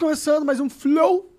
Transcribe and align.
Começando 0.00 0.46
mais 0.46 0.58
um 0.58 0.70
Flow. 0.70 1.30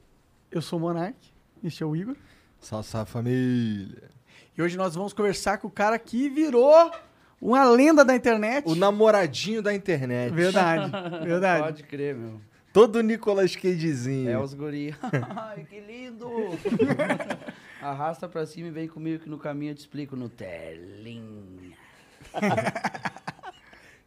Eu 0.52 0.62
sou 0.62 0.78
o 0.78 0.82
Monark, 0.84 1.18
este 1.64 1.82
é 1.82 1.86
o 1.86 1.96
Igor. 1.96 2.16
Salve, 2.60 2.88
salve 2.88 3.10
família. 3.10 4.12
E 4.56 4.62
hoje 4.62 4.78
nós 4.78 4.94
vamos 4.94 5.14
conversar 5.14 5.58
com 5.58 5.68
o 5.68 5.72
cara 5.72 5.98
que 5.98 6.30
virou 6.30 6.92
uma 7.42 7.64
lenda 7.66 8.06
da 8.06 8.16
internet. 8.16 8.64
O 8.68 8.76
namoradinho 8.76 9.64
da 9.64 9.74
internet. 9.74 10.32
Verdade, 10.32 10.92
verdade. 11.26 11.64
Pode 11.64 11.84
crer, 11.84 12.16
meu. 12.16 12.40
Todo 12.72 13.02
Nicolas 13.02 13.56
Cagezinho. 13.56 14.30
É 14.30 14.38
os 14.38 14.54
guri. 14.54 14.96
Ai, 15.36 15.66
que 15.68 15.80
lindo! 15.80 16.30
Arrasta 17.82 18.30
pra 18.30 18.46
cima 18.46 18.68
e 18.68 18.72
vem 18.72 18.88
comigo 18.88 19.24
que 19.24 19.30
no 19.30 19.40
caminho 19.40 19.72
eu 19.72 19.76
te 19.76 19.80
explico 19.80 20.16
no 20.16 20.30
telinha. 20.30 21.76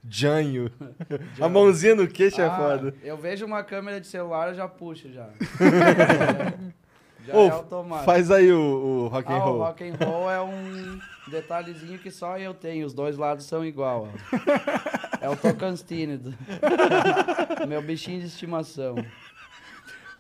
Janho. 0.09 0.71
A 1.41 1.49
mãozinha 1.49 1.95
no 1.95 2.07
queixo 2.07 2.41
é 2.41 2.47
Ah, 2.47 2.57
foda. 2.57 2.95
Eu 3.03 3.17
vejo 3.17 3.45
uma 3.47 3.63
câmera 3.65 4.01
de 4.01 4.07
celular, 4.07 4.49
eu 4.49 4.55
já 4.55 4.69
puxo 4.69 5.11
já. 5.13 5.29
já 7.27 7.35
Ô, 7.35 7.47
é 7.47 7.51
automático. 7.51 8.05
Faz 8.05 8.31
aí 8.31 8.53
o, 8.53 8.61
o 8.61 9.09
rock 9.09 9.33
and 9.33 9.37
Ah, 9.37 9.39
o 9.39 9.41
roll. 9.51 9.59
rock 9.59 9.85
and 9.89 9.97
roll 10.05 10.31
é 10.31 10.41
um 10.43 10.99
detalhezinho 11.29 11.99
que 11.99 12.11
só 12.11 12.39
eu 12.39 12.53
tenho. 12.53 12.87
Os 12.87 12.93
dois 12.93 13.17
lados 13.17 13.47
são 13.47 13.65
igual. 13.65 14.09
ó. 14.13 15.25
É 15.25 15.29
o 15.31 15.37
Tocantins. 15.37 16.21
do- 16.21 16.35
Meu 17.67 17.81
bichinho 17.83 18.21
de 18.21 18.27
estimação. 18.27 18.97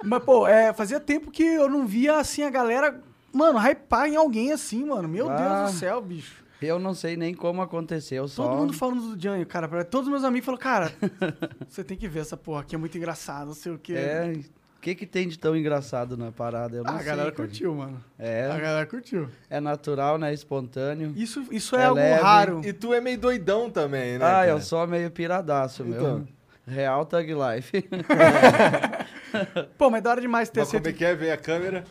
Mas, 0.02 0.22
pô, 0.24 0.46
é, 0.46 0.72
fazia 0.72 0.98
tempo 1.00 1.30
que 1.30 1.42
eu 1.42 1.68
não 1.68 1.86
via, 1.86 2.18
assim, 2.18 2.42
a 2.42 2.50
galera, 2.50 3.00
mano, 3.32 3.58
hypar 3.58 4.06
em 4.06 4.16
alguém 4.16 4.52
assim, 4.52 4.84
mano. 4.86 5.08
Meu 5.08 5.30
Ah. 5.30 5.36
Deus 5.36 5.72
do 5.72 5.78
céu, 5.78 6.00
bicho. 6.00 6.43
Eu 6.66 6.78
não 6.78 6.94
sei 6.94 7.16
nem 7.16 7.34
como 7.34 7.60
aconteceu, 7.62 8.26
só... 8.28 8.44
Todo 8.48 8.56
mundo 8.58 8.72
falando 8.72 9.14
do 9.16 9.22
Janho, 9.22 9.46
cara. 9.46 9.68
pra- 9.68 9.84
Todos 9.84 10.06
os 10.06 10.12
meus 10.12 10.24
amigos 10.24 10.44
falaram, 10.46 10.62
cara, 10.62 10.92
você 11.68 11.82
tem 11.84 11.96
que 11.96 12.08
ver 12.08 12.20
essa 12.20 12.36
porra 12.36 12.60
aqui, 12.62 12.74
é 12.74 12.78
muito 12.78 12.96
engraçado, 12.96 13.46
não 13.46 13.54
sei 13.54 13.72
o 13.72 13.78
quê. 13.78 13.94
É, 13.94 14.32
o 14.76 14.80
que 14.80 14.94
que 14.94 15.06
tem 15.06 15.26
de 15.28 15.38
tão 15.38 15.56
engraçado 15.56 16.16
na 16.16 16.30
parada? 16.30 16.76
Eu 16.76 16.84
não 16.84 16.90
Ah, 16.92 16.96
a 16.96 16.98
sei, 16.98 17.06
galera 17.06 17.32
cara. 17.32 17.46
curtiu, 17.48 17.74
mano. 17.74 18.04
A 18.18 18.22
É, 18.22 18.48
galera 18.48 18.86
curtiu. 18.86 19.28
é 19.48 19.58
natural, 19.60 20.18
né? 20.18 20.32
Espontâneo. 20.34 21.12
Isso, 21.16 21.42
isso 21.50 21.74
é, 21.76 21.82
É 21.82 21.84
algo 21.86 21.96
leve. 22.00 22.22
raro. 22.22 22.60
E 22.64 22.72
tu 22.72 22.92
é 22.92 23.00
meio 23.00 23.18
doidão 23.18 23.70
também, 23.70 24.18
né? 24.18 24.24
ah, 24.24 24.28
cara? 24.30 24.48
eu 24.48 24.60
sou 24.60 24.86
meio 24.86 25.10
piradaço, 25.10 25.82
meu. 25.84 25.98
Então. 26.00 26.28
Real 26.66 27.04
Thug 27.04 27.30
Life. 27.34 27.72
Pô, 29.76 29.90
mas 29.90 30.02
da 30.02 30.10
hora 30.10 30.20
demais 30.20 30.48
ter 30.48 30.60
Mas 30.60 30.70
como 30.70 30.86
é 30.88 30.92
que 30.92 31.04
é? 31.04 31.14
Vem 31.14 31.30
a 31.30 31.36
câmera. 31.36 31.84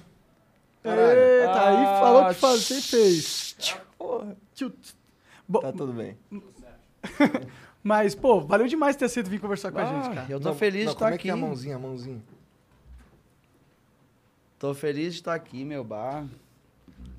Eita, 0.83 1.69
aí 1.69 1.85
Ah, 1.85 1.97
falou 2.01 2.28
que 2.29 2.33
faz, 2.35 2.62
você 2.62 2.81
fez. 2.81 3.56
Porra. 3.97 4.35
Tá 4.56 5.72
tudo 5.72 5.94
bem. 5.94 6.18
mas, 7.84 8.16
pô, 8.16 8.40
valeu 8.41 8.68
demais 8.68 8.96
ter 8.96 9.06
aceito 9.06 9.30
vir 9.30 9.40
conversar 9.40 9.72
com 9.72 9.80
a 9.80 9.86
gente, 9.86 10.08
Ah, 10.08 10.14
cara. 10.16 10.28
eu 10.31 10.40
tô 10.40 10.50
Não, 10.50 10.56
feliz 10.56 10.86
não, 10.86 10.91
de 10.91 10.96
estar 10.96 11.00
como 11.06 11.12
é 11.12 11.16
aqui. 11.16 11.24
que 11.24 11.30
é 11.30 11.34
a 11.34 11.36
mãozinha, 11.38 11.75
a 11.75 11.80
mãozinha? 11.80 12.22
Tô 14.58 14.74
feliz 14.74 15.13
de 15.13 15.19
estar 15.19 15.34
aqui, 15.34 15.66
meu 15.66 15.84
bar. 15.84 16.25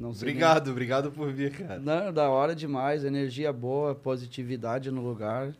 Não 0.00 0.14
sei 0.14 0.26
nem- 0.26 0.34
Obrigado, 0.36 0.70
obrigado 0.70 1.12
por 1.12 1.30
vir, 1.32 1.52
cara. 1.52 1.78
Não, 1.78 2.12
da 2.12 2.28
hora 2.30 2.54
demais, 2.54 3.04
energia 3.04 3.52
boa, 3.52 3.94
positividade 3.94 4.90
no 4.90 5.02
lugar. 5.06 5.54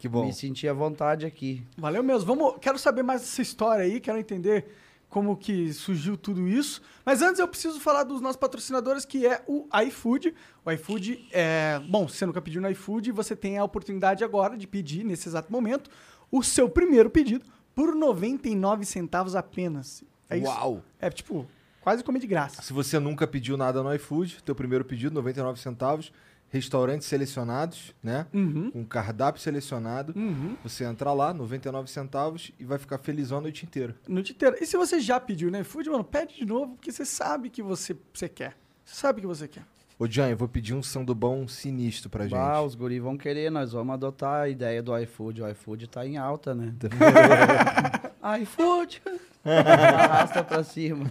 Que 0.00 0.08
bom. 0.08 0.26
Me 0.26 0.32
senti 0.32 0.68
à 0.68 0.72
vontade 0.72 1.24
aqui. 1.26 1.62
Valeu 1.76 2.02
mesmo. 2.02 2.26
Vamos, 2.26 2.56
quero 2.60 2.78
saber 2.78 3.02
mais 3.02 3.20
dessa 3.20 3.42
história 3.42 3.84
aí, 3.84 4.00
quero 4.00 4.18
entender 4.18 4.66
como 5.08 5.36
que 5.36 5.72
surgiu 5.72 6.16
tudo 6.16 6.46
isso. 6.46 6.82
Mas 7.04 7.22
antes 7.22 7.38
eu 7.40 7.48
preciso 7.48 7.80
falar 7.80 8.04
dos 8.04 8.20
nossos 8.20 8.36
patrocinadores, 8.36 9.04
que 9.04 9.26
é 9.26 9.42
o 9.46 9.66
iFood. 9.86 10.34
O 10.64 10.70
iFood 10.70 11.26
é... 11.32 11.80
Bom, 11.88 12.06
se 12.06 12.18
você 12.18 12.26
nunca 12.26 12.42
pediu 12.42 12.60
no 12.60 12.70
iFood, 12.70 13.12
você 13.12 13.34
tem 13.34 13.58
a 13.58 13.64
oportunidade 13.64 14.22
agora 14.22 14.56
de 14.56 14.66
pedir, 14.66 15.04
nesse 15.04 15.28
exato 15.28 15.50
momento, 15.50 15.90
o 16.30 16.42
seu 16.42 16.68
primeiro 16.68 17.08
pedido 17.08 17.44
por 17.74 17.94
99 17.94 18.84
centavos 18.84 19.34
apenas. 19.34 20.04
É 20.28 20.36
isso? 20.36 20.46
Uau! 20.46 20.82
É 21.00 21.08
tipo, 21.08 21.46
quase 21.80 22.04
comer 22.04 22.18
de 22.18 22.26
graça. 22.26 22.60
Se 22.60 22.72
você 22.72 22.98
nunca 22.98 23.26
pediu 23.26 23.56
nada 23.56 23.82
no 23.82 23.94
iFood, 23.94 24.42
teu 24.44 24.54
primeiro 24.54 24.84
pedido, 24.84 25.14
99 25.14 25.58
centavos, 25.58 26.12
restaurantes 26.50 27.06
selecionados, 27.06 27.94
né? 28.02 28.26
Uhum. 28.32 28.70
Com 28.70 28.84
cardápio 28.84 29.40
selecionado. 29.40 30.12
Uhum. 30.16 30.56
Você 30.62 30.84
entra 30.84 31.12
lá, 31.12 31.32
99 31.32 31.90
centavos, 31.90 32.52
e 32.58 32.64
vai 32.64 32.78
ficar 32.78 32.98
felizão 32.98 33.38
a 33.38 33.40
noite 33.40 33.64
inteira. 33.64 33.94
Noite 34.08 34.32
inteira. 34.32 34.56
E 34.60 34.66
se 34.66 34.76
você 34.76 35.00
já 35.00 35.20
pediu 35.20 35.50
no 35.50 35.60
iFood, 35.60 35.90
mano, 35.90 36.04
pede 36.04 36.36
de 36.36 36.46
novo, 36.46 36.74
porque 36.74 36.90
você 36.90 37.04
sabe 37.04 37.50
que 37.50 37.62
você, 37.62 37.96
você 38.12 38.28
quer. 38.28 38.56
Você 38.84 38.94
sabe 38.94 39.20
que 39.20 39.26
você 39.26 39.46
quer. 39.46 39.64
Ô, 39.98 40.06
Jan, 40.06 40.28
eu 40.28 40.36
vou 40.36 40.48
pedir 40.48 40.74
um 40.74 40.82
sandubão 40.82 41.48
sinistro 41.48 42.08
pra 42.08 42.24
gente. 42.24 42.32
Bah, 42.32 42.62
os 42.62 42.76
guri 42.76 43.00
vão 43.00 43.18
querer, 43.18 43.50
nós 43.50 43.72
vamos 43.72 43.92
adotar 43.94 44.42
a 44.42 44.48
ideia 44.48 44.80
do 44.80 44.96
iFood. 44.96 45.42
O 45.42 45.48
iFood 45.50 45.88
tá 45.88 46.06
em 46.06 46.16
alta, 46.16 46.54
né? 46.54 46.72
iFood! 48.36 49.02
Arrasta 49.44 50.44
pra 50.44 50.62
cima. 50.62 51.06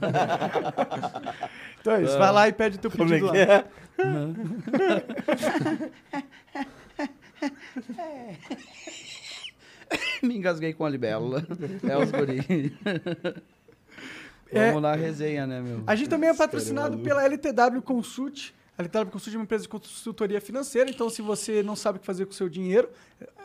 Então 1.79 1.93
é 1.93 2.03
isso, 2.03 2.17
vai 2.17 2.31
lá 2.31 2.47
e 2.47 2.53
pede 2.53 2.77
teu 2.77 2.91
Como 2.91 3.03
é 3.05 3.07
pedido 3.19 3.31
que 3.31 3.37
lá. 3.37 3.43
é? 3.43 3.65
Me 10.21 10.35
engasguei 10.37 10.73
com 10.73 10.85
a 10.85 10.89
libélula. 10.89 11.45
É 11.87 11.97
os 11.97 12.11
guri. 12.11 12.77
É. 14.51 14.67
Vamos 14.67 14.81
na 14.81 14.95
resenha, 14.95 15.45
né, 15.45 15.61
meu? 15.61 15.83
A 15.85 15.95
gente 15.95 16.09
também 16.09 16.29
é 16.29 16.33
patrocinado 16.33 16.97
pela 16.99 17.23
LTW 17.23 17.81
Consult. 17.83 18.53
A 18.77 18.81
LTW 18.81 19.11
Consult 19.11 19.33
é 19.35 19.37
uma 19.37 19.43
empresa 19.43 19.63
de 19.63 19.69
consultoria 19.69 20.39
financeira, 20.39 20.89
então 20.89 21.09
se 21.09 21.21
você 21.21 21.61
não 21.63 21.75
sabe 21.75 21.97
o 21.97 21.99
que 21.99 22.05
fazer 22.05 22.25
com 22.25 22.31
o 22.31 22.35
seu 22.35 22.47
dinheiro, 22.47 22.89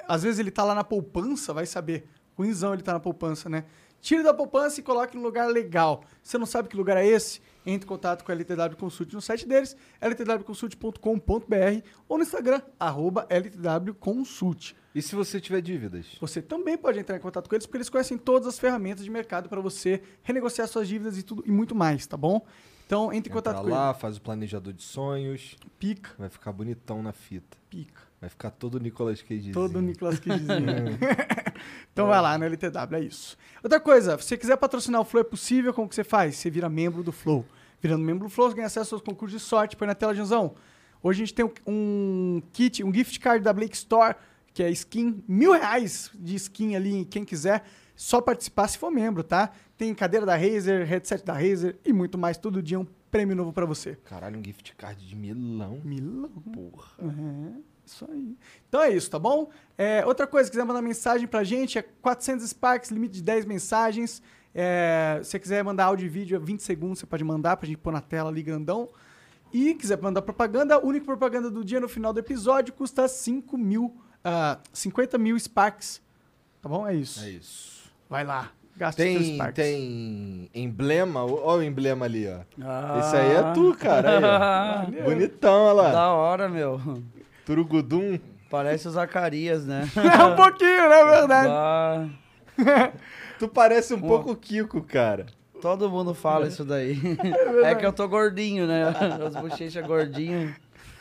às 0.07 0.23
vezes 0.23 0.39
ele 0.39 0.51
tá 0.51 0.63
lá 0.63 0.75
na 0.75 0.85
poupança, 0.85 1.53
vai 1.53 1.67
saber. 1.67 2.07
Ruimzão 2.37 2.73
ele 2.73 2.83
tá 2.83 2.93
na 2.93 3.01
poupança, 3.01 3.49
né? 3.49 3.65
Tire 4.01 4.23
da 4.23 4.35
poupança 4.35 4.81
e 4.81 4.83
coloque 4.83 5.17
no 5.17 5.23
lugar 5.23 5.49
legal. 5.49 6.03
Você 6.21 6.37
não 6.37 6.45
sabe 6.45 6.69
que 6.69 6.77
lugar 6.77 6.97
é 6.97 7.07
esse? 7.07 7.41
Entre 7.65 7.87
em 7.87 7.89
contato 7.89 8.25
com 8.25 8.33
a 8.33 8.35
LTW 8.35 8.77
Consult 8.77 9.15
no 9.15 9.23
site 9.23 9.47
deles, 9.47 9.77
ltwconsult.com.br 10.01 11.87
ou 12.09 12.19
no 12.19 12.25
Instagram, 12.25 12.61
arroba 12.81 13.29
ltwconsult. 13.31 14.75
E 14.93 15.01
se 15.01 15.15
você 15.15 15.41
tiver 15.41 15.61
dívidas? 15.61 16.17
Você 16.21 16.43
também 16.43 16.77
pode 16.77 16.99
entrar 16.99 17.17
em 17.17 17.21
contato 17.21 17.49
com 17.49 17.55
eles, 17.55 17.65
porque 17.65 17.79
eles 17.79 17.89
conhecem 17.89 18.19
todas 18.19 18.49
as 18.49 18.59
ferramentas 18.59 19.05
de 19.05 19.11
mercado 19.11 19.49
para 19.49 19.61
você 19.61 20.03
renegociar 20.25 20.67
suas 20.67 20.89
dívidas 20.89 21.17
e 21.17 21.23
tudo 21.23 21.45
e 21.47 21.53
muito 21.53 21.75
mais, 21.75 22.05
tá 22.05 22.17
bom? 22.17 22.45
Então, 22.85 23.13
entre 23.13 23.31
em 23.31 23.33
contato 23.33 23.59
Entra 23.59 23.71
com 23.71 23.75
lá, 23.75 23.95
faz 23.95 24.17
o 24.17 24.21
planejador 24.21 24.73
de 24.73 24.83
sonhos, 24.83 25.57
eles. 25.63 25.73
Pica, 25.79 26.11
vai 26.19 26.29
ficar 26.29 26.53
bonitão 26.53 27.03
na 27.03 27.13
fita. 27.13 27.57
pica. 27.71 28.12
Vai 28.23 28.31
ficar 28.31 28.53
todo 28.53 28.79
Nicolas 28.79 29.21
Cagezinho. 29.21 29.53
Todo 29.53 29.81
o 29.81 29.83
Nicolas 29.83 30.21
Cagezinho. 30.21 30.97
então 31.93 32.07
vai 32.07 32.23
lá 32.23 32.39
no 32.39 32.45
LTW, 32.45 32.95
é 32.95 33.01
isso. 33.01 33.37
Outra 33.65 33.81
coisa, 33.81 34.17
se 34.17 34.29
você 34.29 34.37
quiser 34.37 34.57
patrocinar 34.57 35.01
o 35.01 35.05
Flow, 35.05 35.23
é 35.23 35.25
possível, 35.25 35.75
como 35.75 35.89
que 35.89 35.95
você 35.97 36.05
faz? 36.05 36.37
Você 36.37 36.49
vira 36.49 36.69
membro 36.69 37.03
do 37.03 37.11
Flow. 37.11 37.45
Virando 37.81 38.05
membro 38.05 38.29
do 38.29 38.31
Flow, 38.31 38.49
você 38.49 38.55
ganha 38.55 38.69
acesso 38.69 38.95
aos 38.95 39.03
concursos 39.03 39.41
de 39.41 39.45
sorte. 39.45 39.77
Põe 39.77 39.89
na 39.89 39.95
tela, 39.97 40.15
Janzão. 40.15 40.55
Hoje 41.03 41.21
a 41.21 41.27
gente 41.27 41.35
tem 41.35 41.45
um, 41.45 41.51
um 41.67 42.43
kit, 42.53 42.85
um 42.85 42.95
gift 42.95 43.19
card 43.19 43.43
da 43.43 43.53
Blake 43.53 43.75
Store, 43.75 44.15
que 44.55 44.63
é 44.63 44.71
skin, 44.71 45.25
mil 45.27 45.51
reais 45.51 46.09
de 46.15 46.37
skin 46.37 46.77
ali, 46.77 47.05
quem 47.05 47.25
quiser. 47.25 47.65
Só 47.97 48.21
participar 48.21 48.69
se 48.69 48.79
for 48.79 48.93
membro, 48.93 49.25
tá? 49.25 49.51
Tem 49.77 49.93
cadeira 49.97 50.25
da 50.25 50.37
Razer, 50.37 50.87
headset 50.87 51.25
da 51.25 51.33
Razer 51.33 51.77
e 51.85 51.93
muito 51.93 52.17
mais. 52.17 52.39
Todo 52.39 52.63
dia 52.63 52.79
um 52.79 52.87
prêmio 53.11 53.35
novo 53.35 53.53
pra 53.53 53.67
você. 53.67 53.97
Caralho, 54.05 54.39
um 54.39 54.45
gift 54.45 54.77
card 54.77 55.05
de 55.05 55.17
milão. 55.17 55.81
Milão. 55.85 56.31
Porra. 56.55 56.93
Uhum. 57.01 57.65
Isso 57.85 58.07
aí. 58.11 58.37
Então 58.69 58.81
é 58.83 58.91
isso, 58.91 59.11
tá 59.11 59.19
bom? 59.19 59.51
É, 59.77 60.05
outra 60.07 60.27
coisa, 60.27 60.51
quiser 60.51 60.65
mandar 60.65 60.83
mensagem 60.83 61.27
pra 61.27 61.45
gente, 61.45 61.79
é 61.79 61.83
400 61.83 62.49
Sparks, 62.49 62.91
limite 62.91 63.15
de 63.15 63.23
10 63.23 63.45
mensagens. 63.45 64.23
É, 64.55 65.21
se 65.23 65.31
você 65.31 65.39
quiser 65.39 65.65
mandar 65.65 65.87
áudio 65.87 66.07
e 66.07 66.09
vídeo, 66.09 66.37
é 66.37 66.39
20 66.39 66.61
segundos, 66.61 66.99
você 66.99 67.07
pode 67.07 67.25
mandar 67.25 67.57
pra 67.57 67.67
gente 67.67 67.79
pôr 67.79 67.93
na 67.93 68.01
tela 68.01 68.31
ali 68.31 68.43
grandão. 68.43 68.89
E 69.53 69.75
quiser 69.75 70.01
mandar 70.01 70.23
propaganda, 70.23 70.77
a 70.77 70.79
única 70.79 71.05
propaganda 71.05 71.51
do 71.51 71.65
dia 71.65 71.81
no 71.81 71.89
final 71.89 72.13
do 72.13 72.21
episódio 72.21 72.73
custa 72.73 73.07
5 73.07 73.59
mil, 73.59 73.95
ah, 74.25 74.59
50 74.73 75.19
mil 75.19 75.39
Sparks. 75.39 76.01
Tá 76.63 76.69
bom? 76.69 76.87
É 76.87 76.95
isso. 76.95 77.23
É 77.25 77.31
isso. 77.31 77.93
Vai 78.09 78.25
lá. 78.25 78.53
Gasta 78.75 79.03
Tem, 79.03 79.39
tem 79.53 80.51
emblema? 80.55 81.25
Olha 81.25 81.61
o 81.61 81.63
emblema 81.63 82.07
ali, 82.07 82.27
ó. 82.27 82.41
Ah. 82.63 82.99
Esse 83.01 83.17
aí 83.17 83.33
é 83.33 83.53
tu, 83.53 83.77
cara. 83.79 84.87
Aí, 84.89 85.01
ó. 85.01 85.05
Bonitão, 85.05 85.65
olha 85.65 85.83
lá. 85.83 85.93
Da 85.93 86.13
hora, 86.13 86.49
meu. 86.49 86.81
Turugudum. 87.45 88.19
Parece 88.51 88.87
o 88.87 88.91
Zacarias, 88.91 89.67
né? 89.67 89.89
É 89.97 90.25
um 90.25 90.37
pouquinho, 90.37 90.89
né? 90.89 91.05
Verdade. 91.05 91.49
Bah, 91.49 92.09
Tu 93.39 93.49
parece 93.49 93.95
um 93.95 94.01
pouco 94.01 94.33
o 94.33 94.37
Kiko, 94.37 94.83
cara. 94.83 95.27
todo 95.61 95.89
mundo 95.91 96.15
fala 96.15 96.47
isso 96.47 96.65
daí. 96.65 96.99
É 97.65 97.75
que 97.75 97.85
eu 97.85 97.93
tô 97.93 98.07
gordinho, 98.07 98.67
né? 98.67 98.85
As 99.27 99.35
bochechas 99.35 99.85
gordinhas. 99.87 100.53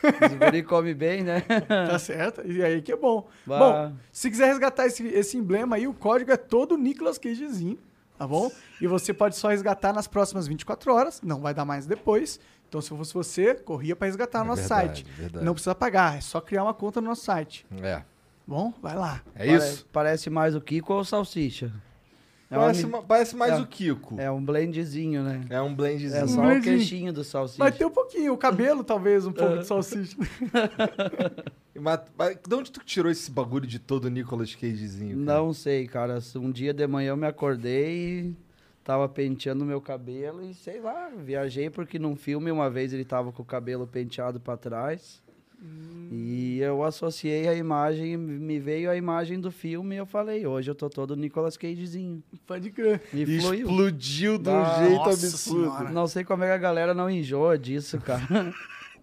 Os 0.02 0.34
guri 0.36 0.62
come 0.64 0.94
bem, 0.94 1.22
né? 1.22 1.42
Tá 1.42 1.96
certo? 1.98 2.42
E 2.44 2.60
aí 2.62 2.82
que 2.82 2.90
é 2.90 2.96
bom. 2.96 3.28
Bah. 3.46 3.58
Bom, 3.58 3.92
se 4.10 4.28
quiser 4.30 4.46
resgatar 4.46 4.86
esse, 4.86 5.06
esse 5.06 5.36
emblema 5.36 5.76
aí, 5.76 5.86
o 5.86 5.94
código 5.94 6.32
é 6.32 6.36
todo 6.36 6.76
Nicolas 6.76 7.18
Cagezinho, 7.18 7.78
tá 8.18 8.26
bom? 8.26 8.50
E 8.80 8.86
você 8.88 9.14
pode 9.14 9.36
só 9.36 9.48
resgatar 9.50 9.92
nas 9.92 10.08
próximas 10.08 10.48
24 10.48 10.92
horas, 10.92 11.20
não 11.22 11.40
vai 11.40 11.54
dar 11.54 11.64
mais 11.64 11.86
depois. 11.86 12.40
Então, 12.72 12.80
se 12.80 12.90
eu 12.90 12.96
fosse 12.96 13.12
você, 13.12 13.54
corria 13.54 13.94
pra 13.94 14.06
resgatar 14.06 14.40
É 14.40 14.44
nosso 14.44 14.62
verdade, 14.62 15.00
site. 15.04 15.12
verdade. 15.14 15.44
Não 15.44 15.52
precisa 15.52 15.74
pagar, 15.74 16.16
é 16.16 16.22
só 16.22 16.40
criar 16.40 16.62
uma 16.62 16.72
conta 16.72 17.02
no 17.02 17.08
nosso 17.08 17.22
site. 17.22 17.66
É. 17.82 18.00
Bom, 18.46 18.72
vai 18.80 18.96
lá. 18.96 19.20
É 19.34 19.44
Pare- 19.44 19.58
isso? 19.58 19.86
Parece 19.92 20.30
mais 20.30 20.54
o 20.56 20.60
Kiko 20.62 20.94
ou 20.94 21.00
o 21.00 21.04
Salsicha? 21.04 21.70
É, 22.50 22.56
uma 22.56 22.64
Parece, 22.64 22.86
mi- 22.86 22.92
ma- 22.92 23.02
parece 23.02 23.36
mais 23.36 23.52
é. 23.52 23.58
o 23.60 23.66
Kiko. 23.66 24.18
É, 24.18 24.24
é 24.24 24.30
um 24.30 24.42
blendzinho, 24.42 25.22
né? 25.22 25.60
um 25.60 25.74
blendzinho. 25.74 26.14
É 26.14 26.24
Um 26.24 26.28
só 26.28 26.40
o 26.40 26.44
blendinho. 26.46 26.62
queixinho 26.78 27.12
do 27.12 27.22
Salsicha. 27.22 27.58
Vai 27.62 27.72
ter 27.72 27.84
um 27.84 27.90
pouquinho, 27.90 28.32
o 28.32 28.38
cabelo 28.38 28.82
talvez, 28.82 29.26
um 29.26 29.30
É. 29.30 29.32
pouco 29.34 29.58
de 29.58 29.66
salsicha. 29.68 30.16
Mas, 31.78 32.00
mas 32.16 32.36
de 32.46 32.54
onde 32.54 32.70
tu 32.70 32.80
tirou 32.84 33.10
esse 33.10 33.30
bagulho 33.30 33.66
de 33.66 33.78
todo 33.78 34.08
Nicolas 34.08 34.54
Cagezinho? 34.54 35.26
cara? 35.26 35.38
Não 35.40 35.52
sei, 35.52 35.86
cara. 35.86 36.18
Um 36.36 36.50
dia 36.50 36.72
de 36.72 36.86
manhã 36.86 37.10
eu 37.10 37.16
me 37.16 37.26
acordei 37.26 38.20
e 38.20 38.36
tava 38.84 39.08
penteando 39.08 39.64
meu 39.64 39.80
cabelo 39.80 40.44
e 40.44 40.54
sei 40.54 40.80
lá, 40.80 41.10
viajei 41.16 41.70
porque 41.70 41.98
num 41.98 42.16
filme 42.16 42.50
uma 42.50 42.68
vez 42.70 42.92
ele 42.92 43.04
tava 43.04 43.30
com 43.32 43.42
o 43.42 43.46
cabelo 43.46 43.86
penteado 43.86 44.38
pra 44.40 44.56
trás. 44.56 45.22
E 46.10 46.58
eu 46.58 46.82
associei 46.82 47.46
a 47.46 47.54
imagem, 47.54 48.16
me 48.16 48.58
veio 48.58 48.90
a 48.90 48.96
imagem 48.96 49.38
do 49.40 49.50
filme 49.52 49.94
e 49.94 49.98
eu 49.98 50.04
falei, 50.04 50.44
hoje 50.44 50.68
eu 50.68 50.74
tô 50.74 50.90
todo 50.90 51.14
Nicolas 51.14 51.56
Cagezinho. 51.56 52.20
Pode 52.46 52.70
crer. 52.72 53.00
E 53.14 53.22
E 53.22 53.40
fluiu. 53.40 53.68
explodiu 53.68 54.38
de 54.38 54.48
um 54.50 54.56
Ah, 54.56 54.78
jeito 54.84 54.96
nossa 54.96 55.10
absurdo. 55.26 55.70
senhora. 55.70 55.90
Não 55.90 56.06
sei 56.08 56.24
como 56.24 56.42
é 56.42 56.48
que 56.48 56.52
a 56.54 56.58
galera 56.58 56.92
não 56.92 57.08
enjoa 57.08 57.56
disso, 57.56 57.98
cara. 58.00 58.22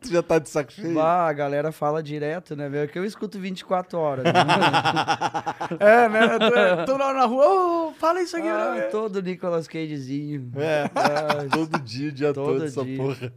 Tu 0.01 0.07
já 0.10 0.24
tá 0.24 0.40
de 0.40 0.50
saco 0.50 0.72
cheio? 0.72 0.94
Bah, 0.96 1.28
a 1.28 1.34
galera 1.34 1.72
fala 1.74 2.01
direto, 2.01 2.56
né, 2.56 2.69
velho? 2.69 2.90
Que 2.90 2.98
eu 2.98 3.04
escuto 3.04 3.38
24 3.38 3.98
horas. 4.00 4.24
Né? 4.24 4.31
É, 5.80 6.10
né? 6.10 6.36
Eu 6.36 6.86
Tô, 6.86 6.94
tô 6.94 6.98
lá 6.98 7.13
na 7.13 7.25
rua, 7.25 7.46
ô, 7.90 7.92
fala 7.94 8.22
isso 8.22 8.36
aqui. 8.38 8.48
ah, 8.48 8.75
né? 8.75 8.81
todo 8.84 9.22
Nicolas 9.22 9.68
Cagezinho. 9.68 10.51
É, 10.56 10.90
Ah, 10.96 11.46
todo 11.51 11.80
dia, 11.80 12.10
o 12.10 12.12
dia 12.12 12.34
todo, 12.34 12.54
Todo 12.54 12.66
essa 12.66 12.84
dia. 12.84 12.98
porra. 12.98 13.34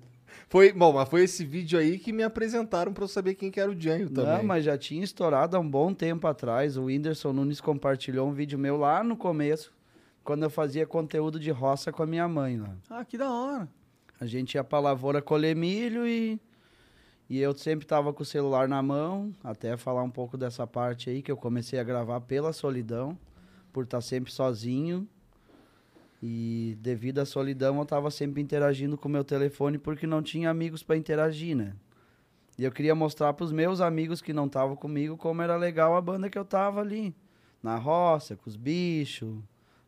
Foi, 0.48 0.72
bom, 0.72 0.92
mas 0.92 1.08
foi 1.08 1.24
esse 1.24 1.44
vídeo 1.44 1.78
aí 1.78 1.98
que 1.98 2.12
me 2.12 2.22
apresentaram 2.22 2.92
pra 2.92 3.04
eu 3.04 3.08
saber 3.08 3.34
quem 3.34 3.50
que 3.50 3.58
era 3.58 3.70
o 3.70 3.74
Django 3.74 4.10
também. 4.10 4.36
Não, 4.38 4.44
mas 4.44 4.64
já 4.64 4.76
tinha 4.78 5.02
estourado 5.02 5.56
há 5.56 5.60
um 5.60 5.68
bom 5.68 5.92
tempo 5.94 6.26
atrás. 6.26 6.76
O 6.76 6.84
Whindersson 6.84 7.32
Nunes 7.32 7.60
compartilhou 7.60 8.28
um 8.28 8.32
vídeo 8.32 8.58
meu 8.58 8.76
lá 8.76 9.02
no 9.02 9.16
começo, 9.16 9.72
quando 10.22 10.42
eu 10.44 10.50
fazia 10.50 10.86
conteúdo 10.86 11.40
de 11.40 11.50
roça 11.50 11.90
com 11.90 12.02
a 12.02 12.06
minha 12.06 12.28
mãe 12.28 12.58
lá. 12.58 12.70
Ah, 12.90 13.04
que 13.04 13.16
da 13.18 13.30
hora. 13.30 13.68
A 14.20 14.26
gente 14.26 14.54
ia 14.54 14.62
pra 14.64 14.78
lavoura 14.78 15.20
colher 15.22 15.56
milho 15.56 16.06
e, 16.06 16.38
e 17.28 17.38
eu 17.38 17.56
sempre 17.56 17.86
tava 17.86 18.12
com 18.12 18.22
o 18.22 18.26
celular 18.26 18.68
na 18.68 18.82
mão, 18.82 19.32
até 19.42 19.76
falar 19.76 20.02
um 20.02 20.10
pouco 20.10 20.36
dessa 20.36 20.66
parte 20.66 21.08
aí, 21.08 21.22
que 21.22 21.32
eu 21.32 21.36
comecei 21.36 21.78
a 21.78 21.84
gravar 21.84 22.20
pela 22.20 22.52
solidão, 22.52 23.16
por 23.72 23.84
estar 23.84 24.00
sempre 24.00 24.32
sozinho. 24.32 25.08
E 26.22 26.76
devido 26.80 27.18
à 27.18 27.24
solidão, 27.24 27.78
eu 27.78 27.84
tava 27.84 28.10
sempre 28.10 28.40
interagindo 28.40 28.96
com 28.96 29.08
o 29.08 29.10
meu 29.10 29.24
telefone 29.24 29.78
porque 29.78 30.06
não 30.06 30.22
tinha 30.22 30.50
amigos 30.50 30.82
para 30.82 30.96
interagir, 30.96 31.56
né? 31.56 31.74
E 32.58 32.64
eu 32.64 32.70
queria 32.70 32.94
mostrar 32.94 33.32
pros 33.32 33.50
meus 33.50 33.80
amigos 33.80 34.20
que 34.20 34.32
não 34.32 34.46
estavam 34.46 34.76
comigo 34.76 35.16
como 35.16 35.42
era 35.42 35.56
legal 35.56 35.96
a 35.96 36.00
banda 36.00 36.28
que 36.28 36.38
eu 36.38 36.44
tava 36.44 36.80
ali. 36.80 37.14
Na 37.62 37.76
roça, 37.76 38.36
com 38.36 38.48
os 38.48 38.56
bichos. 38.56 39.36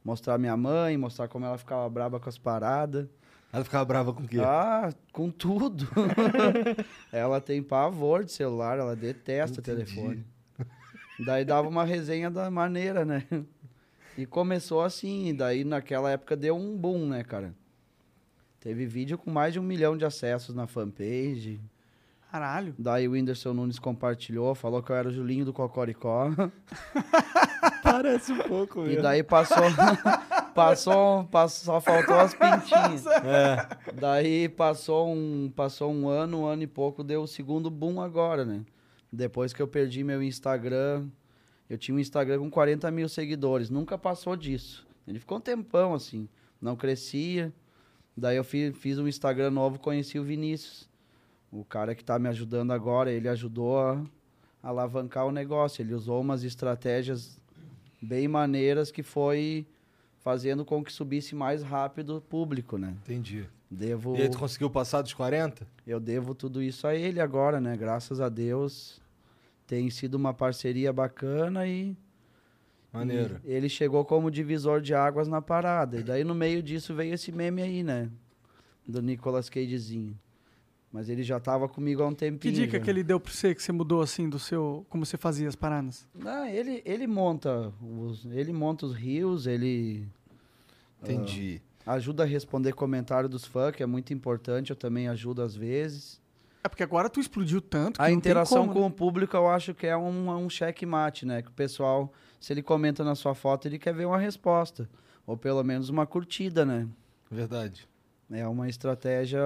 Mostrar 0.02 0.38
minha 0.38 0.56
mãe, 0.56 0.96
mostrar 0.96 1.28
como 1.28 1.44
ela 1.44 1.58
ficava 1.58 1.88
braba 1.88 2.18
com 2.18 2.28
as 2.28 2.38
paradas. 2.38 3.06
Ela 3.54 3.62
ficava 3.62 3.84
brava 3.84 4.12
com 4.12 4.24
o 4.24 4.26
quê? 4.26 4.38
Ah, 4.40 4.92
com 5.12 5.30
tudo. 5.30 5.86
ela 7.12 7.40
tem 7.40 7.62
pavor 7.62 8.24
de 8.24 8.32
celular, 8.32 8.78
ela 8.80 8.96
detesta 8.96 9.62
telefone. 9.62 10.24
Daí 11.24 11.44
dava 11.44 11.68
uma 11.68 11.84
resenha 11.84 12.28
da 12.28 12.50
maneira, 12.50 13.04
né? 13.04 13.24
E 14.18 14.26
começou 14.26 14.82
assim, 14.82 15.32
daí 15.32 15.62
naquela 15.62 16.10
época 16.10 16.36
deu 16.36 16.56
um 16.56 16.76
boom, 16.76 17.06
né, 17.06 17.22
cara? 17.22 17.54
Teve 18.58 18.86
vídeo 18.86 19.16
com 19.16 19.30
mais 19.30 19.52
de 19.52 19.60
um 19.60 19.62
milhão 19.62 19.96
de 19.96 20.04
acessos 20.04 20.52
na 20.52 20.66
fanpage. 20.66 21.60
Caralho. 22.32 22.74
Daí 22.76 23.06
o 23.06 23.12
Whindersson 23.12 23.52
Nunes 23.52 23.78
compartilhou, 23.78 24.52
falou 24.56 24.82
que 24.82 24.90
eu 24.90 24.96
era 24.96 25.08
o 25.08 25.12
Julinho 25.12 25.44
do 25.44 25.52
Cocoricó. 25.52 26.28
Parece 27.84 28.32
um 28.32 28.38
pouco 28.38 28.80
E 28.82 28.88
mesmo. 28.88 29.02
daí 29.02 29.22
passou, 29.22 29.62
passou, 30.54 31.24
passou, 31.24 31.74
só 31.74 31.80
faltou 31.80 32.14
as 32.16 32.34
pintinhas. 32.34 33.04
É. 33.24 33.92
Daí 33.92 34.48
passou 34.48 35.12
um, 35.12 35.50
passou 35.54 35.92
um 35.92 36.08
ano, 36.08 36.40
um 36.42 36.46
ano 36.46 36.62
e 36.62 36.66
pouco, 36.66 37.02
deu 37.02 37.22
o 37.22 37.26
segundo 37.26 37.70
boom 37.70 38.00
agora, 38.00 38.44
né? 38.44 38.64
Depois 39.12 39.52
que 39.52 39.62
eu 39.62 39.68
perdi 39.68 40.02
meu 40.02 40.22
Instagram, 40.22 41.08
eu 41.68 41.78
tinha 41.78 41.94
um 41.94 41.98
Instagram 41.98 42.38
com 42.38 42.50
40 42.50 42.90
mil 42.90 43.08
seguidores, 43.08 43.70
nunca 43.70 43.96
passou 43.96 44.36
disso. 44.36 44.86
Ele 45.06 45.18
ficou 45.18 45.38
um 45.38 45.40
tempão 45.40 45.94
assim, 45.94 46.28
não 46.60 46.76
crescia. 46.76 47.52
Daí 48.16 48.36
eu 48.36 48.44
fiz, 48.44 48.76
fiz 48.76 48.98
um 48.98 49.08
Instagram 49.08 49.50
novo, 49.50 49.78
conheci 49.78 50.18
o 50.18 50.24
Vinícius. 50.24 50.88
O 51.50 51.64
cara 51.64 51.94
que 51.94 52.04
tá 52.04 52.18
me 52.18 52.28
ajudando 52.28 52.72
agora, 52.72 53.12
ele 53.12 53.28
ajudou 53.28 53.78
a, 53.78 54.02
a 54.62 54.68
alavancar 54.68 55.26
o 55.26 55.32
negócio. 55.32 55.82
Ele 55.82 55.94
usou 55.94 56.20
umas 56.20 56.42
estratégias 56.42 57.40
bem 58.00 58.28
maneiras 58.28 58.90
que 58.90 59.02
foi 59.02 59.66
fazendo 60.24 60.64
com 60.64 60.82
que 60.82 60.90
subisse 60.90 61.34
mais 61.34 61.62
rápido 61.62 62.16
o 62.16 62.20
público, 62.20 62.78
né? 62.78 62.96
Entendi. 63.04 63.46
Devo, 63.70 64.16
E 64.16 64.22
aí 64.22 64.28
tu 64.30 64.38
conseguiu 64.38 64.70
passar 64.70 65.02
dos 65.02 65.12
40? 65.12 65.66
eu 65.86 66.00
devo 66.00 66.34
tudo 66.34 66.62
isso 66.62 66.86
a 66.86 66.94
ele 66.94 67.20
agora, 67.20 67.60
né? 67.60 67.76
Graças 67.76 68.20
a 68.20 68.28
Deus 68.30 69.00
tem 69.66 69.90
sido 69.90 70.14
uma 70.14 70.32
parceria 70.32 70.92
bacana 70.92 71.66
e, 71.66 71.96
Maneiro. 72.92 73.40
e 73.44 73.50
ele 73.52 73.68
chegou 73.68 74.04
como 74.04 74.30
divisor 74.30 74.80
de 74.80 74.94
águas 74.94 75.28
na 75.28 75.42
parada. 75.42 75.98
E 75.98 76.02
daí 76.02 76.24
no 76.24 76.34
meio 76.34 76.62
disso 76.62 76.94
veio 76.94 77.14
esse 77.14 77.30
meme 77.32 77.60
aí, 77.62 77.82
né? 77.82 78.08
Do 78.86 79.02
Nicolas 79.02 79.48
Cagezinho. 79.50 80.18
Mas 80.94 81.08
ele 81.08 81.24
já 81.24 81.40
tava 81.40 81.68
comigo 81.68 82.04
há 82.04 82.06
um 82.06 82.12
Que 82.12 82.18
tempinho. 82.18 82.54
dica 82.54 82.78
já. 82.78 82.84
que 82.84 82.88
ele 82.88 83.02
deu 83.02 83.18
pra 83.18 83.32
você, 83.32 83.52
que 83.52 83.60
você 83.60 83.72
mudou 83.72 84.00
assim 84.00 84.28
do 84.28 84.38
seu. 84.38 84.86
Como 84.88 85.04
você 85.04 85.16
fazia 85.16 85.48
as 85.48 85.56
paradas? 85.56 86.06
Não, 86.14 86.46
ele, 86.46 86.82
ele 86.84 87.04
monta 87.08 87.72
os, 87.82 88.24
ele 88.26 88.52
monta 88.52 88.86
os 88.86 88.94
rios, 88.94 89.48
ele 89.48 90.06
Entendi. 91.02 91.60
ajuda 91.84 92.22
a 92.22 92.26
responder 92.26 92.74
comentário 92.74 93.28
dos 93.28 93.44
fãs, 93.44 93.74
que 93.74 93.82
é 93.82 93.86
muito 93.86 94.14
importante, 94.14 94.70
eu 94.70 94.76
também 94.76 95.08
ajudo 95.08 95.42
às 95.42 95.56
vezes. 95.56 96.20
É 96.62 96.68
porque 96.68 96.84
agora 96.84 97.10
tu 97.10 97.18
explodiu 97.18 97.60
tanto 97.60 97.96
que 97.96 98.00
A 98.00 98.04
não 98.04 98.10
tem 98.10 98.16
interação 98.18 98.62
como, 98.68 98.72
com 98.74 98.80
né? 98.82 98.86
o 98.86 98.90
público 98.90 99.36
eu 99.36 99.48
acho 99.50 99.74
que 99.74 99.88
é 99.88 99.96
um, 99.96 100.30
um 100.30 100.48
checkmate, 100.48 101.26
né? 101.26 101.42
Que 101.42 101.48
o 101.48 101.52
pessoal, 101.52 102.12
se 102.40 102.52
ele 102.52 102.62
comenta 102.62 103.02
na 103.02 103.16
sua 103.16 103.34
foto, 103.34 103.66
ele 103.66 103.80
quer 103.80 103.92
ver 103.92 104.06
uma 104.06 104.16
resposta. 104.18 104.88
Ou 105.26 105.36
pelo 105.36 105.62
menos 105.64 105.88
uma 105.88 106.06
curtida, 106.06 106.64
né? 106.64 106.86
Verdade. 107.28 107.88
É 108.34 108.46
uma 108.48 108.68
estratégia 108.68 109.40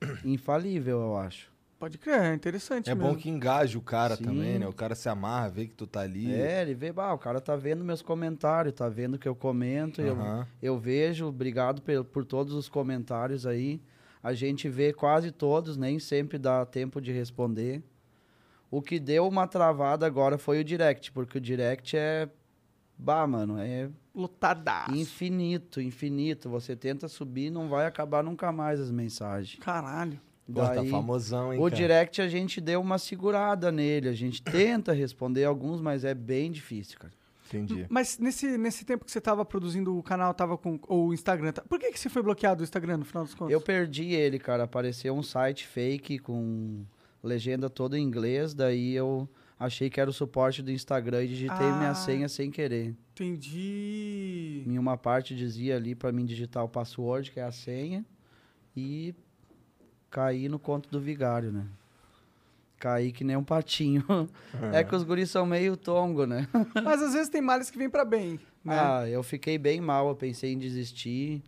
infalível, 0.24 1.00
eu 1.00 1.16
acho. 1.16 1.52
Pode 1.78 1.98
crer, 1.98 2.20
é 2.20 2.34
interessante 2.34 2.88
É 2.88 2.94
mesmo. 2.94 3.10
bom 3.10 3.16
que 3.16 3.28
engaje 3.28 3.76
o 3.76 3.80
cara 3.82 4.16
Sim. 4.16 4.24
também, 4.24 4.58
né? 4.58 4.66
O 4.66 4.72
cara 4.72 4.94
se 4.94 5.08
amarra, 5.08 5.48
vê 5.50 5.66
que 5.66 5.74
tu 5.74 5.86
tá 5.86 6.00
ali. 6.00 6.32
É, 6.32 6.62
ele 6.62 6.74
vê, 6.74 6.92
bah, 6.92 7.12
o 7.12 7.18
cara 7.18 7.40
tá 7.40 7.56
vendo 7.56 7.84
meus 7.84 8.00
comentários, 8.00 8.74
tá 8.74 8.88
vendo 8.88 9.18
que 9.18 9.28
eu 9.28 9.34
comento, 9.34 10.00
eu, 10.00 10.14
Aham. 10.14 10.46
eu 10.62 10.78
vejo, 10.78 11.26
obrigado 11.26 11.82
por, 11.82 12.04
por 12.04 12.24
todos 12.24 12.54
os 12.54 12.68
comentários 12.68 13.44
aí. 13.46 13.82
A 14.22 14.32
gente 14.32 14.68
vê 14.68 14.92
quase 14.92 15.30
todos, 15.30 15.76
nem 15.76 15.98
sempre 15.98 16.38
dá 16.38 16.64
tempo 16.64 17.00
de 17.00 17.12
responder. 17.12 17.82
O 18.70 18.80
que 18.80 18.98
deu 18.98 19.28
uma 19.28 19.46
travada 19.46 20.06
agora 20.06 20.38
foi 20.38 20.60
o 20.60 20.64
direct, 20.64 21.12
porque 21.12 21.36
o 21.38 21.40
direct 21.40 21.96
é. 21.96 22.28
Bah, 22.96 23.26
mano, 23.26 23.58
é 23.58 23.88
Lotadaço. 24.14 24.94
infinito, 24.94 25.80
infinito. 25.80 26.48
Você 26.48 26.74
tenta 26.76 27.08
subir, 27.08 27.50
não 27.50 27.68
vai 27.68 27.86
acabar 27.86 28.22
nunca 28.22 28.50
mais 28.52 28.80
as 28.80 28.90
mensagens. 28.90 29.58
Caralho. 29.60 30.20
Pô, 30.46 30.60
tá 30.60 30.74
Daí, 30.74 30.90
famosão, 30.90 31.52
hein, 31.54 31.58
o 31.58 31.62
cara? 31.64 31.74
direct 31.74 32.20
a 32.20 32.28
gente 32.28 32.60
deu 32.60 32.80
uma 32.80 32.98
segurada 32.98 33.72
nele. 33.72 34.08
A 34.08 34.12
gente 34.12 34.42
tenta 34.42 34.92
responder 34.92 35.44
alguns, 35.44 35.80
mas 35.80 36.04
é 36.04 36.14
bem 36.14 36.50
difícil, 36.52 36.98
cara. 36.98 37.12
Entendi. 37.48 37.86
Mas 37.88 38.18
nesse, 38.18 38.58
nesse 38.58 38.84
tempo 38.84 39.04
que 39.04 39.10
você 39.12 39.20
tava 39.20 39.44
produzindo 39.44 39.96
o 39.96 40.02
canal, 40.02 40.34
tava 40.34 40.56
com. 40.58 40.78
Ou 40.88 41.08
o 41.08 41.14
Instagram. 41.14 41.52
tá- 41.52 41.62
Por 41.62 41.78
que, 41.78 41.90
que 41.92 41.98
você 42.00 42.08
foi 42.08 42.22
bloqueado 42.22 42.58
do 42.58 42.64
Instagram 42.64 42.98
no 42.98 43.04
final 43.04 43.22
dos 43.24 43.34
contos? 43.34 43.52
Eu 43.52 43.60
perdi 43.60 44.12
ele, 44.12 44.38
cara. 44.38 44.64
Apareceu 44.64 45.14
um 45.14 45.22
site 45.22 45.66
fake 45.66 46.18
com 46.18 46.84
legenda 47.22 47.70
toda 47.70 47.98
em 47.98 48.02
inglês. 48.02 48.54
Daí 48.54 48.94
eu 48.94 49.28
achei 49.64 49.88
que 49.90 50.00
era 50.00 50.08
o 50.08 50.12
suporte 50.12 50.62
do 50.62 50.70
Instagram 50.70 51.24
e 51.24 51.28
digitei 51.28 51.66
Ah. 51.66 51.76
minha 51.76 51.94
senha 51.94 52.28
sem 52.28 52.50
querer. 52.50 52.94
Entendi. 53.14 54.62
Em 54.66 54.78
uma 54.78 54.96
parte 54.96 55.34
dizia 55.34 55.76
ali 55.76 55.94
pra 55.94 56.12
mim 56.12 56.24
digitar 56.24 56.64
o 56.64 56.68
password, 56.68 57.30
que 57.30 57.40
é 57.40 57.44
a 57.44 57.52
senha, 57.52 58.04
e 58.76 59.14
caí 60.10 60.48
no 60.48 60.58
conto 60.58 60.88
do 60.90 61.00
vigário, 61.00 61.50
né? 61.52 61.66
Caí 62.78 63.12
que 63.12 63.24
nem 63.24 63.36
um 63.36 63.44
patinho. 63.44 64.04
É 64.72 64.84
que 64.84 64.94
os 64.94 65.02
guris 65.02 65.30
são 65.30 65.46
meio 65.46 65.76
tongo, 65.76 66.26
né? 66.26 66.48
Mas 66.84 67.02
às 67.02 67.12
vezes 67.14 67.28
tem 67.28 67.40
males 67.40 67.70
que 67.70 67.78
vêm 67.78 67.88
pra 67.88 68.04
bem. 68.04 68.38
Né? 68.64 68.78
Ah, 68.78 69.08
eu 69.08 69.22
fiquei 69.22 69.56
bem 69.58 69.80
mal, 69.80 70.08
eu 70.08 70.14
pensei 70.16 70.52
em 70.52 70.58
desistir. 70.58 71.42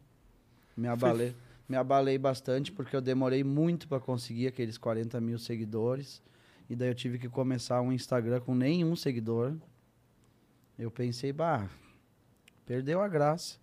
Me 0.77 0.89
abalei, 0.89 1.35
me 1.69 1.77
abalei 1.77 2.19
bastante 2.19 2.71
porque 2.71 2.95
eu 2.95 3.01
demorei 3.01 3.43
muito 3.43 3.89
pra 3.89 3.99
conseguir 3.99 4.47
aqueles 4.47 4.77
40 4.79 5.21
mil 5.21 5.39
seguidores. 5.39 6.23
E 6.69 6.75
daí 6.75 6.89
eu 6.89 6.95
tive 6.95 7.19
que 7.19 7.29
começar 7.29 7.81
um 7.81 7.93
Instagram 7.93 8.41
com 8.41 8.55
nenhum 8.55 8.97
seguidor. 8.97 9.55
Eu 10.79 10.91
pensei, 10.91 11.33
bah, 11.33 11.69
perdeu 12.65 13.01
a 13.01 13.09
graça. 13.09 13.59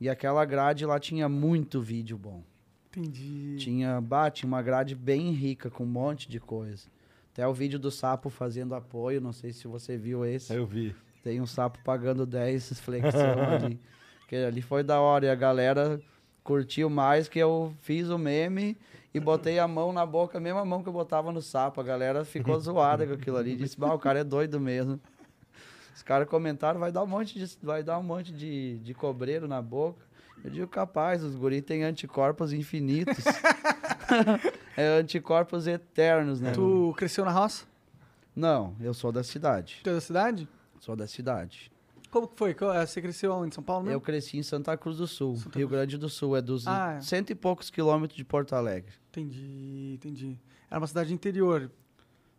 E 0.00 0.08
aquela 0.08 0.44
grade 0.44 0.84
lá 0.84 0.98
tinha 0.98 1.28
muito 1.28 1.80
vídeo 1.80 2.18
bom. 2.18 2.42
Entendi. 2.88 3.56
Tinha, 3.58 4.00
bah, 4.00 4.30
tinha 4.30 4.48
uma 4.48 4.62
grade 4.62 4.94
bem 4.94 5.30
rica 5.30 5.70
com 5.70 5.84
um 5.84 5.86
monte 5.86 6.28
de 6.28 6.40
coisa. 6.40 6.88
Até 7.32 7.46
o 7.46 7.54
vídeo 7.54 7.78
do 7.78 7.90
sapo 7.90 8.28
fazendo 8.28 8.74
apoio, 8.74 9.20
não 9.20 9.32
sei 9.32 9.52
se 9.52 9.68
você 9.68 9.96
viu 9.96 10.24
esse. 10.24 10.52
Eu 10.52 10.66
vi. 10.66 10.94
Tem 11.22 11.40
um 11.40 11.46
sapo 11.46 11.78
pagando 11.84 12.26
10 12.26 12.80
flexão 12.80 13.40
ali. 13.54 13.80
Que 14.26 14.36
ali 14.36 14.60
foi 14.60 14.82
da 14.82 15.00
hora. 15.00 15.26
E 15.26 15.30
a 15.30 15.34
galera 15.34 16.00
curtiu 16.42 16.90
mais 16.90 17.28
que 17.28 17.38
eu 17.38 17.72
fiz 17.80 18.08
o 18.08 18.18
meme 18.18 18.76
e 19.12 19.18
botei 19.20 19.58
a 19.58 19.66
mão 19.66 19.92
na 19.92 20.06
boca, 20.06 20.38
a 20.38 20.40
mesma 20.40 20.64
mão 20.64 20.82
que 20.82 20.88
eu 20.88 20.92
botava 20.92 21.32
no 21.32 21.42
sapo. 21.42 21.80
A 21.80 21.84
galera 21.84 22.24
ficou 22.24 22.58
zoada 22.60 23.06
com 23.06 23.14
aquilo 23.14 23.36
ali. 23.36 23.56
Disse, 23.56 23.78
bah, 23.78 23.92
o 23.94 23.98
cara 23.98 24.20
é 24.20 24.24
doido 24.24 24.60
mesmo. 24.60 25.00
Os 25.94 26.02
caras 26.02 26.28
comentaram, 26.28 26.78
vai 26.80 26.90
dar 26.92 27.02
um 27.02 27.06
monte 27.06 27.38
de, 27.38 27.56
vai 27.62 27.82
dar 27.82 27.98
um 27.98 28.02
monte 28.02 28.32
de, 28.32 28.78
de 28.78 28.94
cobreiro 28.94 29.46
na 29.48 29.60
boca. 29.60 30.00
Eu 30.42 30.50
digo, 30.50 30.66
capaz, 30.68 31.22
os 31.22 31.34
guris 31.34 31.62
têm 31.62 31.84
anticorpos 31.84 32.52
infinitos. 32.52 33.24
é 34.76 34.98
anticorpos 34.98 35.66
eternos, 35.66 36.40
né? 36.40 36.52
Tu 36.52 36.94
cresceu 36.96 37.24
na 37.24 37.30
roça? 37.30 37.64
Não, 38.34 38.74
eu 38.80 38.94
sou 38.94 39.12
da 39.12 39.22
cidade. 39.22 39.80
Tu 39.82 39.90
é 39.90 39.94
da 39.94 40.00
cidade? 40.00 40.48
Sou 40.78 40.96
da 40.96 41.06
cidade. 41.06 41.70
Como 42.10 42.26
que 42.26 42.36
foi? 42.36 42.50
Eh, 42.74 42.86
Você 42.86 43.00
cresceu 43.02 43.32
onde? 43.32 43.48
Em 43.48 43.52
São 43.52 43.62
Paulo 43.62 43.82
mesmo? 43.84 43.96
Eu 43.96 44.00
cresci 44.00 44.38
em 44.38 44.42
Santa 44.42 44.76
Cruz 44.76 44.96
do 44.96 45.06
Sul, 45.06 45.36
Santa 45.36 45.58
Rio 45.58 45.68
Cruz. 45.68 45.78
Grande 45.78 45.98
do 45.98 46.08
Sul. 46.08 46.36
É 46.36 46.42
dos 46.42 46.66
Ah, 46.66 46.94
é. 46.96 47.00
cento 47.00 47.30
e 47.30 47.34
poucos 47.34 47.70
quilômetros 47.70 48.16
de 48.16 48.24
Porto 48.24 48.54
Alegre. 48.54 48.92
Entendi, 49.10 49.92
entendi. 49.94 50.38
Era 50.70 50.80
uma 50.80 50.86
cidade 50.86 51.12
interior. 51.12 51.70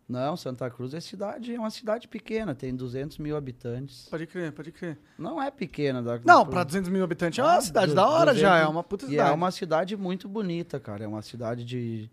Não, 0.08 0.36
Santa 0.36 0.68
Cruz 0.70 0.92
é 0.94 1.00
cidade, 1.00 1.54
é 1.54 1.58
uma 1.58 1.70
cidade 1.70 2.08
pequena, 2.08 2.54
tem 2.54 2.74
200 2.74 3.18
mil 3.18 3.36
habitantes. 3.36 4.08
Pode 4.10 4.26
crer, 4.26 4.52
pode 4.52 4.72
crer. 4.72 4.98
Não 5.16 5.40
é 5.40 5.50
pequena. 5.50 6.02
Da, 6.02 6.18
Não, 6.24 6.44
pra 6.44 6.64
200 6.64 6.90
mil 6.90 7.04
habitantes 7.04 7.38
é 7.38 7.42
uma 7.42 7.54
Ah, 7.56 7.60
cidade 7.60 7.88
du- 7.88 7.94
da 7.94 8.06
hora 8.08 8.34
já, 8.34 8.50
200 8.50 8.66
é 8.66 8.68
uma 8.70 8.82
puta 8.82 9.04
E 9.06 9.10
cidade. 9.10 9.30
é 9.30 9.32
uma 9.32 9.50
cidade 9.50 9.96
muito 9.96 10.28
bonita, 10.28 10.80
cara. 10.80 11.04
É 11.04 11.06
uma 11.08 11.22
cidade 11.22 11.64
de, 11.64 12.10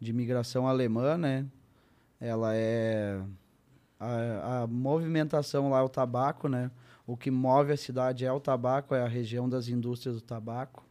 de 0.00 0.10
imigração 0.10 0.66
alemã, 0.68 1.18
né? 1.18 1.44
Ela 2.20 2.54
é. 2.54 3.20
A, 3.98 4.62
a 4.62 4.66
movimentação 4.66 5.68
lá 5.70 5.80
é 5.80 5.82
o 5.82 5.88
tabaco, 5.88 6.48
né? 6.48 6.70
O 7.06 7.16
que 7.16 7.30
move 7.30 7.72
a 7.72 7.76
cidade 7.76 8.24
é 8.24 8.32
o 8.32 8.40
tabaco, 8.40 8.94
é 8.94 9.02
a 9.02 9.08
região 9.08 9.48
das 9.48 9.68
indústrias 9.68 10.16
do 10.16 10.22
tabaco. 10.22 10.86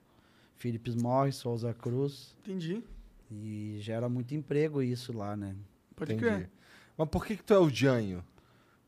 Philips 0.58 0.96
Morris, 0.96 1.38
Souza 1.38 1.74
Cruz. 1.74 2.36
Entendi. 2.44 2.84
E 3.32 3.78
gera 3.80 4.10
muito 4.10 4.36
emprego 4.36 4.82
isso 4.82 5.16
lá, 5.16 5.36
né? 5.36 5.56
Pode 5.96 6.14
Entendi. 6.14 6.30
crer. 6.30 6.50
Mas 6.98 7.08
por 7.10 7.26
que 7.26 7.38
que 7.38 7.44
tu 7.44 7.54
é 7.54 7.60
o 7.60 7.70
Janho? 7.70 8.24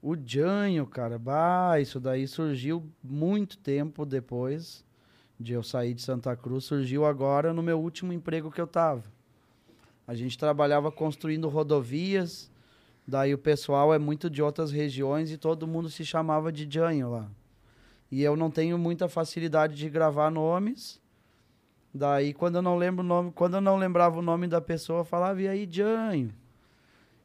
O 0.01 0.17
Janho, 0.17 0.85
cara, 0.85 1.17
bah, 1.17 1.79
isso 1.79 1.99
daí 1.99 2.27
surgiu 2.27 2.83
muito 3.01 3.57
tempo 3.57 4.05
depois 4.05 4.83
de 5.39 5.53
eu 5.53 5.63
sair 5.63 5.93
de 5.93 6.01
Santa 6.01 6.35
Cruz. 6.35 6.65
Surgiu 6.65 7.05
agora 7.05 7.53
no 7.53 7.63
meu 7.63 7.79
último 7.79 8.11
emprego 8.11 8.51
que 8.51 8.59
eu 8.59 8.67
tava. 8.67 9.03
A 10.05 10.13
gente 10.13 10.37
trabalhava 10.37 10.91
construindo 10.91 11.47
rodovias, 11.47 12.51
daí 13.07 13.33
o 13.33 13.37
pessoal 13.37 13.93
é 13.93 13.97
muito 13.97 14.29
de 14.29 14.41
outras 14.41 14.71
regiões 14.71 15.31
e 15.31 15.37
todo 15.37 15.65
mundo 15.65 15.89
se 15.89 16.05
chamava 16.05 16.51
de 16.51 16.67
Janho 16.69 17.09
lá. 17.09 17.31
E 18.11 18.21
eu 18.21 18.35
não 18.35 18.51
tenho 18.51 18.77
muita 18.77 19.07
facilidade 19.07 19.75
de 19.75 19.89
gravar 19.89 20.29
nomes. 20.29 21.01
Daí 21.93 22.33
quando 22.33 22.55
eu 22.55 22.61
não 22.61 22.75
lembro 22.77 23.03
o 23.03 23.07
nome, 23.07 23.31
quando 23.31 23.55
eu 23.55 23.61
não 23.61 23.77
lembrava 23.77 24.17
o 24.17 24.21
nome 24.21 24.47
da 24.47 24.59
pessoa, 24.59 25.01
eu 25.01 25.05
falava, 25.05 25.41
e 25.41 25.47
aí, 25.47 25.67
Janho? 25.69 26.33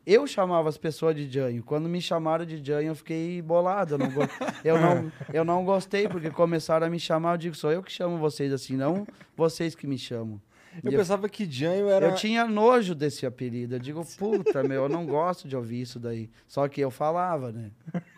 Eu 0.06 0.26
chamava 0.26 0.68
as 0.70 0.78
pessoas 0.78 1.14
de 1.14 1.30
Janho. 1.30 1.62
Quando 1.62 1.86
me 1.88 2.00
chamaram 2.00 2.44
de 2.46 2.62
Janho, 2.64 2.88
eu 2.88 2.94
fiquei 2.94 3.42
bolado. 3.42 3.94
Eu 3.94 3.98
não, 3.98 4.10
go- 4.10 4.28
eu, 4.64 4.78
não, 4.80 5.12
eu 5.34 5.44
não 5.44 5.64
gostei, 5.64 6.08
porque 6.08 6.30
começaram 6.30 6.86
a 6.86 6.90
me 6.90 6.98
chamar. 6.98 7.34
Eu 7.34 7.38
digo, 7.38 7.54
sou 7.54 7.70
eu 7.70 7.82
que 7.82 7.92
chamo 7.92 8.16
vocês 8.16 8.50
assim, 8.52 8.74
não 8.74 9.06
vocês 9.36 9.74
que 9.74 9.86
me 9.86 9.98
chamam. 9.98 10.40
Eu 10.82 10.92
eu- 10.92 10.98
pensava 10.98 11.28
que 11.28 11.44
Janho 11.50 11.88
era. 11.88 12.06
Eu 12.06 12.14
tinha 12.14 12.46
nojo 12.46 12.94
desse 12.94 13.26
apelido. 13.26 13.74
Eu 13.74 13.78
digo, 13.78 14.02
puta, 14.16 14.62
meu, 14.62 14.84
eu 14.84 14.88
não 14.88 15.04
gosto 15.04 15.46
de 15.46 15.54
ouvir 15.54 15.82
isso 15.82 15.98
daí. 15.98 16.30
Só 16.46 16.66
que 16.68 16.80
eu 16.80 16.90
falava, 16.90 17.52
né? 17.52 17.70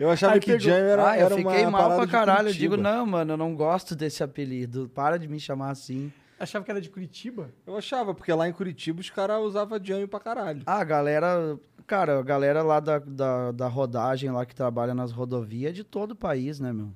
Eu 0.00 0.10
achava 0.10 0.32
Aí 0.32 0.40
que 0.40 0.46
pegou. 0.46 0.60
Janho 0.60 0.86
era, 0.86 1.10
ah, 1.10 1.18
eu 1.18 1.26
era 1.26 1.36
fiquei 1.36 1.60
uma 1.62 1.70
mal 1.72 1.94
pra 1.94 2.06
de 2.06 2.10
caralho. 2.10 2.48
Eu 2.48 2.54
digo, 2.54 2.74
não, 2.78 3.04
mano, 3.04 3.34
eu 3.34 3.36
não 3.36 3.54
gosto 3.54 3.94
desse 3.94 4.22
apelido. 4.24 4.90
Para 4.94 5.18
de 5.18 5.28
me 5.28 5.38
chamar 5.38 5.68
assim. 5.70 6.10
Achava 6.38 6.64
que 6.64 6.70
era 6.70 6.80
de 6.80 6.88
Curitiba? 6.88 7.50
Eu 7.66 7.76
achava, 7.76 8.14
porque 8.14 8.32
lá 8.32 8.48
em 8.48 8.52
Curitiba 8.52 8.98
os 8.98 9.10
caras 9.10 9.42
usavam 9.42 9.78
Janho 9.84 10.08
pra 10.08 10.18
caralho. 10.18 10.62
Ah, 10.64 10.78
a 10.80 10.84
galera. 10.84 11.58
Cara, 11.86 12.18
a 12.18 12.22
galera 12.22 12.62
lá 12.62 12.80
da, 12.80 12.98
da, 12.98 13.52
da 13.52 13.68
rodagem 13.68 14.30
lá 14.30 14.46
que 14.46 14.54
trabalha 14.54 14.94
nas 14.94 15.12
rodovias 15.12 15.70
é 15.70 15.74
de 15.74 15.84
todo 15.84 16.12
o 16.12 16.16
país, 16.16 16.58
né, 16.60 16.72
meu? 16.72 16.88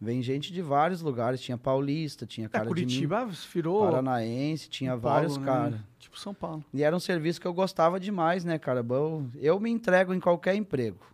Vem 0.00 0.20
gente 0.20 0.52
de 0.52 0.60
vários 0.60 1.00
lugares. 1.00 1.40
Tinha 1.40 1.56
paulista, 1.56 2.26
tinha 2.26 2.46
É, 2.46 2.48
cara 2.48 2.64
de 2.64 2.70
Curitiba 2.70 3.20
Minas, 3.20 3.44
virou 3.54 3.84
paranaense, 3.84 4.68
tinha 4.68 4.90
Paulo, 4.98 5.02
vários 5.02 5.36
né? 5.36 5.46
caras. 5.46 5.80
Tipo 6.00 6.18
São 6.18 6.34
Paulo. 6.34 6.64
E 6.74 6.82
era 6.82 6.96
um 6.96 6.98
serviço 6.98 7.40
que 7.40 7.46
eu 7.46 7.54
gostava 7.54 8.00
demais, 8.00 8.44
né, 8.44 8.58
cara? 8.58 8.82
Bom, 8.82 9.26
eu 9.36 9.60
me 9.60 9.70
entrego 9.70 10.12
em 10.12 10.18
qualquer 10.18 10.56
emprego. 10.56 11.11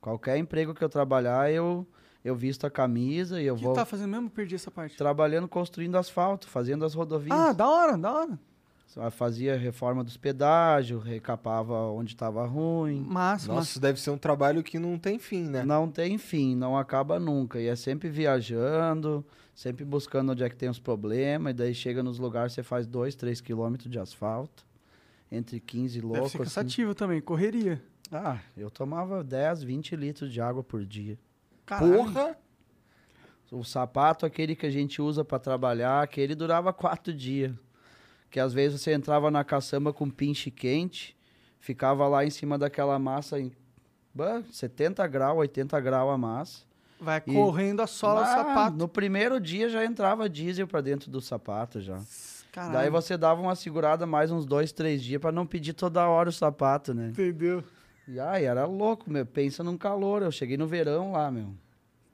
Qualquer 0.00 0.38
emprego 0.38 0.74
que 0.74 0.82
eu 0.82 0.88
trabalhar, 0.88 1.52
eu, 1.52 1.86
eu 2.24 2.34
visto 2.34 2.66
a 2.66 2.70
camisa 2.70 3.40
e 3.40 3.46
eu 3.46 3.54
O 3.54 3.58
que 3.58 3.64
vou 3.64 3.74
tá 3.74 3.84
fazendo 3.84 4.10
mesmo? 4.10 4.30
Perdi 4.30 4.54
essa 4.54 4.70
parte. 4.70 4.96
trabalhando, 4.96 5.46
construindo 5.46 5.96
asfalto, 5.96 6.48
fazendo 6.48 6.84
as 6.84 6.94
rodovias. 6.94 7.38
Ah, 7.38 7.52
da 7.52 7.68
hora, 7.68 7.98
da 7.98 8.12
hora. 8.12 8.38
Só 8.86 9.08
Fazia 9.08 9.56
reforma 9.56 10.02
dos 10.02 10.16
pedágios, 10.16 11.04
recapava 11.04 11.74
onde 11.92 12.12
estava 12.12 12.44
ruim. 12.44 13.04
Massa, 13.06 13.52
Nossa, 13.52 13.78
deve 13.78 14.00
ser 14.00 14.10
um 14.10 14.18
trabalho 14.18 14.64
que 14.64 14.80
não 14.80 14.98
tem 14.98 15.16
fim, 15.16 15.44
né? 15.44 15.62
Não 15.64 15.88
tem 15.88 16.18
fim, 16.18 16.56
não 16.56 16.76
acaba 16.76 17.20
nunca. 17.20 17.60
E 17.60 17.68
é 17.68 17.76
sempre 17.76 18.08
viajando, 18.08 19.24
sempre 19.54 19.84
buscando 19.84 20.32
onde 20.32 20.42
é 20.42 20.48
que 20.48 20.56
tem 20.56 20.68
os 20.68 20.80
problemas. 20.80 21.52
E 21.52 21.54
daí 21.54 21.72
chega 21.72 22.02
nos 22.02 22.18
lugares, 22.18 22.52
você 22.52 22.64
faz 22.64 22.84
2, 22.84 23.14
3 23.14 23.40
quilômetros 23.40 23.88
de 23.88 23.98
asfalto. 23.98 24.66
Entre 25.30 25.60
15 25.60 26.00
Deve 26.00 26.06
loucos. 26.08 26.32
ser 26.32 26.38
assim. 26.38 26.44
cansativo 26.44 26.92
também, 26.92 27.20
correria. 27.20 27.80
Ah, 28.12 28.38
eu 28.56 28.70
tomava 28.70 29.22
10, 29.22 29.62
20 29.62 29.94
litros 29.96 30.32
de 30.32 30.40
água 30.40 30.62
por 30.62 30.84
dia. 30.84 31.18
Caralho. 31.64 31.94
Porra! 31.96 32.36
O 33.52 33.64
sapato, 33.64 34.24
aquele 34.24 34.54
que 34.54 34.66
a 34.66 34.70
gente 34.70 35.02
usa 35.02 35.24
para 35.24 35.38
trabalhar, 35.38 36.02
aquele 36.02 36.34
durava 36.34 36.72
quatro 36.72 37.12
dias. 37.12 37.52
Que 38.30 38.38
às 38.38 38.52
vezes 38.52 38.80
você 38.80 38.92
entrava 38.92 39.28
na 39.30 39.42
caçamba 39.42 39.92
com 39.92 40.08
pinche 40.08 40.50
quente, 40.52 41.16
ficava 41.58 42.06
lá 42.06 42.24
em 42.24 42.30
cima 42.30 42.56
daquela 42.56 42.96
massa 42.98 43.40
em 43.40 43.50
bah, 44.14 44.42
70 44.52 45.04
graus, 45.08 45.38
80 45.38 45.80
graus 45.80 46.12
a 46.14 46.18
massa. 46.18 46.62
Vai 47.00 47.18
E- 47.26 47.32
correndo 47.32 47.80
a 47.80 47.86
sola 47.88 48.22
do 48.22 48.28
sapato. 48.28 48.76
No 48.76 48.86
primeiro 48.86 49.40
dia 49.40 49.68
já 49.68 49.84
entrava 49.84 50.28
diesel 50.28 50.68
para 50.68 50.80
dentro 50.80 51.10
do 51.10 51.20
sapato 51.20 51.80
já. 51.80 51.98
Caralho. 52.52 52.72
Daí 52.74 52.90
você 52.90 53.16
dava 53.16 53.40
uma 53.40 53.54
segurada 53.56 54.06
mais 54.06 54.30
uns 54.30 54.44
dois, 54.46 54.70
três 54.70 55.02
dias 55.02 55.20
para 55.20 55.32
não 55.32 55.46
pedir 55.46 55.72
toda 55.72 56.06
hora 56.08 56.28
o 56.28 56.32
sapato, 56.32 56.92
né? 56.94 57.08
Entendeu? 57.08 57.64
E 58.12 58.18
ai, 58.18 58.44
era 58.44 58.64
louco, 58.66 59.10
meu. 59.10 59.24
Pensa 59.24 59.62
num 59.62 59.76
calor. 59.76 60.22
Eu 60.22 60.32
cheguei 60.32 60.56
no 60.56 60.66
verão 60.66 61.12
lá, 61.12 61.30
meu. 61.30 61.54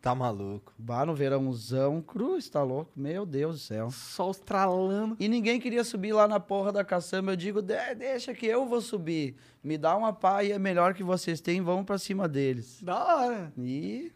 Tá 0.01 0.15
maluco. 0.15 0.73
Bah, 0.79 1.05
no 1.07 1.15
verãozão, 1.15 2.01
cruz, 2.01 2.49
tá 2.49 2.63
louco? 2.63 2.93
Meu 2.95 3.25
Deus 3.27 3.55
do 3.57 3.61
céu. 3.61 3.91
Sol 3.91 4.31
estralando. 4.31 5.17
E 5.19 5.27
ninguém 5.27 5.59
queria 5.59 5.83
subir 5.83 6.13
lá 6.13 6.29
na 6.29 6.39
porra 6.39 6.71
da 6.71 6.85
caçamba. 6.85 7.33
Eu 7.33 7.37
digo, 7.37 7.61
"De- 7.63 7.95
deixa 7.97 8.33
que 8.35 8.47
eu 8.47 8.67
vou 8.69 8.81
subir. 8.81 9.35
Me 9.65 9.77
dá 9.77 9.97
uma 9.97 10.13
pá 10.13 10.45
e 10.45 10.53
é 10.53 10.59
melhor 10.59 10.95
que 10.95 11.03
vocês 11.03 11.41
têm, 11.41 11.61
vamos 11.61 11.87
pra 11.87 11.99
cima 11.99 12.29
deles. 12.29 12.81
Da 12.83 13.03
hora. 13.05 13.53
E 13.59 14.13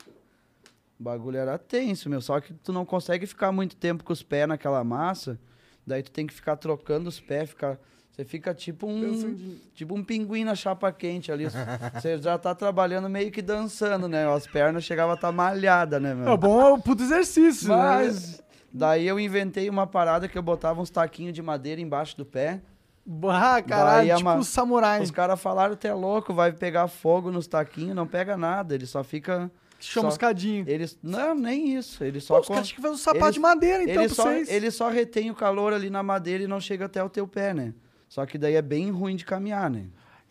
o 0.98 1.02
bagulho 1.02 1.38
era 1.38 1.58
tenso, 1.58 2.08
meu. 2.08 2.20
Só 2.20 2.38
que 2.40 2.52
tu 2.52 2.72
não 2.72 2.84
consegue 2.84 3.26
ficar 3.26 3.50
muito 3.50 3.74
tempo 3.74 4.04
com 4.04 4.12
os 4.12 4.22
pés 4.22 4.46
naquela 4.46 4.84
massa. 4.84 5.40
Daí 5.84 6.02
tu 6.04 6.12
tem 6.12 6.26
que 6.26 6.34
ficar 6.34 6.56
trocando 6.56 7.08
os 7.08 7.18
pés, 7.18 7.48
ficar... 7.50 7.80
Você 8.20 8.24
fica 8.26 8.52
tipo 8.52 8.86
um, 8.86 9.56
tipo 9.74 9.94
um 9.94 10.04
pinguim 10.04 10.44
na 10.44 10.54
chapa 10.54 10.92
quente 10.92 11.32
ali. 11.32 11.46
Você 11.94 12.18
já 12.18 12.36
tá 12.36 12.54
trabalhando 12.54 13.08
meio 13.08 13.30
que 13.30 13.40
dançando, 13.40 14.06
né? 14.06 14.30
As 14.30 14.46
pernas 14.46 14.84
chegavam 14.84 15.12
a 15.12 15.14
estar 15.14 15.32
malhadas, 15.32 16.02
né, 16.02 16.14
meu? 16.14 16.30
É 16.30 16.36
bom, 16.36 16.60
é 16.60 16.72
um 16.74 16.78
puto 16.80 17.02
exercício, 17.02 17.68
né? 17.70 17.76
Mas 17.76 18.42
daí 18.70 19.06
eu 19.06 19.18
inventei 19.18 19.70
uma 19.70 19.86
parada 19.86 20.28
que 20.28 20.36
eu 20.36 20.42
botava 20.42 20.82
uns 20.82 20.90
taquinhos 20.90 21.32
de 21.32 21.40
madeira 21.40 21.80
embaixo 21.80 22.14
do 22.14 22.26
pé. 22.26 22.60
Ah, 23.26 23.62
caralho, 23.62 24.08
Daí 24.08 24.16
tipo 24.18 24.28
uma- 24.28 24.36
um 24.36 24.42
samurai. 24.42 25.00
Os 25.00 25.10
caras 25.10 25.40
falaram, 25.40 25.74
tu 25.74 25.86
é 25.86 25.94
louco, 25.94 26.34
vai 26.34 26.52
pegar 26.52 26.86
fogo 26.88 27.30
nos 27.30 27.46
taquinhos, 27.46 27.96
não 27.96 28.06
pega 28.06 28.36
nada, 28.36 28.74
ele 28.74 28.84
só 28.84 29.02
fica... 29.02 29.50
Chama 29.82 30.10
só- 30.10 30.18
os. 30.18 30.68
Eles, 30.68 30.98
não, 31.02 31.34
nem 31.34 31.74
isso, 31.74 32.04
ele 32.04 32.20
Pô, 32.20 32.26
só... 32.26 32.40
os 32.40 32.46
con- 32.48 32.52
caras 32.52 32.70
que 32.70 32.82
fazer 32.82 32.92
um 32.92 32.98
sapato 32.98 33.24
eles- 33.24 33.34
de 33.34 33.40
madeira, 33.40 33.82
então, 33.82 34.02
ele, 34.04 34.14
pra 34.14 34.14
só, 34.14 34.24
vocês. 34.24 34.50
ele 34.50 34.70
só 34.70 34.90
retém 34.90 35.30
o 35.30 35.34
calor 35.34 35.72
ali 35.72 35.88
na 35.88 36.02
madeira 36.02 36.44
e 36.44 36.46
não 36.46 36.60
chega 36.60 36.84
até 36.84 37.02
o 37.02 37.08
teu 37.08 37.26
pé, 37.26 37.54
né? 37.54 37.72
Só 38.10 38.26
que 38.26 38.36
daí 38.36 38.56
é 38.56 38.62
bem 38.62 38.90
ruim 38.90 39.14
de 39.14 39.24
caminhar, 39.24 39.70
né? 39.70 39.84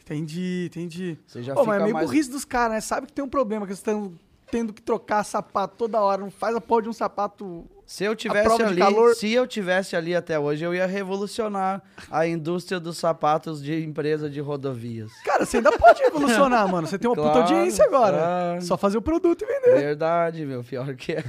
Entendi, 0.03 0.65
entendi. 0.69 1.17
Você 1.25 1.41
já 1.41 1.53
Pô, 1.53 1.61
fica 1.61 1.71
mas 1.71 1.79
é 1.79 1.83
meio 1.85 1.93
mais... 1.95 2.07
burrice 2.07 2.29
dos 2.29 2.43
caras, 2.43 2.73
né? 2.73 2.81
Sabe 2.81 3.07
que 3.07 3.13
tem 3.13 3.23
um 3.23 3.29
problema, 3.29 3.65
que 3.65 3.69
eles 3.71 3.79
estão 3.79 4.11
tendo 4.51 4.73
que 4.73 4.81
trocar 4.81 5.23
sapato 5.23 5.75
toda 5.77 6.01
hora. 6.01 6.21
Não 6.21 6.29
faz 6.31 6.53
a 6.55 6.59
porra 6.61 6.81
de 6.81 6.89
um 6.89 6.93
sapato... 6.93 7.65
Se 7.85 8.03
eu 8.03 8.15
tivesse 8.15 8.61
ali, 8.61 8.81
calor- 8.81 9.15
se 9.15 9.31
eu 9.31 9.47
tivesse 9.47 9.95
ali 9.95 10.13
até 10.15 10.37
hoje, 10.37 10.63
eu 10.63 10.75
ia 10.75 10.85
revolucionar 10.85 11.81
a 12.11 12.27
indústria 12.27 12.79
dos 12.79 12.97
sapatos 12.97 13.63
de 13.63 13.81
empresa 13.83 14.29
de 14.29 14.39
rodovias. 14.41 15.11
Cara, 15.23 15.45
você 15.45 15.57
ainda 15.57 15.71
pode 15.71 15.99
revolucionar, 16.01 16.67
mano. 16.69 16.85
Você 16.87 16.99
tem 16.99 17.09
uma 17.09 17.15
puta 17.15 17.29
Claro, 17.31 17.41
audiência 17.55 17.85
agora. 17.85 18.17
claro. 18.17 18.61
Só 18.61 18.77
fazer 18.77 18.97
o 18.97 19.01
produto 19.01 19.43
e 19.43 19.47
vender. 19.47 19.79
Verdade, 19.79 20.45
meu, 20.45 20.63
pior 20.63 20.93
que 20.95 21.13
é. 21.13 21.23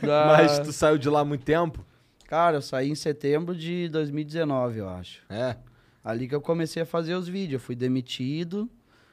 Mas 0.02 0.58
tu 0.60 0.72
saiu 0.72 0.98
de 0.98 1.08
lá 1.08 1.20
há 1.20 1.24
muito 1.24 1.44
tempo? 1.44 1.84
Cara, 2.30 2.58
eu 2.58 2.62
saí 2.62 2.88
em 2.88 2.94
setembro 2.94 3.54
de 3.56 3.88
2019, 3.88 4.78
eu 4.78 4.88
acho. 4.88 5.20
É. 5.28 5.56
Ali 6.02 6.28
que 6.28 6.34
eu 6.34 6.40
comecei 6.40 6.80
a 6.82 6.86
fazer 6.86 7.14
os 7.14 7.26
vídeos. 7.28 7.54
Eu 7.54 7.66
fui 7.66 7.74
demitido, 7.74 8.70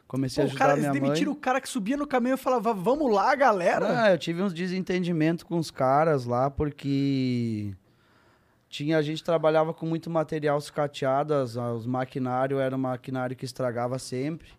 comecei 0.08 0.44
Pô, 0.44 0.48
a 0.48 0.50
ajudar 0.52 0.60
cara, 0.60 0.74
eles 0.80 0.82
minha 0.90 0.94
demitiram 0.94 1.32
mãe. 1.32 1.38
o 1.38 1.42
cara 1.42 1.60
que 1.60 1.68
subia 1.68 1.98
no 1.98 2.06
caminhão 2.06 2.36
e 2.36 2.40
falava, 2.40 2.74
vamos 2.76 3.12
lá, 3.12 3.34
galera. 3.36 4.04
Ah, 4.04 4.12
eu 4.14 4.18
tive 4.20 4.42
uns 4.44 4.54
desentendimentos 4.54 5.44
com 5.44 5.58
os 5.58 5.72
caras 5.72 6.26
lá, 6.26 6.50
porque 6.52 7.74
tinha, 8.70 8.98
a 8.98 9.02
gente 9.02 9.24
trabalhava 9.24 9.74
com 9.74 9.86
muito 9.88 10.10
material 10.12 10.62
sucateado, 10.62 11.34
as- 11.34 11.56
os 11.56 11.86
maquinários 11.88 12.60
era 12.62 12.76
um 12.76 12.80
maquinário 12.80 13.36
que 13.36 13.46
estragava 13.46 13.98
sempre. 13.98 14.50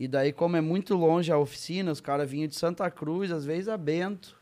E 0.00 0.08
daí, 0.08 0.32
como 0.32 0.56
é 0.56 0.60
muito 0.60 0.96
longe 0.96 1.30
a 1.30 1.38
oficina, 1.38 1.92
os 1.92 2.00
caras 2.00 2.28
vinham 2.28 2.48
de 2.48 2.56
Santa 2.56 2.90
Cruz, 2.90 3.30
às 3.30 3.44
vezes 3.44 3.68
a 3.68 3.76
Bento, 3.76 4.36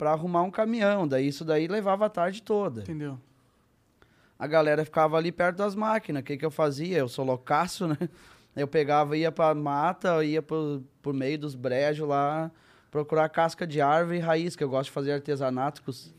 para 0.00 0.12
arrumar 0.12 0.40
um 0.44 0.50
caminhão. 0.50 1.06
Daí 1.06 1.28
isso 1.28 1.44
daí 1.44 1.68
levava 1.68 2.06
a 2.06 2.08
tarde 2.08 2.40
toda. 2.42 2.80
Entendeu? 2.80 3.18
A 4.38 4.46
galera 4.46 4.82
ficava 4.82 5.18
ali 5.18 5.30
perto 5.30 5.58
das 5.58 5.74
máquinas. 5.74 6.22
O 6.22 6.24
que, 6.24 6.38
que 6.38 6.44
eu 6.46 6.50
fazia? 6.50 6.96
Eu 6.96 7.06
sou 7.06 7.22
loucaço, 7.22 7.86
né? 7.86 7.98
Eu 8.56 8.66
pegava, 8.66 9.14
ia 9.14 9.30
pra 9.30 9.54
mata, 9.54 10.24
ia 10.24 10.40
por, 10.40 10.80
por 11.02 11.12
meio 11.12 11.38
dos 11.38 11.54
brejos 11.54 12.08
lá, 12.08 12.50
procurar 12.90 13.28
casca 13.28 13.66
de 13.66 13.82
árvore 13.82 14.16
e 14.16 14.20
raiz, 14.20 14.56
que 14.56 14.64
eu 14.64 14.70
gosto 14.70 14.86
de 14.86 14.92
fazer 14.92 15.12
artesanato 15.12 15.82
com, 15.82 15.90
s- 15.90 16.14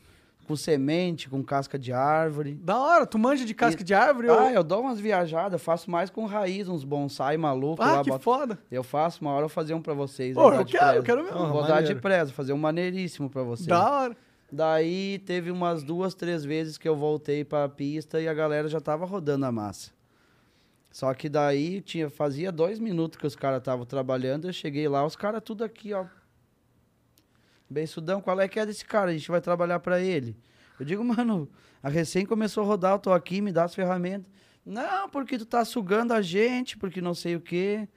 com 0.52 0.56
semente, 0.58 1.30
com 1.30 1.42
casca 1.42 1.80
de 1.80 1.94
árvore. 1.94 2.56
Da 2.56 2.78
hora, 2.78 3.06
tu 3.06 3.18
manja 3.18 3.46
de 3.46 3.54
casca 3.54 3.82
E- 3.82 3.86
de 3.86 3.94
árvore? 3.94 4.28
Ah, 4.30 4.34
ou- 4.44 4.50
eu 4.50 4.64
dou 4.64 4.82
umas 4.82 5.00
viajadas, 5.00 5.62
faço 5.62 5.90
mais 5.90 6.10
com 6.10 6.26
raiz, 6.26 6.68
uns 6.68 6.84
bonsai 6.84 7.38
malucos 7.38 7.86
Ah, 7.86 7.94
lá. 7.98 8.04
que 8.04 8.10
boto- 8.10 8.24
foda. 8.24 8.60
Eu 8.70 8.84
faço, 8.84 9.22
uma 9.22 9.32
hora 9.32 9.46
eu 9.46 9.48
vou 9.48 9.54
fazer 9.54 9.74
um 9.74 9.82
pra 9.82 9.94
vocês. 9.94 10.36
Pô, 10.36 10.52
eu 10.54 10.66
quero, 10.66 10.98
eu 10.98 11.04
quero 11.04 11.24
mesmo. 11.24 11.38
Ah, 11.40 11.48
Vou 11.48 11.62
dar 11.62 11.68
de 11.68 11.74
maneiro. 11.94 12.02
preza, 12.02 12.34
fazer 12.34 12.52
um 12.52 12.58
maneiríssimo 12.58 13.30
pra 13.30 13.44
vocês. 13.44 13.68
Da 13.68 13.90
hora. 13.90 14.18
Daí 14.52 15.20
teve 15.20 15.50
umas 15.50 15.82
duas, 15.84 16.14
três 16.14 16.44
vezes 16.44 16.78
que 16.78 16.88
eu 16.90 16.96
voltei 16.98 17.46
pra 17.46 17.70
pista 17.70 18.20
e 18.20 18.28
a 18.28 18.34
galera 18.34 18.68
já 18.68 18.82
tava 18.82 19.06
rodando 19.06 19.46
a 19.46 19.52
massa. 19.54 19.92
Só 20.92 21.14
que 21.14 21.30
daí 21.30 21.80
tinha, 21.80 22.10
fazia 22.10 22.52
dois 22.52 22.78
minutos 22.78 23.18
que 23.18 23.26
os 23.26 23.38
caras 23.38 23.60
estavam 23.60 23.86
trabalhando, 23.86 24.50
eu 24.50 24.54
cheguei 24.54 24.90
lá, 24.90 25.06
os 25.06 25.16
caras 25.16 25.42
tudo 25.42 25.64
aqui, 25.64 25.94
ó. 25.94 26.04
Bençudão, 27.70 28.20
qual 28.20 28.42
é 28.42 28.50
que 28.50 28.60
é 28.60 28.66
desse 28.66 28.84
cara? 28.84 29.12
A 29.12 29.14
gente 29.14 29.32
vai 29.32 29.40
trabalhar 29.40 29.80
pra 29.80 30.02
ele. 30.02 30.36
Eu 30.82 30.86
digo, 30.86 31.04
mano, 31.04 31.48
a 31.84 31.90
recém 31.90 32.26
começou 32.26 32.64
a 32.64 32.66
rodar, 32.66 32.94
eu 32.96 33.00
tô 33.00 33.14
aqui, 33.14 33.40
me 33.40 33.52
dá 33.52 33.66
as 33.66 33.76
ferramentas. 33.76 34.26
Não, 34.66 35.08
porque 35.08 35.38
tu 35.38 35.46
tá 35.46 35.64
sugando 35.64 36.12
a 36.12 36.24
gente, 36.24 36.76
porque 36.76 37.00
não 37.00 37.14
sei 37.14 37.36
o 37.36 37.40
quê. 37.40 37.88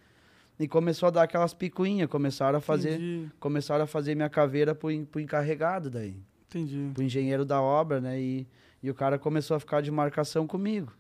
E 0.61 0.69
começou 0.69 1.07
a 1.07 1.11
dar 1.11 1.23
aquelas 1.23 1.55
picuinhas, 1.55 2.11
começaram 2.11 2.59
a 2.59 2.61
fazer, 2.61 2.97
Entendi, 2.97 3.31
começaram 3.41 3.85
a 3.85 3.87
fazer 3.87 4.15
minha 4.15 4.29
caveira 4.29 4.75
pro, 4.75 4.91
pro 5.07 5.19
encarregado 5.19 5.89
daí 5.89 6.15
entendi. 6.47 6.91
pro 6.93 7.03
engenheiro 7.03 7.43
da 7.43 7.59
obra, 7.59 8.03
né? 8.03 8.21
E, 8.21 8.47
e 8.83 8.91
o 8.91 8.95
cara 8.95 9.19
começou 9.19 9.57
a 9.57 9.61
ficar 9.61 9.81
de 9.81 9.91
marcação 9.91 10.47
comigo. 10.47 10.93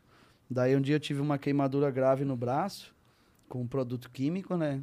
Daí 0.48 0.74
um 0.74 0.80
dia 0.80 0.96
eu 0.96 1.00
tive 1.00 1.20
uma 1.20 1.36
queimadura 1.36 1.90
grave 1.90 2.24
no 2.24 2.34
braço, 2.34 2.94
com 3.46 3.60
um 3.60 3.66
produto 3.66 4.10
químico, 4.10 4.56
né? 4.56 4.82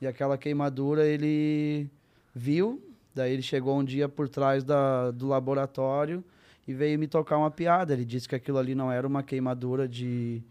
E 0.00 0.06
aquela 0.08 0.36
queimadura 0.36 1.06
ele 1.06 1.88
viu, 2.34 2.82
daí 3.14 3.32
ele 3.32 3.42
chegou 3.42 3.78
um 3.78 3.84
dia 3.84 4.08
por 4.08 4.28
trás 4.28 4.64
da, 4.64 5.10
do 5.10 5.28
laboratório 5.28 6.24
e 6.66 6.74
veio 6.74 6.98
me 6.98 7.06
tocar 7.06 7.38
uma 7.38 7.50
piada. 7.50 7.92
Ele 7.92 8.04
disse 8.04 8.28
que 8.28 8.34
aquilo 8.34 8.58
ali 8.58 8.74
não 8.74 8.90
era 8.90 9.06
uma 9.06 9.22
queimadura 9.22 9.86
de, 9.86 10.42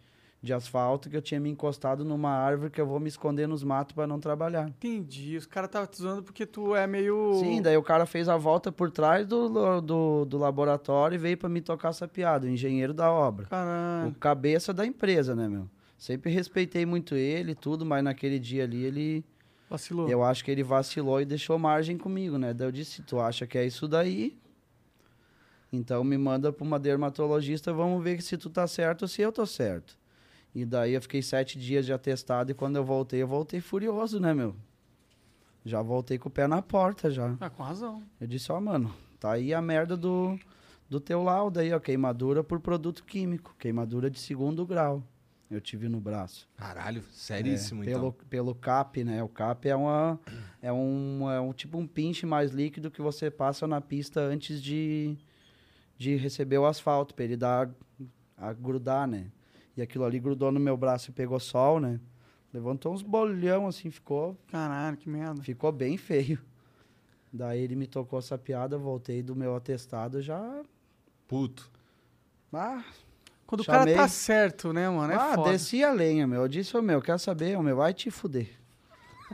de 0.41 0.54
asfalto, 0.54 1.10
que 1.10 1.17
eu 1.17 1.21
tinha 1.21 1.39
me 1.39 1.49
encostado 1.49 2.04
numa 2.04 2.32
árvore 2.32 2.69
que 2.69 2.80
eu 2.80 2.86
vou 2.86 2.99
me 2.99 3.08
esconder 3.08 3.47
nos 3.47 3.63
matos 3.63 3.93
para 3.93 4.06
não 4.06 4.19
trabalhar. 4.19 4.67
Entendi. 4.67 5.38
Os 5.38 5.45
caras 5.45 5.69
estavam 5.69 5.88
te 5.88 5.97
zoando 5.97 6.23
porque 6.23 6.45
tu 6.45 6.76
é 6.76 6.86
meio. 6.86 7.34
Sim, 7.39 7.62
daí 7.62 7.78
o 7.78 7.84
cara 7.84 8.06
fez 8.06 8.30
a 8.30 8.38
volta 8.38 8.71
por 8.71 8.91
trás 8.91 9.26
do, 9.26 9.82
do, 9.82 10.26
do 10.26 10.38
laboratório 10.38 11.15
e 11.15 11.17
veio 11.17 11.38
pra 11.38 11.49
me 11.49 11.62
tocar 11.62 11.89
essa 11.89 12.08
piada, 12.08 12.45
o 12.45 12.49
engenheiro 12.49 12.93
da 12.93 13.12
obra. 13.12 13.47
Caralho. 13.47 14.10
O 14.10 14.15
cabeça 14.15 14.73
da 14.73 14.86
empresa, 14.86 15.36
né, 15.36 15.47
meu? 15.47 15.67
Sempre 15.97 16.32
respeitei 16.32 16.86
muito 16.86 17.15
ele 17.15 17.54
e 17.54 17.56
tudo, 17.56 17.86
mas 17.86 18.04
naquele 18.04 18.38
dia 18.38 18.65
ali 18.65 18.84
ele. 18.84 19.26
Vacilou. 19.73 20.07
Eu 20.07 20.23
acho 20.23 20.45
que 20.45 20.51
ele 20.51 20.62
vacilou 20.62 21.19
e 21.19 21.25
deixou 21.25 21.57
margem 21.57 21.97
comigo, 21.97 22.38
né? 22.38 22.53
Daí 22.53 22.67
eu 22.67 22.71
disse: 22.71 23.01
tu 23.01 23.19
acha 23.19 23.47
que 23.47 23.57
é 23.57 23.65
isso 23.65 23.88
daí? 23.88 24.38
Então 25.71 26.03
me 26.03 26.15
manda 26.15 26.53
pra 26.53 26.63
uma 26.63 26.77
dermatologista, 26.77 27.73
vamos 27.73 28.03
ver 28.03 28.21
se 28.21 28.38
tu 28.38 28.51
tá 28.51 28.67
certo 28.67 29.01
ou 29.01 29.07
se 29.07 29.23
eu 29.23 29.31
tô 29.31 29.47
certo. 29.47 29.97
E 30.53 30.63
daí 30.63 30.93
eu 30.93 31.01
fiquei 31.01 31.23
sete 31.23 31.57
dias 31.57 31.88
de 31.88 31.91
atestado 31.91 32.51
e 32.51 32.53
quando 32.53 32.75
eu 32.75 32.86
voltei, 32.86 33.23
eu 33.23 33.27
voltei 33.27 33.59
furioso, 33.59 34.19
né, 34.19 34.31
meu? 34.31 34.55
Já 35.65 35.81
voltei 35.81 36.19
com 36.19 36.29
o 36.29 36.31
pé 36.31 36.45
na 36.45 36.62
porta 36.62 37.09
já. 37.09 37.36
Ah, 37.39 37.49
com 37.49 37.63
razão. 37.63 38.03
Eu 38.21 38.27
disse, 38.27 38.51
ó, 38.51 38.62
mano, 38.62 38.93
tá 39.19 39.31
aí 39.31 39.55
a 39.55 39.62
merda 39.62 39.97
do, 39.97 40.38
do 40.88 40.99
teu 40.99 41.23
laudo 41.23 41.59
aí, 41.59 41.73
ó, 41.73 41.79
queimadura 41.79 42.43
por 42.43 42.59
produto 42.59 43.03
químico, 43.03 43.55
queimadura 43.57 44.07
de 44.07 44.19
segundo 44.19 44.63
grau. 44.67 45.01
Eu 45.51 45.62
tive 45.62 45.88
no 45.88 45.99
braço. 45.99 46.47
Caralho, 46.58 47.03
seríssimo, 47.12 47.84
É, 47.84 47.88
então. 47.88 47.99
pelo, 47.99 48.13
pelo 48.29 48.56
CAP, 48.56 49.03
né? 49.03 49.21
O 49.21 49.27
CAP 49.29 49.67
é 49.67 49.75
uma 49.75 50.19
é 50.62 50.73
um, 50.73 51.29
é 51.29 51.39
um 51.39 51.53
tipo 51.53 51.77
um 51.77 51.86
pinche 51.86 52.25
mais 52.25 52.51
líquido 52.51 52.89
que 52.89 53.01
você 53.01 53.29
passa 53.29 53.67
na 53.67 53.79
pista 53.79 54.19
antes 54.21 54.62
de, 54.62 55.15
de 55.97 56.15
receber 56.15 56.58
o 56.58 56.65
asfalto, 56.65 57.13
para 57.13 57.25
ele 57.25 57.38
dar 57.38 57.69
a 58.36 58.51
grudar, 58.53 59.08
né? 59.08 59.32
E 59.77 59.82
aquilo 59.82 60.06
ali 60.06 60.19
grudou 60.19 60.51
no 60.51 60.60
meu 60.60 60.75
braço 60.77 61.10
e 61.12 61.13
pegou 61.13 61.39
sol, 61.39 61.79
né? 61.79 61.99
Levantou 62.51 62.93
uns 62.93 63.01
bolhão 63.01 63.67
assim, 63.67 63.89
ficou 63.89 64.38
Caralho, 64.47 64.97
que 64.97 65.10
merda. 65.10 65.41
Ficou 65.41 65.71
bem 65.71 65.97
feio. 65.97 66.39
Daí 67.32 67.60
ele 67.62 67.75
me 67.75 67.88
tocou 67.88 68.19
essa 68.19 68.38
piada, 68.38 68.77
voltei 68.77 69.23
do 69.23 69.36
meu 69.36 69.56
atestado 69.56 70.21
já. 70.21 70.63
Puto. 71.27 71.71
Ah, 72.51 72.84
Quando 73.45 73.62
o 73.62 73.63
Chamei. 73.63 73.93
cara 73.93 74.08
tá 74.08 74.08
certo, 74.08 74.73
né, 74.73 74.89
mano? 74.89 75.13
É 75.13 75.15
ah 75.15 75.36
foda. 75.36 75.51
desci 75.51 75.84
a 75.84 75.91
lenha, 75.91 76.25
meu. 76.25 76.41
Eu 76.41 76.47
disse, 76.47 76.75
ô 76.75 76.82
meu, 76.82 77.01
quer 77.01 77.19
saber, 77.19 77.58
ô 77.58 77.62
meu, 77.62 77.75
vai 77.75 77.93
te 77.93 78.10
fuder. 78.10 78.49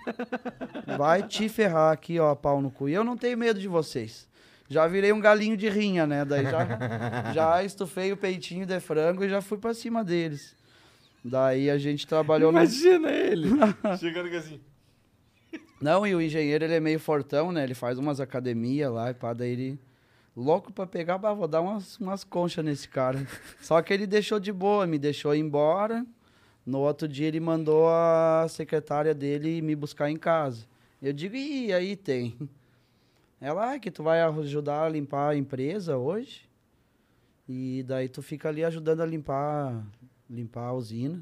vai 0.98 1.24
te 1.24 1.48
ferrar 1.50 1.94
aqui, 1.94 2.20
ó, 2.20 2.34
pau 2.36 2.62
no 2.62 2.72
cu. 2.72 2.90
E 2.90 2.94
eu 2.94 3.04
não 3.04 3.18
tenho 3.18 3.38
medo 3.38 3.60
de 3.60 3.68
vocês. 3.68 4.28
Já 4.70 4.86
virei 4.88 5.12
um 5.12 5.20
galinho 5.20 5.58
de 5.58 5.68
rinha, 5.68 6.06
né? 6.06 6.24
Daí 6.24 6.44
já, 6.44 7.32
já 7.34 7.64
estufei 7.64 8.12
o 8.12 8.18
peitinho 8.18 8.66
de 8.66 8.80
frango 8.80 9.24
e 9.24 9.30
já 9.30 9.42
fui 9.42 9.58
pra 9.58 9.74
cima 9.74 10.04
deles. 10.04 10.56
Daí 11.24 11.70
a 11.70 11.78
gente 11.78 12.06
trabalhou 12.08 12.52
no. 12.52 12.60
Imagina 12.60 13.10
ele. 13.12 13.50
Chegando 14.00 14.28
aqui 14.28 14.36
assim. 14.36 14.62
Não, 15.82 16.06
e 16.06 16.14
o 16.14 16.22
engenheiro, 16.22 16.64
ele 16.64 16.76
é 16.76 16.80
meio 16.80 17.00
fortão, 17.00 17.52
né? 17.52 17.64
Ele 17.64 17.74
faz 17.74 17.98
umas 17.98 18.20
academias 18.20 18.92
lá 18.92 19.12
e 19.12 19.14
pá, 19.14 19.34
daí 19.34 19.52
ele... 19.52 19.80
Louco 20.40 20.72
pra 20.72 20.88
pegar, 20.88 21.18
bah, 21.18 21.34
vou 21.34 21.50
dar 21.50 21.60
umas, 21.60 21.98
umas 21.98 22.24
conchas 22.24 22.64
nesse 22.64 22.88
cara. 22.88 23.28
Só 23.60 23.82
que 23.82 23.94
ele 23.94 24.08
deixou 24.08 24.40
de 24.40 24.54
boa, 24.54 24.88
me 24.88 24.98
deixou 24.98 25.36
ir 25.36 25.40
embora. 25.40 26.06
No 26.66 26.80
outro 26.80 27.10
dia 27.10 27.28
ele 27.28 27.42
mandou 27.42 27.90
a 27.90 28.48
secretária 28.48 29.14
dele 29.14 29.62
me 29.62 29.76
buscar 29.76 30.10
em 30.10 30.16
casa. 30.16 30.66
Eu 31.02 31.12
digo, 31.12 31.36
e 31.36 31.74
aí 31.74 31.94
tem? 31.94 32.38
Ela, 33.42 33.74
ah, 33.74 33.80
que 33.80 33.92
tu 33.92 34.02
vai 34.02 34.22
ajudar 34.22 34.86
a 34.86 34.90
limpar 34.90 35.32
a 35.32 35.36
empresa 35.36 35.98
hoje? 35.98 36.48
E 37.46 37.84
daí 37.86 38.08
tu 38.08 38.22
fica 38.22 38.48
ali 38.48 38.64
ajudando 38.64 39.02
a 39.02 39.06
limpar, 39.06 39.86
limpar 40.30 40.68
a 40.68 40.74
usina. 40.74 41.22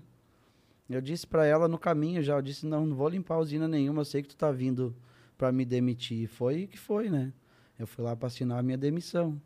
Eu 0.88 1.02
disse 1.02 1.26
pra 1.26 1.44
ela 1.44 1.68
no 1.68 1.80
caminho 1.80 2.22
já, 2.22 2.36
eu 2.36 2.42
disse, 2.44 2.68
não, 2.68 2.86
não 2.86 2.96
vou 2.96 3.10
limpar 3.10 3.36
a 3.36 3.40
usina 3.40 3.68
nenhuma, 3.68 4.02
eu 4.02 4.06
sei 4.06 4.22
que 4.22 4.30
tu 4.30 4.38
tá 4.38 4.52
vindo 4.52 4.96
pra 5.36 5.52
me 5.52 5.66
demitir. 5.66 6.28
Foi 6.28 6.68
que 6.68 6.78
foi, 6.78 7.10
né? 7.10 7.34
Eu 7.80 7.86
fui 7.88 8.04
lá 8.04 8.16
pra 8.16 8.28
assinar 8.28 8.60
a 8.60 8.64
minha 8.64 8.78
demissão. 8.78 9.40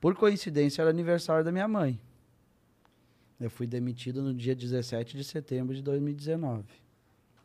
Por 0.00 0.14
coincidência, 0.14 0.82
era 0.82 0.90
aniversário 0.90 1.44
da 1.44 1.50
minha 1.50 1.66
mãe. 1.66 1.98
Eu 3.40 3.50
fui 3.50 3.66
demitido 3.66 4.22
no 4.22 4.32
dia 4.32 4.54
17 4.54 5.16
de 5.16 5.24
setembro 5.24 5.74
de 5.74 5.82
2019. 5.82 6.64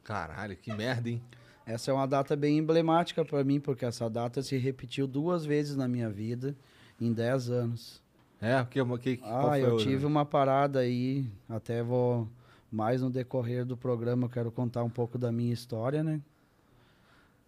Caralho, 0.04 0.56
que 0.56 0.74
merda, 0.74 1.10
hein? 1.10 1.22
Essa 1.66 1.92
é 1.92 1.94
uma 1.94 2.08
data 2.08 2.36
bem 2.36 2.58
emblemática 2.58 3.24
para 3.24 3.44
mim, 3.44 3.60
porque 3.60 3.86
essa 3.86 4.10
data 4.10 4.42
se 4.42 4.58
repetiu 4.58 5.08
duas 5.08 5.46
vezes 5.46 5.76
na 5.76 5.88
minha 5.88 6.10
vida 6.10 6.56
em 7.00 7.14
10 7.14 7.50
anos. 7.50 8.02
É, 8.42 8.64
porque 8.64 8.84
que, 9.00 9.18
que, 9.18 9.24
Ah, 9.24 9.60
eu 9.60 9.78
tive 9.78 10.06
uma 10.06 10.26
parada 10.26 10.80
aí, 10.80 11.26
até 11.48 11.84
vou 11.84 12.28
mais 12.72 13.02
no 13.02 13.10
decorrer 13.10 13.66
do 13.66 13.78
programa, 13.78 14.26
eu 14.26 14.30
quero 14.30 14.52
contar 14.52 14.84
um 14.84 14.90
pouco 14.90 15.18
da 15.18 15.32
minha 15.32 15.54
história, 15.54 16.04
né? 16.04 16.22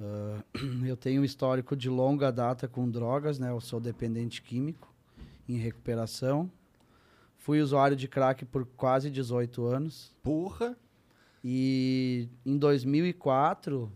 Ah, 0.03 0.43
eu 0.85 0.97
tenho 0.97 1.21
um 1.21 1.25
histórico 1.25 1.75
de 1.75 1.89
longa 1.89 2.29
data 2.31 2.67
com 2.67 2.89
drogas, 2.89 3.39
né? 3.39 3.49
Eu 3.49 3.61
sou 3.61 3.79
dependente 3.79 4.41
químico, 4.41 4.93
em 5.47 5.55
recuperação. 5.55 6.51
Fui 7.37 7.61
usuário 7.61 7.95
de 7.95 8.07
crack 8.07 8.43
por 8.45 8.65
quase 8.65 9.09
18 9.09 9.65
anos. 9.65 10.13
Porra! 10.21 10.77
E 11.43 12.29
em 12.45 12.57
2004 12.57 13.91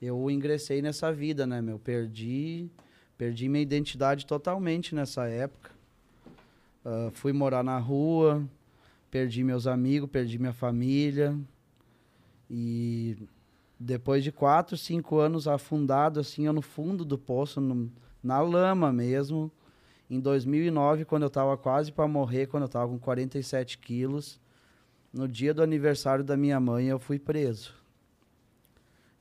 eu 0.00 0.30
ingressei 0.30 0.80
nessa 0.80 1.12
vida, 1.12 1.46
né, 1.46 1.60
meu? 1.60 1.78
Perdi, 1.78 2.70
perdi 3.16 3.48
minha 3.48 3.62
identidade 3.62 4.26
totalmente 4.26 4.94
nessa 4.94 5.28
época. 5.28 5.70
Ah, 6.84 7.10
fui 7.12 7.32
morar 7.32 7.64
na 7.64 7.78
rua, 7.78 8.48
perdi 9.10 9.42
meus 9.42 9.66
amigos, 9.66 10.10
perdi 10.10 10.38
minha 10.38 10.52
família. 10.52 11.36
E 12.50 13.16
depois 13.78 14.24
de 14.24 14.32
quatro, 14.32 14.76
cinco 14.76 15.18
anos 15.18 15.46
afundado, 15.46 16.18
assim, 16.18 16.46
no 16.48 16.62
fundo 16.62 17.04
do 17.04 17.16
poço, 17.16 17.60
no- 17.60 17.90
na 18.22 18.40
lama 18.40 18.92
mesmo. 18.92 19.50
Em 20.10 20.18
2009, 20.18 21.04
quando 21.04 21.22
eu 21.24 21.30
tava 21.30 21.56
quase 21.56 21.92
para 21.92 22.08
morrer, 22.08 22.46
quando 22.46 22.64
eu 22.64 22.68
tava 22.68 22.88
com 22.90 22.98
47 22.98 23.78
quilos, 23.78 24.40
no 25.12 25.28
dia 25.28 25.54
do 25.54 25.62
aniversário 25.62 26.24
da 26.24 26.36
minha 26.36 26.58
mãe, 26.58 26.86
eu 26.86 26.98
fui 26.98 27.18
preso. 27.18 27.74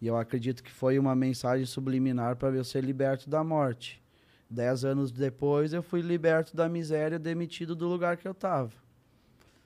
E 0.01 0.07
eu 0.07 0.15
acredito 0.15 0.63
que 0.63 0.71
foi 0.71 0.97
uma 0.97 1.15
mensagem 1.15 1.65
subliminar 1.65 2.35
para 2.35 2.55
eu 2.55 2.63
ser 2.63 2.83
liberto 2.83 3.29
da 3.29 3.43
morte. 3.43 4.01
Dez 4.49 4.85
anos 4.85 5.11
depois, 5.11 5.73
eu 5.73 5.83
fui 5.83 6.01
liberto 6.01 6.55
da 6.55 6.69
miséria, 6.69 7.19
demitido 7.19 7.75
do 7.75 7.87
lugar 7.87 8.15
que 8.15 8.27
eu 8.27 8.31
estava. 8.31 8.71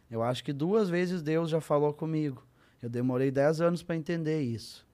Eu 0.09 0.23
acho 0.23 0.43
que 0.43 0.51
duas 0.51 0.89
vezes 0.89 1.21
Deus 1.21 1.49
já 1.49 1.61
falou 1.61 1.93
comigo. 1.93 2.43
Eu 2.81 2.89
demorei 2.89 3.29
dez 3.31 3.61
anos 3.61 3.83
para 3.83 3.95
entender 3.95 4.41
isso. 4.41 4.85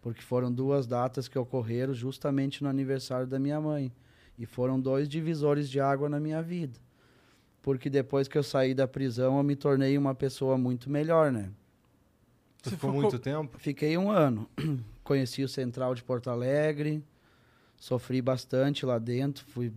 Porque 0.00 0.20
foram 0.20 0.52
duas 0.52 0.86
datas 0.86 1.28
que 1.28 1.38
ocorreram 1.38 1.94
justamente 1.94 2.62
no 2.62 2.68
aniversário 2.68 3.26
da 3.26 3.38
minha 3.38 3.60
mãe. 3.60 3.92
E 4.38 4.46
foram 4.46 4.80
dois 4.80 5.08
divisores 5.08 5.68
de 5.70 5.80
água 5.80 6.08
na 6.08 6.20
minha 6.20 6.42
vida. 6.42 6.78
Porque 7.62 7.88
depois 7.88 8.28
que 8.28 8.36
eu 8.36 8.42
saí 8.42 8.74
da 8.74 8.86
prisão, 8.86 9.38
eu 9.38 9.42
me 9.42 9.56
tornei 9.56 9.96
uma 9.96 10.14
pessoa 10.14 10.58
muito 10.58 10.90
melhor, 10.90 11.32
né? 11.32 11.50
Você 12.62 12.70
ficou 12.70 12.90
ficou- 12.90 13.02
muito 13.02 13.18
tempo? 13.18 13.58
Fiquei 13.58 13.96
um 13.96 14.10
ano. 14.10 14.48
Conheci 15.02 15.42
o 15.42 15.48
Central 15.48 15.94
de 15.94 16.02
Porto 16.02 16.28
Alegre. 16.30 17.02
Sofri 17.78 18.20
bastante 18.20 18.84
lá 18.86 18.98
dentro. 18.98 19.44
Fui, 19.46 19.72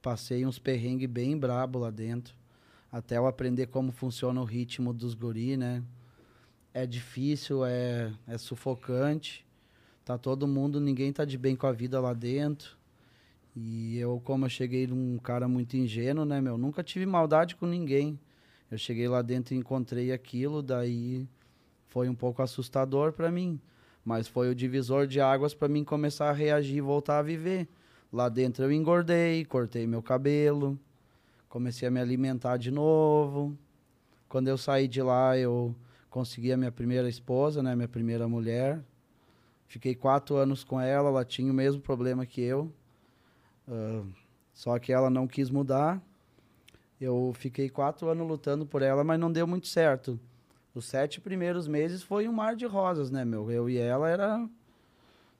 passei 0.00 0.44
uns 0.44 0.58
perrengues 0.58 1.08
bem 1.08 1.36
brabo 1.38 1.78
lá 1.78 1.90
dentro. 1.90 2.34
Até 2.90 3.16
eu 3.16 3.26
aprender 3.26 3.66
como 3.68 3.90
funciona 3.92 4.40
o 4.40 4.44
ritmo 4.44 4.92
dos 4.92 5.14
guri, 5.14 5.56
né? 5.56 5.82
É 6.74 6.86
difícil, 6.86 7.64
é, 7.64 8.12
é 8.26 8.38
sufocante. 8.38 9.44
Tá 10.04 10.16
todo 10.16 10.48
mundo, 10.48 10.80
ninguém 10.80 11.12
tá 11.12 11.24
de 11.24 11.36
bem 11.36 11.54
com 11.54 11.66
a 11.66 11.72
vida 11.72 12.00
lá 12.00 12.14
dentro. 12.14 12.76
E 13.54 13.98
eu, 13.98 14.20
como 14.24 14.46
eu 14.46 14.48
cheguei 14.48 14.86
num 14.86 15.18
cara 15.18 15.46
muito 15.46 15.76
ingênuo, 15.76 16.24
né, 16.24 16.40
meu? 16.40 16.56
Nunca 16.56 16.82
tive 16.82 17.04
maldade 17.04 17.56
com 17.56 17.66
ninguém. 17.66 18.18
Eu 18.70 18.78
cheguei 18.78 19.06
lá 19.06 19.20
dentro 19.20 19.54
e 19.54 19.58
encontrei 19.58 20.12
aquilo, 20.12 20.62
daí 20.62 21.28
foi 21.88 22.08
um 22.08 22.14
pouco 22.14 22.40
assustador 22.40 23.12
para 23.12 23.30
mim, 23.30 23.60
mas 24.02 24.26
foi 24.26 24.48
o 24.48 24.54
divisor 24.54 25.06
de 25.06 25.20
águas 25.20 25.52
para 25.52 25.68
mim 25.68 25.84
começar 25.84 26.30
a 26.30 26.32
reagir 26.32 26.76
e 26.76 26.80
voltar 26.80 27.18
a 27.18 27.22
viver. 27.22 27.68
Lá 28.10 28.30
dentro 28.30 28.64
eu 28.64 28.72
engordei, 28.72 29.44
cortei 29.44 29.86
meu 29.86 30.02
cabelo, 30.02 30.78
comecei 31.50 31.86
a 31.86 31.90
me 31.90 32.00
alimentar 32.00 32.56
de 32.56 32.70
novo. 32.70 33.54
Quando 34.26 34.48
eu 34.48 34.56
saí 34.56 34.88
de 34.88 35.02
lá, 35.02 35.36
eu 35.36 35.76
consegui 36.12 36.52
a 36.52 36.58
minha 36.58 36.70
primeira 36.70 37.08
esposa, 37.08 37.62
né, 37.62 37.74
minha 37.74 37.88
primeira 37.88 38.28
mulher. 38.28 38.78
Fiquei 39.66 39.94
quatro 39.94 40.36
anos 40.36 40.62
com 40.62 40.78
ela, 40.78 41.08
ela 41.08 41.24
tinha 41.24 41.50
o 41.50 41.54
mesmo 41.54 41.80
problema 41.80 42.26
que 42.26 42.42
eu, 42.42 42.70
ah, 43.66 44.04
só 44.52 44.78
que 44.78 44.92
ela 44.92 45.08
não 45.08 45.26
quis 45.26 45.48
mudar. 45.48 46.00
Eu 47.00 47.32
fiquei 47.34 47.70
quatro 47.70 48.08
anos 48.08 48.28
lutando 48.28 48.66
por 48.66 48.82
ela, 48.82 49.02
mas 49.02 49.18
não 49.18 49.32
deu 49.32 49.46
muito 49.46 49.66
certo. 49.66 50.20
Os 50.74 50.84
sete 50.84 51.18
primeiros 51.18 51.66
meses 51.66 52.02
foi 52.02 52.28
um 52.28 52.32
mar 52.32 52.54
de 52.56 52.66
rosas, 52.66 53.10
né, 53.10 53.24
meu? 53.24 53.50
Eu 53.50 53.68
e 53.68 53.78
ela 53.78 54.08
era 54.08 54.46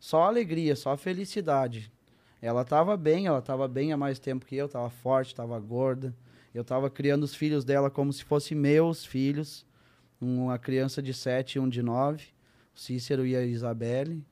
só 0.01 0.23
alegria, 0.23 0.75
só 0.75 0.97
felicidade. 0.97 1.93
Ela 2.41 2.65
tava 2.65 2.97
bem, 2.97 3.27
ela 3.27 3.43
tava 3.43 3.69
bem 3.69 3.93
há 3.93 3.97
mais 3.97 4.19
tempo 4.19 4.47
que 4.47 4.57
eu, 4.57 4.69
tava 4.69 4.89
forte, 4.89 5.35
tava 5.35 5.61
gorda. 5.61 6.15
Eu 6.55 6.65
tava 6.65 6.89
criando 6.89 7.25
os 7.25 7.35
filhos 7.35 7.63
dela 7.63 7.91
como 7.91 8.11
se 8.11 8.25
fossem 8.25 8.57
meus 8.57 9.05
filhos. 9.05 9.67
Uma 10.23 10.57
criança 10.57 11.03
de 11.03 11.13
sete 11.13 11.57
e 11.57 11.59
um 11.59 11.69
de 11.69 11.83
nove. 11.83 12.27
O 12.73 12.79
Cícero 12.79 13.27
e 13.27 13.35
a 13.35 13.45
Isabelle. 13.45 14.25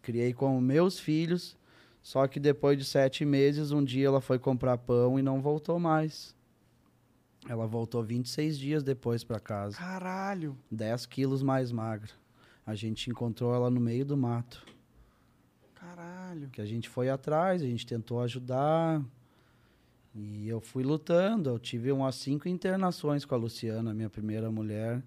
Criei 0.00 0.32
como 0.32 0.60
meus 0.60 1.00
filhos. 1.00 1.56
Só 2.00 2.28
que 2.28 2.38
depois 2.38 2.78
de 2.78 2.84
sete 2.84 3.24
meses, 3.24 3.72
um 3.72 3.82
dia 3.82 4.06
ela 4.06 4.20
foi 4.20 4.38
comprar 4.38 4.78
pão 4.78 5.18
e 5.18 5.22
não 5.22 5.42
voltou 5.42 5.80
mais. 5.80 6.36
Ela 7.48 7.66
voltou 7.66 8.00
26 8.00 8.56
dias 8.56 8.84
depois 8.84 9.24
para 9.24 9.40
casa. 9.40 9.76
Caralho. 9.76 10.56
10 10.70 11.06
quilos 11.06 11.42
mais 11.42 11.72
magra. 11.72 12.10
A 12.64 12.76
gente 12.76 13.10
encontrou 13.10 13.52
ela 13.52 13.68
no 13.68 13.80
meio 13.80 14.04
do 14.04 14.16
mato. 14.16 14.64
Caralho. 15.74 16.48
Que 16.50 16.60
a 16.60 16.64
gente 16.64 16.88
foi 16.88 17.10
atrás, 17.10 17.60
a 17.60 17.66
gente 17.66 17.84
tentou 17.84 18.20
ajudar. 18.20 19.02
E 20.14 20.46
eu 20.46 20.60
fui 20.60 20.82
lutando. 20.82 21.50
Eu 21.50 21.58
tive 21.58 21.90
umas 21.90 22.16
cinco 22.16 22.48
internações 22.48 23.24
com 23.24 23.34
a 23.34 23.38
Luciana, 23.38 23.94
minha 23.94 24.10
primeira 24.10 24.50
mulher. 24.50 25.02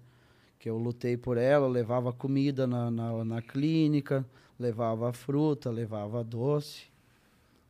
Que 0.58 0.68
eu 0.68 0.78
lutei 0.78 1.16
por 1.16 1.36
ela, 1.36 1.68
levava 1.68 2.12
comida 2.12 2.66
na, 2.66 2.90
na, 2.90 3.24
na 3.24 3.42
clínica, 3.42 4.26
levava 4.58 5.12
fruta, 5.12 5.70
levava 5.70 6.24
doce. 6.24 6.86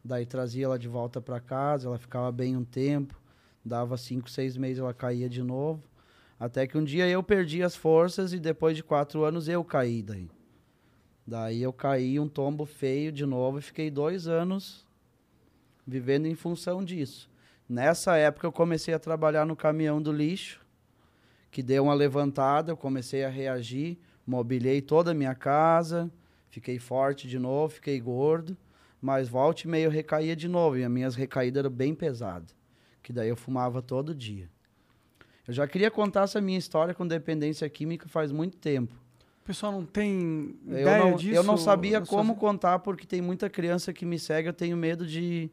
Daí 0.03 0.25
trazia 0.25 0.67
ela 0.67 0.79
de 0.79 0.89
volta 0.89 1.21
para 1.21 1.41
casa, 1.41 1.89
ela 1.89 1.99
ficava 1.99 2.31
bem 2.31 2.57
um 2.57 2.65
tempo. 2.65 3.21
Dava 3.65 3.97
cinco, 3.97 4.31
seis 4.31 4.57
meses, 4.57 4.79
ela 4.79 4.95
caía 4.95 5.29
de 5.29 5.43
novo. 5.43 5.83
Até 6.39 6.67
que 6.67 6.79
um 6.79 6.85
dia 6.85 7.09
eu 7.09 7.23
perdi 7.23 7.63
as 7.63 7.75
forças 7.75 8.33
e 8.33 8.39
depois 8.39 8.77
de 8.77 8.85
quatro 8.85 9.25
anos 9.25 9.49
eu 9.49 9.65
caí 9.65 10.03
daí. 10.03 10.31
Daí 11.27 11.61
eu 11.61 11.73
caí 11.73 12.21
um 12.21 12.29
tombo 12.29 12.65
feio 12.65 13.11
de 13.11 13.27
novo 13.27 13.59
e 13.59 13.63
fiquei 13.63 13.91
dois 13.91 14.29
anos 14.29 14.86
vivendo 15.87 16.27
em 16.27 16.35
função 16.35 16.83
disso. 16.85 17.31
Nessa 17.69 18.17
época 18.17 18.47
eu 18.47 18.53
comecei 18.53 18.95
a 18.95 18.99
trabalhar 18.99 19.45
no 19.45 19.57
caminhão 19.57 20.01
do 20.01 20.13
lixo, 20.13 20.65
que 21.51 21.63
deu 21.63 21.85
uma 21.85 21.95
levantada, 21.95 22.73
eu 22.73 22.77
comecei 22.77 23.25
a 23.25 23.29
reagir, 23.29 23.99
mobilei 24.27 24.81
toda 24.81 25.13
a 25.13 25.15
minha 25.15 25.35
casa, 25.35 26.11
fiquei 26.49 26.79
forte 26.79 27.29
de 27.29 27.39
novo, 27.39 27.75
fiquei 27.75 28.01
gordo, 28.01 28.57
mas 29.01 29.29
volta 29.29 29.63
e 29.65 29.69
meia 29.69 29.85
eu 29.85 29.91
recaía 29.91 30.35
de 30.35 30.49
novo, 30.49 30.77
e 30.77 30.85
as 30.85 30.91
minhas 30.91 31.15
recaídas 31.15 31.61
eram 31.61 31.71
bem 31.71 31.95
pesadas, 31.95 32.55
que 33.03 33.13
daí 33.13 33.29
eu 33.29 33.37
fumava 33.37 33.81
todo 33.81 34.15
dia. 34.15 34.51
Eu 35.47 35.55
já 35.55 35.67
queria 35.67 35.91
contar 35.91 36.23
essa 36.23 36.41
minha 36.41 36.59
história 36.59 36.93
com 36.93 37.07
dependência 37.07 37.69
química 37.69 38.09
faz 38.09 38.33
muito 38.33 38.57
tempo. 38.57 38.95
O 39.43 39.47
pessoal 39.47 39.71
não 39.71 39.87
tem 39.87 40.57
Eu 40.67 40.81
ideia 40.81 40.99
não, 40.99 41.17
disso? 41.17 41.37
eu 41.37 41.45
não 41.45 41.57
sabia 41.57 42.01
como 42.01 42.35
contar, 42.35 42.81
porque 42.81 43.07
tem 43.07 43.23
muita 43.23 43.49
criança 43.49 43.93
que 43.93 44.05
me 44.05 44.19
segue, 44.19 44.49
eu 44.49 44.53
tenho 44.53 44.77
medo 44.77 45.07
de, 45.07 45.49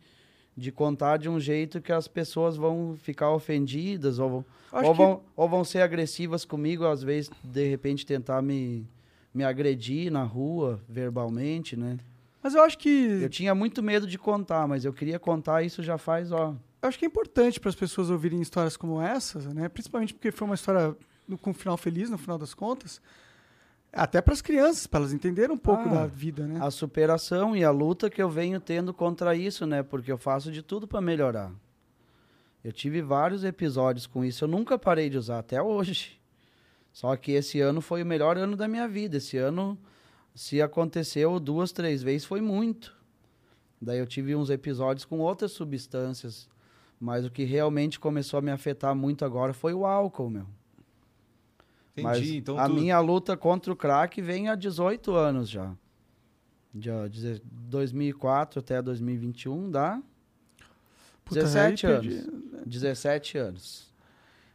de 0.56 0.72
contar 0.72 1.18
de 1.18 1.28
um 1.30 1.40
jeito 1.40 1.82
que 1.82 1.92
as 1.92 2.08
pessoas 2.08 2.56
vão 2.56 2.96
ficar 3.02 3.32
ofendidas 3.32 4.20
ou, 4.20 4.30
vão- 4.30 4.46
ou, 4.72 4.92
que- 4.92 4.98
vão, 4.98 5.22
ou 5.36 5.50
vão 5.50 5.64
ser 5.64 5.80
agressivas 5.82 6.46
comigo, 6.46 6.86
às 6.86 7.02
vezes, 7.02 7.32
de 7.44 7.68
repente, 7.68 8.06
tentar 8.06 8.42
me, 8.42 8.86
me 9.34 9.44
agredir 9.44 10.12
na 10.12 10.24
rua, 10.24 10.80
verbalmente, 10.88 11.76
né? 11.76 11.98
Mas 12.42 12.54
eu 12.56 12.62
acho 12.64 12.78
que 12.78 12.90
Eu 13.22 13.30
tinha 13.30 13.56
muito 13.56 13.82
medo 13.82 14.06
de 14.06 14.18
contar, 14.18 14.68
mas 14.68 14.84
eu 14.86 14.92
queria 14.94 15.18
contar 15.18 15.64
isso 15.64 15.82
já 15.82 15.98
faz, 15.98 16.32
ó... 16.32 16.54
eu 16.82 16.90
acho 16.90 17.00
que 17.00 17.06
é 17.06 17.08
importante 17.08 17.60
para 17.60 17.70
as 17.70 17.76
pessoas 17.76 18.10
ouvirem 18.10 18.42
histórias 18.42 18.76
como 18.76 19.02
essas, 19.02 19.46
né? 19.48 19.70
Principalmente 19.70 20.14
porque 20.14 20.30
foi 20.32 20.46
uma 20.46 20.56
história 20.56 20.96
com 21.42 21.52
um 21.52 21.54
final 21.54 21.78
feliz, 21.78 22.10
no 22.10 22.18
final 22.18 22.38
das 22.38 22.54
contas. 22.54 23.02
Até 23.94 24.22
para 24.22 24.34
as 24.34 24.42
crianças, 24.42 24.88
para 24.88 25.02
elas 25.02 25.14
entenderem 25.14 25.56
um 25.56 25.58
pouco 25.58 25.84
Ah, 25.88 25.94
da 25.94 26.08
vida, 26.08 26.48
né? 26.48 26.60
a 26.62 26.72
superação 26.72 27.56
e 27.56 27.64
a 27.64 27.70
luta 27.70 28.10
que 28.10 28.22
eu 28.22 28.30
venho 28.30 28.60
tendo 28.60 28.92
contra 28.94 29.36
isso, 29.36 29.68
né? 29.68 29.84
Porque 29.84 30.12
eu 30.12 30.18
faço 30.18 30.52
de 30.52 30.64
tudo 30.64 30.88
para 30.88 31.00
melhorar. 31.00 31.52
Eu 32.64 32.72
tive 32.72 33.02
vários 33.02 33.44
episódios 33.44 34.08
com 34.08 34.26
isso, 34.26 34.46
eu 34.46 34.48
nunca 34.48 34.80
parei 34.80 35.10
de 35.10 35.18
usar 35.18 35.40
até 35.40 35.62
hoje. 35.62 36.20
Só 36.92 37.16
que 37.16 37.34
esse 37.34 37.60
ano 37.60 37.82
foi 37.82 38.02
o 38.02 38.06
melhor 38.06 38.38
ano 38.38 38.56
da 38.56 38.68
minha 38.68 38.88
vida. 38.88 39.18
Esse 39.18 39.38
ano, 39.38 39.78
se 40.34 40.62
aconteceu 40.62 41.40
duas, 41.40 41.72
três 41.72 42.02
vezes, 42.02 42.26
foi 42.26 42.42
muito. 42.42 42.96
Daí 43.82 44.00
eu 44.00 44.08
tive 44.08 44.36
uns 44.36 44.50
episódios 44.50 45.04
com 45.06 45.20
outras 45.20 45.52
substâncias 45.52 46.50
Mas 47.00 47.26
o 47.26 47.30
que 47.32 47.44
realmente 47.44 48.00
começou 48.00 48.38
a 48.38 48.42
me 48.42 48.50
afetar 48.50 48.96
muito 48.96 49.26
agora 49.26 49.54
foi 49.54 49.74
o 49.74 49.86
álcool, 49.86 50.30
meu. 50.30 50.48
Entendi. 51.94 52.08
Mas 52.08 52.30
então 52.30 52.58
a 52.58 52.68
tu... 52.68 52.74
minha 52.74 53.00
luta 53.00 53.38
contra 53.38 53.72
o 53.72 53.76
crack 53.76 54.22
vem 54.22 54.50
há 54.50 54.56
18 54.56 55.14
anos 55.16 55.50
já. 55.50 55.72
De 56.74 56.90
ó, 56.90 57.08
deze- 57.08 57.42
2004 57.46 58.60
até 58.60 58.82
2021 58.82 59.70
dá 59.70 60.02
Puta, 61.24 61.42
17 61.42 61.86
aí 61.88 61.94
anos. 61.94 62.08
perdi. 62.08 62.32
17 62.66 63.38
anos. 63.38 63.94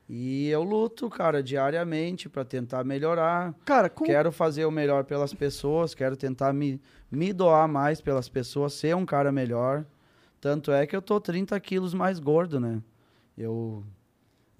E 0.09 0.48
eu 0.48 0.62
luto, 0.62 1.09
cara, 1.11 1.42
diariamente 1.42 2.29
para 2.31 2.44
tentar 2.44 2.83
melhorar. 2.83 3.55
Cara, 3.64 3.90
com... 3.90 4.05
Quero 4.05 4.33
fazer 4.33 4.64
o 4.64 4.70
melhor 4.70 5.05
pelas 5.05 5.35
pessoas, 5.35 5.94
quero 5.94 6.16
tentar 6.16 6.53
me, 6.53 6.81
me 7.11 7.31
doar 7.33 7.68
mais 7.68 8.01
pelas 8.01 8.29
pessoas, 8.29 8.72
ser 8.72 8.96
um 8.96 9.05
cara 9.05 9.31
melhor. 9.31 9.85
Tanto 10.40 10.72
é 10.72 10.87
que 10.87 10.96
eu 10.96 11.03
tô 11.03 11.20
30 11.20 11.59
quilos 11.61 11.92
mais 11.92 12.18
gordo, 12.18 12.59
né? 12.59 12.81
Eu, 13.37 13.85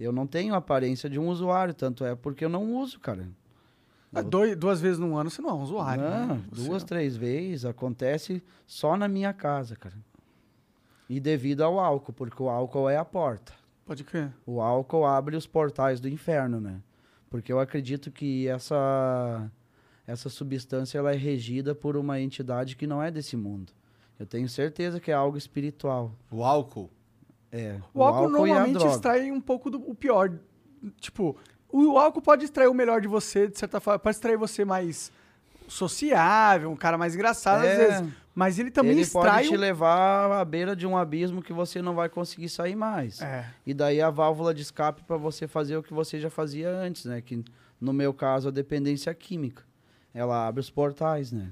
eu 0.05 0.13
não 0.13 0.27
tenho 0.27 0.55
a 0.55 0.59
aparência 0.59 1.09
de 1.09 1.19
um 1.19 1.29
usuário, 1.29 1.75
tanto 1.75 2.05
é 2.05 2.15
porque 2.15 2.45
eu 2.45 2.49
não 2.49 2.77
uso, 2.77 2.99
cara. 3.01 3.29
Ah, 4.15 4.23
dois- 4.23 4.57
duas 4.57 4.81
vezes 4.81 4.99
no 4.99 5.17
ano 5.17 5.29
você 5.31 5.43
não 5.43 5.51
é 5.51 5.55
um 5.55 5.63
usuário. 5.63 6.03
Não, 6.03 6.27
né? 6.37 6.43
Você- 6.51 6.69
duas, 6.69 6.85
três 6.85 7.17
vezes 7.17 7.65
acontece 7.65 8.43
só 8.67 8.97
na 8.97 9.07
minha 9.09 9.33
casa, 9.35 9.77
cara. 9.77 9.97
E 11.09 11.19
devido 11.21 11.63
ao 11.63 11.79
álcool, 11.79 12.13
porque 12.13 12.43
o 12.43 12.49
álcool 12.49 12.89
é 12.89 12.97
a 12.97 13.05
porta. 13.05 13.53
Pode 13.85 14.05
crer. 14.05 14.33
O 14.47 14.61
álcool 14.61 15.07
abre 15.07 15.37
os 15.37 15.47
portais 15.47 16.01
do 16.01 16.09
inferno, 16.09 16.61
né? 16.61 16.81
Porque 17.31 17.53
eu 17.53 17.59
acredito 17.61 18.11
que 18.11 18.47
essa 18.49 19.51
essa 20.07 20.31
substância 20.31 20.97
ela 20.99 21.13
é 21.13 21.17
regida 21.17 21.75
por 21.75 21.95
uma 21.97 22.19
entidade 22.19 22.77
que 22.77 22.87
não 22.87 23.03
é 23.03 23.11
desse 23.11 23.37
mundo. 23.37 23.73
Eu 24.19 24.25
tenho 24.27 24.49
certeza 24.49 24.99
que 24.99 25.11
é 25.11 25.15
algo 25.15 25.37
espiritual. 25.37 26.15
O 26.31 26.43
álcool. 26.43 26.91
É. 27.51 27.77
O, 27.95 28.03
álcool, 28.03 28.47
e 28.47 28.51
a 28.51 28.55
normalmente 28.61 28.87
extrai 28.87 29.31
um 29.31 29.41
pouco 29.41 29.71
do 29.71 29.79
o 29.89 29.95
pior. 29.95 30.31
Tipo, 31.01 31.37
o, 31.69 31.93
o 31.95 31.99
álcool 31.99 32.21
pode 32.23 32.45
extrair 32.45 32.69
o 32.69 32.75
melhor 32.75 33.01
de 33.01 33.09
você, 33.09 33.49
de 33.49 33.59
certa 33.59 33.81
forma. 33.81 33.99
Pode 33.99 34.17
extrair 34.17 34.37
você 34.37 34.65
mais 34.65 35.11
sociável, 35.67 36.71
um 36.71 36.77
cara 36.77 36.97
mais 36.99 37.15
engraçado 37.15 37.65
É. 37.65 37.73
às 37.73 37.79
vezes. 37.79 38.15
Mas 38.35 38.59
ele 38.59 38.71
também 38.71 38.93
Ele 38.93 39.01
extrai. 39.01 39.43
pode 39.43 39.49
te 39.49 39.57
o- 39.57 39.59
levar 39.59 40.31
à 40.31 40.45
beira 40.45 40.77
de 40.77 40.87
um 40.87 40.97
abismo 40.97 41.43
que 41.43 41.53
você 41.53 41.83
não 41.83 41.95
vai 41.95 42.09
conseguir 42.09 42.49
sair 42.49 42.77
mais. 42.77 43.21
É. 43.21 43.45
E 43.67 43.75
daí 43.75 44.01
a 44.01 44.11
válvula 44.11 44.55
de 44.55 44.63
escape 44.63 45.03
para 45.03 45.17
você 45.17 45.49
fazer 45.49 45.77
o 45.77 45.83
que 45.83 45.93
você 45.93 46.21
já 46.21 46.31
fazia 46.31 46.71
antes, 46.71 47.05
né? 47.05 47.21
Que 47.21 47.45
no 47.81 47.93
meu 47.93 48.15
caso 48.15 48.49
a 48.49 48.51
dependência 48.53 49.13
química. 49.13 49.65
Ela 50.15 50.47
abre 50.47 50.61
os 50.61 50.71
portais, 50.71 51.33
né? 51.33 51.49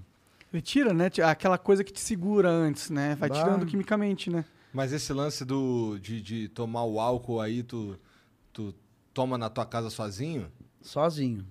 Ele 0.52 0.62
tira, 0.62 0.94
né? 0.94 1.11
Aquela 1.24 1.59
coisa 1.59 1.82
que 1.82 1.92
te 1.92 2.00
segura 2.00 2.48
antes, 2.48 2.88
né? 2.88 3.16
Vai 3.18 3.28
Bah. 3.28 3.35
tirando 3.42 3.66
quimicamente, 3.66 4.30
né? 4.30 4.44
Mas 4.72 4.92
esse 4.92 5.12
lance 5.12 5.44
do, 5.44 5.98
de, 5.98 6.20
de 6.20 6.48
tomar 6.48 6.85
o 6.85 7.00
álcool 7.00 7.40
aí, 7.40 7.62
tu, 7.62 7.98
tu 8.52 8.74
toma 9.14 9.38
na 9.38 9.48
tua 9.48 9.64
casa 9.64 9.90
sozinho? 9.90 10.50
Sozinho. 10.83 11.46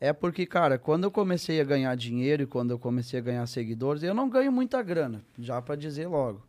É 0.00 0.12
porque, 0.12 0.46
cara, 0.46 0.78
quando 0.78 1.04
eu 1.04 1.10
comecei 1.10 1.60
a 1.60 1.64
ganhar 1.64 1.94
dinheiro 1.96 2.42
e 2.42 2.46
quando 2.46 2.72
eu 2.72 2.78
comecei 2.78 3.20
a 3.20 3.22
ganhar 3.22 3.46
seguidores, 3.46 4.02
eu 4.02 4.14
não 4.14 4.28
ganho 4.28 4.50
muita 4.50 4.82
grana, 4.82 5.24
já 5.38 5.62
pra 5.62 5.76
dizer 5.76 6.08
logo. 6.08 6.42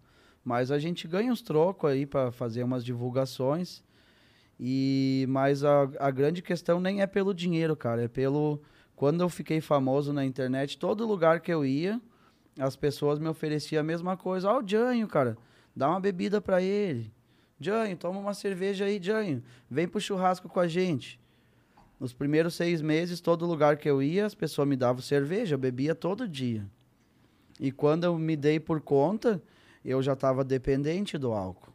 Mas 0.44 0.72
a 0.72 0.80
gente 0.80 1.08
ganha 1.08 1.32
uns 1.32 1.42
trocos 1.42 1.90
aí 1.90 2.06
pra 2.06 2.32
fazer 2.32 2.64
umas 2.64 2.84
divulgações. 2.84 3.84
E 4.60 5.26
mas 5.30 5.64
a, 5.64 5.84
a 6.00 6.12
grande 6.12 6.42
questão 6.42 6.80
nem 6.80 7.02
é 7.02 7.08
pelo 7.08 7.34
dinheiro, 7.34 7.76
cara, 7.76 8.04
é 8.04 8.08
pelo 8.08 8.62
quando 8.96 9.22
eu 9.22 9.30
fiquei 9.30 9.60
famoso 9.60 10.14
na 10.14 10.24
internet, 10.24 10.78
todo 10.78 11.06
lugar 11.06 11.40
que 11.40 11.52
eu 11.52 11.66
ia, 11.66 12.00
as 12.60 12.76
pessoas 12.76 13.20
me 13.20 13.28
ofereciam 13.28 13.82
a 13.82 13.84
mesma 13.84 14.16
coisa. 14.16 14.50
Ó, 14.52 14.62
o 14.62 14.68
Janho, 14.68 15.08
cara, 15.08 15.38
dá 15.76 15.90
uma 15.90 16.00
bebida 16.00 16.42
pra 16.42 16.62
ele. 16.62 17.12
Janho, 17.60 17.96
toma 17.96 18.20
uma 18.20 18.34
cerveja 18.34 18.86
aí, 18.86 19.00
Janho. 19.02 19.42
Vem 19.70 19.88
pro 19.88 20.02
churrasco 20.02 20.50
com 20.50 20.60
a 20.60 20.68
gente. 20.68 21.20
Nos 22.00 22.12
primeiros 22.12 22.56
seis 22.56 22.82
meses, 22.82 23.22
todo 23.22 23.46
lugar 23.46 23.78
que 23.78 23.90
eu 23.90 24.02
ia, 24.02 24.26
as 24.26 24.36
pessoas 24.36 24.68
me 24.68 24.76
davam 24.76 25.02
cerveja, 25.02 25.56
eu 25.56 25.60
bebia 25.60 25.96
todo 25.96 26.28
dia. 26.28 26.66
E 27.60 27.72
quando 27.72 28.04
eu 28.04 28.18
me 28.18 28.36
dei 28.36 28.60
por 28.60 28.82
conta, 28.82 29.42
eu 29.86 30.02
já 30.02 30.14
estava 30.14 30.44
dependente 30.44 31.18
do 31.18 31.32
álcool. 31.32 31.72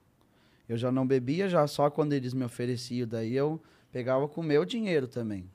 Eu 0.68 0.76
já 0.76 0.92
não 0.92 1.06
bebia 1.06 1.48
já 1.48 1.66
só 1.66 1.88
quando 1.88 2.12
eles 2.12 2.34
me 2.34 2.44
ofereciam, 2.44 3.08
daí 3.08 3.34
eu 3.34 3.60
pegava 3.90 4.28
com 4.28 4.42
o 4.42 4.44
meu 4.44 4.64
dinheiro 4.64 5.08
também. 5.08 5.50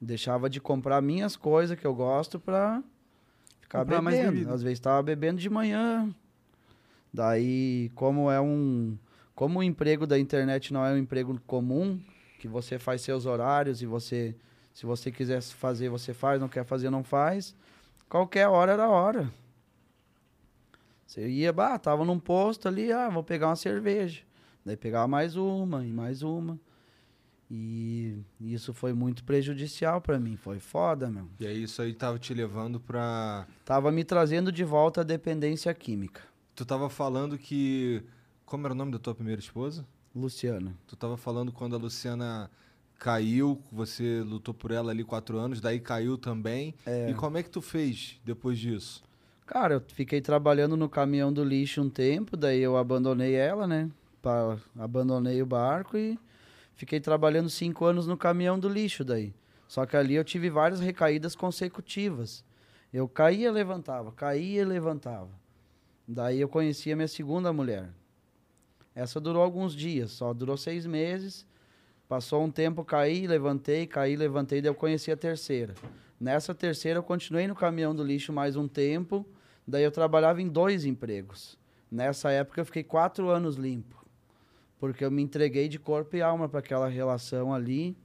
Deixava 0.00 0.50
de 0.50 0.60
comprar 0.60 1.00
minhas 1.00 1.36
coisas 1.36 1.78
que 1.78 1.86
eu 1.86 1.94
gosto 1.94 2.40
pra 2.40 2.82
ficar 3.60 3.80
Comprar 3.80 4.02
bebendo. 4.02 4.52
Às 4.52 4.62
vezes 4.62 4.78
estava 4.78 5.00
bebendo 5.02 5.40
de 5.40 5.48
manhã. 5.48 6.12
Daí, 7.12 7.90
como 7.94 8.30
é 8.30 8.40
um 8.40 8.96
como 9.34 9.60
o 9.60 9.62
emprego 9.62 10.06
da 10.06 10.18
internet 10.18 10.72
não 10.72 10.84
é 10.84 10.92
um 10.92 10.98
emprego 10.98 11.40
comum, 11.46 11.98
que 12.38 12.46
você 12.46 12.78
faz 12.78 13.00
seus 13.00 13.24
horários 13.26 13.80
e 13.80 13.86
você 13.86 14.34
se 14.72 14.86
você 14.86 15.10
quiser 15.10 15.42
fazer, 15.42 15.88
você 15.88 16.14
faz, 16.14 16.40
não 16.40 16.48
quer 16.48 16.64
fazer, 16.64 16.90
não 16.90 17.02
faz. 17.02 17.54
Qualquer 18.08 18.48
hora 18.48 18.72
era 18.72 18.88
hora. 18.88 19.30
Você 21.06 21.28
ia, 21.28 21.52
bah, 21.52 21.78
tava 21.78 22.04
num 22.04 22.18
posto 22.18 22.68
ali, 22.68 22.92
ah, 22.92 23.08
vou 23.08 23.24
pegar 23.24 23.48
uma 23.48 23.56
cerveja. 23.56 24.22
Daí 24.64 24.76
pegava 24.76 25.08
mais 25.08 25.36
uma 25.36 25.84
e 25.84 25.92
mais 25.92 26.22
uma. 26.22 26.58
E 27.50 28.16
isso 28.40 28.72
foi 28.72 28.92
muito 28.92 29.24
prejudicial 29.24 30.00
pra 30.00 30.20
mim, 30.20 30.36
foi 30.36 30.60
foda, 30.60 31.10
meu. 31.10 31.28
E 31.40 31.46
aí 31.46 31.64
isso 31.64 31.82
aí 31.82 31.92
tava 31.92 32.16
te 32.16 32.32
levando 32.32 32.78
pra. 32.78 33.44
Tava 33.64 33.90
me 33.90 34.04
trazendo 34.04 34.52
de 34.52 34.62
volta 34.62 35.00
a 35.00 35.04
dependência 35.04 35.74
química. 35.74 36.22
Tu 36.60 36.66
tava 36.66 36.90
falando 36.90 37.38
que. 37.38 38.02
Como 38.44 38.66
era 38.66 38.74
o 38.74 38.76
nome 38.76 38.92
da 38.92 38.98
tua 38.98 39.14
primeira 39.14 39.40
esposa? 39.40 39.86
Luciana. 40.14 40.76
Tu 40.86 40.94
tava 40.94 41.16
falando 41.16 41.50
quando 41.50 41.74
a 41.74 41.78
Luciana 41.78 42.50
caiu, 42.98 43.62
você 43.72 44.20
lutou 44.20 44.52
por 44.52 44.70
ela 44.70 44.90
ali 44.90 45.02
quatro 45.02 45.38
anos, 45.38 45.58
daí 45.58 45.80
caiu 45.80 46.18
também. 46.18 46.74
E 46.86 47.14
como 47.14 47.38
é 47.38 47.42
que 47.42 47.48
tu 47.48 47.62
fez 47.62 48.20
depois 48.26 48.58
disso? 48.58 49.02
Cara, 49.46 49.72
eu 49.76 49.80
fiquei 49.80 50.20
trabalhando 50.20 50.76
no 50.76 50.86
caminhão 50.86 51.32
do 51.32 51.42
lixo 51.42 51.80
um 51.80 51.88
tempo, 51.88 52.36
daí 52.36 52.60
eu 52.60 52.76
abandonei 52.76 53.32
ela, 53.36 53.66
né? 53.66 53.90
Pa- 54.20 54.58
abandonei 54.78 55.40
o 55.40 55.46
barco 55.46 55.96
e 55.96 56.18
fiquei 56.74 57.00
trabalhando 57.00 57.48
cinco 57.48 57.86
anos 57.86 58.06
no 58.06 58.18
caminhão 58.18 58.58
do 58.58 58.68
lixo 58.68 59.02
daí. 59.02 59.32
Só 59.66 59.86
que 59.86 59.96
ali 59.96 60.14
eu 60.14 60.24
tive 60.24 60.50
várias 60.50 60.80
recaídas 60.80 61.34
consecutivas. 61.34 62.44
Eu 62.92 63.08
caía, 63.08 63.50
levantava, 63.50 64.12
caía, 64.12 64.66
levantava. 64.66 65.40
Daí 66.12 66.40
eu 66.40 66.48
conheci 66.48 66.90
a 66.90 66.96
minha 66.96 67.06
segunda 67.06 67.52
mulher. 67.52 67.88
Essa 68.92 69.20
durou 69.20 69.40
alguns 69.40 69.76
dias, 69.76 70.10
só 70.10 70.34
durou 70.34 70.56
seis 70.56 70.84
meses. 70.84 71.46
Passou 72.08 72.42
um 72.42 72.50
tempo, 72.50 72.84
caí, 72.84 73.28
levantei, 73.28 73.86
caí, 73.86 74.16
levantei, 74.16 74.60
daí 74.60 74.70
eu 74.70 74.74
conheci 74.74 75.12
a 75.12 75.16
terceira. 75.16 75.72
Nessa 76.18 76.52
terceira 76.52 76.98
eu 76.98 77.02
continuei 77.04 77.46
no 77.46 77.54
caminhão 77.54 77.94
do 77.94 78.02
lixo 78.02 78.32
mais 78.32 78.56
um 78.56 78.66
tempo, 78.66 79.24
daí 79.64 79.84
eu 79.84 79.92
trabalhava 79.92 80.42
em 80.42 80.48
dois 80.48 80.84
empregos. 80.84 81.56
Nessa 81.88 82.32
época 82.32 82.60
eu 82.60 82.64
fiquei 82.64 82.82
quatro 82.82 83.30
anos 83.30 83.54
limpo, 83.54 84.04
porque 84.80 85.04
eu 85.04 85.12
me 85.12 85.22
entreguei 85.22 85.68
de 85.68 85.78
corpo 85.78 86.16
e 86.16 86.22
alma 86.22 86.48
para 86.48 86.58
aquela 86.58 86.88
relação 86.88 87.54
ali, 87.54 87.96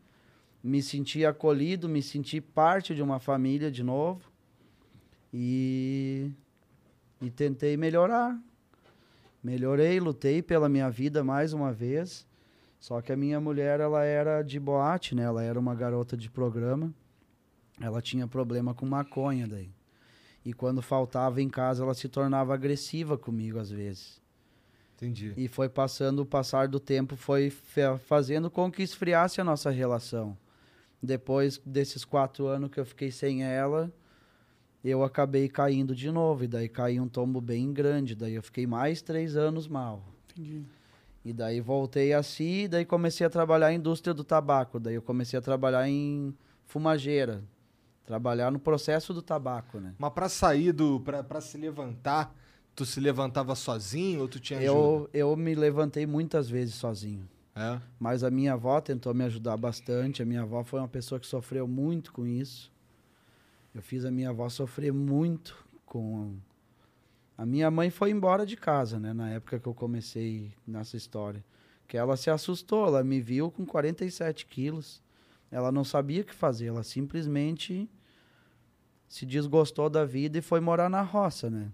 me 0.63 0.79
senti 0.83 1.25
acolhido, 1.25 1.89
me 1.89 2.03
senti 2.03 2.39
parte 2.39 2.93
de 2.93 3.01
uma 3.01 3.19
família 3.19 3.71
de 3.71 3.81
novo 3.81 4.31
e, 5.33 6.31
e 7.25 7.31
tentei 7.31 7.75
melhorar. 7.75 8.39
Melhorei, 9.43 9.99
lutei 9.99 10.43
pela 10.43 10.69
minha 10.69 10.91
vida 10.91 11.23
mais 11.23 11.53
uma 11.53 11.73
vez. 11.73 12.27
Só 12.79 13.01
que 13.01 13.11
a 13.11 13.17
minha 13.17 13.39
mulher, 13.39 13.79
ela 13.79 14.03
era 14.03 14.43
de 14.43 14.59
boate, 14.59 15.15
né? 15.15 15.23
Ela 15.23 15.41
era 15.41 15.59
uma 15.59 15.73
garota 15.73 16.15
de 16.15 16.29
programa. 16.29 16.93
Ela 17.81 17.99
tinha 17.99 18.27
problema 18.27 18.75
com 18.75 18.85
maconha 18.85 19.47
daí. 19.47 19.71
E 20.45 20.53
quando 20.53 20.83
faltava 20.83 21.41
em 21.41 21.49
casa, 21.49 21.83
ela 21.83 21.95
se 21.95 22.07
tornava 22.07 22.53
agressiva 22.53 23.17
comigo 23.17 23.57
às 23.57 23.71
vezes. 23.71 24.21
Entendi. 24.95 25.33
E 25.35 25.47
foi 25.47 25.67
passando, 25.67 26.19
o 26.19 26.25
passar 26.25 26.67
do 26.67 26.79
tempo 26.79 27.15
foi 27.15 27.49
fazendo 28.05 28.51
com 28.51 28.71
que 28.71 28.83
esfriasse 28.83 29.41
a 29.41 29.43
nossa 29.43 29.71
relação. 29.71 30.37
Depois 31.01 31.59
desses 31.65 32.05
quatro 32.05 32.45
anos 32.45 32.69
que 32.69 32.79
eu 32.79 32.85
fiquei 32.85 33.09
sem 33.09 33.43
ela, 33.43 33.91
eu 34.89 35.03
acabei 35.03 35.49
caindo 35.49 35.95
de 35.95 36.11
novo. 36.11 36.43
E 36.43 36.47
daí 36.47 36.69
caí 36.69 36.99
um 36.99 37.07
tombo 37.07 37.41
bem 37.41 37.73
grande. 37.73 38.15
Daí 38.15 38.35
eu 38.35 38.43
fiquei 38.43 38.67
mais 38.67 39.01
três 39.01 39.35
anos 39.35 39.67
mal. 39.67 40.03
Entendi. 40.31 40.63
E 41.23 41.33
daí 41.33 41.59
voltei 41.59 42.13
assim, 42.13 42.69
daí 42.69 42.85
comecei 42.85 43.25
a 43.25 43.29
trabalhar 43.29 43.73
em 43.73 43.77
indústria 43.77 44.13
do 44.13 44.23
tabaco. 44.23 44.79
Daí 44.79 44.93
eu 44.93 45.01
comecei 45.01 45.39
a 45.39 45.41
trabalhar 45.41 45.89
em 45.89 46.35
fumageira. 46.65 47.43
Trabalhar 48.05 48.51
no 48.51 48.59
processo 48.59 49.11
do 49.11 49.23
tabaco, 49.23 49.79
né? 49.79 49.95
Mas 49.97 50.13
pra 50.13 50.29
sair 50.29 50.71
do. 50.71 50.99
Pra, 50.99 51.23
pra 51.23 51.41
se 51.41 51.57
levantar, 51.57 52.35
tu 52.75 52.85
se 52.85 52.99
levantava 52.99 53.55
sozinho 53.55 54.21
ou 54.21 54.27
tu 54.27 54.39
tinha 54.39 54.59
ajuda? 54.59 54.71
Eu, 54.71 55.09
eu 55.11 55.35
me 55.35 55.55
levantei 55.55 56.05
muitas 56.05 56.47
vezes 56.47 56.75
sozinho. 56.75 57.27
É? 57.55 57.79
Mas 57.99 58.23
a 58.23 58.29
minha 58.29 58.53
avó 58.53 58.79
tentou 58.79 59.11
me 59.13 59.23
ajudar 59.23 59.57
bastante. 59.57 60.21
A 60.21 60.25
minha 60.25 60.43
avó 60.43 60.63
foi 60.63 60.79
uma 60.79 60.87
pessoa 60.87 61.19
que 61.19 61.25
sofreu 61.25 61.67
muito 61.67 62.13
com 62.13 62.27
isso. 62.27 62.71
Eu 63.75 63.81
fiz 63.81 64.05
a 64.05 64.09
minha 64.09 64.29
avó 64.29 64.47
sofrer 64.47 64.93
muito 64.93 65.53
com 65.85 66.37
A 67.37 67.45
minha 67.45 67.69
mãe 67.69 67.89
foi 67.89 68.09
embora 68.09 68.45
de 68.45 68.55
casa, 68.55 68.97
né? 68.97 69.13
Na 69.13 69.29
época 69.31 69.59
que 69.59 69.67
eu 69.67 69.73
comecei 69.73 70.53
nessa 70.65 70.95
história. 70.95 71.43
Que 71.85 71.97
ela 71.97 72.15
se 72.15 72.29
assustou, 72.29 72.87
ela 72.87 73.03
me 73.03 73.19
viu 73.19 73.51
com 73.51 73.65
47 73.65 74.45
quilos. 74.45 75.03
Ela 75.51 75.73
não 75.73 75.83
sabia 75.83 76.21
o 76.21 76.23
que 76.23 76.33
fazer, 76.33 76.67
ela 76.67 76.83
simplesmente 76.83 77.89
se 79.09 79.25
desgostou 79.25 79.89
da 79.89 80.05
vida 80.05 80.37
e 80.37 80.41
foi 80.41 80.61
morar 80.61 80.89
na 80.89 81.01
roça, 81.01 81.49
né? 81.49 81.69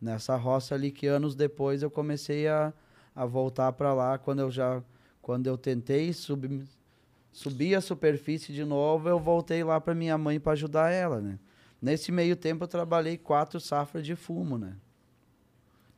Nessa 0.00 0.36
roça 0.36 0.76
ali 0.76 0.92
que 0.92 1.08
anos 1.08 1.34
depois 1.34 1.82
eu 1.82 1.90
comecei 1.90 2.46
a, 2.46 2.72
a 3.12 3.26
voltar 3.26 3.72
para 3.72 3.92
lá 3.92 4.16
quando 4.18 4.38
eu 4.38 4.52
já 4.52 4.82
quando 5.20 5.48
eu 5.48 5.58
tentei 5.58 6.12
subir 6.12 6.64
subir 7.32 7.74
a 7.74 7.80
superfície 7.80 8.52
de 8.52 8.64
novo, 8.64 9.08
eu 9.08 9.18
voltei 9.18 9.62
lá 9.62 9.80
para 9.80 9.94
minha 9.94 10.16
mãe 10.18 10.40
para 10.40 10.52
ajudar 10.52 10.90
ela, 10.90 11.20
né? 11.20 11.38
Nesse 11.80 12.12
meio 12.12 12.36
tempo 12.36 12.64
eu 12.64 12.68
trabalhei 12.68 13.16
quatro 13.16 13.58
safras 13.58 14.04
de 14.04 14.14
fumo, 14.14 14.58
né? 14.58 14.76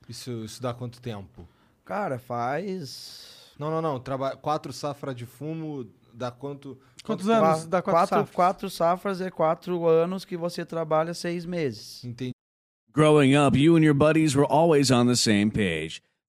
Isso, 0.09 0.45
isso 0.45 0.63
dá 0.63 0.73
quanto 0.73 1.01
tempo? 1.01 1.47
Cara, 1.85 2.19
faz 2.19 3.53
Não, 3.59 3.71
não, 3.71 3.83
não. 3.83 3.99
Traba... 3.99 4.37
Quatro 4.37 4.73
safras 4.73 5.17
de 5.17 5.27
fumo 5.27 5.89
dá 6.13 6.31
quanto. 6.31 6.79
Quantos 7.05 7.27
quanto 7.27 7.45
anos? 7.45 7.67
Dá 7.67 7.83
quatro 7.83 7.93
quatro, 7.93 8.17
safras. 8.17 8.35
quatro 8.35 8.71
safras 8.71 9.21
é 9.21 9.31
quatro 9.31 9.89
anos 9.89 10.25
que 10.25 10.37
você 10.37 10.65
trabalha 10.65 11.15
seis 11.15 11.45
meses. 11.45 12.05
Entendi. 12.05 12.33
Growing 12.95 13.35
up, 13.35 13.59
you 13.59 13.77
and 13.77 13.83
your 13.83 13.95
buddies 13.95 14.37
were 14.37 14.47
always 14.49 14.91
on 14.91 15.07
the 15.07 15.17
same 15.17 15.51
page. 15.51 16.03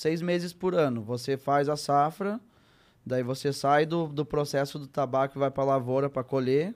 Seis 0.00 0.22
meses 0.22 0.54
por 0.54 0.74
ano. 0.74 1.02
Você 1.02 1.36
faz 1.36 1.68
a 1.68 1.76
safra, 1.76 2.40
daí 3.04 3.22
você 3.22 3.52
sai 3.52 3.84
do, 3.84 4.06
do 4.06 4.24
processo 4.24 4.78
do 4.78 4.86
tabaco 4.86 5.36
e 5.36 5.38
vai 5.38 5.50
para 5.50 5.62
a 5.62 5.66
lavoura 5.66 6.08
para 6.08 6.24
colher. 6.24 6.74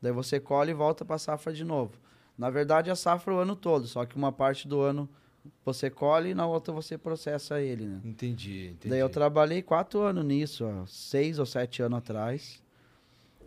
Daí 0.00 0.12
você 0.12 0.38
colhe 0.38 0.70
e 0.70 0.72
volta 0.74 1.04
para 1.04 1.16
a 1.16 1.18
safra 1.18 1.52
de 1.52 1.64
novo. 1.64 1.98
Na 2.38 2.50
verdade, 2.50 2.92
a 2.92 2.94
safra 2.94 3.34
é 3.34 3.36
o 3.36 3.40
ano 3.40 3.56
todo, 3.56 3.88
só 3.88 4.04
que 4.04 4.14
uma 4.14 4.30
parte 4.30 4.68
do 4.68 4.80
ano 4.80 5.08
você 5.64 5.90
colhe 5.90 6.30
e 6.30 6.34
na 6.34 6.46
outra 6.46 6.72
você 6.72 6.96
processa 6.96 7.60
ele, 7.60 7.86
né? 7.86 8.00
Entendi, 8.04 8.68
entendi. 8.68 8.88
Daí 8.88 9.00
eu 9.00 9.08
trabalhei 9.08 9.60
quatro 9.60 10.02
anos 10.02 10.24
nisso, 10.24 10.64
ó, 10.64 10.86
seis 10.86 11.40
ou 11.40 11.46
sete 11.46 11.82
anos 11.82 11.98
atrás. 11.98 12.62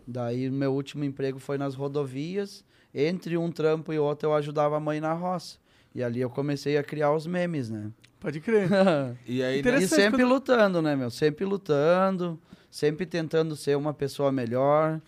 Daí 0.06 0.50
meu 0.50 0.74
último 0.74 1.02
emprego 1.02 1.38
foi 1.38 1.56
nas 1.56 1.74
rodovias. 1.74 2.62
Entre 2.92 3.38
um 3.38 3.50
trampo 3.50 3.90
e 3.90 3.98
outro 3.98 4.28
eu 4.28 4.34
ajudava 4.34 4.76
a 4.76 4.80
mãe 4.80 5.00
na 5.00 5.14
roça. 5.14 5.56
E 5.94 6.02
ali 6.02 6.20
eu 6.20 6.28
comecei 6.28 6.76
a 6.76 6.84
criar 6.84 7.14
os 7.14 7.26
memes, 7.26 7.70
né? 7.70 7.90
Pode 8.20 8.40
crer. 8.40 8.68
E 9.26 9.42
aí, 9.42 9.62
né? 9.62 9.78
E 9.78 9.86
sempre 9.88 10.22
quando- 10.22 10.28
lutando, 10.32 10.82
né, 10.82 10.96
meu? 10.96 11.10
Sempre 11.10 11.44
lutando, 11.44 12.38
sempre 12.70 13.06
tentando 13.06 13.54
ser 13.56 13.76
uma 13.76 13.94
pessoa 13.94 14.32
melhor. 14.32 15.00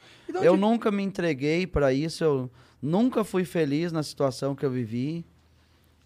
Eu 0.43 0.57
nunca 0.57 0.91
me 0.91 1.03
entreguei 1.03 1.67
para 1.67 1.93
isso, 1.93 2.23
eu 2.23 2.51
nunca 2.81 3.25
fui 3.25 3.45
feliz 3.45 3.91
na 3.93 4.03
situação 4.03 4.55
que 4.55 4.65
eu 4.65 4.71
vivi. 4.71 5.25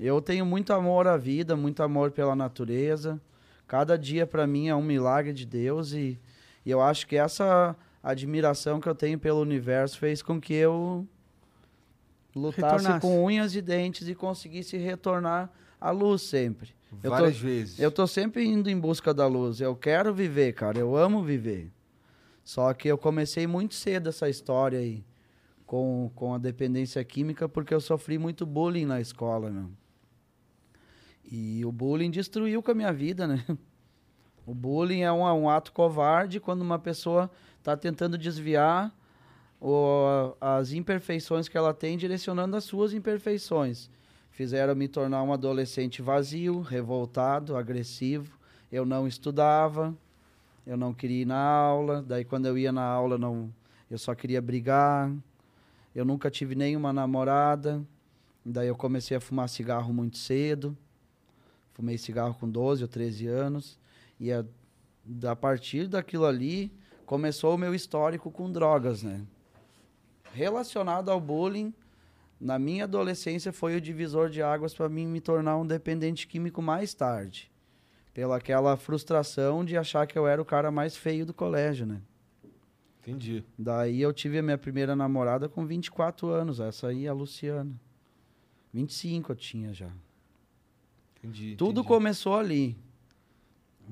Eu 0.00 0.20
tenho 0.20 0.44
muito 0.46 0.72
amor 0.72 1.06
à 1.06 1.16
vida, 1.16 1.54
muito 1.54 1.82
amor 1.82 2.10
pela 2.10 2.34
natureza. 2.34 3.20
Cada 3.66 3.96
dia 3.96 4.26
para 4.26 4.46
mim 4.46 4.68
é 4.68 4.74
um 4.74 4.82
milagre 4.82 5.32
de 5.32 5.46
Deus 5.46 5.92
e, 5.92 6.18
e 6.64 6.70
eu 6.70 6.80
acho 6.80 7.06
que 7.06 7.16
essa 7.16 7.76
admiração 8.02 8.80
que 8.80 8.88
eu 8.88 8.94
tenho 8.94 9.18
pelo 9.18 9.40
universo 9.40 9.98
fez 9.98 10.20
com 10.22 10.40
que 10.40 10.52
eu 10.52 11.06
lutasse 12.34 12.62
Retornasse. 12.86 13.00
com 13.00 13.24
unhas 13.24 13.54
e 13.54 13.62
dentes 13.62 14.08
e 14.08 14.14
conseguisse 14.14 14.76
retornar 14.76 15.50
à 15.80 15.90
luz 15.90 16.22
sempre. 16.22 16.74
Eu 17.02 17.10
tô- 17.10 17.16
várias 17.16 17.38
vezes. 17.38 17.78
Eu 17.78 17.90
tô 17.90 18.06
sempre 18.06 18.44
indo 18.46 18.68
em 18.70 18.78
busca 18.78 19.12
da 19.14 19.26
luz. 19.26 19.60
Eu 19.60 19.74
quero 19.76 20.12
viver, 20.14 20.52
cara. 20.54 20.78
Eu 20.78 20.96
amo 20.96 21.22
viver. 21.22 21.70
Só 22.42 22.72
que 22.74 22.88
eu 22.88 22.98
comecei 22.98 23.46
muito 23.46 23.74
cedo 23.74 24.08
essa 24.10 24.28
história 24.28 24.78
aí 24.78 25.04
com, 25.66 26.10
com 26.14 26.34
a 26.34 26.38
dependência 26.38 27.02
química 27.04 27.48
porque 27.48 27.72
eu 27.72 27.80
sofri 27.80 28.18
muito 28.18 28.44
bullying 28.44 28.84
na 28.84 29.00
escola, 29.00 29.50
meu. 29.50 29.70
E 31.30 31.64
o 31.64 31.72
bullying 31.72 32.10
destruiu 32.10 32.62
com 32.62 32.70
a 32.70 32.74
minha 32.74 32.92
vida, 32.92 33.26
né? 33.26 33.44
O 34.46 34.54
bullying 34.54 35.00
é 35.00 35.10
um, 35.10 35.22
um 35.22 35.48
ato 35.48 35.72
covarde 35.72 36.38
quando 36.38 36.60
uma 36.60 36.78
pessoa 36.78 37.30
está 37.58 37.74
tentando 37.74 38.18
desviar 38.18 38.94
o- 39.58 40.36
as 40.38 40.70
imperfeições 40.74 41.48
que 41.48 41.56
ela 41.56 41.72
tem, 41.72 41.96
direcionando 41.96 42.54
as 42.54 42.64
suas 42.64 42.92
imperfeições. 42.92 43.88
Fizeram 44.34 44.74
me 44.74 44.88
tornar 44.88 45.22
um 45.22 45.32
adolescente 45.32 46.02
vazio, 46.02 46.60
revoltado, 46.60 47.56
agressivo. 47.56 48.36
Eu 48.70 48.84
não 48.84 49.06
estudava, 49.06 49.96
eu 50.66 50.76
não 50.76 50.92
queria 50.92 51.22
ir 51.22 51.24
na 51.24 51.38
aula. 51.38 52.02
Daí, 52.02 52.24
quando 52.24 52.46
eu 52.46 52.58
ia 52.58 52.72
na 52.72 52.82
aula, 52.82 53.16
não, 53.16 53.48
eu 53.88 53.96
só 53.96 54.12
queria 54.12 54.42
brigar. 54.42 55.08
Eu 55.94 56.04
nunca 56.04 56.32
tive 56.32 56.56
nenhuma 56.56 56.92
namorada. 56.92 57.80
Daí, 58.44 58.66
eu 58.66 58.74
comecei 58.74 59.16
a 59.16 59.20
fumar 59.20 59.48
cigarro 59.48 59.94
muito 59.94 60.18
cedo. 60.18 60.76
Fumei 61.72 61.96
cigarro 61.96 62.34
com 62.34 62.50
12 62.50 62.82
ou 62.82 62.88
13 62.88 63.28
anos. 63.28 63.78
E 64.18 64.32
a, 64.32 64.44
a 65.30 65.36
partir 65.36 65.86
daquilo 65.86 66.26
ali, 66.26 66.72
começou 67.06 67.54
o 67.54 67.58
meu 67.58 67.72
histórico 67.72 68.32
com 68.32 68.50
drogas, 68.50 69.00
né? 69.00 69.20
Relacionado 70.32 71.08
ao 71.08 71.20
bullying, 71.20 71.72
na 72.40 72.58
minha 72.58 72.84
adolescência 72.84 73.52
foi 73.52 73.76
o 73.76 73.80
divisor 73.80 74.28
de 74.28 74.42
águas 74.42 74.74
para 74.74 74.88
mim 74.88 75.06
me 75.06 75.20
tornar 75.20 75.56
um 75.56 75.66
dependente 75.66 76.26
químico 76.26 76.60
mais 76.60 76.94
tarde. 76.94 77.50
Pela 78.12 78.36
aquela 78.36 78.76
frustração 78.76 79.64
de 79.64 79.76
achar 79.76 80.06
que 80.06 80.16
eu 80.16 80.26
era 80.26 80.40
o 80.40 80.44
cara 80.44 80.70
mais 80.70 80.96
feio 80.96 81.26
do 81.26 81.34
colégio, 81.34 81.86
né? 81.86 82.00
Entendi. 83.02 83.44
Daí 83.58 84.00
eu 84.00 84.12
tive 84.12 84.38
a 84.38 84.42
minha 84.42 84.56
primeira 84.56 84.96
namorada 84.96 85.48
com 85.48 85.66
24 85.66 86.28
anos, 86.28 86.60
essa 86.60 86.88
aí 86.88 87.06
é 87.06 87.08
a 87.08 87.12
Luciana. 87.12 87.78
25 88.72 89.32
eu 89.32 89.36
tinha 89.36 89.74
já. 89.74 89.90
Entendi. 91.18 91.54
Tudo 91.56 91.80
entendi. 91.80 91.88
começou 91.88 92.36
ali. 92.36 92.76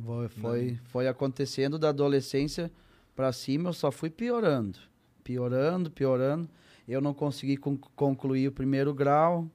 Foi, 0.04 0.28
foi, 0.28 0.78
foi 0.84 1.08
acontecendo 1.08 1.78
da 1.78 1.90
adolescência 1.90 2.70
para 3.14 3.32
cima, 3.32 3.68
eu 3.68 3.74
só 3.74 3.90
fui 3.90 4.08
piorando. 4.08 4.78
Piorando, 5.22 5.90
piorando. 5.90 6.48
Eu 6.92 7.00
não 7.00 7.14
consegui 7.14 7.56
con- 7.56 7.78
concluir 7.96 8.48
o 8.48 8.52
primeiro 8.52 8.92
grau. 8.92 9.48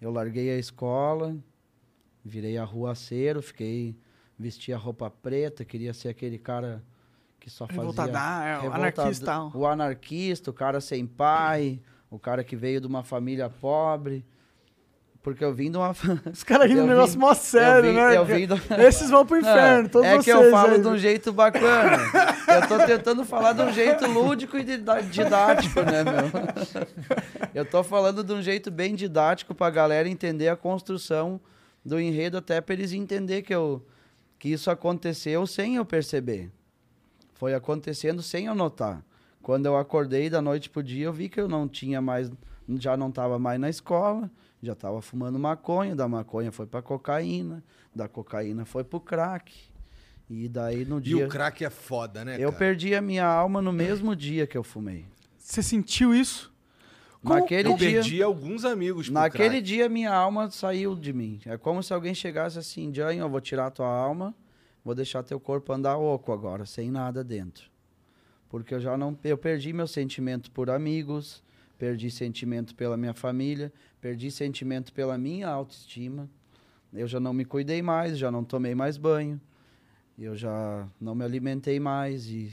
Eu 0.00 0.10
larguei 0.12 0.50
a 0.50 0.56
escola, 0.58 1.36
virei 2.24 2.56
arruaceiro, 2.58 3.42
fiquei 3.42 3.96
vestia 4.38 4.76
roupa 4.76 5.08
preta, 5.10 5.64
queria 5.64 5.92
ser 5.94 6.08
aquele 6.08 6.38
cara 6.38 6.82
que 7.40 7.48
só 7.50 7.66
fazia 7.66 7.88
é, 8.64 8.66
anarquista. 9.02 9.24
O 9.54 9.66
anarquista, 9.66 10.50
o 10.50 10.54
cara 10.54 10.80
sem 10.80 11.06
pai, 11.06 11.80
o 12.10 12.18
cara 12.18 12.42
que 12.44 12.56
veio 12.56 12.80
de 12.80 12.86
uma 12.86 13.02
família 13.02 13.48
pobre. 13.48 14.24
Porque 15.24 15.42
eu 15.42 15.52
vim 15.54 15.70
de 15.70 15.76
uma 15.78 15.90
Os 16.30 16.44
caras 16.44 16.68
rindo 16.68 16.82
um 16.82 16.86
negócio 16.86 17.18
mó 17.18 17.32
sério, 17.34 17.86
eu 17.88 17.92
vim- 17.92 17.98
né? 17.98 18.16
eu 18.18 18.24
vim 18.26 18.46
do- 18.46 18.82
Esses 18.86 19.08
vão 19.08 19.24
pro 19.24 19.38
inferno, 19.40 19.88
todos 19.88 20.06
é 20.06 20.12
vocês. 20.12 20.24
que 20.24 20.30
eu 20.30 20.50
falo 20.50 20.74
aí. 20.74 20.80
de 20.82 20.86
um 20.86 20.98
jeito 20.98 21.32
bacana. 21.32 21.96
Eu 22.46 22.68
tô 22.68 22.86
tentando 22.86 23.24
falar 23.24 23.54
de 23.54 23.62
um 23.62 23.72
jeito 23.72 24.06
lúdico 24.06 24.58
e 24.58 24.62
didático, 24.62 25.80
né, 25.80 26.04
meu? 26.04 26.84
Eu 27.54 27.64
tô 27.64 27.82
falando 27.82 28.22
de 28.22 28.32
um 28.32 28.42
jeito 28.42 28.70
bem 28.70 28.94
didático 28.94 29.54
pra 29.54 29.70
galera 29.70 30.08
entender 30.08 30.48
a 30.48 30.56
construção 30.56 31.40
do 31.84 31.98
enredo, 32.00 32.36
até 32.36 32.60
pra 32.60 32.74
eles 32.74 32.92
entender 32.92 33.42
que, 33.42 33.54
eu, 33.54 33.82
que 34.38 34.48
isso 34.50 34.70
aconteceu 34.70 35.46
sem 35.46 35.76
eu 35.76 35.84
perceber. 35.84 36.50
Foi 37.34 37.54
acontecendo 37.54 38.22
sem 38.22 38.46
eu 38.46 38.54
notar. 38.54 39.02
Quando 39.42 39.66
eu 39.66 39.76
acordei 39.76 40.28
da 40.28 40.42
noite 40.42 40.68
pro 40.68 40.82
dia, 40.82 41.06
eu 41.06 41.12
vi 41.12 41.28
que 41.28 41.40
eu 41.40 41.48
não 41.48 41.68
tinha 41.68 42.00
mais, 42.02 42.30
já 42.78 42.96
não 42.96 43.10
tava 43.10 43.38
mais 43.38 43.60
na 43.60 43.68
escola, 43.70 44.28
já 44.64 44.74
tava 44.74 45.00
fumando 45.02 45.38
maconha, 45.38 45.94
da 45.94 46.08
maconha 46.08 46.50
foi 46.50 46.66
pra 46.66 46.80
cocaína, 46.82 47.62
da 47.94 48.08
cocaína 48.08 48.64
foi 48.64 48.82
pro 48.84 49.00
crack. 49.00 49.52
E 50.28 50.48
daí 50.48 50.84
no 50.84 50.98
E 50.98 51.02
dia. 51.02 51.26
o 51.26 51.28
crack 51.28 51.64
é 51.64 51.70
foda, 51.70 52.24
né, 52.24 52.36
eu 52.36 52.48
cara? 52.50 52.52
perdi 52.58 52.94
a 52.94 53.00
minha 53.02 53.26
alma 53.26 53.60
no 53.60 53.72
mesmo 53.72 54.16
dia 54.16 54.46
que 54.46 54.56
eu 54.56 54.62
fumei. 54.64 55.04
Você 55.38 55.62
sentiu 55.62 56.14
isso? 56.14 56.52
Como- 57.22 57.34
Naquele 57.40 57.68
Eu 57.70 57.76
dia. 57.76 57.90
perdi 57.92 58.22
alguns 58.22 58.64
amigos 58.64 59.08
Naquele 59.10 59.48
crack. 59.48 59.62
dia 59.62 59.88
minha 59.88 60.12
alma 60.12 60.50
saiu 60.50 60.94
de 60.94 61.12
mim. 61.12 61.40
É 61.46 61.56
como 61.56 61.82
se 61.82 61.92
alguém 61.92 62.14
chegasse 62.14 62.58
assim, 62.58 62.92
Jânio, 62.92 63.22
eu 63.22 63.28
vou 63.30 63.40
tirar 63.40 63.70
tua 63.70 63.86
alma, 63.88 64.34
vou 64.84 64.94
deixar 64.94 65.22
teu 65.22 65.38
corpo 65.40 65.72
andar 65.72 65.96
oco 65.96 66.32
agora, 66.32 66.64
sem 66.66 66.90
nada 66.90 67.22
dentro. 67.24 67.70
Porque 68.48 68.74
eu 68.74 68.80
já 68.80 68.96
não, 68.96 69.18
eu 69.24 69.36
perdi 69.38 69.72
meu 69.72 69.86
sentimento 69.86 70.50
por 70.50 70.70
amigos, 70.70 71.42
perdi 71.78 72.10
sentimento 72.10 72.74
pela 72.74 72.96
minha 72.96 73.14
família, 73.14 73.72
perdi 74.04 74.30
sentimento 74.30 74.92
pela 74.92 75.16
minha 75.16 75.48
autoestima. 75.48 76.28
Eu 76.92 77.08
já 77.08 77.18
não 77.18 77.32
me 77.32 77.42
cuidei 77.42 77.80
mais, 77.80 78.18
já 78.18 78.30
não 78.30 78.44
tomei 78.44 78.74
mais 78.74 78.98
banho. 78.98 79.40
Eu 80.18 80.36
já 80.36 80.86
não 81.00 81.14
me 81.14 81.24
alimentei 81.24 81.80
mais 81.80 82.26
e 82.26 82.52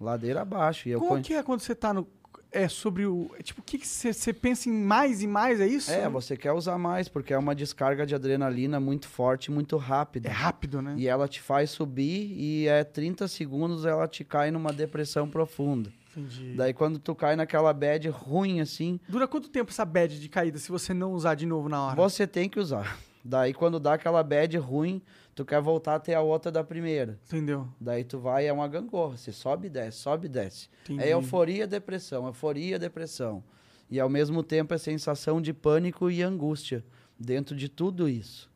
ladeira 0.00 0.40
abaixo. 0.40 0.88
E 0.88 0.92
eu 0.92 1.00
Como 1.00 1.22
que 1.22 1.34
é 1.34 1.42
quando 1.42 1.60
você 1.60 1.74
tá 1.74 1.92
no. 1.92 2.08
É 2.50 2.66
sobre 2.66 3.04
o. 3.04 3.30
é 3.38 3.42
Tipo, 3.42 3.60
o 3.60 3.62
que 3.62 3.78
você 3.86 4.32
pensa 4.32 4.70
em 4.70 4.72
mais 4.72 5.22
e 5.22 5.26
mais? 5.26 5.60
É 5.60 5.66
isso? 5.66 5.90
É, 5.90 6.08
você 6.08 6.34
quer 6.34 6.52
usar 6.52 6.78
mais, 6.78 7.10
porque 7.10 7.34
é 7.34 7.38
uma 7.38 7.54
descarga 7.54 8.06
de 8.06 8.14
adrenalina 8.14 8.80
muito 8.80 9.06
forte, 9.06 9.50
muito 9.50 9.76
rápida. 9.76 10.30
É 10.30 10.32
rápido, 10.32 10.80
né? 10.80 10.94
E 10.96 11.06
ela 11.06 11.28
te 11.28 11.42
faz 11.42 11.72
subir 11.72 12.32
e 12.32 12.66
é 12.68 12.82
30 12.82 13.28
segundos 13.28 13.84
ela 13.84 14.08
te 14.08 14.24
cai 14.24 14.50
numa 14.50 14.72
depressão 14.72 15.28
profunda. 15.28 15.92
Entendi. 16.16 16.54
Daí 16.54 16.72
quando 16.72 16.98
tu 16.98 17.14
cai 17.14 17.36
naquela 17.36 17.72
bad 17.72 18.08
ruim 18.08 18.60
assim, 18.60 19.00
Dura 19.08 19.26
quanto 19.26 19.48
tempo 19.48 19.70
essa 19.70 19.84
bad 19.84 20.20
de 20.20 20.28
caída 20.28 20.58
se 20.58 20.70
você 20.70 20.94
não 20.94 21.12
usar 21.12 21.34
de 21.34 21.46
novo 21.46 21.68
na 21.68 21.82
hora? 21.82 21.96
você 21.96 22.26
tem 22.26 22.48
que 22.48 22.60
usar. 22.60 22.98
Daí 23.24 23.54
quando 23.54 23.80
dá 23.80 23.94
aquela 23.94 24.22
bad 24.22 24.56
ruim, 24.58 25.00
tu 25.34 25.44
quer 25.44 25.60
voltar 25.60 25.94
até 25.94 26.14
a 26.14 26.20
outra 26.20 26.52
da 26.52 26.62
primeira. 26.62 27.18
Entendeu? 27.26 27.66
Daí 27.80 28.04
tu 28.04 28.18
vai, 28.18 28.46
é 28.46 28.52
uma 28.52 28.68
gangorra, 28.68 29.16
você 29.16 29.32
sobe 29.32 29.66
e 29.66 29.70
desce, 29.70 29.98
sobe 29.98 30.26
e 30.26 30.28
desce. 30.28 30.68
Entendi. 30.84 31.02
É 31.02 31.12
euforia, 31.12 31.66
depressão, 31.66 32.26
euforia, 32.26 32.78
depressão. 32.78 33.42
E 33.90 33.98
ao 33.98 34.08
mesmo 34.08 34.42
tempo 34.42 34.74
é 34.74 34.78
sensação 34.78 35.40
de 35.40 35.52
pânico 35.52 36.10
e 36.10 36.22
angústia 36.22 36.84
dentro 37.18 37.56
de 37.56 37.68
tudo 37.68 38.08
isso. 38.08 38.50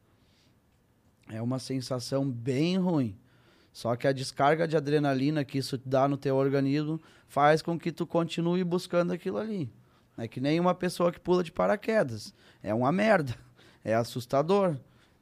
É 1.31 1.41
uma 1.41 1.59
sensação 1.59 2.29
bem 2.29 2.77
ruim. 2.79 3.17
Só 3.79 3.95
que 3.95 4.09
a 4.09 4.13
descarga 4.13 4.67
de 4.67 4.77
adrenalina 4.77 5.45
que 5.45 5.57
isso 5.57 5.81
dá 5.85 6.09
no 6.09 6.17
teu 6.17 6.35
organismo 6.35 7.01
faz 7.29 7.63
com 7.63 7.79
que 7.79 7.93
tu 7.93 8.05
continue 8.05 8.65
buscando 8.65 9.13
aquilo 9.13 9.39
ali. 9.39 9.71
É 10.17 10.27
que 10.27 10.41
nem 10.41 10.59
uma 10.59 10.75
pessoa 10.75 11.13
que 11.13 11.21
pula 11.21 11.45
de 11.45 11.53
paraquedas. 11.53 12.35
É 12.61 12.75
uma 12.75 12.91
merda. 12.91 13.37
É 13.85 13.95
assustador. 13.95 14.77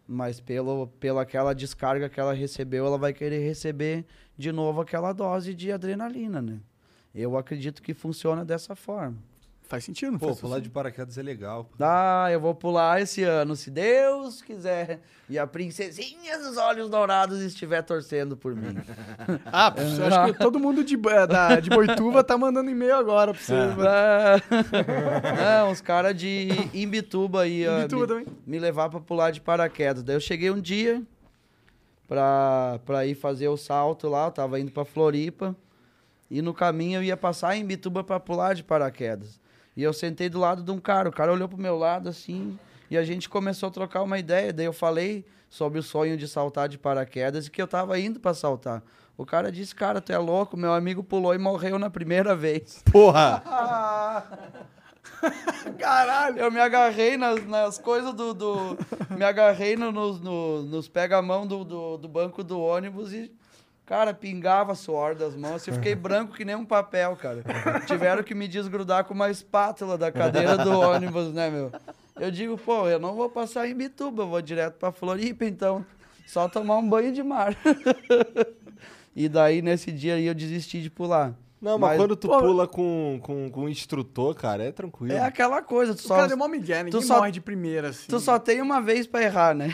Mas 0.09 0.41
pelo, 0.41 0.87
pela 0.99 1.21
aquela 1.21 1.55
descarga 1.55 2.09
que 2.09 2.19
ela 2.19 2.33
recebeu, 2.33 2.87
ela 2.87 2.97
vai 2.97 3.13
querer 3.13 3.47
receber 3.47 4.07
de 4.39 4.51
novo 4.51 4.81
aquela 4.81 5.13
dose 5.13 5.53
de 5.53 5.71
adrenalina, 5.71 6.41
né? 6.41 6.59
Eu 7.15 7.37
acredito 7.37 7.83
que 7.83 7.93
funciona 7.93 8.43
dessa 8.43 8.75
forma. 8.75 9.19
Faz 9.69 9.83
sentido, 9.83 10.13
não 10.13 10.19
Pô, 10.21 10.29
faz 10.29 10.41
pular 10.41 10.61
de 10.61 10.71
paraquedas 10.71 11.19
é 11.19 11.23
legal. 11.23 11.69
Ah, 11.81 12.29
eu 12.31 12.39
vou 12.41 12.55
pular 12.55 13.03
esse 13.03 13.25
ano, 13.25 13.57
se 13.57 13.69
Deus 13.69 14.41
quiser. 14.41 15.01
E 15.29 15.37
a 15.37 15.45
princesinha 15.45 16.39
dos 16.39 16.57
olhos 16.57 16.89
dourados 16.89 17.41
estiver 17.41 17.83
torcendo 17.83 18.37
por 18.37 18.55
mim. 18.55 18.75
Ah, 19.47 19.75
eu 19.77 20.07
acho 20.07 20.33
que 20.33 20.39
todo 20.43 20.61
mundo 20.61 20.85
de, 20.85 20.95
eh, 20.95 21.27
da, 21.27 21.59
de 21.59 21.69
Boituva 21.69 22.23
tá 22.23 22.39
mandando 22.39 22.71
e-mail 22.71 22.95
agora 22.95 23.33
pra 23.35 23.43
você. 23.43 23.55
Ah, 23.55 24.41
Não, 25.65 25.73
os 25.73 25.81
caras 25.83 26.15
de 26.17 26.49
Imbituba 26.73 27.43
aí, 27.43 27.65
Imbituba 27.67 28.03
me, 28.03 28.07
também. 28.25 28.27
me 28.47 28.59
levar 28.61 28.89
pra 28.89 29.01
pular 29.01 29.33
de 29.33 29.41
paraquedas. 29.41 30.05
Daí 30.05 30.15
eu 30.15 30.21
cheguei 30.21 30.49
um 30.51 30.61
dia 30.61 31.03
pra, 32.07 32.79
pra 32.85 33.05
ir 33.05 33.17
fazer 33.17 33.49
o 33.49 33.57
salto 33.57 34.09
lá, 34.09 34.27
eu 34.27 34.31
tava 34.31 34.61
indo 34.61 34.71
pra 34.71 34.85
Floripa. 34.85 35.57
E 36.31 36.41
no 36.43 36.53
caminho 36.55 36.99
eu 36.99 37.03
ia 37.05 37.17
passar 37.17 37.57
em 37.57 37.63
Imbituba 37.63 38.05
pra 38.05 38.21
pular 38.21 38.55
de 38.55 38.63
paraquedas. 38.63 39.41
E 39.77 39.83
eu 39.83 39.93
sentei 39.93 40.29
do 40.29 40.39
lado 40.41 40.63
de 40.63 40.71
um 40.71 40.79
cara, 40.79 41.09
o 41.09 41.13
cara 41.13 41.33
olhou 41.33 41.49
pro 41.49 41.59
meu 41.59 41.77
lado 41.77 42.09
assim, 42.09 42.59
e 42.91 42.97
a 42.97 43.05
gente 43.05 43.29
começou 43.29 43.69
a 43.69 43.73
trocar 43.73 44.03
uma 44.03 44.19
ideia. 44.19 44.53
Daí 44.53 44.67
eu 44.67 44.73
falei 44.73 45.25
sobre 45.51 45.79
o 45.79 45.83
sonho 45.83 46.17
de 46.17 46.27
saltar 46.27 46.69
de 46.69 46.79
paraquedas 46.79 47.47
e 47.47 47.51
que 47.51 47.61
eu 47.61 47.69
tava 47.69 47.99
indo 47.99 48.19
pra 48.19 48.33
saltar. 48.35 48.83
O 49.19 49.25
cara 49.25 49.51
disse, 49.53 49.75
cara, 49.75 50.01
tu 50.01 50.13
é 50.13 50.19
louco, 50.19 50.57
meu 50.57 50.73
amigo 50.75 51.03
pulou 51.03 51.35
e 51.35 51.39
morreu 51.39 51.79
na 51.79 51.89
primeira 51.91 52.35
vez. 52.35 52.83
Porra! 52.93 53.43
Caralho! 55.79 56.39
Eu 56.39 56.51
me 56.51 56.61
agarrei 56.61 57.17
nas, 57.17 57.45
nas 57.47 57.79
coisas 57.79 58.13
do, 58.15 58.35
do- 58.35 58.77
Me 59.17 59.25
agarrei 59.25 59.77
no- 59.77 59.93
nos, 59.93 60.21
no- 60.21 60.63
nos 60.63 60.89
pega-mão 60.89 61.47
do, 61.47 61.65
do, 61.65 61.97
do 61.97 62.09
banco 62.09 62.43
do 62.43 62.61
ônibus 62.61 63.13
e. 63.13 63.33
Cara, 63.87 64.13
pingava 64.13 64.75
suor 64.75 65.15
das 65.15 65.37
mãos. 65.37 65.57
assim, 65.57 65.71
Eu 65.71 65.77
fiquei 65.77 65.95
branco 65.95 66.35
que 66.35 66.45
nem 66.45 66.57
um 66.57 66.65
papel, 66.65 67.17
cara. 67.17 67.45
Tiveram 67.87 68.23
que 68.25 68.35
me 68.35 68.49
desgrudar 68.49 69.05
com 69.05 69.15
uma 69.15 69.31
espátula 69.31 69.97
da 69.97 70.11
cadeira 70.11 70.59
do 70.59 70.77
ônibus, 70.77 71.33
né, 71.33 71.49
meu? 71.49 71.71
Eu 72.19 72.31
digo, 72.33 72.59
pô, 72.59 72.89
eu 72.89 72.99
não 72.99 73.15
vou 73.15 73.31
passar 73.31 73.69
em 73.69 73.75
Bituba, 73.75 74.25
eu 74.25 74.29
vou 74.29 74.43
direto 74.43 74.75
pra 74.75 74.91
Floripa, 74.91 75.45
então. 75.45 75.87
Só 76.27 76.49
tomar 76.49 76.79
um 76.79 76.89
banho 76.89 77.13
de 77.13 77.23
mar. 77.23 77.57
e 79.15 79.29
daí, 79.29 79.63
nesse 79.63 79.93
dia 79.93 80.15
aí, 80.15 80.27
eu 80.27 80.35
desisti 80.35 80.83
de 80.83 80.91
pular. 80.91 81.33
Não, 81.61 81.79
mas, 81.79 81.91
Mas, 81.93 81.99
quando 81.99 82.15
tu 82.17 82.29
pô- 82.29 82.39
pula 82.39 82.67
com, 82.69 83.19
com, 83.23 83.51
com 83.51 83.63
um 83.63 83.69
instrutor, 83.69 84.35
cara, 84.35 84.63
é 84.65 84.71
tranquilo. 84.71 85.15
É 85.15 85.21
aquela 85.21 85.63
coisa, 85.63 85.95
tu 85.95 86.01
O 86.01 86.03
só, 86.03 86.17
cara 86.17 86.37
mó 86.37 86.47
migué, 86.47 86.83
ninguém 86.83 86.93
tu 87.01 87.01
só- 87.07 87.17
morre 87.17 87.33
de 87.33 87.41
primeira, 87.41 87.89
assim. 87.89 88.07
tu 88.09 88.21
só 88.21 88.39
tem 88.39 88.61
uma 88.61 88.81
vez 88.83 89.07
pra 89.07 89.23
errar, 89.23 89.55
né? 89.55 89.71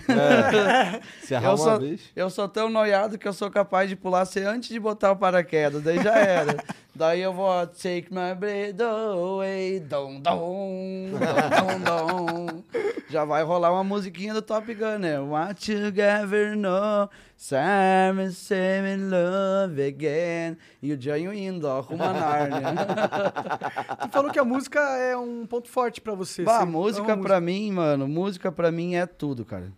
Se 1.22 1.34
errar 1.34 1.46
Eu 1.48 1.50
uma 1.50 1.56
sou, 1.58 1.80
vez. 1.80 2.00
eu 2.14 2.30
sou 2.30 2.48
tão 2.48 2.70
noiado 2.70 3.18
que 3.18 3.26
eu 3.26 3.32
sou 3.32 3.50
capaz 3.50 3.88
de 3.88 3.96
pular 3.96 4.24
sem 4.26 4.44
antes 4.44 4.68
de 4.68 4.78
botar 4.78 5.10
o 5.12 5.16
paraquedas, 5.16 5.82
daí 5.82 6.00
já 6.02 6.14
era. 6.16 6.56
daí 6.94 7.20
eu 7.20 7.32
vou 7.32 7.46
ó, 7.46 7.66
take 7.66 8.06
my 8.12 8.34
breath 8.38 8.80
away, 8.80 9.80
dom, 9.80 10.20
dom, 10.20 11.06
dom, 11.10 11.76
dom, 11.82 12.46
dom. 12.46 12.62
Já 13.10 13.24
vai 13.24 13.42
rolar 13.42 13.72
uma 13.72 13.84
musiquinha 13.84 14.32
do 14.32 14.40
Top 14.40 14.72
Gun, 14.72 14.98
né? 14.98 15.18
What 15.20 15.70
you 15.72 15.92
ever 16.00 16.56
know, 16.56 17.08
Simon, 17.42 18.30
same 18.30 18.98
love 19.10 19.82
again. 19.82 20.56
E 20.80 20.92
o 20.92 21.00
Janho 21.00 21.34
indo, 21.34 21.64
ó, 21.66 21.80
rumo 21.80 22.04
a 22.04 22.12
Nárnia. 22.12 22.62
Tu 24.00 24.08
falou 24.10 24.30
que 24.30 24.38
a 24.38 24.44
música 24.44 24.78
é 24.78 25.16
um 25.16 25.44
ponto 25.44 25.68
forte 25.68 26.00
pra 26.00 26.14
você. 26.14 26.44
Bah, 26.44 26.60
Você 26.60 26.66
música 26.66 27.14
ama 27.14 27.22
pra 27.24 27.40
mim, 27.40 27.72
mano, 27.72 28.06
música 28.06 28.52
pra 28.52 28.70
mim 28.70 28.94
é 28.94 29.06
tudo, 29.06 29.44
cara. 29.44 29.72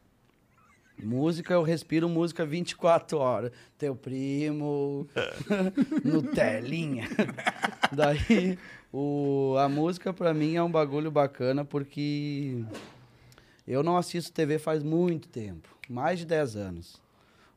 Música, 1.03 1.55
eu 1.55 1.63
respiro 1.63 2.07
música 2.07 2.45
24 2.45 3.17
horas. 3.17 3.51
Teu 3.79 3.97
primo, 3.97 5.09
Nutelinha. 6.05 7.09
Daí, 7.91 8.59
o, 8.93 9.57
a 9.59 9.71
música 9.71 10.13
pra 10.13 10.35
mim 10.35 10.55
é 10.55 10.63
um 10.63 10.71
bagulho 10.71 11.11
bacana 11.11 11.65
porque 11.65 12.63
eu 13.67 13.83
não 13.83 13.97
assisto 13.97 14.31
TV 14.31 14.59
faz 14.59 14.83
muito 14.83 15.29
tempo, 15.29 15.67
mais 15.89 16.19
de 16.19 16.27
10 16.27 16.57
anos. 16.57 17.04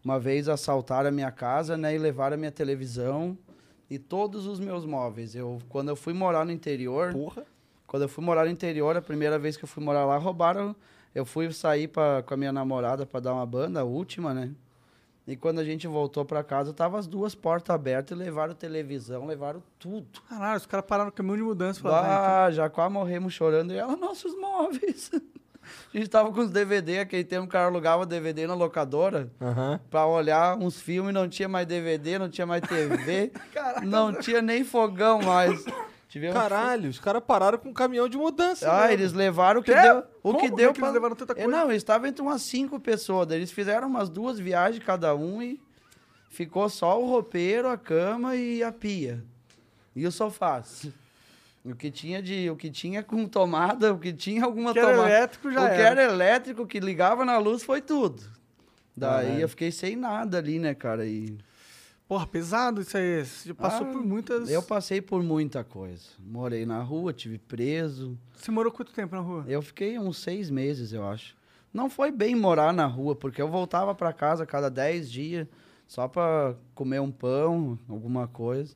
Uma 0.08 0.18
vez 0.22 0.48
assaltaram 0.48 1.10
a 1.10 1.12
minha 1.12 1.30
casa, 1.30 1.76
né, 1.76 1.94
e 1.94 1.98
levaram 1.98 2.36
a 2.36 2.38
minha 2.38 2.50
televisão 2.52 3.38
e 3.90 4.00
todos 4.00 4.46
os 4.48 4.58
meus 4.58 4.86
móveis. 4.86 5.36
Eu, 5.36 5.60
quando 5.68 5.90
eu 5.90 5.98
fui 5.98 6.14
morar 6.14 6.46
no 6.46 6.52
interior, 6.54 7.12
Porra. 7.12 7.44
quando 7.86 8.04
eu 8.04 8.08
fui 8.08 8.24
morar 8.24 8.46
no 8.46 8.50
interior, 8.52 8.96
a 8.96 9.02
primeira 9.02 9.38
vez 9.38 9.58
que 9.58 9.66
eu 9.66 9.68
fui 9.68 9.84
morar 9.84 10.06
lá, 10.06 10.16
roubaram. 10.18 10.74
Eu 11.14 11.26
fui 11.26 11.52
sair 11.52 11.90
pra, 11.90 12.24
com 12.26 12.34
a 12.34 12.38
minha 12.38 12.54
namorada 12.54 13.06
pra 13.06 13.20
dar 13.20 13.34
uma 13.34 13.46
banda, 13.46 13.82
a 13.82 13.84
última, 13.84 14.34
né? 14.34 14.52
E 15.28 15.36
quando 15.36 15.60
a 15.60 15.64
gente 15.66 15.86
voltou 15.88 16.24
pra 16.24 16.42
casa, 16.42 16.72
tava 16.72 16.98
as 16.98 17.06
duas 17.06 17.36
portas 17.36 17.76
abertas 17.76 18.18
e 18.18 18.22
levaram 18.24 18.54
televisão, 18.56 19.26
levaram 19.26 19.62
tudo. 19.78 20.22
Caralho, 20.30 20.56
os 20.56 20.66
caras 20.66 20.86
pararam 20.86 21.08
no 21.08 21.12
caminhão 21.12 21.36
de 21.36 21.44
mudança 21.44 21.80
e 21.80 21.84
falaram, 21.84 22.08
"Ah, 22.10 22.46
Ah, 22.46 22.52
já 22.52 22.70
quase 22.70 22.94
morremos 22.94 23.34
chorando. 23.34 23.74
E 23.74 23.78
ela, 23.78 23.98
nossos 23.98 24.34
móveis. 24.40 25.12
A 25.94 25.98
gente 25.98 26.10
tava 26.10 26.32
com 26.32 26.40
os 26.42 26.52
DVD, 26.52 27.00
aquele 27.00 27.24
tempo 27.24 27.46
o 27.46 27.50
cara 27.50 27.66
alugava 27.68 28.06
DVD 28.06 28.46
na 28.48 28.54
locadora 28.54 29.30
Aham. 29.42 29.80
pra 29.90 30.06
olhar 30.06 30.58
uns 30.58 30.80
filmes, 30.80 31.14
não 31.14 31.28
tinha 31.30 31.48
mais 31.48 31.66
DVD, 31.68 32.20
não 32.20 32.30
tinha 32.30 32.46
mais 32.46 32.62
TV, 32.62 33.32
não 33.84 34.14
tinha 34.14 34.42
nem 34.42 34.64
fogão 34.64 35.22
mais. 35.22 35.64
Tivemos 36.10 36.38
Caralho, 36.38 36.90
os 36.90 37.00
caras 37.00 37.22
pararam 37.26 37.58
com 37.58 37.70
um 37.70 37.74
caminhão 37.74 38.08
de 38.08 38.18
mudança. 38.18 38.66
Ah, 38.72 38.92
eles 38.94 39.12
levaram 39.12 39.60
o 39.60 39.64
que 39.64 39.74
Quê? 39.74 39.82
deu. 39.82 40.00
O 40.24 40.32
Como? 40.34 40.40
que 40.40 40.50
deu 40.50 40.70
é 40.70 40.74
que 40.74 40.80
eles 40.82 40.94
levaram 40.94 41.16
tanta 41.16 41.34
É, 41.34 41.36
coisa? 41.44 41.50
Não, 41.52 41.64
eles 41.70 41.78
estavam 41.84 42.08
entre 42.08 42.22
umas 42.22 42.42
cinco 42.44 42.80
pessoas. 42.80 43.30
Eles 43.30 43.52
fizeram 43.52 43.88
umas 43.90 44.08
duas 44.10 44.40
viagens 44.40 44.82
cada 44.84 45.14
um 45.14 45.42
e 45.42 45.60
ficou 46.30 46.70
só 46.70 47.02
o 47.02 47.06
roupeiro, 47.08 47.68
a 47.68 47.78
cama 47.78 48.36
e 48.38 48.64
a 48.64 48.72
pia. 48.72 49.22
E 49.94 50.08
o 50.08 50.12
sofá. 50.12 50.64
O 51.70 51.76
que 51.76 51.92
tinha 51.92 52.22
de, 52.22 52.50
o 52.50 52.56
que 52.56 52.70
tinha 52.70 53.04
com 53.04 53.28
tomada, 53.28 53.94
o 53.94 54.00
que 54.00 54.14
tinha 54.14 54.46
alguma 54.46 54.72
que 54.74 54.80
era 54.80 54.92
tomada. 54.92 55.10
elétrico 55.10 55.52
já 55.52 55.62
o 55.64 55.66
que 55.68 55.74
era. 55.74 56.02
era 56.02 56.04
elétrico, 56.14 56.66
que 56.66 56.80
ligava 56.80 57.26
na 57.26 57.38
luz, 57.38 57.64
foi 57.64 57.82
tudo. 57.82 58.24
Daí 58.96 59.42
eu 59.42 59.50
fiquei 59.50 59.72
sem 59.72 59.96
nada 59.96 60.38
ali, 60.38 60.58
né, 60.60 60.74
cara? 60.74 61.06
E 61.06 61.38
Porra, 62.08 62.26
pesado 62.26 62.80
isso 62.82 62.96
aí. 62.96 63.26
Você 63.26 63.54
passou 63.54 63.86
Ah, 63.86 63.92
por 63.92 64.02
muitas... 64.02 64.50
eu 64.50 64.64
passei 64.64 65.02
por 65.02 65.22
muita 65.22 65.62
coisa. 65.64 66.06
Morei 66.18 66.66
na 66.66 66.82
rua, 66.82 67.12
tive 67.12 67.38
preso. 67.38 68.18
Você 68.34 68.50
morou 68.50 68.72
quanto 68.72 68.94
tempo 68.94 69.14
na 69.14 69.22
rua? 69.22 69.44
Eu 69.46 69.62
fiquei 69.62 70.00
uns 70.00 70.18
seis 70.20 70.50
meses, 70.50 70.94
eu 70.94 71.06
acho. 71.06 71.36
Não 71.74 71.90
foi 71.90 72.10
bem 72.10 72.34
morar 72.34 72.72
na 72.72 72.86
rua, 72.86 73.14
porque 73.14 73.42
eu 73.42 73.50
voltava 73.50 73.94
pra 73.94 74.14
casa 74.14 74.46
cada 74.46 74.70
dez 74.70 75.12
dias. 75.12 75.48
só 75.86 76.08
pra 76.08 76.56
comer 76.74 77.02
um 77.02 77.12
pão, 77.12 77.78
alguma 77.90 78.26
coisa. 78.28 78.74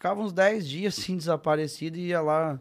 Ficava 0.00 0.22
uns 0.22 0.32
10 0.32 0.66
dias 0.66 0.98
assim 0.98 1.14
desaparecido 1.14 1.98
e 1.98 2.06
ia 2.06 2.22
lá. 2.22 2.58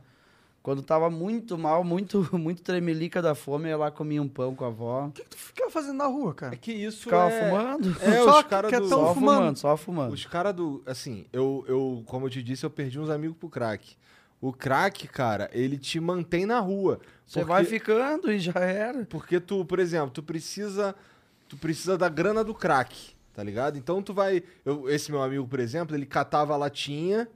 Quando 0.61 0.81
tava 0.83 1.09
muito 1.09 1.57
mal, 1.57 1.85
muito, 1.85 2.27
muito 2.37 2.61
tremelica 2.61 3.21
da 3.21 3.33
fome, 3.33 3.69
ia 3.69 3.77
lá 3.77 3.89
comia 3.89 4.21
um 4.21 4.27
pão 4.27 4.53
com 4.53 4.65
a 4.65 4.67
avó. 4.67 5.05
O 5.05 5.11
que, 5.13 5.23
que 5.23 5.29
tu 5.29 5.37
ficava 5.37 5.71
fazendo 5.71 5.95
na 5.95 6.05
rua, 6.07 6.31
É 6.31 6.33
cara? 6.33 6.55
que 6.57 6.73
isso 6.73 7.03
Ficava 7.03 7.31
é... 7.31 7.49
fumando. 7.49 7.95
É, 8.01 8.11
Só 8.25 8.39
os 8.41 8.45
caras 8.45 8.69
que 8.69 8.75
é 8.75 8.79
do... 8.81 8.89
Só 8.89 9.13
fumando. 9.13 9.13
fumando, 9.37 9.57
só 9.57 9.77
fumando. 9.77 10.13
Os 10.13 10.25
caras 10.25 10.53
do. 10.53 10.83
Assim, 10.85 11.27
eu, 11.31 11.63
eu, 11.65 12.03
como 12.07 12.25
eu 12.25 12.29
te 12.29 12.43
disse, 12.43 12.65
eu 12.65 12.69
perdi 12.69 12.99
uns 12.99 13.09
amigos 13.09 13.37
pro 13.37 13.47
crack. 13.47 13.95
O 14.41 14.51
crack, 14.51 15.07
cara, 15.07 15.49
ele 15.53 15.77
te 15.77 15.97
mantém 15.97 16.45
na 16.45 16.59
rua. 16.59 16.99
Você 17.25 17.39
porque- 17.39 17.53
vai 17.53 17.63
ficando 17.63 18.29
e 18.29 18.37
já 18.37 18.59
era. 18.59 19.05
Porque 19.05 19.39
tu, 19.39 19.63
por 19.63 19.79
exemplo, 19.79 20.09
tu 20.09 20.21
precisa. 20.21 20.93
Tu 21.47 21.55
precisa 21.55 21.97
da 21.97 22.09
grana 22.09 22.43
do 22.43 22.53
crack, 22.53 23.15
tá 23.34 23.43
ligado? 23.43 23.77
Então 23.77 24.01
tu 24.01 24.13
vai. 24.13 24.43
eu- 24.65 24.89
esse 24.89 25.11
meu 25.11 25.21
amigo, 25.21 25.47
por 25.47 25.59
exemplo, 25.59 25.95
ele 25.95 26.05
catava 26.05 26.53
a 26.53 26.57
latinha, 26.57 27.27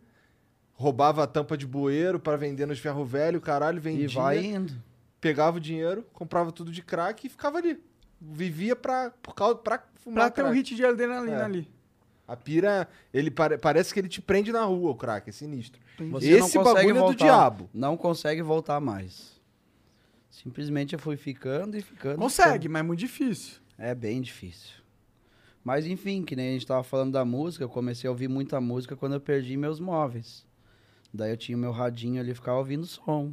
roubava 0.74 1.24
a 1.24 1.28
tampa 1.28 1.58
de 1.58 1.66
bueiro 1.68 2.20
pra 2.20 2.36
vender 2.36 2.66
nos 2.66 2.80
ferro 2.80 3.06
velho, 3.06 3.40
caralho, 3.40 3.80
vendia. 3.82 4.06
E 4.06 4.08
vai 4.08 4.44
indo. 4.46 4.74
Pegava 5.22 5.58
o 5.58 5.60
dinheiro, 5.60 6.06
comprava 6.14 6.52
tudo 6.52 6.72
de 6.72 6.82
crack 6.82 7.26
e 7.26 7.30
ficava 7.30 7.58
ali. 7.58 7.82
Vivia 8.20 8.76
pra, 8.76 9.12
por 9.22 9.34
causa, 9.36 9.56
pra 9.56 9.82
fumar 9.96 10.26
Pra 10.26 10.30
ter 10.32 10.42
um 10.42 10.46
crack. 10.46 10.58
hit 10.58 10.76
de 10.76 10.86
adrenalina 10.86 11.38
É. 11.42 11.44
ali. 11.46 11.70
A 12.28 12.36
pira, 12.38 12.88
ele 13.14 13.30
pare- 13.30 13.58
parece 13.58 13.94
que 13.94 14.00
ele 14.00 14.08
te 14.08 14.22
prende 14.22 14.52
na 14.52 14.64
rua, 14.64 14.92
o 14.92 14.96
crack, 14.96 15.30
é 15.30 15.32
sinistro. 15.34 15.80
Você 15.98 16.38
não 16.38 16.48
Esse 16.48 16.58
consegue 16.58 16.64
bagulho 16.64 16.90
é 16.92 16.94
do 16.94 17.00
voltar. 17.00 17.26
diabo. 17.26 17.70
Não 17.74 17.96
consegue 17.98 18.42
voltar 18.42 18.80
mais. 18.80 19.34
Simplesmente 20.30 20.94
eu 20.94 21.00
fui 21.00 21.16
ficando 21.18 21.78
e 21.78 21.82
ficando. 21.82 22.18
Consegue, 22.18 22.68
mas 22.68 22.80
é 22.80 22.84
muito 22.84 23.00
difícil. 23.00 23.58
É 23.78 23.94
bem 23.94 24.22
difícil. 24.22 24.82
Mas 25.64 25.86
enfim, 25.86 26.24
que 26.24 26.36
nem 26.36 26.50
a 26.50 26.52
gente 26.54 26.68
tava 26.68 26.84
falando 26.84 27.14
da 27.14 27.24
música, 27.24 27.64
eu 27.64 27.70
comecei 27.70 28.08
a 28.08 28.12
ouvir 28.12 28.28
muita 28.28 28.60
música 28.60 28.96
quando 28.96 29.14
eu 29.14 29.22
perdi 29.22 29.56
meus 29.56 29.80
móveis. 29.80 30.46
Daí 31.14 31.32
eu 31.32 31.38
tinha 31.38 31.58
meu 31.58 31.72
radinho 31.72 32.20
ali, 32.20 32.34
ficava 32.34 32.58
ouvindo 32.58 32.86
som. 32.86 33.32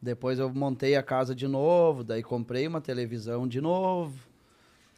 Depois 0.00 0.38
eu 0.38 0.52
montei 0.52 0.94
a 0.96 1.02
casa 1.02 1.34
de 1.34 1.46
novo, 1.48 2.04
daí 2.04 2.22
comprei 2.22 2.66
uma 2.66 2.80
televisão 2.80 3.46
de 3.46 3.60
novo. 3.60 4.16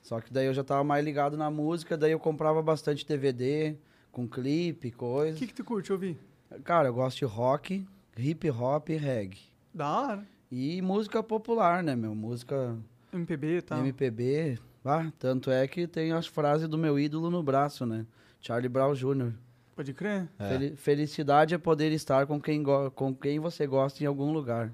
Só 0.03 0.21
que 0.21 0.33
daí 0.33 0.47
eu 0.47 0.55
já 0.55 0.63
tava 0.63 0.85
mais 0.85 1.05
ligado 1.05 1.37
na 1.37 1.51
música, 1.51 1.97
daí 1.97 2.13
eu 2.13 2.19
comprava 2.21 2.63
bastante 2.63 3.07
DVD, 3.07 3.77
com 4.13 4.29
clipe, 4.29 4.89
O 4.89 4.93
coisa. 4.93 5.39
que, 5.39 5.47
que 5.47 5.55
tu 5.55 5.65
curte 5.65 5.93
ouvir? 5.93 6.17
Cara, 6.65 6.89
eu 6.89 6.95
gosto 6.95 7.19
de 7.19 7.25
rock, 7.25 7.87
hip 8.17 8.51
hop 8.51 8.89
e 8.91 8.97
reggae. 8.97 9.39
Da 9.75 10.01
hora. 10.01 10.27
E 10.51 10.81
música 10.83 11.23
popular, 11.23 11.83
né, 11.83 11.95
meu? 11.95 12.15
Música 12.15 12.77
MPB 13.13 13.59
e 13.59 13.63
tal. 13.63 13.79
MPB. 13.81 14.59
Ah, 14.89 15.13
tanto 15.19 15.51
é 15.51 15.67
que 15.69 15.87
tem 15.87 16.13
as 16.13 16.27
frases 16.27 16.67
do 16.69 16.79
meu 16.79 16.99
ídolo 16.99 17.31
no 17.31 17.43
braço, 17.43 17.85
né? 17.85 18.07
Charlie 18.41 18.69
Brown 18.69 18.95
Jr. 18.95 19.33
Pode 19.77 19.93
crer? 19.93 20.29
É. 20.39 20.49
Fel- 20.59 20.77
Felicidade 20.77 21.55
é 21.55 21.59
poder 21.59 21.93
estar 21.93 22.27
com 22.27 22.41
quem, 22.41 22.63
com 22.95 23.15
quem 23.15 23.39
você 23.39 23.67
gosta 23.67 24.03
em 24.03 24.07
algum 24.07 24.33
lugar. 24.33 24.73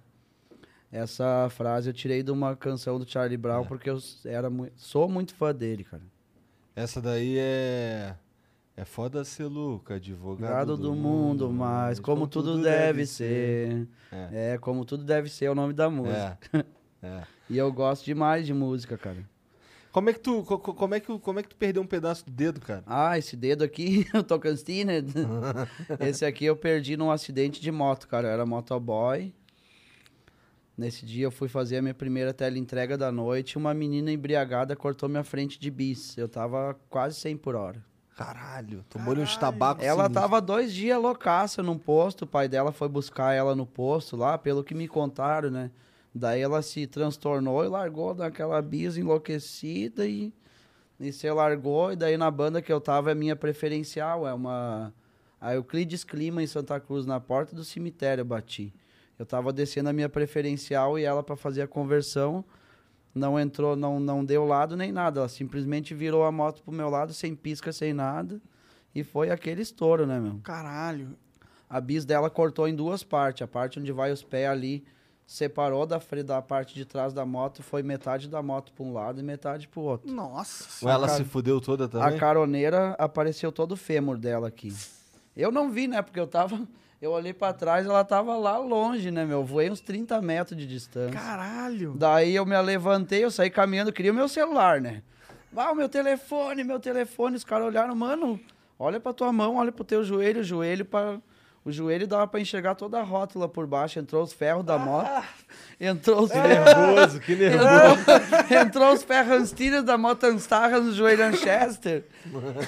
Essa 0.93 1.49
frase 1.51 1.91
eu 1.91 1.93
tirei 1.93 2.23
de 2.23 2.31
uma 2.31 2.55
canção 2.55 2.99
do 2.99 3.09
Charlie 3.11 3.37
Brown 3.37 3.65
porque 3.67 3.91
eu 3.91 3.99
era 4.25 4.49
mui- 4.49 4.73
sou 4.77 5.09
muito 5.09 5.35
fã 5.35 5.53
dele, 5.55 5.83
cara. 5.85 6.03
Essa 6.77 7.01
daí 7.01 7.37
é. 7.39 8.15
É 8.77 8.85
foda 8.85 9.25
ser 9.25 9.45
Luca, 9.45 9.95
advogado 9.95 10.51
Gado 10.51 10.77
do 10.77 10.95
mundo, 10.95 11.49
mas 11.51 12.01
como 12.01 12.27
tudo 12.27 12.61
deve 12.61 13.07
ser. 13.07 13.87
É. 14.11 14.53
É, 14.55 14.59
como 14.59 14.85
tudo 14.85 15.05
deve 15.05 15.29
ser 15.29 15.45
é 15.47 15.51
o 15.51 15.55
nome 15.55 15.73
da 15.73 15.89
música. 15.91 16.39
É. 17.03 17.07
é. 17.07 17.23
E 17.51 17.59
eu 17.59 17.71
gosto 17.71 18.05
demais 18.07 18.47
de 18.47 18.55
música, 18.55 18.97
cara. 18.97 19.19
Como 19.95 20.11
é 20.11 20.13
que 20.13 20.19
tu, 20.19 20.43
co- 20.43 20.59
co- 20.59 20.75
como 20.75 20.93
é 20.97 20.99
que, 20.99 21.19
como 21.21 21.39
é 21.39 21.43
que 21.45 21.51
tu 21.51 21.55
perdeu 21.55 21.81
um 21.81 21.87
pedaço 21.87 22.25
do 22.27 22.33
dedo, 22.33 22.61
cara? 22.61 22.83
Ah, 22.85 23.17
esse 23.17 23.37
dedo 23.37 23.63
aqui, 23.63 24.05
o 24.13 24.25
Tocantins, 24.25 25.15
esse 26.01 26.25
aqui 26.27 26.47
eu 26.47 26.57
perdi 26.57 26.97
num 26.97 27.13
acidente 27.13 27.61
de 27.61 27.71
moto, 27.71 28.09
cara. 28.09 28.27
Eu 28.27 28.33
era 28.33 28.45
motoboy. 28.45 29.33
Nesse 30.77 31.07
dia 31.07 31.27
eu 31.27 31.31
fui 31.31 31.47
fazer 31.49 31.77
a 31.77 31.83
minha 31.83 31.95
primeira 31.95 32.35
teleentrega 32.35 32.99
da 32.99 33.13
noite. 33.13 33.57
Uma 33.57 33.73
menina 33.73 34.11
embriagada 34.11 34.75
cortou 34.75 35.09
minha 35.09 35.23
frente 35.23 35.61
de 35.61 35.71
bis. 35.71 36.19
Eu 36.19 36.29
tava 36.29 36.77
quase 36.91 37.15
100 37.21 37.37
por 37.37 37.55
hora. 37.55 37.81
Caralho, 38.17 38.85
tomou-lhe 38.91 39.21
uns 39.21 39.37
tabacos 39.37 39.85
Ela 39.85 40.05
sinistros. 40.07 40.23
tava 40.23 40.41
dois 40.41 40.73
dias 40.75 41.01
loucaça 41.01 41.63
num 41.63 41.79
posto. 41.79 42.23
O 42.23 42.27
pai 42.27 42.49
dela 42.49 42.73
foi 42.73 42.89
buscar 42.89 43.33
ela 43.33 43.55
no 43.55 43.65
posto 43.65 44.17
lá, 44.17 44.37
pelo 44.37 44.65
que 44.65 44.75
me 44.75 44.89
contaram, 44.89 45.53
né? 45.53 45.71
Daí 46.15 46.41
ela 46.41 46.63
se 46.63 46.87
transtornou 46.87 47.65
e 47.65 47.69
largou 47.69 48.15
daquela 48.15 48.63
bis 48.63 48.97
enlouquecida 48.97 50.07
e, 50.07 50.33
e 51.01 51.13
se 51.13 51.29
largou. 51.31 51.93
E 51.93 51.97
daí 51.97 52.17
na 52.17 52.31
banda 52.31 52.63
que 52.63 52.73
eu 52.73 52.81
tava 52.81 53.11
é 53.11 53.15
minha 53.15 53.35
preferencial, 53.35 54.27
é 54.27 54.33
uma. 54.33 54.95
A 55.41 55.55
Euclides 55.55 56.05
Clima 56.05 56.43
em 56.43 56.47
Santa 56.47 56.79
Cruz, 56.81 57.05
na 57.05 57.21
porta 57.21 57.55
do 57.55 57.65
cemitério 57.65 58.23
eu 58.23 58.27
bati. 58.27 58.73
Eu 59.19 59.27
tava 59.27 59.53
descendo 59.53 59.89
a 59.89 59.93
minha 59.93 60.09
preferencial 60.09 60.99
e 60.99 61.05
ela 61.05 61.23
para 61.23 61.37
fazer 61.37 61.63
a 61.63 61.69
conversão 61.69 62.45
não 63.15 63.39
entrou, 63.39 63.77
não, 63.77 64.01
não 64.01 64.25
deu 64.25 64.45
lado 64.45 64.77
nem 64.77 64.91
nada. 64.91 65.21
Ela 65.21 65.29
simplesmente 65.29 65.95
virou 65.95 66.25
a 66.25 66.33
moto 66.33 66.63
pro 66.63 66.73
meu 66.73 66.91
lado, 66.91 67.13
sem 67.15 67.35
pisca, 67.35 67.73
sem 67.73 67.93
nada. 67.93 68.41
E 68.95 69.05
foi 69.05 69.31
aquele 69.31 69.63
estouro, 69.63 70.07
né, 70.07 70.19
meu? 70.19 70.41
Caralho. 70.43 71.17
A 71.71 71.81
bis 71.81 72.05
dela 72.05 72.29
cortou 72.29 72.67
em 72.67 72.75
duas 72.75 73.05
partes. 73.05 73.43
A 73.43 73.47
parte 73.47 73.79
onde 73.79 73.93
vai 73.93 74.11
os 74.11 74.23
pés 74.23 74.49
ali 74.49 74.85
separou 75.27 75.87
da, 75.87 75.99
fre- 76.01 76.23
da 76.23 76.41
parte 76.43 76.75
de 76.75 76.85
trás 76.85 77.13
da 77.13 77.25
moto. 77.25 77.63
Foi 77.63 77.83
metade 77.83 78.29
da 78.29 78.43
moto 78.43 78.73
para 78.73 78.85
um 78.85 78.93
lado 78.93 79.21
e 79.21 79.23
metade 79.23 79.69
pro 79.69 79.81
outro. 79.81 80.11
Nossa. 80.13 80.85
Ou 80.85 80.91
ela 80.91 81.09
se 81.09 81.25
fudeu 81.25 81.61
toda 81.61 81.85
A 81.85 81.89
também? 81.89 82.19
caroneira 82.19 82.95
apareceu 82.99 83.51
todo 83.51 83.73
o 83.73 83.77
fêmur 83.77 84.17
dela 84.19 84.49
aqui. 84.49 84.75
Eu 85.37 85.51
não 85.51 85.71
vi, 85.71 85.89
né? 85.89 86.01
Porque 86.03 86.21
eu 86.21 86.27
tava. 86.27 86.61
Eu 87.03 87.11
olhei 87.13 87.35
pra 87.35 87.53
trás, 87.53 87.85
ela 87.85 88.03
tava 88.03 88.35
lá 88.37 88.57
longe, 88.57 89.11
né, 89.11 89.27
meu? 89.27 89.45
Voei 89.45 89.69
uns 89.71 89.81
30 89.81 90.23
metros 90.23 90.57
de 90.59 90.67
distância. 90.67 91.13
Caralho. 91.13 91.93
Daí 91.99 92.35
eu 92.35 92.47
me 92.47 92.59
levantei, 92.63 93.23
eu 93.25 93.31
saí 93.31 93.51
caminhando, 93.51 93.93
queria 93.93 94.11
o 94.11 94.15
meu 94.15 94.27
celular, 94.29 94.81
né? 94.81 95.03
Ah, 95.55 95.71
o 95.73 95.75
meu 95.75 95.89
telefone, 95.89 96.65
meu 96.65 96.81
telefone. 96.81 97.37
Os 97.37 97.45
caras 97.45 97.67
olharam, 97.67 97.95
mano, 97.95 98.41
olha 98.79 98.99
pra 98.99 99.13
tua 99.13 99.31
mão, 99.33 99.57
olha 99.57 99.71
pro 99.71 99.85
teu 99.85 100.03
joelho, 100.03 100.41
o 100.41 100.45
joelho 100.45 100.85
para 100.85 101.19
O 101.65 101.73
joelho 101.73 102.07
dava 102.07 102.27
pra 102.27 102.41
enxergar 102.41 102.75
toda 102.75 103.01
a 103.01 103.03
rótula 103.03 103.49
por 103.49 103.67
baixo. 103.67 103.99
Entrou 103.99 104.23
os 104.23 104.33
ferros 104.35 104.65
da 104.65 104.77
moto. 104.79 105.09
Entrou 105.81 106.23
os 106.23 106.31
Nervoso, 106.31 107.21
que 107.21 107.35
nervoso. 107.35 108.01
Entrou, 108.01 108.61
entrou 108.61 108.93
os 108.93 109.03
ferrantilhas 109.03 109.83
da 109.83 109.97
Motanstarra 109.97 110.79
no 110.79 110.93
joelho 110.93 111.25
Manchester. 111.25 112.05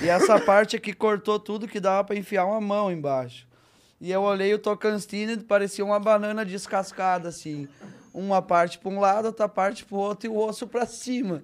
e 0.03 0.09
essa 0.09 0.40
parte 0.40 0.76
aqui 0.76 0.94
cortou 0.94 1.38
tudo 1.38 1.68
que 1.68 1.78
dava 1.78 2.05
pra 2.05 2.16
enfiar 2.16 2.47
uma 2.47 2.61
mão 2.61 2.90
embaixo. 2.90 3.47
E 4.01 4.11
eu 4.11 4.22
olhei 4.22 4.53
o 4.55 4.59
Tocantins 4.59 5.42
parecia 5.42 5.84
uma 5.84 6.01
banana 6.01 6.44
descascada, 6.44 7.28
assim. 7.28 7.68
Uma 8.14 8.40
parte 8.40 8.78
pra 8.78 8.88
um 8.88 8.99
lado, 8.99 9.26
outra 9.26 9.49
parte 9.49 9.84
pro 9.84 9.97
outro 9.97 10.26
e 10.26 10.30
o 10.30 10.38
osso 10.38 10.66
pra 10.66 10.86
cima. 10.86 11.42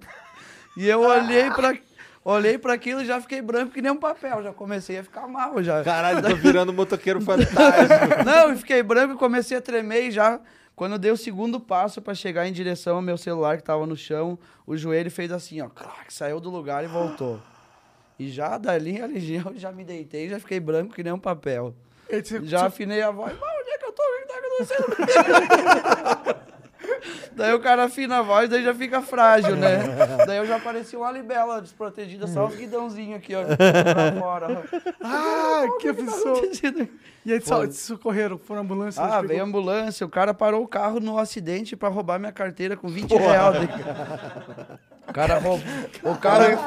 E 0.75 0.87
eu 0.87 1.01
olhei 1.01 1.51
pra, 1.51 1.75
olhei 2.23 2.57
pra 2.57 2.73
aquilo 2.73 3.01
e 3.01 3.05
já 3.05 3.19
fiquei 3.19 3.41
branco 3.41 3.73
que 3.73 3.81
nem 3.81 3.91
um 3.91 3.97
papel. 3.97 4.43
Já 4.43 4.53
comecei 4.53 4.99
a 4.99 5.03
ficar 5.03 5.27
mal, 5.27 5.61
já. 5.63 5.83
Caralho, 5.83 6.21
tô 6.21 6.35
virando 6.37 6.71
motoqueiro 6.73 7.19
fantástico. 7.21 8.23
Não, 8.25 8.49
eu 8.49 8.57
fiquei 8.57 8.83
branco 8.83 9.15
e 9.15 9.17
comecei 9.17 9.57
a 9.57 9.61
tremer 9.61 10.07
e 10.07 10.11
já. 10.11 10.39
Quando 10.75 10.93
eu 10.93 10.99
dei 10.99 11.11
o 11.11 11.17
segundo 11.17 11.59
passo 11.59 12.01
pra 12.01 12.15
chegar 12.15 12.47
em 12.47 12.51
direção 12.51 12.95
ao 12.95 13.01
meu 13.01 13.15
celular 13.17 13.57
que 13.57 13.63
tava 13.63 13.85
no 13.85 13.95
chão, 13.95 14.39
o 14.65 14.75
joelho 14.75 15.11
fez 15.11 15.31
assim, 15.31 15.61
ó, 15.61 15.69
crack, 15.69 16.11
saiu 16.11 16.39
do 16.39 16.49
lugar 16.49 16.83
e 16.83 16.87
voltou. 16.87 17.39
E 18.17 18.27
já 18.29 18.57
dali, 18.57 18.97
ali, 19.01 19.35
eu 19.35 19.53
já 19.55 19.71
me 19.71 19.83
deitei, 19.83 20.29
já 20.29 20.39
fiquei 20.39 20.59
branco 20.59 20.95
que 20.95 21.03
nem 21.03 21.13
um 21.13 21.19
papel. 21.19 21.75
Já 22.43 22.65
afinei 22.65 23.01
a 23.01 23.11
voz, 23.11 23.33
mas 23.39 23.49
onde 23.59 23.69
é 23.69 23.77
que 23.77 23.85
eu 23.85 23.91
tô? 23.91 24.03
O 24.03 24.19
que 24.19 24.27
tá 24.27 24.35
acontecendo? 24.39 24.95
daí 27.35 27.53
o 27.53 27.59
cara 27.59 27.85
afina 27.85 28.19
a 28.19 28.21
voz, 28.21 28.49
daí 28.49 28.63
já 28.63 28.73
fica 28.73 29.01
frágil, 29.01 29.55
né? 29.55 29.79
Daí 30.25 30.37
eu 30.37 30.45
já 30.45 30.59
parecia 30.59 30.97
uma 30.97 31.11
libela 31.11 31.61
desprotegida, 31.61 32.27
só 32.27 32.45
os 32.47 32.55
guidãozinhos 32.55 33.17
aqui, 33.17 33.33
ó, 33.35 33.43
pra 33.55 34.11
fora. 34.19 34.63
Ah, 35.01 35.63
que 35.79 35.89
aflição. 35.89 36.33
Acontecendo. 36.35 36.87
E 37.25 37.31
aí, 37.33 37.39
te 37.39 37.73
socorreram, 37.75 38.37
foram 38.37 38.61
ambulância. 38.61 39.01
Ah, 39.01 39.21
veio 39.21 39.27
pegou- 39.29 39.45
ambulância, 39.47 40.05
o 40.05 40.09
cara 40.09 40.33
parou 40.33 40.63
o 40.63 40.67
carro 40.67 40.99
no 40.99 41.17
acidente 41.17 41.75
pra 41.75 41.89
roubar 41.89 42.19
minha 42.19 42.31
carteira 42.31 42.75
com 42.75 42.87
20 42.87 43.11
reais. 43.15 43.55
O 45.07 45.13
cara 45.13 45.37
roubou. 45.37 45.67
O 46.03 46.15
cara. 46.15 46.57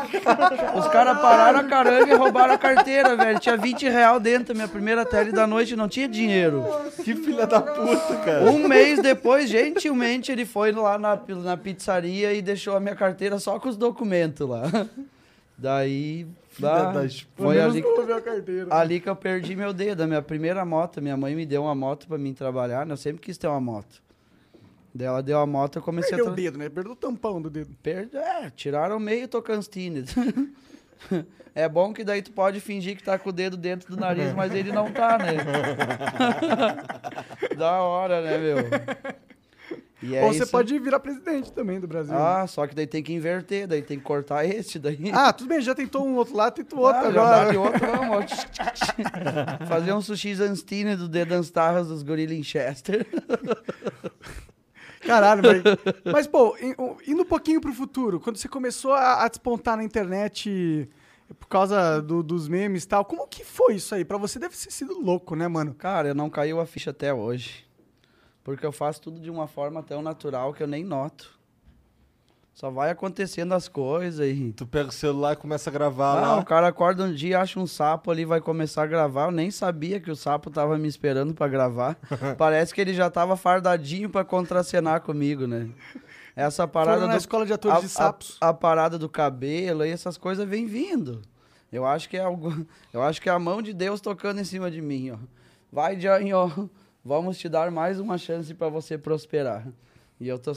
Os 0.76 0.86
caras 0.88 1.18
pararam 1.20 1.60
a 1.60 1.64
caranga 1.64 2.12
e 2.12 2.16
roubaram 2.16 2.54
a 2.54 2.58
carteira, 2.58 3.16
velho. 3.16 3.40
Tinha 3.40 3.56
20 3.56 3.88
reais 3.88 4.22
dentro, 4.22 4.54
minha 4.54 4.68
primeira 4.68 5.04
tele 5.04 5.32
da 5.32 5.46
noite, 5.46 5.74
não 5.74 5.88
tinha 5.88 6.06
dinheiro. 6.06 6.64
que 7.02 7.14
filha 7.14 7.46
da 7.46 7.60
puta, 7.60 8.16
cara. 8.24 8.44
Um 8.44 8.68
mês 8.68 9.00
depois, 9.00 9.48
gentilmente, 9.48 10.30
ele 10.30 10.44
foi 10.44 10.70
lá 10.72 10.98
na, 10.98 11.18
na 11.42 11.56
pizzaria 11.56 12.32
e 12.34 12.42
deixou 12.42 12.76
a 12.76 12.80
minha 12.80 12.94
carteira 12.94 13.38
só 13.38 13.58
com 13.58 13.68
os 13.68 13.76
documentos 13.76 14.46
lá. 14.46 14.62
Daí. 15.58 16.26
bah, 16.58 16.92
das 16.92 17.26
foi 17.34 17.58
ali, 17.60 17.82
carteira. 18.22 18.66
ali 18.74 19.00
que 19.00 19.08
eu 19.08 19.16
perdi 19.16 19.56
meu 19.56 19.72
dedo. 19.72 20.02
A 20.02 20.06
minha 20.06 20.22
primeira 20.22 20.64
moto, 20.64 21.00
minha 21.00 21.16
mãe 21.16 21.34
me 21.34 21.46
deu 21.46 21.62
uma 21.62 21.74
moto 21.74 22.06
pra 22.06 22.18
mim 22.18 22.34
trabalhar, 22.34 22.84
né? 22.84 22.92
Eu 22.92 22.98
sempre 22.98 23.22
quis 23.22 23.38
ter 23.38 23.46
uma 23.46 23.60
moto. 23.60 24.05
Daí 24.96 25.06
ela 25.06 25.22
deu 25.22 25.38
a 25.38 25.46
moto, 25.46 25.76
eu 25.76 25.82
comecei 25.82 26.10
Perdeu 26.10 26.26
a... 26.26 26.30
o 26.30 26.34
Tra... 26.34 26.42
dedo, 26.42 26.58
né? 26.58 26.68
Perdeu 26.68 26.92
o 26.92 26.96
tampão 26.96 27.40
do 27.40 27.50
dedo. 27.50 27.74
Per... 27.82 28.08
É, 28.14 28.50
tiraram 28.50 28.98
meio 28.98 29.28
Tocantins. 29.28 30.14
É 31.54 31.66
bom 31.66 31.90
que 31.90 32.04
daí 32.04 32.20
tu 32.20 32.32
pode 32.32 32.60
fingir 32.60 32.96
que 32.98 33.02
tá 33.02 33.18
com 33.18 33.30
o 33.30 33.32
dedo 33.32 33.56
dentro 33.56 33.94
do 33.94 33.98
nariz, 33.98 34.34
mas 34.34 34.52
ele 34.54 34.70
não 34.70 34.92
tá, 34.92 35.16
né? 35.16 35.36
da 37.56 37.80
hora, 37.80 38.20
né, 38.20 38.36
meu? 38.36 38.56
E 40.02 40.14
é 40.14 40.22
Ou 40.22 40.32
você 40.32 40.42
isso. 40.42 40.52
pode 40.52 40.78
virar 40.78 41.00
presidente 41.00 41.50
também 41.52 41.80
do 41.80 41.88
Brasil. 41.88 42.14
Ah, 42.14 42.46
só 42.46 42.66
que 42.66 42.74
daí 42.74 42.86
tem 42.86 43.02
que 43.02 43.12
inverter, 43.14 43.66
daí 43.66 43.80
tem 43.80 43.98
que 43.98 44.04
cortar 44.04 44.44
esse 44.44 44.78
daí. 44.78 45.10
Ah, 45.12 45.32
tudo 45.32 45.48
bem, 45.48 45.62
já 45.62 45.74
tentou 45.74 46.06
um 46.06 46.16
outro 46.16 46.36
lado, 46.36 46.54
tenta 46.56 46.76
o 46.76 46.80
outro 46.80 47.08
Ah, 47.08 47.10
já 47.10 47.22
agora. 47.22 47.50
de 47.50 47.56
outro, 47.56 47.86
vamos. 47.86 48.32
Fazer 49.66 49.94
um 49.94 50.02
sushi 50.02 50.34
Zanstine 50.34 50.94
do 50.94 51.08
Dedan 51.08 51.40
Starras 51.40 51.88
dos 51.88 52.02
Gorilla 52.02 52.40
Chester. 52.42 53.06
Caralho, 55.06 55.42
mas, 55.42 55.62
mas 56.12 56.26
pô, 56.26 56.56
indo 57.06 57.22
um 57.22 57.26
pouquinho 57.26 57.60
pro 57.60 57.72
futuro, 57.72 58.18
quando 58.20 58.36
você 58.36 58.48
começou 58.48 58.92
a, 58.92 59.24
a 59.24 59.28
despontar 59.28 59.76
na 59.76 59.84
internet 59.84 60.88
por 61.40 61.46
causa 61.48 62.00
do- 62.00 62.22
dos 62.22 62.46
memes 62.48 62.84
e 62.84 62.88
tal, 62.88 63.04
como 63.04 63.26
que 63.26 63.44
foi 63.44 63.74
isso 63.76 63.94
aí? 63.94 64.04
Pra 64.04 64.16
você 64.18 64.38
deve 64.38 64.56
ter 64.56 64.70
sido 64.70 65.00
louco, 65.00 65.34
né, 65.34 65.48
mano? 65.48 65.74
Cara, 65.74 66.14
não 66.14 66.30
caiu 66.30 66.60
a 66.60 66.66
ficha 66.66 66.90
até 66.90 67.12
hoje. 67.12 67.64
Porque 68.44 68.64
eu 68.64 68.70
faço 68.72 69.00
tudo 69.02 69.20
de 69.20 69.28
uma 69.30 69.48
forma 69.48 69.82
tão 69.82 70.00
natural 70.02 70.52
que 70.54 70.62
eu 70.62 70.68
nem 70.68 70.84
noto. 70.84 71.35
Só 72.58 72.70
vai 72.70 72.88
acontecendo 72.90 73.52
as 73.52 73.68
coisas 73.68 74.26
e. 74.26 74.50
Tu 74.56 74.66
pega 74.66 74.88
o 74.88 74.92
celular 74.92 75.34
e 75.34 75.36
começa 75.36 75.68
a 75.68 75.72
gravar 75.72 76.12
Ah, 76.16 76.20
lá. 76.20 76.36
o 76.40 76.44
cara 76.44 76.68
acorda 76.68 77.04
um 77.04 77.12
dia, 77.12 77.38
acha 77.38 77.60
um 77.60 77.66
sapo 77.66 78.10
ali, 78.10 78.24
vai 78.24 78.40
começar 78.40 78.84
a 78.84 78.86
gravar. 78.86 79.26
Eu 79.26 79.30
nem 79.30 79.50
sabia 79.50 80.00
que 80.00 80.10
o 80.10 80.16
sapo 80.16 80.48
tava 80.50 80.78
me 80.78 80.88
esperando 80.88 81.34
pra 81.34 81.48
gravar. 81.48 81.98
Parece 82.38 82.74
que 82.74 82.80
ele 82.80 82.94
já 82.94 83.10
tava 83.10 83.36
fardadinho 83.36 84.08
pra 84.08 84.24
contracenar 84.24 85.02
comigo, 85.02 85.46
né? 85.46 85.68
Essa 86.34 86.66
parada 86.66 86.96
Foram 86.96 87.08
na 87.08 87.14
do- 87.16 87.18
escola 87.20 87.44
de 87.44 87.52
atores 87.52 87.76
a, 87.76 87.80
de 87.82 87.88
sapos. 87.90 88.38
A, 88.40 88.48
a 88.48 88.54
parada 88.54 88.98
do 88.98 89.08
cabelo 89.08 89.84
e 89.84 89.90
essas 89.90 90.16
coisas 90.16 90.48
vem 90.48 90.64
vindo. 90.66 91.20
Eu 91.70 91.84
acho 91.84 92.08
que 92.08 92.16
é 92.16 92.22
algo, 92.22 92.64
eu 92.90 93.02
acho 93.02 93.20
que 93.20 93.28
é 93.28 93.32
a 93.32 93.38
mão 93.38 93.60
de 93.60 93.74
Deus 93.74 94.00
tocando 94.00 94.40
em 94.40 94.44
cima 94.44 94.70
de 94.70 94.80
mim, 94.80 95.10
ó. 95.10 95.18
Vai, 95.70 95.94
Johnny, 95.96 96.32
ó. 96.32 96.48
Vamos 97.04 97.36
te 97.36 97.50
dar 97.50 97.70
mais 97.70 98.00
uma 98.00 98.16
chance 98.16 98.54
pra 98.54 98.70
você 98.70 98.96
prosperar. 98.96 99.68
E 100.18 100.26
eu 100.26 100.38
tô 100.38 100.52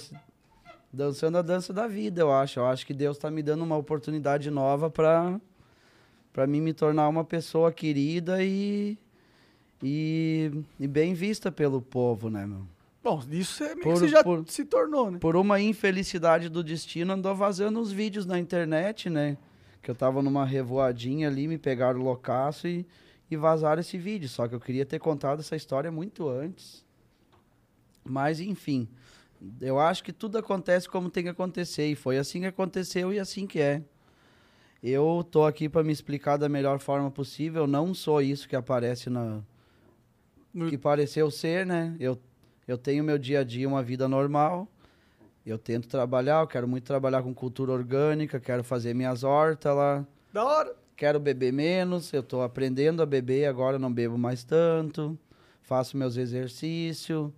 dançando 0.92 1.38
a 1.38 1.42
dança 1.42 1.72
da 1.74 1.88
vida, 1.88 2.22
eu 2.22 2.32
acho. 2.34 2.60
Eu 2.60 2.66
acho 2.66 2.86
que 2.86 2.94
Deus 2.94 3.18
tá 3.18 3.30
me 3.30 3.42
dando 3.44 3.64
uma 3.64 3.78
oportunidade 3.78 4.50
nova 4.52 4.90
pra 4.90 5.40
para 6.32 6.46
mim 6.48 6.62
me 6.62 6.74
tornar 6.74 7.08
uma 7.10 7.24
pessoa 7.24 7.72
querida 7.72 8.44
e 8.44 8.98
e, 9.82 10.52
e 10.80 10.88
bem 10.88 11.14
vista 11.14 11.52
pelo 11.52 11.82
povo, 11.82 12.30
né, 12.30 12.46
meu? 12.46 12.66
Bom, 13.02 13.24
isso 13.32 13.64
é 13.64 13.70
meio 13.76 13.82
Por- 13.82 13.94
que 13.94 14.00
você 14.00 14.08
já 14.10 14.24
por- 14.24 14.44
se 14.48 14.66
tornou, 14.66 15.10
né? 15.10 15.20
por 15.20 15.36
uma 15.38 15.60
infelicidade 15.60 16.50
do 16.50 16.62
destino, 16.64 17.14
andou 17.14 17.34
vazando 17.34 17.80
uns 17.80 17.92
vídeos 17.92 18.26
na 18.26 18.38
internet, 18.38 19.10
né? 19.10 19.38
Que 19.82 19.90
eu 19.90 19.96
tava 19.96 20.22
numa 20.22 20.46
revoadinha 20.46 21.30
ali, 21.30 21.48
me 21.48 21.58
pegaram 21.58 22.00
o 22.02 22.04
loucaço 22.04 22.68
e, 22.68 22.86
e 23.32 23.38
vazaram 23.38 23.80
esse 23.80 23.98
vídeo. 23.98 24.28
Só 24.28 24.48
que 24.50 24.54
eu 24.56 24.60
queria 24.60 24.86
ter 24.86 25.00
contado 25.00 25.40
essa 25.40 25.56
história 25.56 25.90
muito 25.90 26.28
antes. 26.28 26.84
Mas, 28.04 28.42
enfim, 28.42 28.88
eu 29.62 29.80
acho 29.80 30.04
que 30.04 30.12
tudo 30.14 30.38
acontece 30.38 30.88
como 30.90 31.10
tem 31.10 31.24
que 31.24 31.30
acontecer. 31.30 31.88
E 31.88 31.96
foi 31.96 32.18
assim 32.18 32.42
que 32.42 32.48
aconteceu 32.48 33.14
e 33.14 33.20
assim 33.20 33.46
que 33.48 33.60
é. 33.60 33.82
Eu 34.82 35.26
tô 35.30 35.46
aqui 35.46 35.68
para 35.68 35.84
me 35.84 35.92
explicar 35.92 36.38
da 36.38 36.48
melhor 36.48 36.80
forma 36.80 37.12
possível. 37.12 37.68
Não 37.68 37.94
sou 37.94 38.22
isso 38.22 38.48
que 38.48 38.56
aparece 38.56 39.10
na. 39.10 39.42
No- 40.54 40.70
Que 40.70 40.78
pareceu 40.78 41.30
ser, 41.30 41.66
né? 41.66 41.96
Eu, 42.00 42.18
eu 42.68 42.78
tenho 42.78 43.04
meu 43.04 43.18
dia 43.18 43.42
a 43.42 43.44
dia, 43.44 43.68
uma 43.68 43.84
vida 43.84 44.08
normal. 44.08 44.68
Eu 45.46 45.58
tento 45.58 45.88
trabalhar, 45.88 46.42
eu 46.42 46.48
quero 46.48 46.68
muito 46.68 46.84
trabalhar 46.86 47.24
com 47.24 47.34
cultura 47.34 47.72
orgânica, 47.72 48.40
quero 48.40 48.64
fazer 48.64 48.94
minhas 48.94 49.24
hortas 49.24 49.76
lá. 49.76 50.06
Da 50.34 50.44
hora. 50.46 50.76
Quero 50.96 51.20
beber 51.20 51.54
menos, 51.54 52.12
eu 52.14 52.22
tô 52.22 52.42
aprendendo 52.42 53.02
a 53.02 53.06
beber, 53.06 53.46
agora 53.46 53.80
não 53.80 53.92
bebo 53.92 54.18
mais 54.18 54.44
tanto. 54.44 55.18
Faço 55.62 55.96
meus 55.98 56.18
exercícios, 56.18 57.32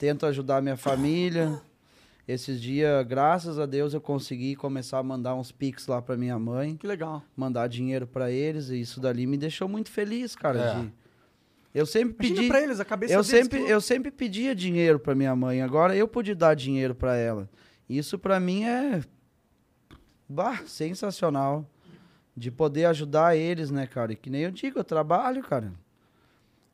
tento 0.00 0.24
ajudar 0.24 0.62
minha 0.62 0.78
família. 0.78 1.60
Esses 2.26 2.58
dias, 2.60 3.06
graças 3.06 3.58
a 3.58 3.66
Deus, 3.66 3.92
eu 3.92 4.00
consegui 4.00 4.56
começar 4.56 4.98
a 4.98 5.02
mandar 5.02 5.34
uns 5.34 5.52
pics 5.52 5.86
lá 5.86 6.00
pra 6.00 6.16
minha 6.16 6.38
mãe, 6.38 6.76
Que 6.76 6.86
legal. 6.86 7.22
mandar 7.36 7.68
dinheiro 7.68 8.06
pra 8.06 8.30
eles, 8.30 8.70
e 8.70 8.80
isso 8.80 8.98
dali 9.00 9.26
me 9.26 9.36
deixou 9.36 9.68
muito 9.68 9.90
feliz, 9.90 10.34
cara. 10.34 10.58
É. 10.58 10.80
de- 10.80 10.92
Eu 11.74 11.84
sempre 11.86 12.26
Imagina 12.26 12.36
pedi 12.36 12.48
pra 12.48 12.62
eles, 12.62 12.80
a 12.80 12.84
cabeça 12.84 13.12
eu 13.14 13.22
deles 13.22 13.30
sempre, 13.30 13.62
que- 13.64 13.70
eu 13.70 13.80
sempre 13.80 14.10
pedia 14.10 14.54
dinheiro 14.54 14.98
pra 14.98 15.14
minha 15.14 15.36
mãe, 15.36 15.60
agora 15.60 15.94
eu 15.94 16.08
pude 16.08 16.34
dar 16.34 16.54
dinheiro 16.54 16.94
pra 16.94 17.14
ela. 17.16 17.48
Isso 17.88 18.18
pra 18.18 18.40
mim 18.40 18.64
é 18.64 19.02
bah, 20.28 20.62
sensacional 20.66 21.68
de 22.36 22.50
poder 22.50 22.86
ajudar 22.86 23.36
eles, 23.36 23.70
né, 23.70 23.86
cara? 23.86 24.12
E 24.12 24.16
que 24.16 24.30
nem 24.30 24.42
eu 24.42 24.50
digo, 24.50 24.78
eu 24.78 24.84
trabalho, 24.84 25.42
cara. 25.42 25.72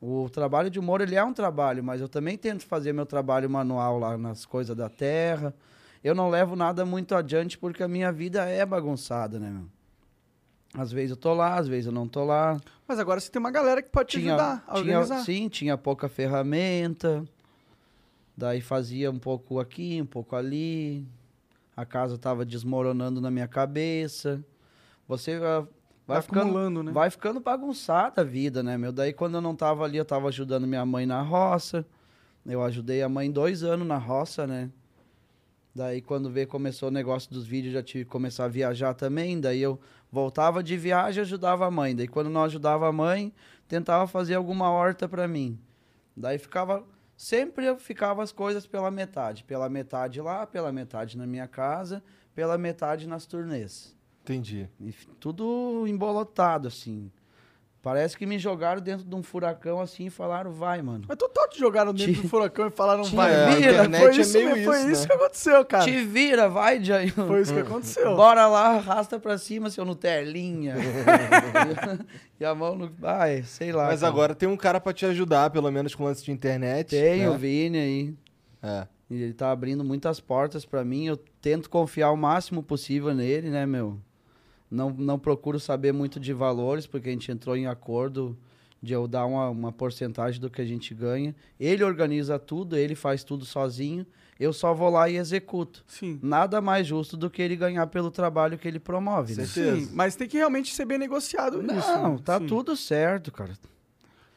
O 0.00 0.28
trabalho 0.28 0.68
de 0.68 0.78
humor, 0.78 1.00
ele 1.00 1.14
é 1.14 1.24
um 1.24 1.32
trabalho, 1.32 1.82
mas 1.82 2.00
eu 2.00 2.08
também 2.08 2.36
tento 2.36 2.66
fazer 2.66 2.92
meu 2.92 3.06
trabalho 3.06 3.48
manual 3.48 3.98
lá 3.98 4.18
nas 4.18 4.44
coisas 4.44 4.76
da 4.76 4.88
terra. 4.88 5.54
Eu 6.04 6.14
não 6.14 6.28
levo 6.28 6.54
nada 6.54 6.84
muito 6.84 7.14
adiante 7.14 7.56
porque 7.56 7.82
a 7.82 7.88
minha 7.88 8.12
vida 8.12 8.44
é 8.44 8.64
bagunçada, 8.64 9.38
né, 9.40 9.50
meu? 9.50 9.64
Às 10.74 10.92
vezes 10.92 11.10
eu 11.10 11.16
tô 11.16 11.32
lá, 11.32 11.56
às 11.56 11.66
vezes 11.66 11.86
eu 11.86 11.92
não 11.92 12.06
tô 12.06 12.22
lá 12.22 12.60
Mas 12.86 12.98
agora 12.98 13.18
você 13.18 13.30
tem 13.30 13.40
uma 13.40 13.50
galera 13.50 13.80
que 13.80 13.88
pode 13.88 14.10
te 14.10 14.18
ajudar 14.18 14.62
a 14.66 14.74
tinha, 14.74 14.98
organizar. 14.98 15.24
sim, 15.24 15.48
tinha 15.48 15.78
pouca 15.78 16.08
ferramenta. 16.08 17.24
Daí 18.36 18.60
fazia 18.60 19.10
um 19.10 19.18
pouco 19.18 19.58
aqui, 19.58 20.00
um 20.02 20.06
pouco 20.06 20.36
ali. 20.36 21.06
A 21.74 21.86
casa 21.86 22.18
tava 22.18 22.44
desmoronando 22.44 23.20
na 23.20 23.30
minha 23.30 23.48
cabeça. 23.48 24.44
Você 25.08 25.40
ah, 25.42 25.66
vai 26.06 26.16
Vai 26.16 26.22
ficando, 26.22 26.40
acumulando, 26.42 26.82
né? 26.82 26.92
vai 26.92 27.10
ficando 27.10 27.40
bagunçada 27.40 28.22
a 28.22 28.24
vida, 28.24 28.62
né, 28.62 28.78
meu? 28.78 28.92
Daí 28.92 29.12
quando 29.12 29.34
eu 29.34 29.40
não 29.40 29.56
tava 29.56 29.84
ali, 29.84 29.98
eu 29.98 30.04
tava 30.04 30.28
ajudando 30.28 30.66
minha 30.66 30.84
mãe 30.86 31.06
na 31.06 31.20
roça. 31.22 31.84
Eu 32.44 32.62
ajudei 32.62 33.02
a 33.02 33.08
mãe 33.08 33.30
dois 33.30 33.64
anos 33.64 33.86
na 33.86 33.98
roça, 33.98 34.46
né? 34.46 34.70
Daí 35.74 36.00
quando 36.00 36.30
veio, 36.30 36.46
começou 36.46 36.88
o 36.88 36.92
negócio 36.92 37.30
dos 37.30 37.46
vídeos, 37.46 37.74
já 37.74 37.82
tive 37.82 38.04
que 38.04 38.10
começar 38.10 38.44
a 38.44 38.48
viajar 38.48 38.94
também. 38.94 39.40
Daí 39.40 39.60
eu 39.60 39.80
voltava 40.10 40.62
de 40.62 40.76
viagem 40.76 41.20
e 41.20 41.22
ajudava 41.22 41.66
a 41.66 41.70
mãe. 41.70 41.94
Daí 41.94 42.06
quando 42.06 42.30
não 42.30 42.44
ajudava 42.44 42.88
a 42.88 42.92
mãe, 42.92 43.32
tentava 43.66 44.06
fazer 44.06 44.34
alguma 44.36 44.70
horta 44.70 45.08
pra 45.08 45.26
mim. 45.26 45.58
Daí 46.16 46.38
ficava. 46.38 46.84
Sempre 47.16 47.64
eu 47.64 47.78
ficava 47.78 48.22
as 48.22 48.30
coisas 48.30 48.66
pela 48.66 48.90
metade. 48.90 49.42
Pela 49.42 49.68
metade 49.68 50.20
lá, 50.20 50.46
pela 50.46 50.70
metade 50.70 51.16
na 51.16 51.26
minha 51.26 51.48
casa, 51.48 52.02
pela 52.34 52.58
metade 52.58 53.08
nas 53.08 53.24
turnês. 53.26 53.95
Entendi. 54.26 54.68
E 54.80 54.92
tudo 55.20 55.84
embolotado, 55.86 56.66
assim. 56.66 57.10
Parece 57.80 58.18
que 58.18 58.26
me 58.26 58.36
jogaram 58.36 58.80
dentro 58.80 59.06
de 59.06 59.14
um 59.14 59.22
furacão 59.22 59.80
assim 59.80 60.06
e 60.06 60.10
falaram, 60.10 60.50
vai, 60.50 60.82
mano. 60.82 61.04
Mas 61.06 61.16
total 61.16 61.48
te 61.48 61.56
jogaram 61.56 61.94
dentro 61.94 62.14
Te- 62.14 62.22
do 62.22 62.28
furacão 62.28 62.66
e 62.66 62.70
falaram, 62.72 63.04
te 63.04 63.14
vai. 63.14 63.32
a 63.32 63.46
vira, 63.50 63.70
internet 63.70 64.00
foi 64.00 64.08
é 64.16 64.20
isso, 64.20 64.32
meio 64.38 64.50
mesmo, 64.50 64.64
foi 64.64 64.78
isso, 64.78 64.90
isso 64.90 65.02
né? 65.02 65.06
que 65.06 65.12
aconteceu, 65.12 65.64
cara. 65.64 65.84
Te 65.84 66.04
vira, 66.04 66.48
vai, 66.48 66.82
Jair. 66.82 67.14
Foi 67.14 67.42
isso 67.42 67.54
que 67.54 67.60
aconteceu. 67.60 68.16
Bora 68.16 68.48
lá, 68.48 68.70
arrasta 68.74 69.20
pra 69.20 69.38
cima, 69.38 69.70
seu 69.70 69.84
Nutelinha. 69.84 70.74
e 72.40 72.44
a 72.44 72.52
mão 72.56 72.74
no. 72.74 72.90
Ai, 73.04 73.44
sei 73.44 73.70
lá. 73.70 73.86
Mas 73.86 74.00
cara. 74.00 74.12
agora 74.12 74.34
tem 74.34 74.48
um 74.48 74.56
cara 74.56 74.80
pra 74.80 74.92
te 74.92 75.06
ajudar, 75.06 75.50
pelo 75.50 75.70
menos 75.70 75.94
com 75.94 76.02
lance 76.02 76.24
de 76.24 76.32
internet. 76.32 76.90
Tem 76.90 77.20
né? 77.20 77.30
o 77.30 77.38
Vini 77.38 77.78
aí. 77.78 78.14
É. 78.64 78.88
E 79.08 79.22
ele 79.22 79.32
tá 79.32 79.52
abrindo 79.52 79.84
muitas 79.84 80.18
portas 80.18 80.64
pra 80.64 80.84
mim. 80.84 81.06
Eu 81.06 81.16
tento 81.40 81.70
confiar 81.70 82.10
o 82.10 82.16
máximo 82.16 82.64
possível 82.64 83.14
nele, 83.14 83.48
né, 83.48 83.64
meu? 83.64 84.00
Não, 84.70 84.90
não 84.90 85.18
procuro 85.18 85.60
saber 85.60 85.92
muito 85.92 86.18
de 86.18 86.32
valores, 86.32 86.86
porque 86.86 87.08
a 87.08 87.12
gente 87.12 87.30
entrou 87.30 87.56
em 87.56 87.66
acordo 87.66 88.36
de 88.82 88.92
eu 88.92 89.06
dar 89.08 89.24
uma, 89.26 89.48
uma 89.48 89.72
porcentagem 89.72 90.40
do 90.40 90.50
que 90.50 90.60
a 90.60 90.64
gente 90.64 90.92
ganha. 90.94 91.34
Ele 91.58 91.82
organiza 91.84 92.38
tudo, 92.38 92.76
ele 92.76 92.94
faz 92.94 93.24
tudo 93.24 93.44
sozinho. 93.44 94.06
Eu 94.38 94.52
só 94.52 94.74
vou 94.74 94.90
lá 94.90 95.08
e 95.08 95.16
executo. 95.16 95.82
Sim. 95.86 96.18
Nada 96.22 96.60
mais 96.60 96.86
justo 96.86 97.16
do 97.16 97.30
que 97.30 97.40
ele 97.40 97.56
ganhar 97.56 97.86
pelo 97.86 98.10
trabalho 98.10 98.58
que 98.58 98.68
ele 98.68 98.78
promove, 98.78 99.34
né? 99.34 99.46
Sim, 99.46 99.88
mas 99.92 100.14
tem 100.14 100.28
que 100.28 100.36
realmente 100.36 100.74
ser 100.74 100.84
bem 100.84 100.98
negociado 100.98 101.62
isso. 101.62 101.90
Não, 101.92 102.14
né? 102.14 102.20
tá 102.22 102.38
Sim. 102.38 102.46
tudo 102.46 102.76
certo, 102.76 103.32
cara. 103.32 103.54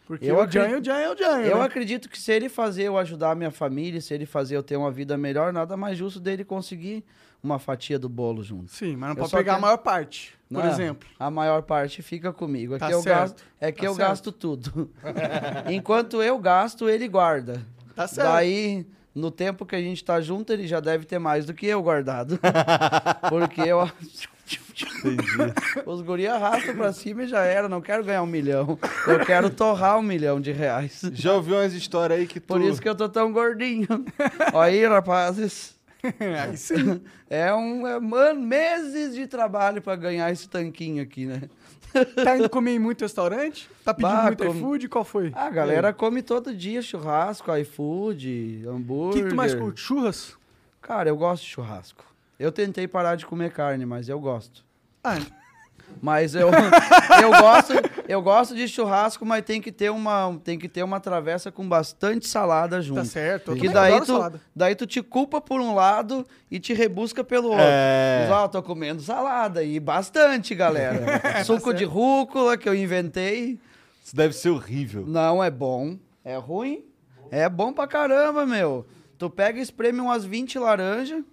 Porque 0.08 0.26
Eu 0.26 0.38
o 0.38 0.42
acredito- 0.42 0.72
Jan, 0.72 0.80
o 0.80 0.84
Jan 0.84 0.98
é 0.98 1.12
o 1.12 1.18
Jan, 1.18 1.40
Eu 1.42 1.58
né? 1.58 1.64
acredito 1.66 2.10
que 2.10 2.18
se 2.20 2.32
ele 2.32 2.50
fazer 2.50 2.84
eu 2.84 2.98
ajudar 2.98 3.32
a 3.32 3.36
minha 3.36 3.52
família, 3.52 4.00
se 4.02 4.14
ele 4.14 4.26
fazer 4.26 4.56
eu 4.56 4.64
ter 4.64 4.76
uma 4.78 4.90
vida 4.90 5.16
melhor, 5.18 5.52
nada 5.54 5.76
mais 5.78 5.98
justo 5.98 6.20
dele 6.20 6.44
conseguir 6.46 7.04
uma 7.42 7.58
fatia 7.60 7.98
do 7.98 8.10
bolo 8.10 8.44
junto. 8.44 8.72
Sim, 8.72 8.96
mas 8.96 9.10
não 9.10 9.16
Eu 9.16 9.20
pode 9.22 9.32
pegar 9.32 9.44
quero- 9.54 9.58
a 9.58 9.62
maior 9.62 9.78
parte, 9.78 10.34
por 10.52 10.64
Não, 10.64 10.70
exemplo. 10.72 11.08
A 11.20 11.32
maior 11.32 11.62
parte 11.64 12.02
fica 12.02 12.34
comigo. 12.34 12.76
É 12.76 12.78
Tá 12.80 12.88
que 12.88 12.94
eu, 12.94 13.02
certo, 13.02 13.20
gasto, 13.20 13.44
é 13.62 13.72
que 13.72 13.80
tá 13.82 13.86
eu 13.88 13.94
certo. 13.96 14.10
gasto 14.10 14.32
tudo. 14.32 14.92
Enquanto 15.72 16.22
eu 16.22 16.38
gasto, 16.40 16.90
ele 16.90 17.08
guarda. 17.08 17.66
Tá 17.96 18.08
certo. 18.08 18.28
Daí, 18.28 18.86
no 19.16 19.32
tempo 19.32 19.66
que 19.66 19.76
a 19.76 19.82
gente 19.82 20.04
tá 20.04 20.20
junto, 20.22 20.52
ele 20.54 20.68
já 20.68 20.80
deve 20.80 21.06
ter 21.06 21.20
mais 21.20 21.46
do 21.46 21.54
que 21.54 21.66
eu 21.66 21.82
guardado. 21.82 22.40
Porque 23.30 23.62
eu. 23.62 23.90
Os 25.86 26.02
guri 26.02 26.28
arrastam 26.28 26.76
pra 26.76 26.92
cima 26.94 27.24
e 27.24 27.28
já 27.28 27.42
era. 27.44 27.70
Não 27.70 27.82
quero 27.82 28.04
ganhar 28.04 28.24
um 28.24 28.28
milhão. 28.28 28.78
Eu 29.08 29.26
quero 29.26 29.50
torrar 29.50 29.98
um 30.00 30.02
milhão 30.02 30.40
de 30.42 30.52
reais. 30.52 31.02
Já 31.14 31.34
ouviu 31.34 31.56
umas 31.56 31.74
histórias 31.74 32.20
aí 32.20 32.28
que 32.28 32.40
tu... 32.40 32.48
Por 32.48 32.62
isso 32.62 32.82
que 32.82 32.90
eu 32.90 32.96
tô 32.96 33.08
tão 33.08 33.32
gordinho. 33.32 33.88
Olha 34.54 34.72
aí, 34.72 34.86
rapazes. 34.88 35.78
Aí 36.43 36.56
sim. 36.58 37.02
É 37.30 37.54
um 37.54 37.86
é, 37.88 38.00
mano, 38.00 38.39
meses 38.41 39.14
de 39.16 39.28
trabalho 39.28 39.82
pra 39.82 39.95
ganhar 39.95 40.32
esse 40.32 40.47
tanquinho 40.50 41.02
aqui, 41.04 41.26
né? 41.26 41.41
Tá 42.24 42.38
indo 42.38 42.47
comer 42.50 42.76
em 42.76 42.80
muito 42.80 43.02
restaurante? 43.02 43.68
Tá 43.84 43.93
pedindo 43.95 44.14
Bah, 44.16 44.24
muito 44.26 44.45
como- 44.45 44.60
iFood? 44.60 44.88
Qual 44.89 45.04
foi? 45.04 45.32
A 45.34 45.50
galera 45.50 45.91
come 45.91 46.22
todo 46.22 46.54
dia 46.56 46.84
churrasco, 46.84 47.52
iFood, 47.58 48.62
O 48.66 48.70
hambúrguer. 48.70 49.14
que, 49.16 49.24
que 49.24 49.30
tu 49.30 49.36
mais 49.36 49.56
curte? 49.56 49.82
Churras? 49.82 50.38
Cara, 50.82 51.10
eu 51.10 51.18
gosto 51.18 51.43
de 51.43 51.50
churrasco. 51.50 52.06
Eu 52.38 52.52
tentei 52.52 52.88
parar 52.88 53.16
de 53.16 53.26
comer 53.26 53.52
carne, 53.52 53.88
mas 53.88 54.08
eu 54.08 54.20
gosto. 54.20 54.64
Ah, 55.04 55.18
Mas 56.02 56.34
eu, 56.36 56.50
eu 57.22 57.30
gosto, 57.42 57.74
eu 58.08 58.22
gosto 58.22 58.56
de 58.56 58.68
churrasco, 58.68 59.26
mas 59.26 59.44
tem 59.44 59.62
que 59.62 59.72
ter 59.72 59.90
uma, 59.90 60.40
tem 60.44 60.58
que 60.58 60.70
ter 60.70 60.82
uma 60.84 61.00
travessa 61.00 61.52
com 61.52 61.68
bastante 61.68 62.28
salada 62.28 62.82
junto. 62.82 63.00
tá 63.02 63.06
certo. 63.06 63.52
Eu 63.52 63.58
Que 63.58 63.68
daí 63.70 64.00
tu, 64.00 64.06
salada. 64.06 64.42
daí 64.56 64.76
tu 64.76 64.86
te 64.88 65.02
culpa 65.02 65.42
por 65.42 65.60
um 65.60 65.76
lado 65.76 66.26
e 66.50 66.60
te 66.60 66.74
rebusca 66.74 67.24
pelo 67.24 67.50
outro. 67.50 67.64
É. 67.66 68.22
Diz, 68.24 68.32
ó, 68.32 68.48
tô 68.48 68.64
comendo 68.64 69.02
salada 69.02 69.64
e 69.64 69.80
bastante, 69.80 70.56
galera. 70.56 71.20
Suco 71.44 71.74
de 71.74 71.84
rúcula 71.84 72.58
que 72.58 72.68
eu 72.70 72.74
inventei. 72.76 73.60
Isso 74.04 74.16
deve 74.16 74.34
ser 74.34 74.50
horrível. 74.50 75.04
Não 75.06 75.44
é 75.44 75.52
bom, 75.52 75.98
é 76.24 76.38
ruim. 76.38 76.84
É 77.30 77.48
bom 77.48 77.72
pra 77.74 77.86
caramba, 77.88 78.46
meu. 78.46 78.86
Tu 79.18 79.30
pega 79.30 79.60
e 79.60 79.62
espreme 79.62 80.00
umas 80.00 80.24
20 80.24 80.58
laranjas, 80.58 81.24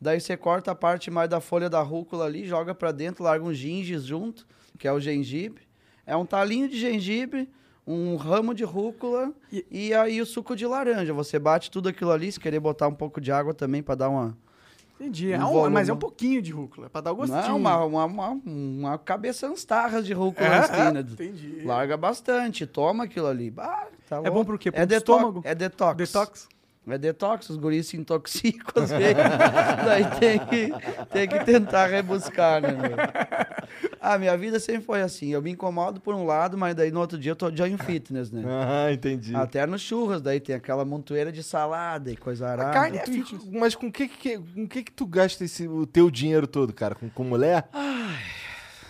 daí 0.00 0.20
você 0.20 0.36
corta 0.36 0.70
a 0.70 0.74
parte 0.74 1.10
mais 1.10 1.28
da 1.28 1.40
folha 1.40 1.68
da 1.70 1.80
rúcula 1.80 2.24
ali, 2.26 2.46
joga 2.46 2.74
pra 2.74 2.92
dentro, 2.92 3.24
larga 3.24 3.44
um 3.44 3.52
ginges 3.54 4.04
junto, 4.04 4.46
que 4.78 4.86
é 4.86 4.92
o 4.92 5.00
gengibre. 5.00 5.62
É 6.06 6.16
um 6.16 6.24
talinho 6.26 6.68
de 6.68 6.78
gengibre, 6.78 7.48
um 7.86 8.16
ramo 8.16 8.54
de 8.54 8.64
rúcula 8.64 9.32
e, 9.70 9.92
aí 9.94 10.20
o 10.20 10.26
suco 10.26 10.54
de 10.56 10.66
laranja. 10.66 11.12
Você 11.12 11.38
bate 11.38 11.70
tudo 11.70 11.88
aquilo 11.88 12.10
ali, 12.12 12.30
se 12.30 12.38
querer 12.40 12.60
botar 12.60 12.88
um 12.88 12.94
pouco 12.94 13.20
de 13.20 13.30
água 13.32 13.52
também 13.54 13.82
pra 13.82 13.94
dar 13.94 14.08
uma... 14.08 14.36
Entendi. 14.98 15.30
É 15.30 15.38
Um 15.38 15.42
um- 15.42 15.52
volume. 15.52 15.74
mas 15.74 15.88
é 15.90 15.92
um 15.92 15.96
pouquinho 15.98 16.40
de 16.40 16.50
rúcula, 16.52 16.88
pra 16.88 17.02
dar 17.02 17.12
o 17.12 17.16
gostinho. 17.16 17.38
Não, 17.42 17.56
uma, 17.58 17.84
uma, 17.84 18.04
uma, 18.06 18.28
uma 18.46 18.98
cabeça 18.98 19.46
uns 19.46 19.62
tarras 19.62 20.06
de 20.06 20.14
rúcula 20.14 20.46
É, 20.48 20.58
assim, 20.58 20.92
né? 20.94 21.00
entendi. 21.00 21.60
Larga 21.66 21.96
bastante, 21.98 22.66
toma 22.66 23.04
aquilo 23.04 23.26
ali. 23.26 23.52
Ah, 23.58 23.88
tá 24.08 24.22
É 24.24 24.30
bom 24.30 24.42
pro 24.42 24.58
quê? 24.58 24.72
Pro 24.72 24.80
é 24.80 24.86
detox, 24.86 25.18
estômago? 25.18 25.40
É 25.44 25.54
detox. 25.54 25.96
Detox? 25.98 26.48
É 26.88 26.96
detox, 26.96 27.50
os 27.50 27.56
guris 27.56 27.88
se 27.88 27.96
intoxicam 27.96 28.82
às 28.82 28.90
vezes. 28.90 29.16
Daí 29.84 30.04
tem 30.20 30.38
que, 30.38 30.72
tem 31.10 31.28
que 31.28 31.44
tentar 31.44 31.86
rebuscar, 31.86 32.62
né, 32.62 32.72
meu? 32.72 32.96
Ah, 34.00 34.16
minha 34.18 34.36
vida 34.36 34.60
sempre 34.60 34.82
foi 34.82 35.02
assim. 35.02 35.30
Eu 35.30 35.42
me 35.42 35.50
incomodo 35.50 36.00
por 36.00 36.14
um 36.14 36.24
lado, 36.24 36.56
mas 36.56 36.76
daí 36.76 36.92
no 36.92 37.00
outro 37.00 37.18
dia 37.18 37.32
eu 37.32 37.36
tô 37.36 37.50
join 37.54 37.76
fitness, 37.76 38.30
né? 38.30 38.44
Ah, 38.46 38.92
entendi. 38.92 39.34
Até 39.34 39.66
nos 39.66 39.82
churras, 39.82 40.22
daí 40.22 40.38
tem 40.38 40.54
aquela 40.54 40.84
montoeira 40.84 41.32
de 41.32 41.42
salada 41.42 42.10
e 42.10 42.16
coisa 42.16 42.46
arada. 42.46 42.70
A 42.70 42.72
carne 42.72 42.98
é 42.98 43.04
fitness. 43.04 43.44
mas 43.50 43.74
com 43.74 43.90
que 43.90 44.06
que, 44.06 44.38
com 44.38 44.68
que 44.68 44.84
que 44.84 44.92
tu 44.92 45.06
gasta 45.06 45.44
esse, 45.44 45.66
o 45.66 45.86
teu 45.86 46.08
dinheiro 46.08 46.46
todo, 46.46 46.72
cara? 46.72 46.94
Com, 46.94 47.10
com 47.10 47.24
mulher? 47.24 47.68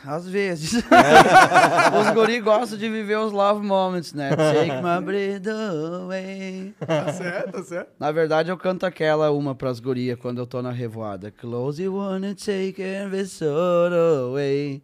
Às 0.07 0.29
vezes. 0.29 0.73
os 2.01 2.11
guri 2.15 2.41
gostam 2.41 2.79
de 2.79 2.89
viver 2.89 3.19
os 3.19 3.33
love 3.33 3.67
moments, 3.67 4.13
né? 4.13 4.31
Take 4.31 4.81
my 4.81 5.05
breath 5.05 5.49
away. 5.49 6.75
Tá 6.79 7.13
certo, 7.13 7.53
tá 7.53 7.63
certo. 7.65 7.91
Na 7.99 8.13
verdade, 8.13 8.51
eu 8.51 8.57
canto 8.57 8.87
aquela 8.87 9.33
uma 9.33 9.53
pras 9.53 9.81
gurias 9.81 10.17
quando 10.17 10.39
eu 10.39 10.47
tô 10.47 10.63
na 10.63 10.71
revoada. 10.71 11.33
Close 11.33 11.83
you 11.83 11.97
wanna 11.97 12.37
take 12.37 12.81
every 12.81 13.27
sorrow 13.27 14.31
away. 14.31 14.81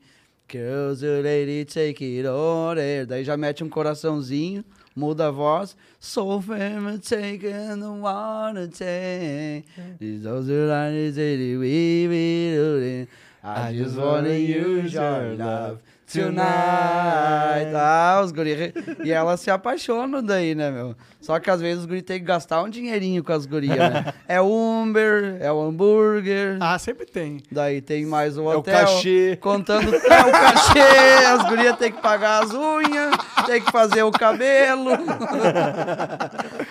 Close 0.49 1.05
you 1.07 1.23
lady, 1.23 1.65
take 1.67 2.05
it 2.05 2.27
all 2.27 2.75
there. 2.75 3.07
Daí 3.07 3.23
já 3.23 3.37
mete 3.37 3.63
um 3.63 3.69
coraçãozinho, 3.69 4.65
muda 4.95 5.29
a 5.29 5.31
voz. 5.31 5.77
So 6.01 6.41
firm, 6.41 6.99
take 6.99 7.47
and 7.47 8.01
wanna 8.01 8.67
take. 8.67 9.65
These 10.01 10.25
those 10.25 10.51
are 10.51 10.67
lines 10.67 11.15
that 11.15 11.39
we 11.39 12.09
will. 12.09 13.07
I 13.45 13.73
just 13.73 13.97
wanna 13.97 14.35
use 14.35 14.95
your 14.95 15.35
love 15.35 15.81
tonight. 16.11 17.73
Ah, 17.75 18.21
os 18.25 18.33
guri. 18.33 18.73
E 19.05 19.11
elas 19.13 19.41
se 19.41 19.51
apaixonam 19.51 20.23
daí, 20.23 20.55
né, 20.55 20.71
meu? 20.71 20.95
Só 21.21 21.39
que 21.39 21.51
às 21.51 21.61
vezes 21.61 21.81
os 21.81 21.87
guri 21.87 22.03
tem 22.03 22.19
que 22.19 22.25
gastar 22.25 22.63
um 22.63 22.69
dinheirinho 22.69 23.23
com 23.23 23.33
as 23.33 23.47
gurias, 23.47 23.77
né? 23.77 24.13
É 24.29 24.41
o 24.41 24.83
Uber, 24.83 25.37
é 25.41 25.53
o 25.53 25.61
hambúrguer. 25.61 26.57
Ah, 26.61 26.79
sempre 26.79 27.05
tem. 27.05 27.39
Daí 27.51 27.81
tem 27.83 28.07
mais 28.07 28.39
o 28.39 28.51
É 28.51 28.57
o 28.57 28.59
hotel. 28.61 28.75
cachê. 28.87 29.37
Contando 29.41 29.95
é, 29.95 29.99
o 29.99 30.33
cachê, 30.33 30.81
as 31.27 31.49
gurias 31.49 31.77
tem 31.77 31.93
que 31.93 32.01
pagar 32.01 32.43
as 32.43 32.53
unhas, 32.55 33.15
tem 33.47 33.61
que 33.61 33.71
fazer 33.71 34.03
o 34.03 34.11
cabelo. 34.11 34.91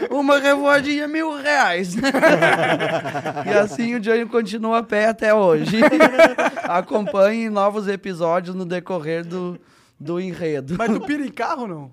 Uma 0.09 0.39
revoadinha, 0.39 1.07
mil 1.07 1.35
reais. 1.37 1.95
e 3.45 3.49
assim 3.57 3.95
o 3.95 3.99
Johnny 3.99 4.25
continua 4.25 4.79
a 4.79 4.83
pé 4.83 5.07
até 5.07 5.33
hoje. 5.33 5.77
Acompanhe 6.67 7.49
novos 7.49 7.87
episódios 7.87 8.55
no 8.55 8.65
decorrer 8.65 9.23
do, 9.31 9.59
do 9.99 10.19
enredo. 10.19 10.75
Mas 10.77 10.91
tu 10.91 11.01
pira 11.01 11.25
em 11.25 11.31
carro 11.31 11.65
não? 11.67 11.91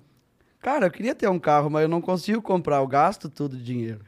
Cara, 0.61 0.87
eu 0.87 0.91
queria 0.91 1.15
ter 1.15 1.27
um 1.29 1.39
carro, 1.39 1.69
mas 1.69 1.83
eu 1.83 1.87
não 1.87 2.01
consigo 2.01 2.41
comprar, 2.41 2.77
eu 2.77 2.87
gasto 2.87 3.29
tudo 3.29 3.55
de 3.57 3.63
dinheiro. 3.63 4.01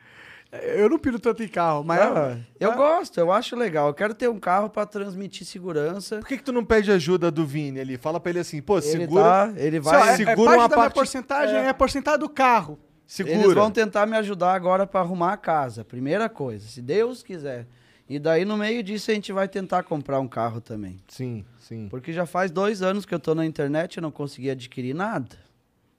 Eu 0.76 0.90
não 0.90 1.00
piro 1.00 1.18
tanto 1.18 1.42
em 1.42 1.48
carro, 1.48 1.82
mas... 1.82 2.02
Ah, 2.02 2.38
eu 2.60 2.74
Ah. 2.74 2.76
gosto, 2.76 3.18
eu 3.18 3.32
acho 3.32 3.56
legal. 3.56 3.88
Eu 3.88 3.94
quero 3.94 4.14
ter 4.14 4.30
um 4.30 4.38
carro 4.38 4.70
pra 4.70 4.86
transmitir 4.86 5.48
segurança. 5.48 6.18
Por 6.20 6.28
que, 6.28 6.36
que 6.38 6.44
tu 6.44 6.52
não 6.52 6.66
pede 6.66 6.92
ajuda 6.92 7.32
do 7.32 7.46
Vini 7.46 7.80
ali? 7.80 7.96
Fala 7.98 8.20
pra 8.20 8.32
ele 8.32 8.40
assim, 8.40 8.62
pô, 8.62 8.78
Ele 8.80 8.82
segura. 8.86 9.24
tá, 9.24 9.54
ele 9.56 9.80
vai. 9.80 10.10
é, 10.10 10.12
é 10.12 10.16
segura 10.18 10.36
parte 10.36 10.48
uma 10.60 10.68
da 10.68 10.76
minha 10.76 10.78
parte- 10.78 10.94
porcentagem, 10.94 11.56
é. 11.56 11.60
é. 11.64 11.70
a 11.70 11.74
porcentagem 11.74 12.20
do 12.20 12.28
carro. 12.28 12.78
Segura. 13.08 13.36
Eles 13.38 13.54
vão 13.54 13.72
tentar 13.72 14.06
me 14.06 14.18
ajudar 14.18 14.54
agora 14.54 14.86
pra 14.86 15.00
arrumar 15.00 15.32
a 15.32 15.38
casa. 15.38 15.86
Primeira 15.86 16.28
coisa, 16.28 16.68
se 16.68 16.82
Deus 16.82 17.24
quiser. 17.24 17.66
E 18.12 18.20
daí 18.20 18.44
no 18.44 18.58
meio 18.58 18.84
disso 18.84 19.10
a 19.10 19.14
gente 19.14 19.32
vai 19.32 19.48
tentar 19.48 19.84
comprar 19.84 20.20
um 20.20 20.28
carro 20.28 20.60
também. 20.60 21.00
Sim, 21.08 21.46
sim. 21.58 21.88
Porque 21.90 22.12
já 22.12 22.26
faz 22.26 22.52
dois 22.52 22.82
anos 22.82 23.06
que 23.06 23.16
eu 23.16 23.20
tô 23.22 23.34
na 23.34 23.46
internet 23.46 23.96
e 23.96 24.02
não 24.02 24.12
consegui 24.12 24.50
adquirir 24.50 24.94
nada, 24.94 25.38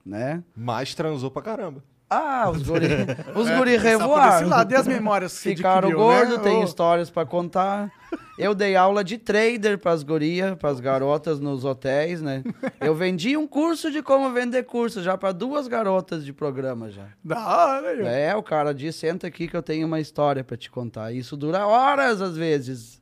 né? 0.04 0.44
Mas 0.54 0.94
transou 0.94 1.30
pra 1.30 1.40
caramba. 1.40 1.82
Ah, 2.12 2.50
os 2.50 2.62
guri, 2.62 2.86
os 3.34 3.48
guri 3.50 3.72
esse 3.72 3.84
revoaram. 3.84 4.48
lado, 4.48 4.72
e 4.72 4.76
as 4.76 4.86
memórias 4.86 5.38
que 5.40 5.54
Ficaram 5.56 5.88
adquiriu, 5.88 5.98
gordos, 5.98 6.36
né? 6.38 6.42
tem 6.42 6.60
Ô, 6.60 6.64
histórias 6.64 7.10
pra 7.10 7.24
contar. 7.24 7.90
Eu 8.38 8.54
dei 8.54 8.74
aula 8.76 9.02
de 9.04 9.16
trader 9.18 9.78
pras 9.78 10.02
gurias, 10.02 10.54
pras 10.56 10.80
garotas 10.80 11.38
nos 11.40 11.64
hotéis, 11.64 12.20
né? 12.20 12.42
Eu 12.80 12.94
vendi 12.94 13.36
um 13.36 13.46
curso 13.46 13.90
de 13.90 14.02
como 14.02 14.30
vender 14.32 14.64
curso 14.64 15.02
já 15.02 15.16
pra 15.16 15.32
duas 15.32 15.68
garotas 15.68 16.24
de 16.24 16.32
programa 16.32 16.90
já. 16.90 17.06
Da 17.24 17.38
hora, 17.38 17.88
ó. 18.02 18.06
É, 18.06 18.34
o 18.34 18.42
cara 18.42 18.72
diz, 18.74 18.96
senta 18.96 19.26
aqui 19.26 19.48
que 19.48 19.56
eu 19.56 19.62
tenho 19.62 19.86
uma 19.86 20.00
história 20.00 20.42
pra 20.44 20.56
te 20.56 20.70
contar. 20.70 21.12
Isso 21.12 21.36
dura 21.36 21.66
horas 21.66 22.20
às 22.20 22.36
vezes. 22.36 23.00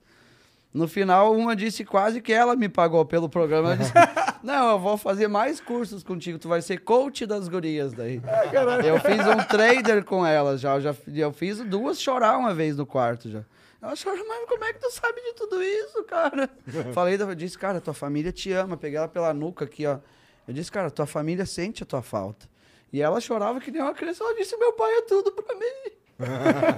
No 0.72 0.86
final, 0.86 1.34
uma 1.34 1.56
disse 1.56 1.84
quase 1.84 2.20
que 2.20 2.32
ela 2.32 2.54
me 2.54 2.68
pagou 2.68 3.04
pelo 3.04 3.28
programa. 3.28 3.72
Eu 3.72 3.76
disse, 3.76 3.92
não, 4.42 4.70
eu 4.70 4.78
vou 4.78 4.96
fazer 4.96 5.26
mais 5.26 5.60
cursos 5.60 6.04
contigo. 6.04 6.38
Tu 6.38 6.48
vai 6.48 6.62
ser 6.62 6.78
coach 6.78 7.26
das 7.26 7.48
gurias 7.48 7.92
daí. 7.92 8.22
eu 8.86 9.00
fiz 9.00 9.26
um 9.26 9.36
trader 9.48 10.04
com 10.04 10.24
elas 10.24 10.60
já. 10.60 10.76
Eu, 10.76 10.80
já. 10.80 10.94
eu 11.12 11.32
fiz 11.32 11.58
duas 11.64 12.00
chorar 12.00 12.38
uma 12.38 12.54
vez 12.54 12.76
no 12.76 12.86
quarto 12.86 13.28
já. 13.28 13.44
Ela 13.82 13.96
chorou, 13.96 14.24
mas 14.28 14.46
como 14.46 14.62
é 14.62 14.72
que 14.72 14.78
tu 14.78 14.90
sabe 14.92 15.20
de 15.22 15.32
tudo 15.32 15.62
isso, 15.62 16.04
cara? 16.04 16.48
Falei, 16.92 17.16
eu 17.20 17.34
disse, 17.34 17.58
cara, 17.58 17.80
tua 17.80 17.94
família 17.94 18.30
te 18.30 18.52
ama. 18.52 18.76
Peguei 18.76 18.98
ela 18.98 19.08
pela 19.08 19.34
nuca 19.34 19.64
aqui, 19.64 19.86
ó. 19.86 19.98
Eu 20.46 20.54
disse, 20.54 20.70
cara, 20.70 20.90
tua 20.90 21.06
família 21.06 21.46
sente 21.46 21.82
a 21.82 21.86
tua 21.86 22.02
falta. 22.02 22.48
E 22.92 23.00
ela 23.00 23.20
chorava 23.20 23.58
que 23.58 23.70
nem 23.70 23.80
uma 23.80 23.94
criança. 23.94 24.22
Ela 24.22 24.36
disse, 24.36 24.56
meu 24.56 24.72
pai 24.74 24.92
é 24.98 25.02
tudo 25.02 25.32
pra 25.32 25.54
mim. 25.56 26.00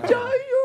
Jaio. 0.08 0.62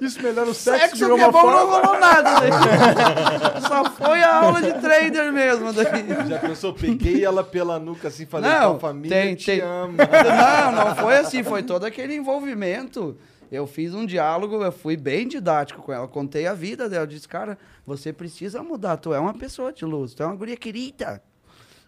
Isso 0.00 0.22
melhora 0.22 0.48
o 0.50 0.54
sexo, 0.54 0.80
Sexo 0.80 0.96
de 0.96 1.04
que 1.04 1.10
uma 1.10 1.24
é 1.26 1.30
bom 1.30 1.50
não 1.50 1.66
forma. 1.68 1.80
rolou 1.86 2.00
nada. 2.00 2.30
Daí. 2.40 3.62
Só 3.68 3.90
foi 3.90 4.22
a 4.22 4.36
aula 4.36 4.62
de 4.62 4.72
trader 4.80 5.32
mesmo. 5.32 5.72
Daí. 5.72 5.86
Já 6.28 6.38
pensou? 6.38 6.72
Peguei 6.72 7.24
ela 7.24 7.42
pela 7.44 7.78
nuca 7.78 8.08
assim, 8.08 8.26
falei, 8.26 8.50
Não, 8.50 8.70
tua 8.72 8.80
família 8.80 9.16
tem- 9.16 9.34
te 9.34 9.46
tem- 9.46 9.60
ama. 9.60 9.94
Não, 9.96 10.72
não 10.86 10.96
foi 10.96 11.16
assim. 11.18 11.42
Foi 11.42 11.62
todo 11.62 11.84
aquele 11.84 12.14
envolvimento. 12.14 13.16
Eu 13.50 13.66
fiz 13.66 13.92
um 13.94 14.06
diálogo, 14.06 14.62
eu 14.64 14.72
fui 14.72 14.96
bem 14.96 15.28
didático 15.28 15.82
com 15.82 15.92
ela. 15.92 16.08
Contei 16.08 16.46
a 16.46 16.54
vida 16.54 16.88
dela. 16.88 17.02
Eu 17.02 17.06
disse, 17.06 17.28
cara, 17.28 17.58
você 17.86 18.10
precisa 18.12 18.62
mudar. 18.62 18.96
Tu 18.96 19.12
é 19.12 19.18
uma 19.20 19.34
pessoa 19.34 19.72
de 19.72 19.84
luz. 19.84 20.14
Tu 20.14 20.22
é 20.22 20.26
uma 20.26 20.34
guria 20.36 20.56
querida. 20.56 21.22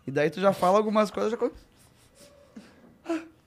E 0.07 0.11
daí 0.11 0.29
tu 0.29 0.41
já 0.41 0.53
fala 0.53 0.77
algumas 0.77 1.11
coisas. 1.11 1.31
Já... 1.33 1.39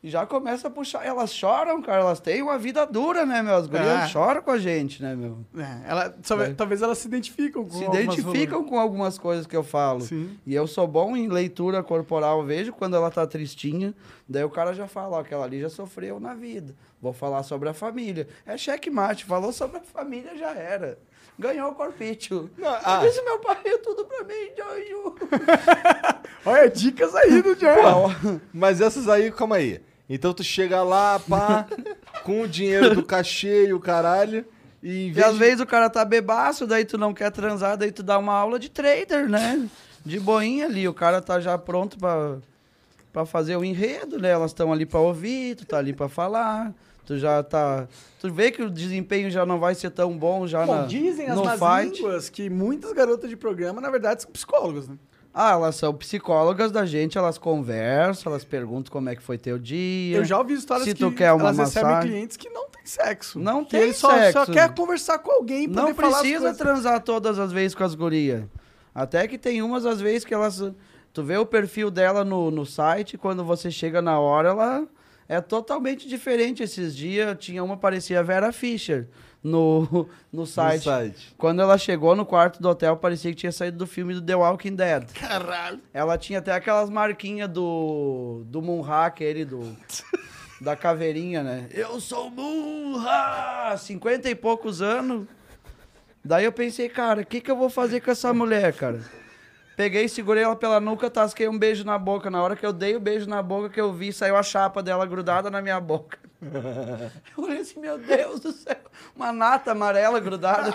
E 0.04 0.10
já 0.12 0.26
começa 0.28 0.68
a 0.68 0.72
puxar. 0.72 1.04
Elas 1.06 1.34
choram, 1.34 1.82
cara. 1.82 2.02
Elas 2.02 2.20
têm 2.20 2.42
uma 2.44 2.58
vida 2.58 2.86
dura, 2.86 3.26
né, 3.26 3.42
meu? 3.42 3.56
As 3.56 3.66
gurias 3.68 4.04
É. 4.04 4.08
choram 4.08 4.42
com 4.44 4.52
a 4.52 4.58
gente, 4.60 5.02
né, 5.02 5.16
meu? 5.16 5.40
É, 5.58 5.90
ela, 5.90 6.16
sabe, 6.22 6.44
É. 6.44 6.54
Talvez 6.54 6.82
elas 6.84 7.00
se 7.00 7.08
identificam 7.08 7.64
com 7.66 7.72
se 7.72 7.84
algumas 7.84 8.04
identificam 8.04 8.64
com 8.64 8.80
algumas 8.80 9.18
coisas 9.18 9.48
que 9.48 9.56
eu 9.58 9.64
falo. 9.64 10.02
Sim. 10.02 10.38
E 10.46 10.54
eu 10.54 10.68
sou 10.68 10.88
bom 10.88 11.18
em 11.18 11.28
leitura 11.28 11.82
corporal, 11.82 12.42
eu 12.42 12.46
vejo 12.46 12.74
quando 12.74 12.96
ela 12.96 13.10
tá 13.10 13.26
tristinha, 13.26 13.94
daí 14.30 14.44
o 14.44 14.50
cara 14.52 14.72
já 14.74 14.88
fala, 14.88 15.18
ó, 15.18 15.20
aquela 15.22 15.46
ali 15.46 15.60
já 15.62 15.70
sofreu 15.70 16.20
na 16.20 16.36
vida. 16.36 16.76
Vou 17.02 17.12
falar 17.12 17.42
sobre 17.44 17.68
a 17.68 17.74
família. 17.74 18.28
É 18.46 18.56
checkmate, 18.56 19.26
falou 19.26 19.52
sobre 19.52 19.78
a 19.78 19.82
família, 19.82 20.38
já 20.38 20.52
era. 20.54 20.98
Ganhou 21.40 21.72
o 21.72 21.76
corpício. 21.76 22.50
Não, 22.58 22.68
ah. 22.84 23.00
disse, 23.04 23.22
meu 23.24 23.38
pai 23.40 23.58
é 23.66 23.78
tudo 23.78 24.06
pra 24.06 24.24
mim, 24.24 24.50
Jojo. 24.58 25.16
Olha, 26.46 26.70
dicas 26.70 27.14
aí 27.16 27.42
do 27.42 27.54
John. 27.58 28.40
Mas 28.54 28.82
essas 28.82 29.08
aí, 29.08 29.32
calma 29.32 29.58
aí. 29.58 29.82
Então 30.10 30.34
tu 30.34 30.44
chega 30.44 30.82
lá, 30.84 31.20
pá. 31.20 31.68
com 32.24 32.42
o 32.42 32.48
dinheiro 32.48 32.96
do 32.96 33.04
cachê 33.04 33.68
e 33.68 33.74
o 33.74 33.80
caralho. 33.80 34.46
E, 34.82 35.08
em 35.10 35.12
E 35.12 35.24
às 35.24 35.34
de- 35.34 35.40
vezes 35.40 35.60
o 35.60 35.66
cara 35.66 35.90
tá 35.90 36.04
bebaço, 36.06 36.66
daí 36.66 36.86
tu 36.86 36.98
não 36.98 37.14
quer 37.14 37.32
transar, 37.32 37.78
daí 37.78 37.92
tu 37.92 38.02
dá 38.04 38.18
uma 38.18 38.34
aula 38.34 38.58
de 38.58 38.70
trader, 38.70 39.28
né? 39.30 39.68
De 40.06 40.20
boinha 40.20 40.66
ali, 40.66 40.88
o 40.88 40.94
cara 40.94 41.22
tá 41.22 41.40
já 41.40 41.58
pronto 41.58 41.98
pra, 41.98 42.38
pra 43.12 43.26
fazer 43.26 43.58
o 43.58 43.66
enredo, 43.66 44.18
né? 44.20 44.30
Elas 44.30 44.52
estão 44.52 44.72
ali 44.72 44.86
pra 44.86 45.00
ouvir, 45.00 45.56
tu 45.56 45.66
tá 45.66 45.78
ali 45.80 45.92
pra 45.94 46.08
falar, 46.08 46.74
tu 47.08 47.18
já 47.18 47.42
tá... 47.42 47.88
Tu 48.20 48.32
vê 48.32 48.52
que 48.52 48.62
o 48.62 48.70
desempenho 48.70 49.32
já 49.32 49.46
não 49.46 49.60
vai 49.60 49.74
ser 49.74 49.90
tão 49.92 50.16
bom 50.18 50.46
já 50.46 50.66
Bom, 50.66 50.76
na, 50.76 50.86
dizem 50.86 51.28
as 51.28 51.40
más 51.40 51.60
fight. 51.60 51.96
línguas 51.96 52.30
que 52.30 52.50
muitas 52.50 52.92
garotas 52.92 53.30
de 53.30 53.38
programa, 53.38 53.80
na 53.80 53.90
verdade, 53.90 54.24
são 54.24 54.32
psicólogos, 54.32 54.88
né? 54.90 54.98
Ah, 55.34 55.52
elas 55.52 55.76
são 55.76 55.94
psicólogas 55.94 56.72
da 56.72 56.84
gente, 56.84 57.18
elas 57.18 57.38
conversam, 57.38 58.32
elas 58.32 58.44
perguntam 58.44 58.92
como 58.92 59.08
é 59.08 59.16
que 59.16 59.22
foi 59.22 59.38
teu 59.38 59.58
dia. 59.58 60.18
Eu 60.18 60.26
já 60.26 60.38
ouvi 60.38 60.56
histórias 60.56 60.86
Se 60.86 60.96
que 60.96 61.00
tu 61.00 61.12
quer 61.12 61.32
uma 61.32 61.44
elas 61.44 61.58
recebem 61.60 61.90
massagem. 61.92 62.12
clientes 62.12 62.38
que 62.38 62.50
não 62.50 62.68
têm 62.70 62.86
sexo. 62.86 63.40
Não 63.40 63.64
tem 63.64 63.82
ele 63.84 63.94
só, 63.94 64.10
sexo. 64.10 64.46
só 64.46 64.52
quer 64.52 64.74
conversar 64.74 65.20
com 65.20 65.32
alguém 65.32 65.68
Não 65.68 65.94
precisa 65.94 66.54
transar 66.56 67.02
todas 67.04 67.38
as 67.38 67.52
vezes 67.52 67.76
com 67.76 67.84
as 67.84 67.94
gurias. 67.94 68.44
Até 68.94 69.28
que 69.28 69.38
tem 69.38 69.62
umas 69.62 69.86
às 69.86 70.02
vezes 70.02 70.26
que 70.26 70.34
elas. 70.34 70.60
Tu 71.14 71.24
vê 71.24 71.38
o 71.38 71.46
perfil 71.46 71.92
dela 71.92 72.26
no, 72.26 72.50
no 72.50 72.66
site, 72.66 73.16
quando 73.18 73.44
você 73.44 73.70
chega 73.70 74.02
na 74.02 74.20
hora, 74.20 74.50
ela 74.50 74.88
é 75.28 75.42
totalmente 75.42 76.08
diferente. 76.08 76.64
Esses 76.64 76.96
dias 76.96 77.36
tinha 77.40 77.64
uma 77.64 77.78
parecia 77.78 78.20
a 78.20 78.24
Vera 78.24 78.52
Fischer 78.52 79.08
no, 79.44 79.82
no 80.32 80.42
no 80.42 80.46
site. 80.46 80.84
site. 80.84 81.36
Quando 81.38 81.62
ela 81.62 81.78
chegou 81.78 82.16
no 82.16 82.26
quarto 82.26 82.62
do 82.62 82.70
hotel, 82.70 82.98
parecia 82.98 83.32
que 83.32 83.38
tinha 83.38 83.52
saído 83.52 83.78
do 83.78 83.88
filme 83.88 84.14
do 84.14 84.22
The 84.22 84.36
Walking 84.36 84.76
Dead. 84.76 85.12
Caralho. 85.14 85.80
Ela 85.94 86.18
tinha 86.18 86.40
até 86.40 86.52
aquelas 86.52 86.90
marquinhas 86.90 87.50
do. 87.50 88.44
do 88.46 88.62
Munha, 88.62 89.06
aquele 89.06 89.46
do. 89.46 89.76
da 90.60 90.76
caveirinha, 90.76 91.44
né? 91.44 91.68
Eu 91.72 92.00
sou 92.02 92.30
Munha! 92.32 93.76
50 93.78 94.30
e 94.30 94.36
poucos 94.36 94.82
anos. 94.82 95.28
Daí 96.24 96.46
eu 96.46 96.52
pensei, 96.52 96.90
cara, 96.90 97.22
o 97.22 97.26
que, 97.26 97.40
que 97.40 97.50
eu 97.50 97.56
vou 97.56 97.70
fazer 97.70 98.02
com 98.02 98.12
essa 98.12 98.34
mulher, 98.34 98.74
cara? 98.74 99.00
Peguei, 99.78 100.08
segurei 100.10 100.42
ela 100.44 100.56
pela 100.56 100.80
nuca, 100.80 101.08
tasquei 101.08 101.48
um 101.48 101.58
beijo 101.58 101.84
na 101.86 102.00
boca. 102.00 102.32
Na 102.32 102.42
hora 102.42 102.56
que 102.56 102.66
eu 102.66 102.74
dei 102.74 102.96
o 102.96 103.00
beijo 103.00 103.30
na 103.30 103.44
boca, 103.44 103.70
que 103.70 103.80
eu 103.80 103.94
vi, 103.94 104.12
saiu 104.12 104.36
a 104.36 104.42
chapa 104.42 104.82
dela 104.82 105.06
grudada 105.06 105.52
na 105.52 105.62
minha 105.62 105.80
boca. 105.80 106.18
Eu 107.38 107.44
olhei 107.44 107.60
assim, 107.62 107.80
meu 107.80 107.98
Deus 107.98 108.40
do 108.40 108.52
céu, 108.52 108.76
uma 109.16 109.32
nata 109.32 109.72
amarela 109.72 110.20
grudada. 110.20 110.72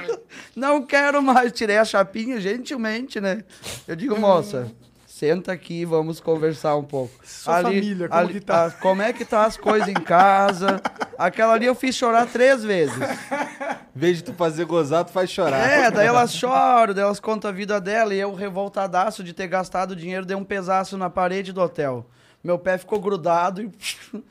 Não 0.56 0.84
quero 0.86 1.22
mais. 1.22 1.52
Tirei 1.52 1.76
a 1.78 1.84
chapinha, 1.84 2.40
gentilmente, 2.40 3.20
né? 3.20 3.42
Eu 3.88 3.94
digo, 3.96 4.18
moça, 4.18 4.70
senta 5.06 5.52
aqui, 5.52 5.84
vamos 5.84 6.18
conversar 6.20 6.76
um 6.76 6.82
pouco. 6.84 7.14
Sua 7.26 7.60
família, 7.62 8.08
como 8.08 8.28
que 8.28 8.40
tá? 8.40 8.66
a- 8.66 8.70
como 8.70 9.02
é 9.02 9.12
que 9.12 9.24
tá 9.24 9.44
as 9.44 9.56
coisas 9.58 9.88
em 9.88 9.94
casa? 9.94 10.80
Aquela 11.18 11.52
ali 11.54 11.66
eu 11.66 11.74
fiz 11.74 11.94
chorar 11.94 12.26
três 12.26 12.62
vezes. 12.64 12.96
Em 13.94 13.98
vez 13.98 14.18
de 14.18 14.24
tu 14.24 14.32
fazer 14.32 14.64
gozar, 14.64 15.04
tu 15.04 15.12
faz 15.12 15.30
chorar. 15.30 15.68
É, 15.68 15.90
daí 15.90 16.06
elas 16.06 16.34
choram, 16.34 16.94
daí 16.94 17.04
elas 17.04 17.20
contam 17.20 17.50
a 17.50 17.52
vida 17.52 17.80
dela 17.80 18.14
e 18.14 18.18
eu 18.18 18.34
revoltadaço 18.34 19.22
de 19.22 19.34
ter 19.34 19.46
gastado 19.46 19.94
dinheiro, 19.94 20.24
dei 20.24 20.36
um 20.36 20.44
pesaço 20.44 20.96
na 20.96 21.10
parede 21.10 21.52
do 21.52 21.60
hotel. 21.60 22.06
Meu 22.42 22.58
pé 22.58 22.78
ficou 22.78 22.98
grudado 22.98 23.62
e 23.62 23.70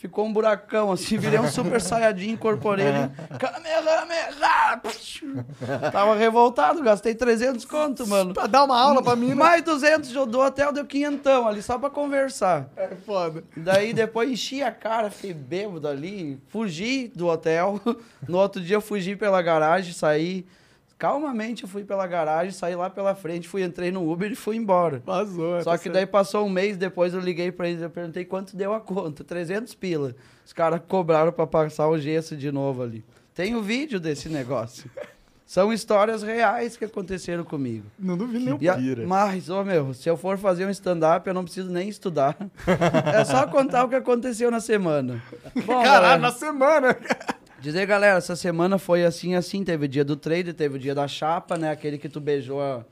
ficou 0.00 0.24
um 0.24 0.32
buracão, 0.32 0.90
assim, 0.90 1.18
virei 1.18 1.38
um 1.38 1.48
super 1.50 1.78
saiyajin, 1.80 2.30
incorporei 2.30 2.86
ele. 2.86 3.10
Kamehameha! 3.38 4.80
Tava 5.92 6.14
revoltado, 6.16 6.82
gastei 6.82 7.14
300 7.14 7.66
conto, 7.66 8.06
mano. 8.06 8.32
Pra 8.32 8.46
dar 8.46 8.64
uma 8.64 8.80
aula 8.80 9.02
pra 9.02 9.14
mim, 9.14 9.34
Mais 9.34 9.62
200 9.62 10.10
do 10.26 10.40
hotel 10.40 10.72
deu 10.72 10.86
quinhentão 10.86 11.46
ali, 11.46 11.62
só 11.62 11.78
pra 11.78 11.90
conversar. 11.90 12.70
É 12.76 12.88
foda. 13.04 13.44
Daí 13.54 13.92
depois 13.92 14.30
enchi 14.30 14.62
a 14.62 14.72
cara, 14.72 15.10
fiquei 15.10 15.34
bêbado 15.34 15.86
ali, 15.86 16.40
fugi 16.48 17.12
do 17.14 17.26
hotel. 17.26 17.78
No 18.28 18.38
outro 18.38 18.60
dia 18.60 18.76
eu 18.76 18.80
fugi 18.80 19.16
pela 19.16 19.42
garagem, 19.42 19.92
saí. 19.92 20.46
Calmamente 21.00 21.62
eu 21.62 21.68
fui 21.68 21.82
pela 21.82 22.06
garagem, 22.06 22.52
saí 22.52 22.76
lá 22.76 22.90
pela 22.90 23.14
frente, 23.14 23.48
fui, 23.48 23.64
entrei 23.64 23.90
no 23.90 24.06
Uber 24.12 24.30
e 24.30 24.34
fui 24.34 24.56
embora. 24.56 25.02
Vazou. 25.06 25.56
é, 25.56 25.62
Só 25.62 25.78
que 25.78 25.88
daí 25.88 26.04
passou 26.04 26.44
um 26.44 26.50
mês 26.50 26.76
depois, 26.76 27.14
eu 27.14 27.20
liguei 27.20 27.50
pra 27.50 27.66
eles, 27.70 27.80
eu 27.80 27.88
perguntei 27.88 28.22
quanto 28.22 28.54
deu 28.54 28.74
a 28.74 28.80
conta. 28.80 29.24
300 29.24 29.74
pila. 29.74 30.14
Os 30.44 30.52
caras 30.52 30.78
cobraram 30.86 31.32
pra 31.32 31.46
passar 31.46 31.88
o 31.88 31.98
gesso 31.98 32.36
de 32.36 32.52
novo 32.52 32.82
ali. 32.82 33.02
Tem 33.34 33.54
o 33.56 33.62
vídeo 33.62 33.98
desse 33.98 34.28
negócio. 34.28 34.90
São 35.46 35.72
histórias 35.72 36.22
reais 36.22 36.76
que 36.76 36.84
aconteceram 36.84 37.42
comigo. 37.44 37.86
Não 37.98 38.16
duvido 38.16 38.44
nem 38.44 38.52
um 38.54 38.70
a- 38.70 38.76
Pira. 38.76 39.04
mas, 39.06 39.48
ô 39.48 39.64
meu, 39.64 39.92
se 39.94 40.08
eu 40.08 40.16
for 40.18 40.36
fazer 40.38 40.64
um 40.66 40.70
stand-up, 40.70 41.26
eu 41.26 41.32
não 41.34 41.42
preciso 41.44 41.70
nem 41.72 41.88
estudar. 41.88 42.36
é 43.12 43.24
só 43.24 43.46
contar 43.48 43.84
o 43.84 43.88
que 43.88 43.96
aconteceu 43.96 44.48
na 44.50 44.60
semana. 44.60 45.20
Bom, 45.66 45.82
Caralho, 45.82 45.90
galera, 45.92 46.18
na 46.18 46.30
semana. 46.30 46.96
Dizer, 47.60 47.86
galera, 47.86 48.18
essa 48.18 48.34
semana 48.36 48.78
foi 48.78 49.04
assim, 49.04 49.34
assim. 49.34 49.62
Teve 49.64 49.84
o 49.86 49.88
dia 49.88 50.04
do 50.04 50.16
trade, 50.16 50.52
teve 50.52 50.76
o 50.76 50.78
dia 50.78 50.94
da 50.94 51.06
chapa, 51.06 51.56
né? 51.56 51.70
Aquele 51.70 51.98
que 51.98 52.08
tu 52.08 52.20
beijou 52.20 52.60
a, 52.62 52.84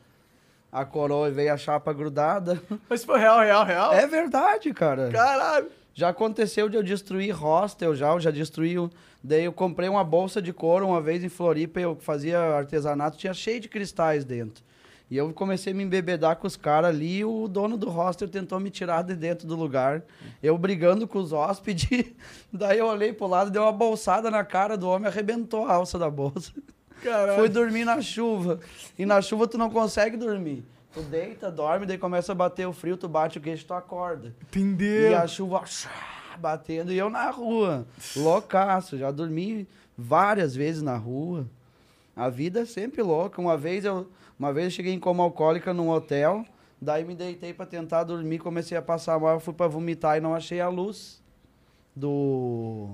a 0.71 0.85
coroa 0.85 1.29
e 1.29 1.33
veio 1.33 1.53
a 1.53 1.57
chapa 1.57 1.93
grudada. 1.93 2.61
Mas 2.89 3.05
foi 3.05 3.19
real, 3.19 3.41
real, 3.41 3.65
real? 3.65 3.93
É 3.93 4.07
verdade, 4.07 4.73
cara. 4.73 5.11
Caralho. 5.11 5.69
Já 5.95 6.11
aconteceu 6.11 6.69
de 6.69 6.77
eu 6.77 6.83
destruir 6.83 7.31
hostel 7.33 7.95
já, 7.95 8.09
eu 8.11 8.21
já 8.21 8.31
destruí. 8.31 8.79
um- 8.79 8.89
Daí 9.23 9.45
eu 9.45 9.53
comprei 9.53 9.89
uma 9.89 10.05
bolsa 10.05 10.41
de 10.41 10.53
couro 10.53 10.87
uma 10.87 11.01
vez 11.01 11.25
em 11.25 11.29
Floripa, 11.29 11.81
eu 11.81 11.97
fazia 12.01 12.39
artesanato, 12.39 13.19
tinha 13.19 13.35
cheio 13.35 13.59
de 13.59 13.69
cristais 13.69 14.25
dentro. 14.25 14.63
E 15.11 15.17
eu 15.17 15.33
comecei 15.33 15.73
a 15.73 15.77
me 15.77 15.85
embebedar 15.85 16.37
com 16.37 16.47
os 16.47 16.57
caras 16.57 16.91
ali, 16.91 17.19
e 17.19 17.25
o 17.25 17.49
dono 17.49 17.79
do 17.79 17.89
hostel 17.89 18.29
tentou 18.29 18.61
me 18.61 18.71
tirar 18.71 19.03
de 19.03 19.17
dentro 19.17 19.47
do 19.47 19.57
lugar. 19.57 20.03
Eu 20.43 20.59
brigando 20.59 21.09
com 21.09 21.19
os 21.19 21.33
hóspedes. 21.33 22.13
Daí 22.53 22.79
eu 22.79 22.87
olhei 22.87 23.13
pro 23.13 23.27
lado, 23.27 23.51
deu 23.51 23.63
uma 23.63 23.73
bolsada 23.73 24.31
na 24.31 24.45
cara 24.45 24.77
do 24.77 24.89
homem, 24.89 25.09
arrebentou 25.09 25.65
a 25.67 25.73
alça 25.75 25.99
da 25.99 26.11
bolsa. 26.11 26.53
Caralho. 27.03 27.39
Fui 27.39 27.49
dormir 27.49 27.85
na 27.85 28.03
chuva. 28.03 28.61
E 28.99 29.07
na 29.07 29.23
chuva 29.23 29.47
tu 29.47 29.57
não 29.57 29.71
consegue 29.71 30.17
dormir. 30.17 30.65
Tu 30.93 31.01
deita, 31.03 31.51
dorme, 31.51 31.87
daí 31.87 31.97
começa 31.97 32.33
a 32.33 32.35
bater 32.35 32.67
o 32.67 32.73
frio, 32.73 32.97
tu 32.97 33.09
bate 33.09 33.39
o 33.39 33.41
queixo, 33.41 33.65
tu 33.65 33.75
acorda. 33.75 34.35
Entendeu? 34.49 35.13
E 35.13 35.15
a 35.15 35.27
chuva 35.27 35.63
batendo 36.39 36.93
e 36.93 36.99
eu 36.99 37.11
na 37.11 37.31
rua, 37.31 37.87
loucaço. 38.17 38.97
Já 38.97 39.11
dormi 39.11 39.67
várias 39.97 40.55
vezes 40.55 40.83
na 40.83 40.97
rua. 40.97 41.47
A 42.17 42.29
vida 42.29 42.61
é 42.61 42.65
sempre 42.65 43.03
louca. 43.03 43.41
Uma 43.41 43.57
vez 43.57 43.85
eu, 43.85 44.09
uma 44.39 44.53
vez 44.53 44.67
eu 44.67 44.71
cheguei 44.71 44.93
em 44.93 45.01
coma 45.01 45.23
alcoólica 45.23 45.75
num 45.75 45.91
hotel, 45.91 46.45
daí 46.81 47.05
me 47.05 47.15
deitei 47.15 47.53
pra 47.53 47.67
tentar 47.67 48.05
dormir, 48.05 48.39
comecei 48.39 48.77
a 48.77 48.83
passar 48.83 49.19
mal, 49.19 49.35
eu 49.35 49.41
fui 49.41 49.55
pra 49.55 49.67
vomitar 49.67 50.17
e 50.17 50.21
não 50.21 50.35
achei 50.35 50.61
a 50.61 50.69
luz 50.69 51.23
do 51.95 52.91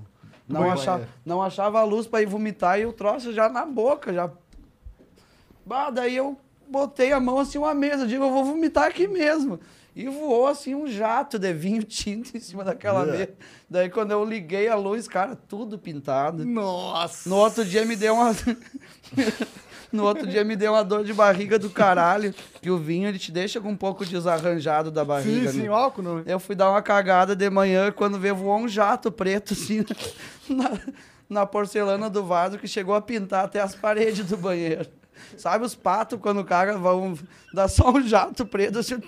não 0.49 0.71
achava, 0.71 1.09
não 1.25 1.43
achava 1.43 1.81
a 1.81 1.85
luz 1.85 2.07
pra 2.07 2.23
ir 2.23 2.27
vomitar 2.27 2.79
e 2.79 2.87
o 2.87 2.93
troço 2.93 3.33
já 3.33 3.49
na 3.49 3.65
boca, 3.65 4.13
já 4.13 4.31
Bah, 5.65 5.91
daí 5.91 6.17
eu 6.17 6.37
botei 6.69 7.13
a 7.13 7.21
mão 7.21 7.39
assim 7.39 7.59
uma 7.59 7.75
mesa, 7.75 8.07
digo, 8.07 8.25
eu 8.25 8.31
vou 8.31 8.45
vomitar 8.45 8.85
aqui 8.85 9.09
mesmo. 9.09 9.59
E 9.97 10.09
voou 10.09 10.49
assim 10.49 10.75
um 10.75 10.89
jato 10.89 11.39
de 11.39 11.53
vinho 11.53 11.83
tinto 11.85 12.37
em 12.37 12.41
cima 12.41 12.65
daquela 12.65 13.07
mesa. 13.07 13.31
Daí 13.71 13.89
quando 13.89 14.11
eu 14.11 14.25
liguei 14.25 14.69
a 14.69 14.75
luz, 14.75 15.07
cara, 15.07 15.37
tudo 15.37 15.79
pintado. 15.79 16.45
Nossa. 16.45 17.29
No 17.29 17.37
outro 17.37 17.65
dia 17.65 17.85
me 17.85 17.97
deu 17.97 18.15
uma 18.15 18.35
No 19.95 20.05
outro 20.05 20.27
dia 20.27 20.43
me 20.43 20.57
deu 20.57 20.73
uma 20.73 20.83
dor 20.83 21.05
de 21.05 21.15
barriga 21.15 21.57
do 21.57 21.71
caralho, 21.71 22.35
que 22.61 22.69
o 22.69 22.77
vinho 22.77 23.09
ele 23.09 23.19
te 23.19 23.31
deixa 23.31 23.61
com 23.61 23.69
um 23.69 23.77
pouco 23.77 24.05
desarranjado 24.05 24.91
da 24.91 25.03
Sim, 25.03 25.07
barriga. 25.07 25.53
sim, 25.53 25.63
né? 25.63 25.71
o 25.71 25.75
álcool 25.75 26.03
não. 26.03 26.23
Eu 26.27 26.41
fui 26.41 26.57
dar 26.57 26.69
uma 26.69 26.83
cagada 26.83 27.37
de 27.37 27.49
manhã 27.49 27.93
quando 27.93 28.19
veio 28.19 28.35
voou 28.35 28.59
um 28.59 28.67
jato 28.67 29.13
preto 29.13 29.53
assim 29.53 29.85
na, 30.49 30.73
na 31.29 31.47
porcelana 31.47 32.11
do 32.11 32.25
vaso 32.25 32.59
que 32.59 32.67
chegou 32.67 32.97
a 32.97 33.01
pintar 33.01 33.45
até 33.45 33.61
as 33.61 33.77
paredes 33.77 34.27
do 34.27 34.37
banheiro. 34.37 34.89
Sabe 35.37 35.65
os 35.65 35.77
patos 35.77 36.19
quando 36.21 36.45
caga 36.45 36.77
vão 36.77 37.17
dar 37.53 37.69
só 37.69 37.93
um 37.93 38.03
jato 38.03 38.45
preto 38.45 38.81
assim. 38.81 39.01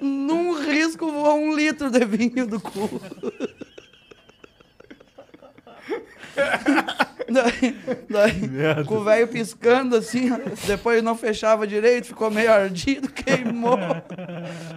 Num 0.00 0.64
risco 0.64 1.10
voou 1.10 1.38
um 1.38 1.56
litro 1.56 1.90
de 1.90 2.04
vinho 2.04 2.46
do 2.46 2.60
cu. 2.60 2.88
daí, 7.28 7.76
daí 8.08 8.84
com 8.84 8.96
o 8.96 9.04
velho 9.04 9.28
piscando 9.28 9.96
assim, 9.96 10.30
depois 10.66 11.02
não 11.02 11.16
fechava 11.16 11.66
direito, 11.66 12.06
ficou 12.08 12.30
meio 12.30 12.50
ardido, 12.52 13.08
queimou. 13.12 13.78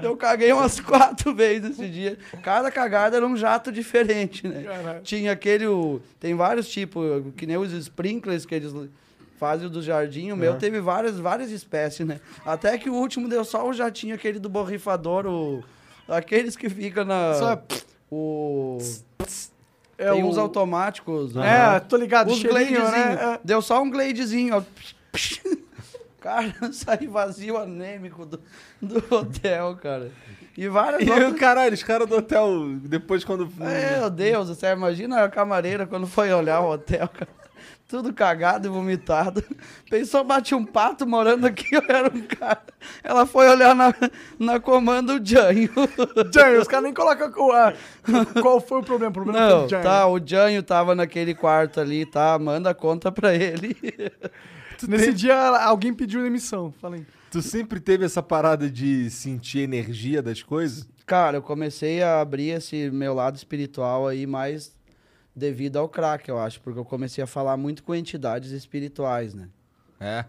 Eu 0.01 0.15
caguei 0.17 0.51
umas 0.51 0.79
quatro 0.79 1.33
vezes 1.33 1.71
esse 1.79 1.87
dia. 1.89 2.17
Cada 2.43 2.69
cagada 2.71 3.17
era 3.17 3.25
um 3.25 3.35
jato 3.37 3.71
diferente, 3.71 4.47
né? 4.47 4.63
Caralho. 4.63 5.01
Tinha 5.01 5.31
aquele. 5.31 5.67
o- 5.67 6.01
Tem 6.19 6.33
vários 6.35 6.67
tipos, 6.69 7.23
que 7.35 7.45
nem 7.45 7.57
os 7.57 7.71
sprinklers 7.73 8.45
que 8.45 8.55
eles 8.55 8.73
fazem 9.39 9.69
do 9.69 9.81
jardim. 9.81 10.31
O 10.31 10.35
meu 10.37 10.55
teve 10.57 10.79
várias, 10.79 11.19
várias 11.19 11.51
espécies, 11.51 12.05
né? 12.07 12.19
Até 12.45 12.77
que 12.77 12.89
o 12.89 12.93
último 12.93 13.27
deu 13.29 13.43
só 13.45 13.67
o 13.67 13.73
jatinho, 13.73 14.15
aquele 14.15 14.39
do 14.39 14.49
borrifador, 14.49 15.25
o. 15.27 15.63
Aqueles 16.07 16.55
que 16.55 16.69
ficam 16.69 17.03
na. 17.05 17.33
Só- 17.35 17.61
O. 18.09 18.77
É 19.97 20.11
tem 20.11 20.23
o- 20.23 20.27
uns 20.27 20.37
automáticos. 20.37 21.33
né? 21.33 21.75
É, 21.75 21.79
tô 21.79 21.97
ligado, 21.97 22.31
Os 22.31 22.41
gladezinhos. 22.43 22.91
né? 22.91 23.13
É. 23.35 23.39
Deu 23.43 23.61
só 23.61 23.81
um 23.81 23.89
gladezinho, 23.89 24.57
ó. 24.57 24.63
Cara, 26.19 26.53
saí 26.73 27.07
vazio, 27.07 27.57
anêmico 27.57 28.25
do, 28.25 28.39
do 28.81 29.03
hotel, 29.15 29.77
cara. 29.81 30.11
E 30.57 30.67
várias 30.67 31.03
E 31.07 31.09
outras... 31.11 31.39
caralho, 31.39 31.73
os 31.73 31.83
caras 31.83 32.07
do 32.07 32.17
hotel, 32.17 32.49
depois 32.81 33.23
quando. 33.23 33.47
Meu 33.55 34.09
Deus 34.09 34.47
do 34.47 34.55
céu, 34.55 34.75
imagina 34.75 35.23
a 35.23 35.29
camareira 35.29 35.85
quando 35.85 36.07
foi 36.07 36.33
olhar 36.33 36.59
o 36.61 36.71
hotel, 36.71 37.07
cara. 37.07 37.29
Tudo 37.88 38.13
cagado 38.13 38.67
e 38.67 38.69
vomitado. 38.69 39.41
Pensou, 39.89 40.21
bate 40.23 40.53
um 40.53 40.65
pato 40.65 41.07
morando 41.07 41.47
aqui, 41.47 41.73
eu 41.73 41.81
era 41.88 42.13
um 42.13 42.21
cara. 42.21 42.61
Ela 43.01 43.25
foi 43.25 43.47
olhar 43.47 43.73
na, 43.73 43.93
na 44.38 44.59
comando 44.59 45.13
o 45.13 45.25
Janho. 45.25 45.69
Janho, 46.33 46.61
os 46.61 46.67
caras 46.67 46.83
nem 46.83 46.93
colocam 46.93 47.31
qual, 47.31 47.51
ah, 47.53 47.73
qual 48.41 48.59
foi 48.59 48.79
o 48.79 48.83
problema. 48.83 49.11
O 49.11 49.13
problema 49.13 49.39
foi 49.39 49.49
Não, 49.49 49.65
o 49.65 49.69
Janho. 49.69 49.83
tá, 49.83 50.07
o 50.07 50.19
Janho 50.19 50.63
tava 50.63 50.93
naquele 50.95 51.33
quarto 51.33 51.79
ali, 51.79 52.05
tá? 52.05 52.38
Manda 52.38 52.71
a 52.71 52.73
conta 52.73 53.09
pra 53.09 53.33
ele. 53.33 53.75
Nesse 54.88 55.13
dia, 55.13 55.35
alguém 55.63 55.93
pediu 55.93 56.21
demissão. 56.21 56.73
Falei. 56.81 57.05
Tu 57.31 57.41
sempre 57.41 57.79
teve 57.79 58.05
essa 58.05 58.21
parada 58.21 58.69
de 58.69 59.09
sentir 59.09 59.59
energia 59.59 60.21
das 60.21 60.43
coisas? 60.43 60.88
Cara, 61.05 61.38
eu 61.38 61.41
comecei 61.41 62.03
a 62.03 62.19
abrir 62.19 62.49
esse 62.49 62.91
meu 62.91 63.13
lado 63.13 63.38
espiritual 63.38 64.07
aí 64.07 64.27
mais 64.27 64.75
devido 65.38 65.77
ao 65.77 65.88
crack, 65.88 66.27
eu 66.27 66.39
acho, 66.39 66.59
porque 66.61 66.79
eu 66.79 66.83
comecei 66.83 67.23
a 67.23 67.27
falar 67.27 67.55
muito 67.55 67.83
com 67.83 67.93
entidades 67.93 68.49
espirituais, 68.49 69.35
né? 69.35 69.47
É. 69.99 70.25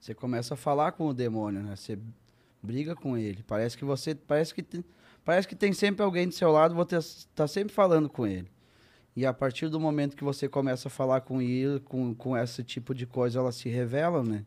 Você 0.00 0.14
começa 0.14 0.54
a 0.54 0.56
falar 0.56 0.92
com 0.92 1.06
o 1.08 1.12
demônio, 1.12 1.62
né? 1.62 1.76
Você 1.76 1.98
briga 2.62 2.96
com 2.96 3.18
ele. 3.18 3.44
Parece 3.46 3.76
que 3.76 3.84
você, 3.84 4.14
parece 4.14 4.54
que 4.54 4.62
tem, 4.62 4.82
parece 5.26 5.46
que 5.46 5.54
tem 5.54 5.74
sempre 5.74 6.02
alguém 6.02 6.26
do 6.26 6.32
seu 6.32 6.50
lado, 6.50 6.74
você 6.74 6.96
tá 7.34 7.46
sempre 7.46 7.74
falando 7.74 8.08
com 8.08 8.26
ele. 8.26 8.50
E 9.14 9.26
a 9.26 9.32
partir 9.34 9.68
do 9.68 9.78
momento 9.78 10.16
que 10.16 10.24
você 10.24 10.48
começa 10.48 10.88
a 10.88 10.90
falar 10.90 11.20
com 11.20 11.42
ele, 11.42 11.78
com, 11.80 12.14
com 12.14 12.34
esse 12.34 12.64
tipo 12.64 12.94
de 12.94 13.06
coisa, 13.06 13.40
elas 13.40 13.56
se 13.56 13.68
revelam, 13.68 14.24
né? 14.24 14.46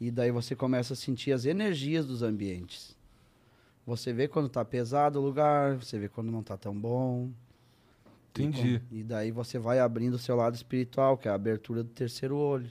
E 0.00 0.10
daí 0.10 0.30
você 0.30 0.56
começa 0.56 0.94
a 0.94 0.96
sentir 0.96 1.32
as 1.32 1.44
energias 1.44 2.06
dos 2.06 2.22
ambientes. 2.22 2.96
Você 3.84 4.14
vê 4.14 4.28
quando 4.28 4.48
tá 4.48 4.64
pesado 4.64 5.20
o 5.20 5.22
lugar, 5.22 5.76
você 5.76 5.98
vê 5.98 6.08
quando 6.08 6.32
não 6.32 6.42
tá 6.42 6.56
tão 6.56 6.74
bom. 6.74 7.30
Entendi. 8.42 8.82
E 8.90 9.02
daí 9.02 9.30
você 9.30 9.58
vai 9.58 9.78
abrindo 9.78 10.14
o 10.14 10.18
seu 10.18 10.36
lado 10.36 10.54
espiritual, 10.54 11.16
que 11.16 11.28
é 11.28 11.30
a 11.30 11.34
abertura 11.34 11.82
do 11.82 11.90
terceiro 11.90 12.36
olho. 12.36 12.70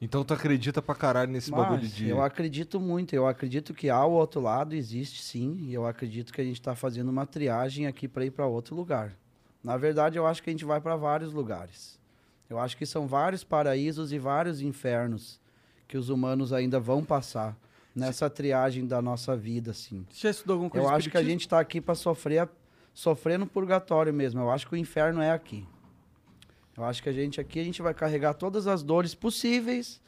Então 0.00 0.24
tu 0.24 0.34
acredita 0.34 0.82
pra 0.82 0.94
caralho 0.94 1.32
nesse 1.32 1.50
Mas 1.50 1.60
bagulho 1.60 1.88
de. 1.88 2.08
Eu 2.08 2.20
acredito 2.20 2.78
muito. 2.78 3.14
Eu 3.14 3.26
acredito 3.26 3.72
que 3.72 3.88
ao 3.88 4.12
outro 4.12 4.40
lado 4.40 4.74
existe 4.74 5.22
sim. 5.22 5.56
E 5.62 5.74
eu 5.74 5.86
acredito 5.86 6.32
que 6.32 6.40
a 6.40 6.44
gente 6.44 6.60
está 6.60 6.74
fazendo 6.74 7.08
uma 7.08 7.26
triagem 7.26 7.86
aqui 7.86 8.06
para 8.06 8.24
ir 8.24 8.30
para 8.30 8.46
outro 8.46 8.76
lugar. 8.76 9.16
Na 9.64 9.76
verdade, 9.76 10.18
eu 10.18 10.26
acho 10.26 10.42
que 10.42 10.50
a 10.50 10.52
gente 10.52 10.64
vai 10.64 10.80
para 10.80 10.96
vários 10.96 11.32
lugares. 11.32 11.98
Eu 12.48 12.58
acho 12.58 12.76
que 12.76 12.86
são 12.86 13.06
vários 13.06 13.42
paraísos 13.42 14.12
e 14.12 14.18
vários 14.18 14.60
infernos 14.60 15.40
que 15.88 15.96
os 15.96 16.08
humanos 16.08 16.52
ainda 16.52 16.78
vão 16.78 17.02
passar 17.02 17.56
nessa 17.94 18.28
triagem 18.28 18.86
da 18.86 19.00
nossa 19.00 19.34
vida, 19.36 19.70
assim. 19.70 20.06
Você 20.10 20.28
já 20.28 20.30
estudou 20.30 20.54
alguma 20.54 20.70
coisa 20.70 20.86
Eu 20.86 20.94
acho 20.94 21.10
que 21.10 21.16
a 21.16 21.22
gente 21.22 21.40
está 21.40 21.58
aqui 21.58 21.80
para 21.80 21.94
sofrer, 21.94 22.48
sofrer 22.96 23.38
no 23.38 23.46
purgatório 23.46 24.12
mesmo. 24.12 24.40
Eu 24.40 24.50
acho 24.50 24.66
que 24.66 24.72
o 24.72 24.76
inferno 24.76 25.20
é 25.20 25.30
aqui. 25.30 25.68
Eu 26.74 26.82
acho 26.82 27.02
que 27.02 27.10
a 27.10 27.12
gente 27.12 27.38
aqui 27.38 27.60
a 27.60 27.62
gente 27.64 27.82
vai 27.82 27.92
carregar 27.92 28.32
todas 28.32 28.66
as 28.66 28.82
dores 28.82 29.14
possíveis 29.14 30.00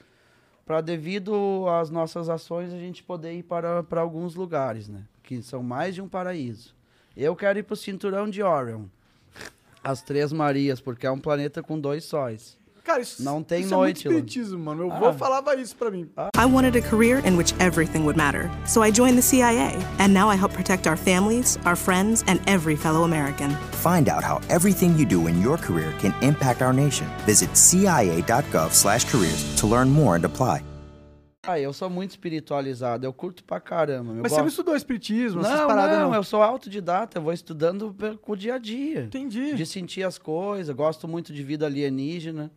para 0.65 0.81
devido 0.81 1.67
às 1.69 1.91
nossas 1.91 2.31
ações 2.31 2.73
a 2.73 2.79
gente 2.79 3.03
poder 3.03 3.35
ir 3.35 3.43
para, 3.43 3.83
para 3.83 4.01
alguns 4.01 4.35
lugares, 4.35 4.89
né? 4.89 5.03
Que 5.23 5.43
são 5.43 5.63
mais 5.63 5.95
de 5.95 6.01
um 6.01 6.09
paraíso. 6.09 6.75
Eu 7.15 7.37
quero 7.37 7.59
ir 7.59 7.63
para 7.63 7.75
o 7.75 7.77
cinturão 7.77 8.29
de 8.29 8.43
Orion. 8.43 8.87
As 9.85 10.01
Três 10.01 10.33
Marias, 10.33 10.81
porque 10.81 11.07
é 11.07 11.11
um 11.11 11.21
planeta 11.21 11.63
com 11.63 11.79
dois 11.79 12.05
sóis. 12.05 12.57
Cara, 12.89 13.03
isso, 13.03 13.23
Não 13.23 13.43
tem 13.43 13.61
isso 13.61 13.71
noite, 13.75 14.09
é 14.09 14.11
muito 14.11 14.29
espiritismo, 14.31 14.65
mano. 14.65 14.85
Meu 14.87 14.93
Ah. 14.93 14.97
avô 14.97 15.13
falava 15.13 15.55
isso 15.57 15.77
pra 15.77 15.91
mim. 15.91 16.09
I 16.35 16.47
wanted 16.47 16.75
a 16.79 16.81
career 16.81 17.21
in 17.29 17.37
which 17.37 17.55
everything 17.61 17.99
would 18.01 18.17
matter, 18.17 18.51
so 18.67 18.83
I 18.83 18.91
joined 18.91 19.17
the 19.17 19.21
CIA, 19.23 19.77
and 20.01 20.09
now 20.09 20.33
I 20.33 20.37
help 20.41 20.55
protect 20.55 20.89
our 20.89 20.97
families, 20.97 21.59
our 21.67 21.77
friends, 21.77 22.25
and 22.27 22.41
every 22.47 22.77
fellow 22.77 23.05
American. 23.05 23.51
Find 23.83 24.09
out 24.09 24.25
how 24.25 24.41
everything 24.49 24.97
you 24.99 25.05
do 25.05 25.29
in 25.29 25.43
your 25.43 25.59
career 25.59 25.93
can 26.01 26.15
impact 26.27 26.63
our 26.63 26.73
nation. 26.73 27.07
Visit 27.27 27.51
cia.gov/careers 27.59 29.61
to 29.61 29.67
learn 29.69 29.91
more 29.91 30.19
and 30.19 30.25
apply. 30.25 30.65
Ah, 31.47 31.61
eu 31.61 31.75
sou 31.75 31.91
muito 31.91 32.13
espiritualizado, 32.13 33.05
eu 33.07 33.13
curto 33.13 33.45
pra 33.45 33.61
caramba. 33.61 34.15
Mas 34.15 34.33
você 34.33 34.37
não 34.39 34.45
gosto- 34.45 34.49
estudou 34.49 34.75
espiritismo, 34.77 35.43
essas 35.43 35.61
Não, 35.61 35.67
paradas, 35.67 35.99
não, 35.99 36.09
não. 36.09 36.15
eu 36.15 36.25
sou 36.25 36.43
autodidata, 36.43 37.19
eu 37.19 37.23
vou 37.23 37.35
estudando 37.35 37.95
com 38.23 38.33
o 38.33 38.37
dia 38.37 38.55
a 38.55 38.59
dia. 38.59 39.03
Entendi. 39.05 39.55
De 39.55 39.67
sentir 39.67 40.05
as 40.05 40.17
coisas, 40.17 40.75
gosto 40.75 41.07
muito 41.07 41.35
de 41.35 41.43
vida 41.43 41.67
alienígena. 41.67 42.51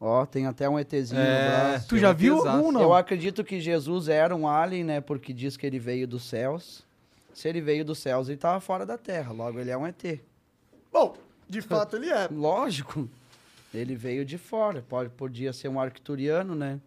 Ó, 0.00 0.24
tem 0.24 0.46
até 0.46 0.66
um 0.66 0.78
ETzinho 0.78 1.20
É. 1.20 1.44
no 1.44 1.50
braço. 1.50 1.88
Tu 1.88 1.98
já 1.98 2.10
viu 2.12 2.38
um, 2.42 2.72
não? 2.72 2.80
Eu 2.80 2.94
acredito 2.94 3.44
que 3.44 3.60
Jesus 3.60 4.08
era 4.08 4.34
um 4.34 4.48
alien, 4.48 4.82
né? 4.82 5.00
Porque 5.00 5.32
diz 5.32 5.56
que 5.58 5.66
ele 5.66 5.78
veio 5.78 6.08
dos 6.08 6.22
céus. 6.24 6.86
Se 7.34 7.48
ele 7.48 7.60
veio 7.60 7.84
dos 7.84 7.98
céus, 7.98 8.28
ele 8.28 8.38
tava 8.38 8.60
fora 8.60 8.86
da 8.86 8.96
Terra. 8.96 9.30
Logo, 9.32 9.58
ele 9.60 9.70
é 9.70 9.76
um 9.76 9.86
ET. 9.86 10.20
Bom, 10.90 11.16
de 11.48 11.60
fato 11.60 11.96
ele 11.96 12.08
é. 12.08 12.28
Lógico. 12.32 13.08
Ele 13.74 13.94
veio 13.94 14.24
de 14.24 14.38
fora. 14.38 14.82
Pode, 14.88 15.10
podia 15.10 15.52
ser 15.52 15.68
um 15.68 15.78
arcturiano, 15.78 16.54
né? 16.54 16.80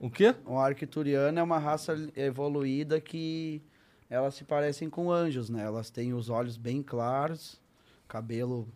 O 0.00 0.08
quê? 0.08 0.34
Um 0.46 0.58
arcturiano 0.58 1.38
é 1.38 1.42
uma 1.42 1.58
raça 1.58 1.94
evoluída 2.16 3.00
que 3.00 3.60
elas 4.08 4.34
se 4.36 4.44
parecem 4.44 4.88
com 4.88 5.10
anjos, 5.10 5.50
né? 5.50 5.62
Elas 5.64 5.90
têm 5.90 6.14
os 6.14 6.30
olhos 6.30 6.56
bem 6.56 6.82
claros, 6.82 7.60
cabelo 8.08 8.66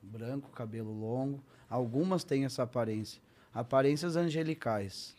branco, 0.00 0.48
cabelo 0.50 0.92
longo. 0.92 1.42
Algumas 1.68 2.24
têm 2.24 2.44
essa 2.44 2.62
aparência. 2.62 3.20
Aparências 3.52 4.16
angelicais. 4.16 5.14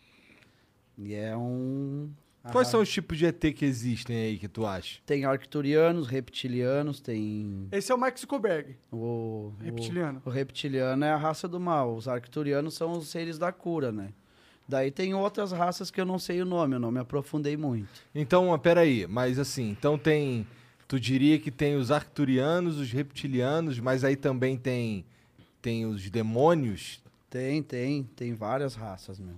E 0.98 1.14
é 1.14 1.36
um... 1.36 2.10
Quais 2.52 2.68
ra- 2.68 2.72
são 2.72 2.82
os 2.82 2.90
tipos 2.90 3.18
de 3.18 3.26
ET 3.26 3.40
que 3.54 3.66
existem 3.66 4.16
aí 4.18 4.38
que 4.38 4.48
tu 4.48 4.66
acha? 4.66 5.00
Tem 5.06 5.26
arcturianos, 5.26 6.08
reptilianos, 6.08 7.02
tem 7.02 7.68
Esse 7.72 7.92
é 7.92 7.96
o 7.96 7.98
Max 7.98 8.22
Zuckerberg, 8.22 8.78
o... 8.92 9.52
reptiliano. 9.60 10.22
O, 10.24 10.30
o 10.30 10.32
reptiliano 10.32 11.04
é 11.04 11.12
a 11.12 11.18
raça 11.18 11.48
do 11.48 11.60
mal. 11.60 11.94
Os 11.96 12.08
arcturianos 12.08 12.74
são 12.76 12.92
os 12.94 13.10
seres 13.10 13.38
da 13.38 13.52
cura, 13.52 13.92
né? 13.92 14.14
Daí 14.66 14.92
tem 14.92 15.14
outras 15.14 15.52
raças 15.52 15.90
que 15.92 16.00
eu 16.00 16.06
não 16.06 16.20
sei 16.20 16.42
o 16.42 16.46
nome, 16.46 16.76
eu 16.76 16.80
não 16.80 16.92
me 16.92 17.00
aprofundei 17.00 17.56
muito. 17.58 17.90
Então, 18.14 18.58
peraí, 18.60 19.06
mas 19.08 19.40
assim, 19.40 19.70
então 19.70 19.98
tem. 19.98 20.46
Tu 20.88 21.00
diria 21.00 21.38
que 21.40 21.52
tem 21.52 21.76
os 21.76 21.92
arcturianos, 21.92 22.78
os 22.78 22.92
reptilianos, 22.92 23.80
mas 23.80 24.04
aí 24.04 24.16
também 24.16 24.58
tem. 24.58 25.06
Tem 25.68 25.86
os 25.86 26.10
demônios. 26.10 27.04
Tem, 27.30 27.62
tem, 27.62 28.04
tem 28.16 28.34
várias 28.34 28.74
raças, 28.74 29.20
meu. 29.20 29.36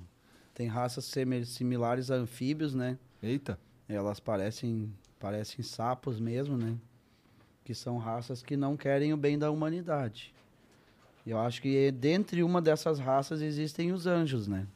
Tem 0.54 0.68
raças 0.68 1.12
similares 1.48 2.12
a 2.12 2.18
anfíbios, 2.18 2.76
né? 2.76 3.00
Eita. 3.24 3.60
Elas 3.88 4.20
parecem, 4.20 4.94
parecem 5.20 5.64
sapos 5.64 6.20
mesmo, 6.20 6.56
né? 6.56 6.78
Que 7.66 7.74
são 7.74 7.98
raças 7.98 8.44
que 8.44 8.56
não 8.56 8.78
querem 8.78 9.12
o 9.12 9.18
bem 9.18 9.40
da 9.40 9.50
humanidade. 9.50 10.32
Eu 11.26 11.40
acho 11.40 11.64
que 11.64 11.90
dentre 11.90 12.44
uma 12.44 12.62
dessas 12.62 13.00
raças 13.00 13.42
existem 13.42 13.92
os 13.92 14.06
anjos, 14.06 14.48
né? 14.48 14.68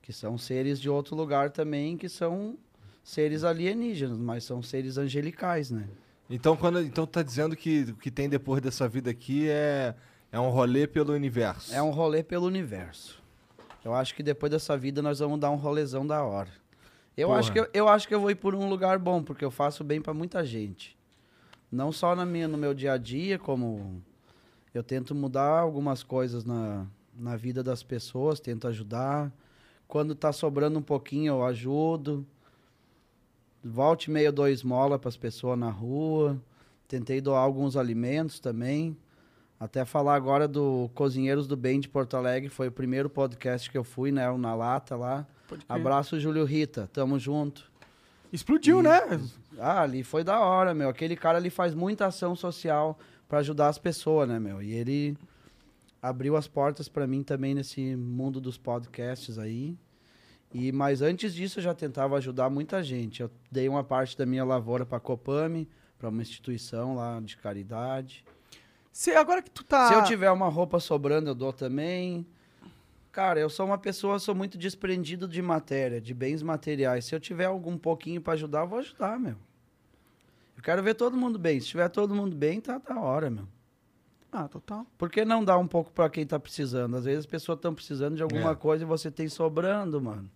Que 0.00 0.10
são 0.10 0.38
seres 0.38 0.80
de 0.80 0.88
outro 0.88 1.14
lugar 1.14 1.50
também, 1.50 1.98
que 1.98 2.08
são 2.08 2.56
seres 3.04 3.44
alienígenas, 3.44 4.16
mas 4.16 4.44
são 4.44 4.62
seres 4.62 4.96
angelicais, 4.96 5.70
né? 5.70 5.86
Então, 6.30 6.56
quando, 6.56 6.80
então 6.80 7.06
tá 7.06 7.22
dizendo 7.22 7.54
que 7.54 7.82
o 7.90 7.96
que 7.96 8.10
tem 8.10 8.26
depois 8.26 8.62
dessa 8.62 8.88
vida 8.88 9.10
aqui 9.10 9.50
é, 9.50 9.94
é 10.32 10.38
um 10.38 10.50
rolê 10.50 10.86
pelo 10.86 11.12
universo. 11.12 11.74
É 11.74 11.82
um 11.82 11.90
rolê 11.90 12.22
pelo 12.22 12.46
universo. 12.46 13.20
Eu 13.84 13.94
acho 13.94 14.14
que 14.14 14.22
depois 14.22 14.50
dessa 14.50 14.76
vida 14.76 15.00
nós 15.02 15.18
vamos 15.18 15.40
dar 15.40 15.50
um 15.50 15.56
rolezão 15.56 16.06
da 16.06 16.22
hora. 16.22 16.50
Eu 17.16 17.28
Porra. 17.28 17.40
acho, 17.40 17.52
que 17.52 17.60
eu, 17.60 17.68
eu 17.72 17.88
acho 17.88 18.06
que 18.06 18.14
eu 18.14 18.20
vou 18.20 18.30
ir 18.30 18.36
por 18.36 18.54
um 18.54 18.68
lugar 18.68 18.98
bom, 18.98 19.22
porque 19.22 19.44
eu 19.44 19.50
faço 19.50 19.82
bem 19.82 20.00
pra 20.00 20.14
muita 20.14 20.44
gente. 20.44 20.96
Não 21.70 21.92
só 21.92 22.14
na 22.14 22.24
minha, 22.24 22.46
no 22.46 22.58
meu 22.58 22.74
dia 22.74 22.92
a 22.92 22.98
dia, 22.98 23.38
como 23.38 24.02
eu 24.72 24.82
tento 24.82 25.14
mudar 25.14 25.60
algumas 25.60 26.02
coisas 26.02 26.44
na, 26.44 26.86
na 27.14 27.36
vida 27.36 27.62
das 27.62 27.82
pessoas, 27.82 28.40
tento 28.40 28.68
ajudar. 28.68 29.32
Quando 29.88 30.14
tá 30.14 30.32
sobrando 30.32 30.78
um 30.78 30.82
pouquinho, 30.82 31.34
eu 31.34 31.44
ajudo. 31.44 32.24
Volte 33.62 34.10
eu 34.10 34.32
dou 34.32 34.48
esmola 34.48 34.98
para 34.98 35.08
as 35.08 35.16
pessoas 35.16 35.58
na 35.58 35.70
rua. 35.70 36.40
Tentei 36.86 37.20
doar 37.20 37.40
alguns 37.40 37.76
alimentos 37.76 38.40
também. 38.40 38.96
Até 39.60 39.84
falar 39.84 40.14
agora 40.14 40.48
do 40.48 40.90
Cozinheiros 40.94 41.46
do 41.46 41.54
Bem 41.54 41.80
de 41.80 41.86
Porto 41.86 42.16
Alegre, 42.16 42.48
foi 42.48 42.68
o 42.68 42.72
primeiro 42.72 43.10
podcast 43.10 43.70
que 43.70 43.76
eu 43.76 43.84
fui, 43.84 44.10
né? 44.10 44.30
o 44.30 44.38
Na 44.38 44.54
Lata 44.54 44.96
lá. 44.96 45.26
Abraço, 45.68 46.18
Júlio 46.18 46.46
Rita, 46.46 46.88
tamo 46.90 47.18
junto. 47.18 47.70
Explodiu, 48.32 48.80
né? 48.82 49.00
Ah, 49.58 49.82
ali 49.82 50.02
foi 50.02 50.24
da 50.24 50.40
hora, 50.40 50.72
meu. 50.72 50.88
Aquele 50.88 51.14
cara 51.14 51.36
ali 51.36 51.50
faz 51.50 51.74
muita 51.74 52.06
ação 52.06 52.34
social 52.34 52.98
pra 53.28 53.40
ajudar 53.40 53.68
as 53.68 53.76
pessoas, 53.76 54.26
né, 54.26 54.40
meu? 54.40 54.62
E 54.62 54.72
ele 54.72 55.14
abriu 56.00 56.36
as 56.36 56.48
portas 56.48 56.88
pra 56.88 57.06
mim 57.06 57.22
também 57.22 57.54
nesse 57.54 57.94
mundo 57.96 58.40
dos 58.40 58.56
podcasts 58.56 59.38
aí. 59.38 59.76
E 60.54 60.72
mas 60.72 61.02
antes 61.02 61.34
disso 61.34 61.58
eu 61.58 61.64
já 61.64 61.74
tentava 61.74 62.16
ajudar 62.16 62.48
muita 62.48 62.82
gente. 62.82 63.20
Eu 63.20 63.30
dei 63.52 63.68
uma 63.68 63.84
parte 63.84 64.16
da 64.16 64.24
minha 64.24 64.42
lavoura 64.44 64.86
pra 64.86 64.98
Copame, 64.98 65.68
pra 65.98 66.08
uma 66.08 66.22
instituição 66.22 66.94
lá 66.94 67.20
de 67.20 67.36
caridade. 67.36 68.24
Você, 68.92 69.12
agora 69.12 69.40
que 69.42 69.50
tu 69.50 69.62
tá... 69.64 69.88
Se 69.88 69.94
eu 69.94 70.04
tiver 70.04 70.30
uma 70.30 70.48
roupa 70.48 70.80
sobrando, 70.80 71.30
eu 71.30 71.34
dou 71.34 71.52
também. 71.52 72.26
Cara, 73.12 73.40
eu 73.40 73.48
sou 73.50 73.66
uma 73.66 73.78
pessoa, 73.78 74.18
sou 74.18 74.34
muito 74.34 74.56
desprendido 74.58 75.26
de 75.26 75.40
matéria, 75.42 76.00
de 76.00 76.12
bens 76.14 76.42
materiais. 76.42 77.04
Se 77.04 77.14
eu 77.14 77.20
tiver 77.20 77.46
algum 77.46 77.76
pouquinho 77.78 78.20
pra 78.20 78.34
ajudar, 78.34 78.60
eu 78.62 78.68
vou 78.68 78.78
ajudar, 78.78 79.18
meu. 79.18 79.36
Eu 80.56 80.62
quero 80.62 80.82
ver 80.82 80.94
todo 80.94 81.16
mundo 81.16 81.38
bem. 81.38 81.58
Se 81.60 81.68
tiver 81.68 81.88
todo 81.88 82.14
mundo 82.14 82.36
bem, 82.36 82.60
tá 82.60 82.78
da 82.78 83.00
hora, 83.00 83.30
meu. 83.30 83.46
Ah, 84.30 84.46
total. 84.46 84.86
Por 84.96 85.10
que 85.10 85.24
não 85.24 85.44
dar 85.44 85.58
um 85.58 85.66
pouco 85.66 85.90
pra 85.90 86.08
quem 86.08 86.24
tá 86.24 86.38
precisando? 86.38 86.96
Às 86.96 87.04
vezes 87.04 87.20
as 87.20 87.26
pessoas 87.26 87.56
estão 87.58 87.74
precisando 87.74 88.14
de 88.16 88.22
alguma 88.22 88.50
É. 88.52 88.54
coisa 88.54 88.84
e 88.84 88.86
você 88.86 89.10
tem 89.10 89.28
sobrando, 89.28 90.00
mano. 90.00 90.30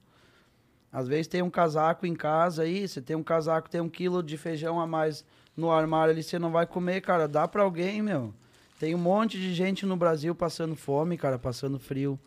Às 0.93 1.07
vezes 1.07 1.27
tem 1.29 1.43
um 1.43 1.51
casaco 1.51 2.07
em 2.07 2.15
casa 2.15 2.63
aí, 2.63 2.89
você 2.89 3.01
tem 3.01 3.15
um 3.15 3.23
casaco, 3.23 3.69
tem 3.71 3.81
um 3.81 3.89
quilo 3.89 4.23
de 4.23 4.37
feijão 4.37 4.81
a 4.81 4.87
mais 4.87 5.25
no 5.57 5.71
armário 5.71 6.13
ali, 6.13 6.23
você 6.23 6.39
não 6.41 6.51
vai 6.51 6.67
comer, 6.67 7.01
cara. 7.03 7.29
Dá 7.29 7.47
pra 7.47 7.63
alguém, 7.63 8.03
meu. 8.03 8.35
Tem 8.79 8.95
um 8.95 8.99
monte 8.99 9.39
de 9.39 9.55
gente 9.55 9.87
no 9.87 9.97
Brasil 9.97 10.35
passando 10.35 10.75
fome, 10.75 11.17
cara, 11.17 11.39
passando 11.39 11.79
frio. 11.79 12.19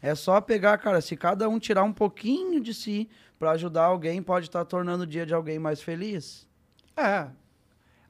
É 0.00 0.14
só 0.14 0.40
pegar, 0.40 0.76
cara, 0.78 1.00
se 1.00 1.16
cada 1.16 1.48
um 1.48 1.58
tirar 1.58 1.84
um 1.84 1.92
pouquinho 1.92 2.60
de 2.60 2.74
si 2.74 3.08
pra 3.38 3.52
ajudar 3.52 3.84
alguém, 3.84 4.20
pode 4.22 4.46
estar 4.46 4.64
tornando 4.64 5.04
o 5.04 5.06
dia 5.06 5.24
de 5.24 5.32
alguém 5.32 5.58
mais 5.58 5.80
feliz. 5.80 6.46
É. 6.96 7.28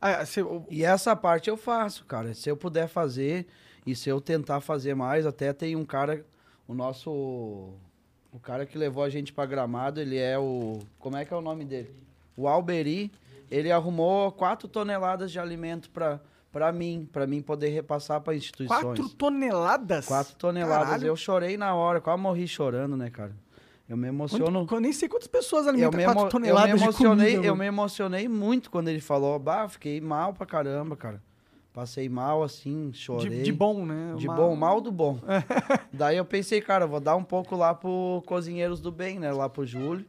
Ah, 0.01 0.24
se- 0.24 0.40
E 0.70 0.84
essa 0.84 1.14
parte 1.14 1.49
eu 1.51 1.57
faço, 1.57 2.05
cara. 2.07 2.34
Se 2.34 2.49
eu 2.51 2.57
puder 2.57 2.88
fazer 2.88 3.47
e 3.86 3.95
se 3.95 4.09
eu 4.09 4.20
tentar 4.20 4.61
fazer 4.61 4.95
mais, 4.95 5.26
até 5.26 5.53
tem 5.53 5.76
um 5.76 5.84
cara, 5.84 6.24
o 6.66 6.74
nosso. 6.74 7.11
O 8.32 8.38
cara 8.40 8.64
que 8.64 8.78
levou 8.78 9.05
a 9.05 9.11
gente 9.11 9.32
pra 9.32 9.45
gramado, 9.45 10.01
ele 10.01 10.16
é 10.16 10.38
o. 10.38 10.78
Como 10.99 11.16
é 11.16 11.24
que 11.24 11.32
é 11.32 11.36
o 11.36 11.43
nome 11.43 11.64
dele? 11.64 11.95
O 12.36 12.49
Alberi. 12.49 13.12
Ele 13.51 13.70
arrumou 13.70 14.32
quatro 14.32 14.66
toneladas 14.66 15.30
de 15.30 15.38
alimento 15.38 15.90
pra, 15.90 16.18
pra 16.53 16.70
mim, 16.70 17.09
pra 17.11 17.26
mim 17.26 17.40
poder 17.42 17.70
repassar 17.70 18.20
pra 18.20 18.34
instituições. 18.36 18.80
quatro 18.82 19.09
toneladas? 19.09 20.07
Quatro 20.07 20.34
toneladas. 20.36 20.84
Caralho. 20.86 21.07
Eu 21.07 21.16
chorei 21.16 21.57
na 21.57 21.74
hora, 21.74 22.00
quase 22.00 22.20
morri 22.22 22.46
chorando, 22.46 22.96
né, 22.96 23.11
cara? 23.11 23.34
Eu 23.88 23.96
me 23.96 24.07
emociono. 24.09 24.61
Quanto- 24.61 24.74
eu 24.76 24.80
nem 24.80 24.92
sei 24.92 25.09
quantas 25.09 25.26
pessoas 25.28 25.64
Eu 25.64 25.70
alimentam 25.70 25.98
me, 25.98 26.05
quatro 26.05 26.20
emo- 26.20 26.26
eu 26.26 26.30
toneladas 26.30 26.70
me 26.72 26.78
de 26.78 26.84
emocionei, 26.84 27.30
comida. 27.32 27.46
eu 27.46 27.57
me 27.57 27.66
emocionei 27.66 28.28
muito 28.28 28.70
quando 28.70 28.88
ele 28.88 29.00
falou, 29.00 29.38
bah, 29.38 29.68
fiquei 29.68 30.00
mal 30.00 30.32
pra 30.32 30.46
caramba, 30.46 30.94
cara. 30.96 31.20
Passei 31.74 32.07
mal 32.09 32.42
assim, 32.42 32.90
chorei. 32.92 33.28
de, 33.38 33.42
de 33.44 33.53
bom, 33.53 33.84
né? 33.86 34.14
De 34.18 34.28
Uma- 34.28 34.36
bom, 34.36 34.55
mal 34.55 34.78
do 34.80 34.92
bom. 34.92 35.18
Daí 35.92 36.18
eu 36.18 36.24
pensei, 36.24 36.61
cara, 36.61 36.86
vou 36.86 37.00
dar 37.00 37.16
um 37.16 37.24
pouco 37.24 37.57
lá 37.57 37.74
pro 37.74 38.22
Cozinheiros 38.26 38.78
do 38.80 38.92
Bem, 38.92 39.18
né? 39.18 39.32
Lá 39.32 39.48
pro 39.48 39.64
Júlio. 39.66 40.05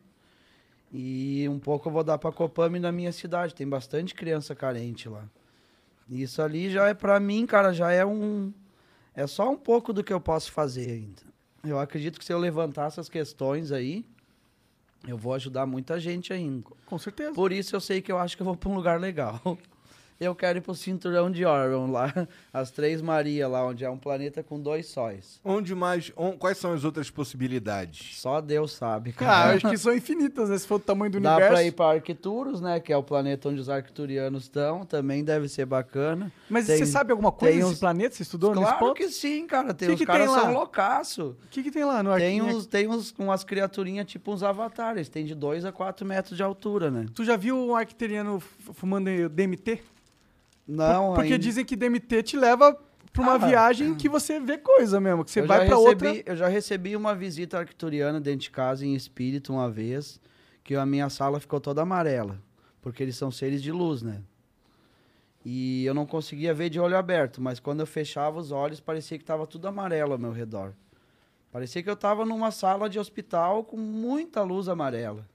E 0.92 1.48
um 1.50 1.58
pouco 1.60 1.88
eu 1.88 1.94
vou 1.94 2.04
dar 2.04 2.18
pra 2.18 2.32
Copame 2.32 2.80
na 2.80 2.92
minha 2.92 3.12
cidade. 3.12 3.56
Tem 3.56 3.68
bastante 3.68 4.14
criança 4.14 4.54
carente 4.54 5.10
lá. 5.10 5.24
Isso 6.10 6.42
ali 6.42 6.70
já 6.70 6.88
é 6.88 6.94
pra 6.94 7.20
mim, 7.20 7.46
cara, 7.46 7.74
já 7.74 7.92
é 7.92 8.06
um. 8.06 8.54
É 9.16 9.28
só 9.28 9.50
um 9.50 9.58
pouco 9.58 9.94
do 9.94 10.04
que 10.04 10.12
eu 10.12 10.20
posso 10.20 10.52
fazer 10.52 10.92
ainda. 10.92 11.22
Eu 11.64 11.80
acredito 11.80 12.20
que 12.20 12.26
se 12.26 12.34
eu 12.34 12.40
levantar 12.40 12.88
essas 12.88 13.08
questões 13.08 13.72
aí, 13.72 14.06
eu 15.08 15.18
vou 15.18 15.34
ajudar 15.34 15.66
muita 15.66 16.00
gente 16.00 16.34
ainda. 16.34 16.70
Com 16.86 16.98
certeza. 16.98 17.34
Por 17.34 17.52
isso 17.52 17.76
eu 17.76 17.80
sei 17.82 18.02
que 18.02 18.12
eu 18.12 18.18
acho 18.18 18.36
que 18.36 18.42
eu 18.42 18.46
vou 18.46 18.56
pra 18.56 18.70
um 18.70 18.76
lugar 18.76 19.00
legal. 19.00 19.40
Eu 20.24 20.36
quero 20.36 20.58
ir 20.60 20.62
pro 20.62 20.74
cinturão 20.74 21.30
de 21.30 21.46
Orion 21.46 21.92
lá, 21.92 22.12
as 22.54 22.72
Três 22.72 23.02
Maria 23.02 23.48
lá, 23.48 23.66
onde 23.66 23.84
é 23.84 23.90
um 23.90 23.98
planeta 23.98 24.42
com 24.44 24.60
dois 24.60 24.88
sóis. 24.88 25.40
Onde 25.44 25.74
mais. 25.76 26.12
on- 26.16 26.38
quais 26.38 26.58
são 26.58 26.74
as 26.74 26.84
outras 26.84 27.10
possibilidades? 27.10 28.18
Só 28.20 28.40
Deus 28.42 28.72
sabe, 28.74 29.12
Ah, 29.18 29.20
cara. 29.20 29.52
eu 29.52 29.56
acho 29.58 29.70
que 29.70 29.78
são 29.78 29.94
infinitas, 29.96 30.50
né? 30.50 30.58
Se 30.58 30.68
for 30.68 30.76
o 30.76 30.80
tamanho 30.80 31.12
do 31.12 31.20
Dá 31.20 31.32
universo. 31.32 31.54
pra 31.54 31.64
ir 31.64 31.72
pra 31.72 31.86
Arcturus, 31.92 32.62
né? 32.62 32.80
Que 32.80 32.94
é 32.94 32.98
o 32.98 33.04
planeta 33.04 33.50
onde 33.50 33.60
os 33.60 33.70
arcturianos 33.70 34.44
estão. 34.44 34.86
Também 34.86 35.24
deve 35.24 35.48
ser 35.50 35.66
bacana. 35.66 36.32
Mas 36.50 36.68
Tem- 36.68 36.78
você 36.78 36.86
sabe 36.86 37.12
alguma 37.12 37.32
coisa 37.32 37.54
tem 37.54 37.62
desse 37.62 37.74
uns- 37.74 37.80
planeta? 37.80 38.16
Você 38.16 38.24
estudou 38.24 38.52
nesse 38.52 38.64
Claro 38.64 38.80
ponto? 38.80 38.96
que 38.96 39.10
sim, 39.10 39.46
cara. 39.48 39.74
Tem, 39.74 39.88
Que 39.90 39.94
os 39.96 40.00
que 40.00 40.06
caras 40.06 40.30
tem 40.32 40.40
são 40.42 40.54
loucaço. 40.54 41.36
O 41.46 41.48
que, 41.50 41.64
que 41.64 41.72
tem 41.72 41.84
lá 41.84 42.02
no 42.04 42.16
Tem 42.16 42.40
Arquinha? 42.40 42.56
uns, 42.58 42.66
tem 42.66 42.88
uns, 42.88 43.14
umas 43.18 43.44
criaturinhas 43.44 44.06
tipo 44.08 44.32
uns 44.32 44.44
avatares. 44.44 45.10
Tem 45.10 45.26
de 45.26 45.36
2 45.36 45.66
a 45.66 45.72
4 45.72 46.06
metros 46.06 46.38
de 46.38 46.44
altura, 46.44 46.90
né? 46.92 47.06
Tu 47.14 47.24
já 47.24 47.36
viu 47.36 47.58
um 47.58 47.76
arquitariano 47.76 48.38
f- 48.38 48.74
fumando 48.74 49.10
DMT? 49.30 49.82
Não, 50.68 51.14
Porque 51.14 51.34
ainda- 51.34 51.40
dizem 51.40 51.66
que 51.66 51.76
DMT 51.76 52.24
te 52.24 52.38
leva 52.38 52.74
pra 53.12 53.22
uma 53.22 53.34
Ah, 53.34 53.38
viagem 53.38 53.94
que 53.98 54.08
você 54.08 54.40
vê 54.40 54.58
coisa 54.58 55.00
mesmo, 55.00 55.24
que 55.26 55.32
você 55.32 55.42
eu 55.42 55.48
vai 55.48 55.60
já 55.62 55.66
pra 55.66 55.76
recebi, 55.78 56.08
outra. 56.08 56.32
Eu 56.32 56.36
já 56.36 56.48
recebi 56.48 56.96
uma 56.96 57.14
visita 57.14 57.58
arcturiana 57.60 58.20
dentro 58.22 58.40
de 58.42 58.52
casa 58.52 58.86
em 58.86 58.96
espírito 58.96 59.52
uma 59.54 59.70
vez, 59.70 60.20
que 60.64 60.76
a 60.76 60.86
minha 60.86 61.10
sala 61.10 61.40
ficou 61.40 61.60
toda 61.60 61.82
amarela, 61.82 62.40
porque 62.82 63.04
eles 63.04 63.16
são 63.18 63.30
seres 63.30 63.62
de 63.62 63.72
luz, 63.72 64.02
né? 64.02 64.22
E 65.46 65.84
eu 65.86 65.94
não 65.94 66.06
conseguia 66.06 66.54
ver 66.54 66.70
de 66.70 66.80
olho 66.80 66.96
aberto, 66.98 67.42
mas 67.42 67.60
quando 67.60 67.82
eu 67.82 67.86
fechava 67.86 68.40
os 68.40 68.52
olhos, 68.52 68.80
parecia 68.80 69.18
que 69.18 69.24
estava 69.24 69.46
tudo 69.46 69.68
amarelo 69.68 70.14
ao 70.14 70.18
meu 70.18 70.32
redor. 70.32 70.74
Parecia 71.52 71.84
que 71.84 71.90
eu 71.90 71.94
estava 71.96 72.26
numa 72.26 72.50
sala 72.50 72.90
de 72.90 72.98
hospital 72.98 73.64
com 73.66 73.76
muita 73.78 74.42
luz 74.42 74.70
amarela. 74.70 75.28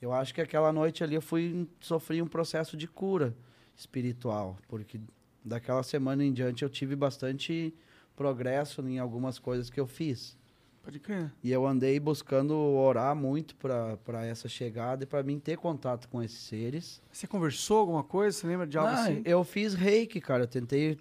Eu 0.00 0.12
acho 0.12 0.34
que 0.34 0.40
aquela 0.40 0.72
noite 0.72 1.04
ali 1.04 1.14
eu 1.14 1.22
fui 1.22 1.68
sofri 1.78 2.20
um 2.22 2.26
processo 2.26 2.76
de 2.76 2.88
cura 2.88 3.36
espiritual, 3.76 4.56
porque 4.68 5.00
daquela 5.44 5.82
semana 5.82 6.24
em 6.24 6.32
diante 6.32 6.62
eu 6.62 6.68
tive 6.70 6.94
bastante 6.96 7.74
progresso 8.14 8.80
em 8.86 8.98
algumas 8.98 9.38
coisas 9.38 9.70
que 9.70 9.80
eu 9.80 9.86
fiz. 9.86 10.36
Pode 10.82 10.98
crer. 10.98 11.32
E 11.44 11.52
eu 11.52 11.64
andei 11.64 12.00
buscando 12.00 12.54
orar 12.56 13.14
muito 13.14 13.54
para 13.54 14.26
essa 14.26 14.48
chegada 14.48 15.04
e 15.04 15.06
para 15.06 15.22
mim 15.22 15.38
ter 15.38 15.56
contato 15.56 16.08
com 16.08 16.20
esses 16.20 16.40
seres. 16.40 17.00
Você 17.12 17.26
conversou 17.26 17.78
alguma 17.78 18.02
coisa? 18.02 18.36
Você 18.36 18.46
lembra 18.48 18.66
de 18.66 18.76
algo 18.76 18.90
Ah, 18.90 19.02
assim? 19.04 19.22
Eu 19.24 19.44
fiz 19.44 19.74
reiki, 19.74 20.20
cara. 20.20 20.42
Eu 20.42 20.48
tentei. 20.48 20.98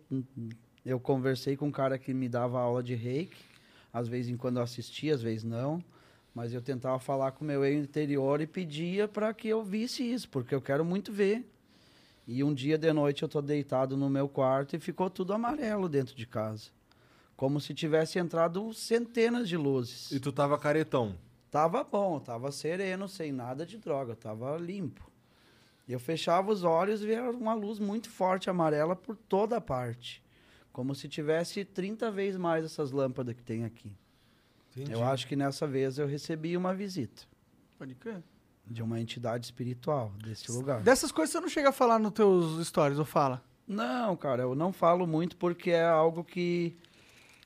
Eu 0.86 0.99
conversei 0.99 1.57
com 1.57 1.67
um 1.67 1.72
cara 1.72 1.97
que 1.97 2.13
me 2.13 2.30
dava 2.30 2.59
aula 2.59 2.84
de 2.84 2.93
reiki. 2.93 3.43
Às 3.91 4.07
vezes 4.07 4.32
em 4.32 4.38
quando 4.38 4.57
eu 4.57 4.63
assistia, 4.63 5.15
às 5.15 5.22
vezes 5.24 5.43
não. 5.43 5.84
Mas 6.34 6.53
eu 6.53 6.61
tentava 6.61 6.99
falar 6.99 7.32
com 7.32 7.43
o 7.43 7.47
meu 7.47 7.65
eu 7.65 7.74
interior 7.74 8.39
e 8.39 8.45
pedia 8.45 9.07
para 9.07 9.34
que 9.34 9.47
eu 9.47 9.63
visse 9.63 10.03
isso, 10.03 10.30
porque 10.30 10.53
eu 10.53 10.61
quero 10.61 10.86
muito 10.86 11.11
ver. 11.11 11.43
E 12.28 12.43
um 12.43 12.53
dia 12.53 12.78
de 12.78 12.91
noite 12.93 13.24
eu 13.24 13.30
tô 13.30 13.41
deitado 13.41 13.97
no 13.97 14.09
meu 14.09 14.30
quarto 14.30 14.76
e 14.76 14.80
ficou 14.80 15.09
tudo 15.09 15.34
amarelo 15.34 15.89
dentro 15.89 16.15
de 16.15 16.26
casa. 16.26 16.69
Como 17.36 17.59
se 17.59 17.74
tivesse 17.74 18.19
entrado 18.19 18.74
centenas 18.74 19.49
de 19.49 19.57
luzes. 19.57 20.11
E 20.11 20.19
tu 20.19 20.32
tava 20.32 20.57
caretão. 20.57 21.15
Tava 21.49 21.84
bom, 21.84 22.19
tava 22.19 22.51
sereno, 22.51 23.09
sem 23.09 23.32
nada 23.32 23.65
de 23.65 23.78
droga, 23.78 24.15
tava 24.15 24.55
limpo. 24.57 25.11
Eu 25.89 25.99
fechava 25.99 26.51
os 26.51 26.63
olhos 26.63 27.01
e 27.01 27.07
via 27.07 27.30
uma 27.30 27.53
luz 27.53 27.80
muito 27.80 28.09
forte 28.09 28.49
amarela 28.49 28.95
por 28.95 29.17
toda 29.17 29.57
a 29.57 29.61
parte. 29.61 30.24
Como 30.72 30.95
se 30.95 31.09
tivesse 31.09 31.65
30 31.65 32.09
vezes 32.11 32.39
mais 32.39 32.63
essas 32.63 32.91
lâmpadas 32.91 33.36
que 33.36 33.43
tem 33.43 33.65
aqui. 33.65 33.91
Entendi. 34.72 34.93
Eu 34.93 35.03
acho 35.03 35.28
que 35.28 35.36
nessa 35.36 35.67
vez 35.67 35.97
eu 35.97 36.07
recebi 36.07 36.55
uma 36.55 36.74
visita 36.74 37.24
Pode 37.78 37.95
crer. 37.95 38.24
De 38.72 38.82
uma 38.82 38.99
entidade 38.99 39.45
espiritual 39.45 40.11
desse 40.24 40.51
lugar. 40.51 40.82
Dessas 40.82 41.11
coisas 41.11 41.32
você 41.34 41.39
não 41.39 41.49
chega 41.49 41.69
a 41.69 41.74
falar 41.74 41.99
nos 41.99 42.11
teus 42.13 42.65
stories, 42.67 42.97
ou 42.99 43.05
fala? 43.05 43.43
Não, 43.67 44.15
cara, 44.17 44.43
eu 44.43 44.55
não 44.55 44.72
falo 44.74 45.05
muito 45.05 45.36
porque 45.38 45.72
é 45.72 45.84
algo 45.86 46.24
que 46.24 46.76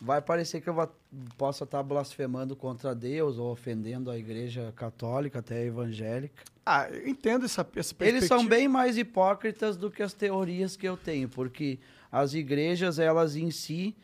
vai 0.02 0.22
parecer 0.22 0.62
que 0.62 0.68
eu 0.70 0.74
va- 0.74 0.90
possa 1.38 1.64
estar 1.64 1.82
blasfemando 1.84 2.56
contra 2.56 2.94
Deus 2.94 3.38
ou 3.38 3.52
ofendendo 3.52 4.12
a 4.12 4.18
igreja 4.18 4.74
católica, 4.76 5.40
até 5.40 5.56
a 5.58 5.66
evangélica. 5.66 6.44
Ah, 6.66 6.90
eu 6.90 7.08
entendo 7.08 7.46
essa, 7.46 7.62
essa 7.62 7.68
perspectiva. 7.94 8.18
Eles 8.18 8.28
são 8.28 8.46
bem 8.46 8.68
mais 8.68 8.98
hipócritas 8.98 9.78
do 9.78 9.90
que 9.92 10.02
as 10.04 10.14
teorias 10.14 10.76
que 10.76 10.88
eu 10.88 10.98
tenho, 10.98 11.30
porque 11.30 11.80
as 12.12 12.34
igrejas, 12.34 12.98
elas 13.00 13.36
em 13.36 13.52
si, 13.52 13.96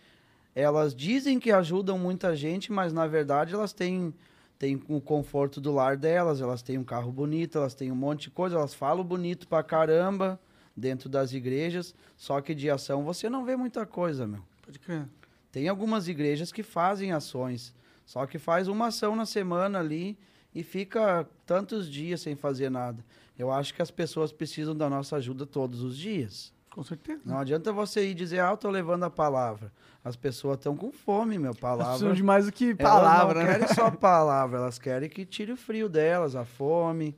elas 0.55 0.93
dizem 0.95 1.39
que 1.39 1.51
ajudam 1.51 1.97
muita 1.97 2.35
gente, 2.35 2.71
mas 2.71 2.93
na 2.93 3.07
verdade 3.07 3.53
elas 3.53 3.73
têm, 3.73 4.13
têm 4.61 4.79
o 4.87 5.01
conforto 5.01 5.59
do 5.59 5.71
lar 5.71 5.97
delas, 5.97 6.39
elas 6.39 6.61
têm 6.61 6.77
um 6.77 6.83
carro 6.83 7.11
bonito, 7.11 7.57
elas 7.57 7.73
têm 7.73 7.91
um 7.91 7.95
monte 7.95 8.25
de 8.25 8.29
coisa, 8.29 8.57
elas 8.57 8.75
falam 8.75 9.03
bonito 9.03 9.47
pra 9.47 9.63
caramba 9.63 10.39
dentro 10.77 11.09
das 11.09 11.33
igrejas, 11.33 11.95
só 12.15 12.39
que 12.41 12.53
de 12.53 12.69
ação 12.69 13.03
você 13.03 13.27
não 13.27 13.43
vê 13.43 13.55
muita 13.55 13.87
coisa, 13.87 14.27
meu. 14.27 14.43
Pode 14.63 14.77
crer. 14.77 15.07
Tem 15.51 15.67
algumas 15.67 16.07
igrejas 16.07 16.51
que 16.51 16.61
fazem 16.61 17.11
ações, 17.11 17.73
só 18.05 18.27
que 18.27 18.37
faz 18.37 18.67
uma 18.67 18.87
ação 18.87 19.15
na 19.15 19.25
semana 19.25 19.79
ali 19.79 20.15
e 20.53 20.61
fica 20.61 21.27
tantos 21.43 21.89
dias 21.89 22.21
sem 22.21 22.35
fazer 22.35 22.69
nada. 22.69 23.03
Eu 23.39 23.51
acho 23.51 23.73
que 23.73 23.81
as 23.81 23.89
pessoas 23.89 24.31
precisam 24.31 24.75
da 24.75 24.87
nossa 24.87 25.15
ajuda 25.15 25.43
todos 25.43 25.81
os 25.81 25.97
dias. 25.97 26.53
Com 26.71 26.83
certeza. 26.83 27.21
Não 27.25 27.37
adianta 27.37 27.71
você 27.73 28.09
ir 28.09 28.13
dizer, 28.13 28.39
ah, 28.39 28.51
eu 28.51 28.57
tô 28.57 28.69
levando 28.69 29.03
a 29.03 29.09
palavra. 29.09 29.71
As 30.03 30.15
pessoas 30.15 30.57
estão 30.57 30.75
com 30.75 30.91
fome, 30.91 31.37
meu, 31.37 31.47
Elas 31.49 31.59
palavra. 31.59 31.85
precisam 31.85 32.13
de 32.13 32.23
mais 32.23 32.45
do 32.45 32.51
que 32.51 32.69
Elas 32.69 32.77
palavra, 32.77 33.39
não 33.39 33.45
né? 33.45 33.53
querem 33.59 33.75
só 33.75 33.91
palavra, 33.91 34.57
elas 34.59 34.79
querem 34.79 35.09
que 35.09 35.25
tire 35.25 35.51
o 35.51 35.57
frio 35.57 35.89
delas, 35.89 36.35
a 36.35 36.45
fome, 36.45 37.15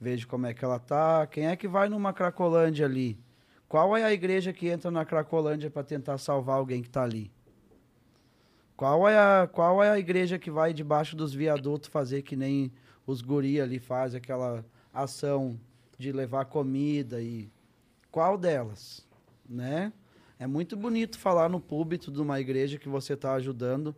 veja 0.00 0.24
como 0.26 0.46
é 0.46 0.54
que 0.54 0.64
ela 0.64 0.78
tá. 0.78 1.26
Quem 1.26 1.48
é 1.48 1.56
que 1.56 1.66
vai 1.66 1.88
numa 1.88 2.12
Cracolândia 2.12 2.86
ali? 2.86 3.18
Qual 3.68 3.96
é 3.96 4.04
a 4.04 4.12
igreja 4.12 4.52
que 4.52 4.68
entra 4.68 4.90
na 4.90 5.04
Cracolândia 5.04 5.68
para 5.68 5.82
tentar 5.82 6.16
salvar 6.18 6.56
alguém 6.56 6.80
que 6.80 6.88
tá 6.88 7.02
ali? 7.02 7.30
Qual 8.76 9.08
é, 9.08 9.18
a, 9.18 9.48
qual 9.50 9.82
é 9.82 9.90
a 9.90 9.98
igreja 9.98 10.38
que 10.38 10.50
vai 10.50 10.72
debaixo 10.72 11.16
dos 11.16 11.34
viadutos 11.34 11.88
fazer 11.88 12.22
que 12.22 12.36
nem 12.36 12.70
os 13.06 13.20
guri 13.20 13.60
ali 13.60 13.78
faz 13.78 14.14
aquela 14.14 14.64
ação 14.94 15.58
de 15.98 16.12
levar 16.12 16.44
comida 16.44 17.20
e 17.20 17.50
qual 18.16 18.38
delas, 18.38 19.06
né? 19.46 19.92
É 20.38 20.46
muito 20.46 20.74
bonito 20.74 21.18
falar 21.18 21.50
no 21.50 21.60
púlpito 21.60 22.10
de 22.10 22.18
uma 22.18 22.40
igreja 22.40 22.78
que 22.78 22.88
você 22.88 23.12
está 23.12 23.34
ajudando, 23.34 23.94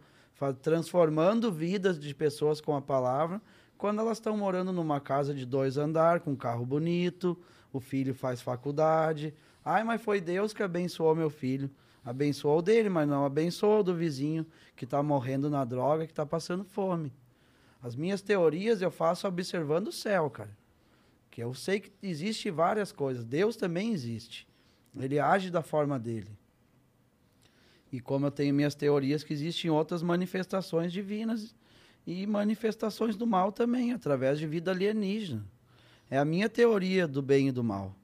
transformando 0.61 1.53
vidas 1.53 2.01
de 2.01 2.13
pessoas 2.13 2.61
com 2.61 2.75
a 2.75 2.83
palavra, 2.83 3.41
quando 3.77 4.01
elas 4.01 4.19
estão 4.19 4.37
morando 4.37 4.73
numa 4.73 5.01
casa 5.01 5.33
de 5.33 5.47
dois 5.47 5.77
andar, 5.77 6.19
com 6.19 6.33
um 6.33 6.37
carro 6.37 6.67
bonito, 6.67 7.39
o 7.73 7.79
filho 7.79 8.13
faz 8.13 8.43
faculdade. 8.43 9.33
Ai, 9.65 9.85
mas 9.85 10.03
foi 10.03 10.21
Deus 10.21 10.53
que 10.53 10.65
abençoou 10.65 11.15
meu 11.15 11.31
filho. 11.31 11.71
Abençoou 12.05 12.59
o 12.59 12.63
dele, 12.63 12.89
mas 12.89 13.09
não 13.09 13.25
abençoou 13.25 13.79
o 13.79 13.85
do 13.85 13.95
vizinho 13.95 14.45
que 14.75 14.83
está 14.85 15.01
morrendo 15.01 15.49
na 15.49 15.65
droga, 15.65 16.07
que 16.07 16.13
está 16.13 16.27
passando 16.27 16.65
fome. 16.65 17.13
As 17.81 17.95
minhas 17.95 18.21
teorias 18.21 18.83
eu 18.83 18.91
faço 18.91 19.29
observando 19.29 19.87
o 19.87 19.93
céu, 19.93 20.29
cara. 20.29 20.58
Que 21.31 21.43
eu 21.43 21.55
sei 21.55 21.81
que 21.81 21.93
existe 22.03 22.51
várias 22.51 22.93
coisas. 22.93 23.25
Deus 23.25 23.57
também 23.57 23.93
existe. 23.93 24.47
Ele 24.99 25.19
age 25.19 25.51
da 25.51 25.63
forma 25.63 25.99
dele. 25.99 26.31
E 27.91 28.01
como 28.01 28.27
eu 28.27 28.31
tenho 28.31 28.55
minhas 28.55 28.75
teorias 28.75 29.25
que 29.25 29.33
existem 29.33 29.71
outras 29.71 30.03
manifestações 30.03 30.93
divinas 30.93 31.55
e 32.07 32.27
manifestações 32.27 33.17
do 33.17 33.27
mal 33.27 33.53
também, 33.53 33.93
através 33.93 34.39
de 34.39 34.47
vida 34.47 34.71
alienígena. 34.71 35.45
É 36.11 36.19
a 36.19 36.25
minha 36.25 36.49
teoria 36.49 37.07
do 37.07 37.21
bem 37.21 37.49
e 37.49 37.53
do 37.53 37.63
mal. 37.63 37.95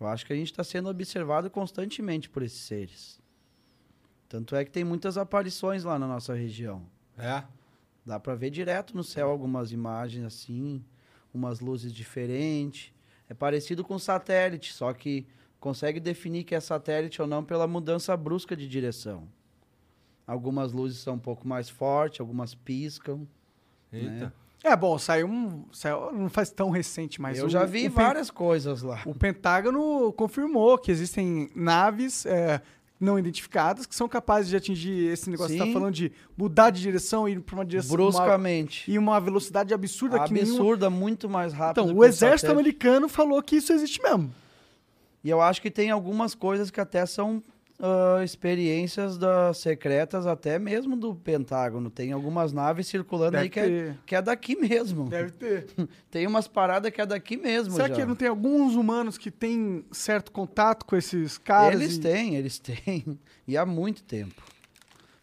Eu 0.00 0.06
acho 0.06 0.26
que 0.26 0.32
a 0.32 0.36
gente 0.36 0.50
está 0.50 0.64
sendo 0.64 0.88
observado 0.88 1.50
constantemente 1.50 2.28
por 2.28 2.42
esses 2.42 2.60
seres. 2.60 3.20
Tanto 4.28 4.56
é 4.56 4.64
que 4.64 4.70
tem 4.70 4.82
muitas 4.82 5.18
aparições 5.18 5.84
lá 5.84 5.98
na 5.98 6.06
nossa 6.06 6.34
região. 6.34 6.82
É. 7.16 7.44
Dá 8.04 8.18
para 8.18 8.34
ver 8.34 8.50
direto 8.50 8.96
no 8.96 9.04
céu 9.04 9.28
algumas 9.28 9.70
imagens 9.70 10.24
assim, 10.24 10.82
umas 11.32 11.60
luzes 11.60 11.92
diferentes. 11.92 12.92
É 13.28 13.34
parecido 13.34 13.82
com 13.84 13.98
satélite, 13.98 14.72
só 14.72 14.92
que 14.92 15.26
consegue 15.58 15.98
definir 16.00 16.44
que 16.44 16.54
é 16.54 16.60
satélite 16.60 17.22
ou 17.22 17.28
não 17.28 17.42
pela 17.44 17.66
mudança 17.66 18.16
brusca 18.16 18.54
de 18.56 18.68
direção. 18.68 19.26
Algumas 20.26 20.72
luzes 20.72 20.98
são 20.98 21.14
um 21.14 21.18
pouco 21.18 21.46
mais 21.46 21.68
fortes, 21.68 22.20
algumas 22.20 22.54
piscam. 22.54 23.26
Eita. 23.92 24.32
É, 24.64 24.76
bom, 24.76 24.96
saiu 24.96 25.26
um. 25.26 25.64
Saiu, 25.72 26.12
não 26.12 26.28
faz 26.30 26.50
tão 26.50 26.70
recente, 26.70 27.20
mas. 27.20 27.36
Eu 27.38 27.46
o- 27.46 27.48
já 27.48 27.64
vi 27.64 27.88
o 27.88 27.90
Pen- 27.92 28.04
várias 28.04 28.30
coisas 28.30 28.80
lá. 28.82 29.02
O 29.04 29.14
Pentágono 29.14 30.12
confirmou 30.12 30.78
que 30.78 30.90
existem 30.90 31.50
naves 31.54 32.24
é, 32.26 32.62
não 33.02 33.18
identificadas 33.18 33.84
que 33.84 33.94
são 33.94 34.08
capazes 34.08 34.48
de 34.48 34.56
atingir 34.56 35.06
esse 35.12 35.28
negócio 35.28 35.52
que 35.52 35.58
você 35.60 35.66
tá 35.66 35.72
falando 35.72 35.92
de 35.94 36.12
mudar 36.36 36.70
de 36.70 36.80
direção 36.80 37.28
e 37.28 37.32
ir 37.32 37.40
para 37.40 37.54
uma 37.56 37.64
direção. 37.64 37.90
uma- 37.96 37.96
Bruscamente. 38.04 38.90
e 38.90 38.96
uma 38.98 39.18
velocidade 39.20 39.74
absurda 39.74 40.20
que 40.20 40.32
nenhuma. 40.32 40.52
Absurda, 40.52 40.88
muito 40.90 41.28
mais 41.28 41.52
rápido. 41.52 41.82
Então, 41.82 41.94
que 41.94 42.00
o 42.00 42.04
exército 42.04 42.50
americano 42.52 43.08
falou 43.08 43.42
que 43.42 43.56
isso 43.56 43.72
existe 43.72 44.00
mesmo. 44.02 44.32
E 45.24 45.30
eu 45.30 45.40
acho 45.40 45.60
que 45.62 45.70
tem 45.70 45.90
algumas 45.90 46.34
coisas 46.34 46.70
que 46.70 46.80
até 46.80 47.04
são 47.06 47.42
ah, 47.84 48.22
experiências 48.22 49.18
da, 49.18 49.52
secretas, 49.52 50.24
até 50.24 50.56
mesmo 50.56 50.96
do 50.96 51.16
Pentágono. 51.16 51.90
Tem 51.90 52.12
algumas 52.12 52.52
naves 52.52 52.86
circulando 52.86 53.32
Deve 53.32 53.42
aí 53.42 53.50
que 53.50 53.58
é, 53.58 53.94
que 54.06 54.14
é 54.14 54.22
daqui 54.22 54.54
mesmo. 54.54 55.08
Deve 55.08 55.32
ter. 55.32 55.66
Tem 56.08 56.24
umas 56.24 56.46
paradas 56.46 56.92
que 56.92 57.00
é 57.00 57.06
daqui 57.06 57.36
mesmo. 57.36 57.74
Será 57.74 57.88
já. 57.88 57.96
que 57.96 58.04
não 58.04 58.14
tem 58.14 58.28
alguns 58.28 58.76
humanos 58.76 59.18
que 59.18 59.32
têm 59.32 59.84
certo 59.90 60.30
contato 60.30 60.86
com 60.86 60.94
esses 60.94 61.38
caras? 61.38 61.80
Eles 61.80 61.96
e- 61.96 62.00
têm, 62.00 62.36
eles 62.36 62.58
têm. 62.62 63.18
E 63.48 63.56
há 63.56 63.66
muito 63.66 64.04
tempo. 64.04 64.40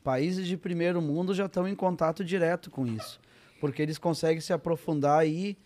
Países 0.03 0.45
de 0.45 0.57
primeiro 0.57 1.01
mundo 1.01 1.33
já 1.33 1.45
estão 1.45 1.65
em 1.65 1.75
contato 1.75 2.25
direto 2.25 2.69
com 2.69 2.85
isso. 2.85 3.21
Porque 3.61 3.81
eles 3.81 3.97
conseguem 3.97 4.41
se 4.41 4.51
aprofundar 4.51 5.19
aí 5.19 5.57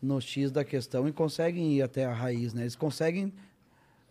no 0.00 0.20
X 0.20 0.52
da 0.52 0.64
questão 0.64 1.08
e 1.08 1.12
conseguem 1.12 1.72
ir 1.72 1.82
até 1.82 2.04
a 2.04 2.12
raiz, 2.12 2.54
né? 2.54 2.62
Eles 2.62 2.76
conseguem 2.76 3.32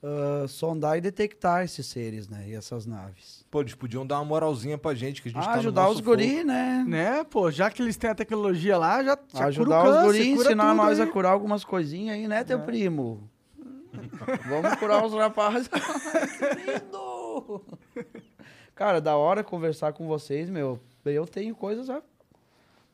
ah, 0.08 0.48
sondar 0.48 0.98
e 0.98 1.02
detectar 1.02 1.64
esses 1.64 1.86
seres, 1.88 2.28
né? 2.30 2.46
E 2.48 2.54
essas 2.54 2.86
naves. 2.86 3.44
Pô, 3.50 3.62
eles 3.62 3.74
podiam 3.74 4.06
dar 4.06 4.20
uma 4.20 4.26
moralzinha 4.26 4.78
pra 4.78 4.94
gente, 4.94 5.20
que 5.22 5.30
a 5.30 5.32
gente 5.32 5.42
Ah, 5.42 5.46
tá 5.46 5.54
no 5.54 5.60
ajudar 5.60 5.90
os 5.90 6.00
guri, 6.00 6.44
né? 6.44 6.86
Né, 6.88 7.24
pô, 7.24 7.50
já 7.50 7.72
que 7.72 7.82
eles 7.82 7.98
têm 7.98 8.10
a 8.12 8.16
tecnologia 8.16 8.78
lá, 8.78 9.04
já, 9.04 9.18
já 9.34 9.46
ajudar 9.46 9.82
cura 9.82 9.90
o 9.90 9.92
os 9.92 9.98
câncer, 10.06 10.18
guri, 10.20 10.36
cura 10.36 10.48
ensinar 10.50 10.76
nós 10.76 11.00
aí. 11.00 11.08
a 11.08 11.12
curar 11.12 11.32
algumas 11.32 11.64
coisinhas 11.66 12.16
aí, 12.18 12.28
né, 12.28 12.44
teu 12.44 12.60
primo? 12.60 13.28
Vamos 14.48 14.76
curar 14.76 15.04
os 15.06 15.14
rapazes. 15.14 15.68
que 15.68 15.80
lindo! 16.72 17.62
Cara, 18.76 19.00
da 19.02 19.16
hora 19.16 19.44
conversar 19.44 19.94
com 19.94 20.06
vocês, 20.08 20.50
meu. 20.50 20.80
Eu 21.06 21.26
tenho 21.26 21.56
coisas 21.56 21.90
a- 21.90 22.02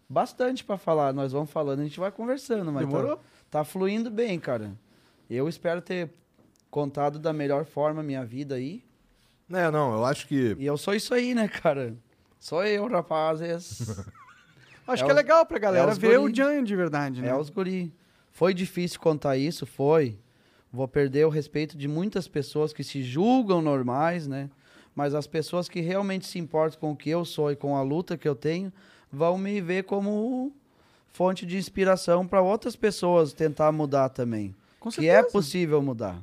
bastante 0.07 0.63
pra 0.63 0.77
falar. 0.77 1.11
Nós 1.13 1.31
vamos 1.31 1.49
falando, 1.49 1.79
a 1.79 1.83
gente 1.83 1.99
vai 1.99 2.11
conversando, 2.11 2.71
mas 2.71 2.87
tá, 2.87 3.17
tá 3.49 3.63
fluindo 3.63 4.09
bem, 4.11 4.39
cara. 4.39 4.71
Eu 5.29 5.49
espero 5.49 5.81
ter 5.81 6.09
contado 6.71 7.19
da 7.19 7.31
melhor 7.31 7.65
forma 7.65 7.99
a 8.01 8.03
minha 8.03 8.25
vida 8.25 8.55
aí. 8.55 8.83
É, 9.51 9.69
não, 9.69 9.93
eu 9.93 10.05
acho 10.05 10.27
que. 10.27 10.55
E 10.57 10.65
eu 10.65 10.77
sou 10.77 10.95
isso 10.95 11.13
aí, 11.13 11.35
né, 11.35 11.47
cara? 11.47 11.93
Sou 12.39 12.63
eu, 12.65 12.87
rapazes. 12.87 13.81
Acho 14.87 15.03
É 15.03 15.05
que 15.05 15.11
é 15.11 15.13
os- 15.13 15.17
legal 15.17 15.45
pra 15.45 15.59
galera 15.59 15.91
os 15.91 15.97
ver 15.99 16.17
guri. 16.17 16.31
o 16.31 16.35
Jan 16.35 16.63
de 16.63 16.75
verdade, 16.75 17.21
né? 17.21 17.27
É 17.29 17.35
os 17.35 17.49
guri. 17.51 17.93
Foi 18.31 18.53
difícil 18.53 18.99
contar 18.99 19.37
isso? 19.37 19.65
Foi. 19.65 20.17
Vou 20.73 20.87
perder 20.87 21.25
o 21.25 21.29
respeito 21.29 21.77
de 21.77 21.87
muitas 21.87 22.27
pessoas 22.27 22.73
que 22.73 22.83
se 22.83 23.03
julgam 23.03 23.61
normais, 23.61 24.25
né? 24.25 24.49
Mas 24.95 25.13
as 25.13 25.27
pessoas 25.27 25.69
que 25.69 25.79
realmente 25.81 26.25
se 26.25 26.39
importam 26.39 26.79
com 26.79 26.91
o 26.91 26.95
que 26.95 27.09
eu 27.09 27.23
sou 27.23 27.51
e 27.51 27.55
com 27.55 27.77
a 27.77 27.81
luta 27.83 28.17
que 28.17 28.27
eu 28.27 28.35
tenho 28.35 28.73
vão 29.11 29.37
me 29.37 29.61
ver 29.61 29.83
como 29.83 30.51
fonte 31.13 31.45
de 31.45 31.57
inspiração 31.57 32.25
para 32.25 32.41
outras 32.41 32.75
pessoas 32.75 33.33
tentar 33.33 33.71
mudar 33.71 34.09
também. 34.09 34.55
Com 34.79 34.89
que 34.89 35.07
é 35.07 35.21
possível 35.21 35.81
mudar. 35.81 36.21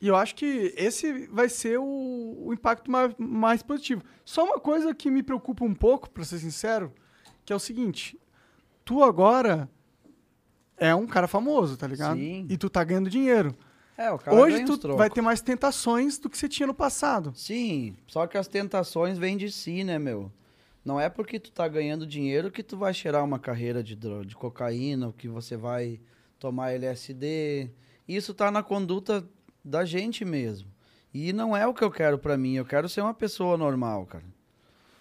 E 0.00 0.08
eu 0.08 0.16
acho 0.16 0.34
que 0.34 0.74
esse 0.76 1.26
vai 1.28 1.48
ser 1.48 1.78
o, 1.78 2.44
o 2.46 2.52
impacto 2.52 2.90
mais, 2.90 3.14
mais 3.18 3.62
positivo. 3.62 4.02
Só 4.24 4.44
uma 4.44 4.60
coisa 4.60 4.94
que 4.94 5.10
me 5.10 5.22
preocupa 5.22 5.64
um 5.64 5.74
pouco, 5.74 6.10
pra 6.10 6.22
ser 6.24 6.38
sincero, 6.38 6.92
que 7.44 7.52
é 7.52 7.56
o 7.56 7.60
seguinte: 7.60 8.18
tu 8.84 9.02
agora 9.02 9.68
é 10.76 10.94
um 10.94 11.06
cara 11.06 11.26
famoso, 11.26 11.76
tá 11.76 11.86
ligado? 11.86 12.18
Sim. 12.18 12.46
E 12.48 12.58
tu 12.58 12.68
tá 12.68 12.84
ganhando 12.84 13.08
dinheiro. 13.08 13.56
É, 13.96 14.10
o 14.10 14.18
cara 14.18 14.36
Hoje 14.36 14.62
tu 14.64 14.94
vai 14.94 15.08
ter 15.08 15.22
mais 15.22 15.40
tentações 15.40 16.18
do 16.18 16.28
que 16.28 16.36
você 16.36 16.48
tinha 16.48 16.66
no 16.66 16.74
passado. 16.74 17.32
Sim, 17.34 17.96
só 18.06 18.26
que 18.26 18.36
as 18.36 18.46
tentações 18.46 19.16
vêm 19.16 19.38
de 19.38 19.50
si, 19.50 19.82
né, 19.82 19.98
meu? 19.98 20.30
Não 20.84 21.00
é 21.00 21.08
porque 21.08 21.40
tu 21.40 21.50
tá 21.50 21.66
ganhando 21.66 22.06
dinheiro 22.06 22.50
que 22.50 22.62
tu 22.62 22.76
vai 22.76 22.92
cheirar 22.92 23.24
uma 23.24 23.38
carreira 23.38 23.82
de, 23.82 23.96
de 23.96 24.36
cocaína, 24.36 25.06
ou 25.06 25.12
que 25.12 25.26
você 25.26 25.56
vai 25.56 25.98
tomar 26.38 26.72
LSD. 26.72 27.70
Isso 28.06 28.34
tá 28.34 28.50
na 28.50 28.62
conduta 28.62 29.26
da 29.66 29.84
gente 29.84 30.24
mesmo. 30.24 30.70
E 31.12 31.32
não 31.32 31.56
é 31.56 31.66
o 31.66 31.74
que 31.74 31.82
eu 31.82 31.90
quero 31.90 32.18
pra 32.18 32.36
mim. 32.36 32.54
Eu 32.54 32.64
quero 32.64 32.88
ser 32.88 33.00
uma 33.00 33.14
pessoa 33.14 33.56
normal, 33.56 34.06
cara. 34.06 34.24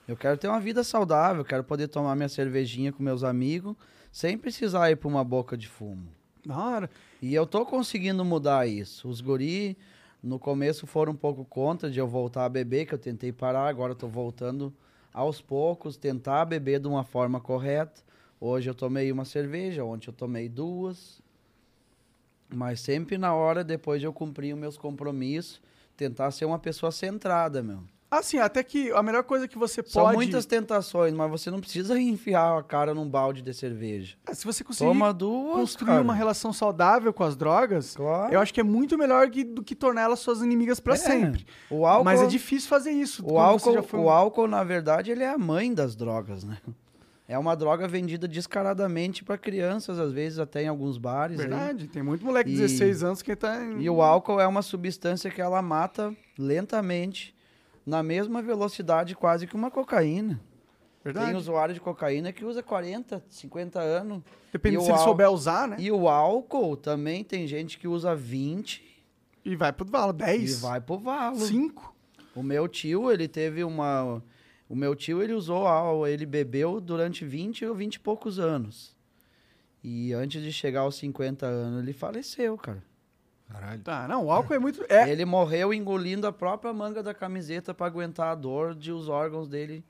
Eu 0.08 0.18
quero 0.18 0.38
ter 0.38 0.48
uma 0.48 0.60
vida 0.60 0.84
saudável, 0.84 1.42
eu 1.42 1.46
quero 1.46 1.64
poder 1.64 1.88
tomar 1.88 2.16
minha 2.16 2.30
cervejinha 2.30 2.92
com 2.92 3.02
meus 3.02 3.24
amigos 3.24 3.76
sem 4.12 4.38
precisar 4.38 4.90
ir 4.92 4.96
pra 4.96 5.08
uma 5.08 5.24
boca 5.24 5.58
de 5.58 5.68
fumo. 5.68 6.08
Da 6.46 6.58
hora. 6.58 6.90
E 7.22 7.34
eu 7.34 7.46
tô 7.46 7.66
conseguindo 7.66 8.24
mudar 8.24 8.68
isso. 8.68 9.10
Os 9.10 9.20
guri, 9.20 9.78
no 10.22 10.40
começo, 10.40 10.88
foram 10.88 11.14
um 11.14 11.16
pouco 11.16 11.44
contra 11.44 11.90
de 11.90 12.00
eu 12.00 12.08
voltar 12.08 12.46
a 12.46 12.50
beber, 12.50 12.86
que 12.86 12.94
eu 12.94 13.00
tentei 13.00 13.32
parar, 13.32 13.68
agora 13.68 13.92
eu 13.92 13.96
tô 13.96 14.08
voltando 14.08 14.74
aos 15.12 15.42
poucos, 15.42 15.98
tentar 15.98 16.46
beber 16.46 16.80
de 16.80 16.88
uma 16.88 17.04
forma 17.04 17.42
correta. 17.42 18.02
Hoje 18.40 18.70
eu 18.70 18.76
tomei 18.76 19.12
uma 19.12 19.26
cerveja, 19.26 19.84
ontem 19.84 20.08
eu 20.08 20.14
tomei 20.14 20.48
duas. 20.48 21.22
Mas 22.54 22.80
sempre 22.80 23.18
na 23.18 23.34
hora, 23.34 23.64
depois 23.64 24.00
de 24.00 24.08
eu 24.08 24.14
cumprir 24.14 24.54
os 24.54 24.60
meus 24.60 24.78
compromissos, 24.78 25.62
tentar 25.98 26.32
ser 26.32 26.46
uma 26.46 26.60
pessoa 26.60 26.92
centrada, 26.92 27.62
meu. 27.64 27.80
Assim, 28.12 28.38
até 28.38 28.64
que 28.64 28.92
a 28.92 29.02
melhor 29.02 29.24
coisa 29.24 29.48
que 29.48 29.58
você 29.58 29.84
São 29.86 30.04
pode. 30.04 30.16
muitas 30.16 30.46
tentações, 30.46 31.12
mas 31.12 31.30
você 31.30 31.50
não 31.52 31.60
precisa 31.60 32.00
enfiar 32.00 32.58
a 32.60 32.64
cara 32.64 32.94
num 32.94 33.10
balde 33.10 33.42
de 33.42 33.54
cerveja. 33.54 34.16
É, 34.30 34.34
se 34.34 34.46
você 34.46 34.64
conseguir 34.64 34.88
Toma 34.90 35.12
duas, 35.12 35.56
construir 35.56 35.88
cara. 35.88 36.02
uma 36.02 36.14
relação 36.14 36.54
saudável 36.54 37.12
com 37.12 37.24
as 37.24 37.36
drogas, 37.36 37.96
Claro. 37.96 38.32
eu 38.34 38.40
acho 38.40 38.54
que 38.54 38.60
é 38.62 38.64
muito 38.64 38.98
melhor 38.98 39.30
que- 39.30 39.44
do 39.44 39.62
que 39.64 39.76
tornar 39.76 40.04
elas 40.04 40.20
suas 40.20 40.42
inimigas 40.42 40.80
pra 40.80 40.94
É. 40.94 40.98
sempre. 40.98 41.46
O 41.70 41.86
álcool, 41.86 42.06
Mas 42.06 42.22
é 42.22 42.28
difícil 42.28 42.70
fazer 42.70 42.92
isso. 42.92 43.26
O 43.26 43.38
álcool, 43.40 43.82
foi 43.84 44.00
o 44.00 44.10
álcool, 44.10 44.48
na 44.48 44.64
verdade, 44.64 45.12
ele 45.12 45.24
é 45.24 45.30
a 45.30 45.38
mãe 45.38 45.74
das 45.74 45.96
drogas, 45.96 46.44
né? 46.44 46.58
É 47.28 47.38
uma 47.40 47.56
droga 47.56 47.88
vendida 47.88 48.28
descaradamente 48.28 49.24
para 49.24 49.38
crianças, 49.38 49.98
às 50.00 50.12
vezes 50.12 50.38
até 50.38 50.64
em 50.64 50.68
alguns 50.68 50.98
bares. 50.98 51.40
aí. 51.40 51.48
Verdade, 51.48 51.88
tem 51.88 52.04
muito 52.04 52.24
moleque 52.24 52.50
de 52.52 52.56
E- 52.56 52.60
16 52.60 53.04
anos 53.04 53.22
que 53.24 53.36
tá. 53.36 53.64
em- 53.64 53.82
E 53.82 53.90
o 53.90 54.02
álcool 54.02 54.40
é 54.40 54.46
uma 54.48 54.62
substância 54.62 55.32
que 55.32 55.42
ela 55.42 55.62
mata 55.62 56.16
lentamente, 56.38 57.34
na 57.86 58.02
mesma 58.04 58.42
velocidade 58.42 59.16
quase 59.16 59.48
que 59.48 59.56
uma 59.56 59.72
cocaína. 59.72 60.40
Verdade. 61.04 61.28
Tem 61.28 61.36
usuário 61.36 61.74
de 61.74 61.80
cocaína 61.80 62.32
que 62.32 62.44
usa 62.44 62.64
40, 62.64 63.24
50 63.30 63.80
anos. 63.80 64.24
Depende 64.52 64.82
se 64.84 64.90
ele 64.90 64.98
souber 65.00 65.30
usar, 65.30 65.68
né? 65.68 65.76
E 65.80 65.92
o 65.92 66.08
álcool 66.08 66.76
também 66.76 67.24
tem 67.24 67.46
gente 67.48 67.78
que 67.78 67.88
usa 67.88 68.16
20 68.16 68.84
E 69.44 69.56
vai 69.56 69.72
pro 69.72 69.86
valo, 69.86 70.12
10. 70.14 70.58
e 70.58 70.62
vai 70.62 70.82
pro 70.82 70.98
valo. 70.98 71.38
5. 71.38 71.94
O 72.36 72.42
meu 72.42 72.68
tio, 72.68 73.12
ele 73.12 73.28
teve 73.28 73.64
uma. 73.64 74.22
O 74.68 74.76
meu 74.76 74.96
tio, 74.96 75.22
ele 75.22 75.34
usou 75.34 75.68
álcool, 75.68 76.08
ele 76.08 76.26
bebeu 76.26 76.82
durante 76.82 77.24
20 77.24 77.66
ou 77.66 77.76
20 77.76 77.96
e 77.96 78.00
poucos 78.00 78.40
anos. 78.40 78.96
E 79.84 80.12
antes 80.14 80.42
de 80.42 80.52
chegar 80.52 80.82
aos 80.82 80.96
50 80.96 81.46
anos, 81.46 81.84
ele 81.84 81.94
faleceu, 81.94 82.58
cara. 82.58 82.84
Caralho. 83.48 83.82
Tá, 83.84 84.08
não, 84.08 84.26
o 84.26 84.32
álcool 84.32 84.56
é 84.56 84.60
muito. 84.60 84.84
É, 84.90 85.08
Ele 85.08 85.24
morreu 85.24 85.72
engolindo 85.72 86.26
a 86.26 86.34
própria 86.34 86.74
manga 86.74 87.04
da 87.04 87.14
camiseta 87.14 87.74
pra 87.76 87.86
aguentar 87.86 88.32
a 88.32 88.36
dor 88.36 88.74
de 88.74 88.92
os 88.92 89.08
órgãos 89.08 89.48
dele 89.48 89.84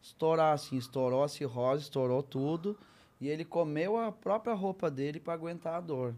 estourar, 0.00 0.54
assim. 0.54 0.78
Estourou 0.78 1.22
a 1.22 1.28
cirrose, 1.28 1.82
estourou 1.82 2.22
tudo. 2.22 2.78
E 3.20 3.28
ele 3.28 3.44
comeu 3.44 3.98
a 3.98 4.10
própria 4.10 4.54
roupa 4.54 4.90
dele 4.90 5.20
pra 5.20 5.34
aguentar 5.34 5.74
a 5.74 5.80
dor. 5.80 6.14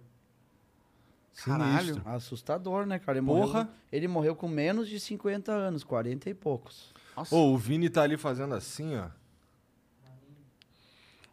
Caralho. 1.45 2.01
Assustador, 2.05 2.87
né, 2.87 3.01
cara? 3.01 3.19
Ele 3.19 3.27
Porra. 3.27 3.65
Morreu, 3.65 3.69
ele 3.91 4.09
morreu 4.09 4.37
com 4.37 4.47
menos 4.47 4.89
de 4.89 5.01
50 5.01 5.51
anos, 5.51 5.83
40 5.83 6.31
e 6.31 6.35
poucos. 6.35 6.94
Ô, 7.31 7.53
o 7.53 7.59
Vini 7.59 7.89
tá 7.89 8.03
ali 8.03 8.17
fazendo 8.17 8.55
assim, 8.55 8.97
ó. 8.97 9.07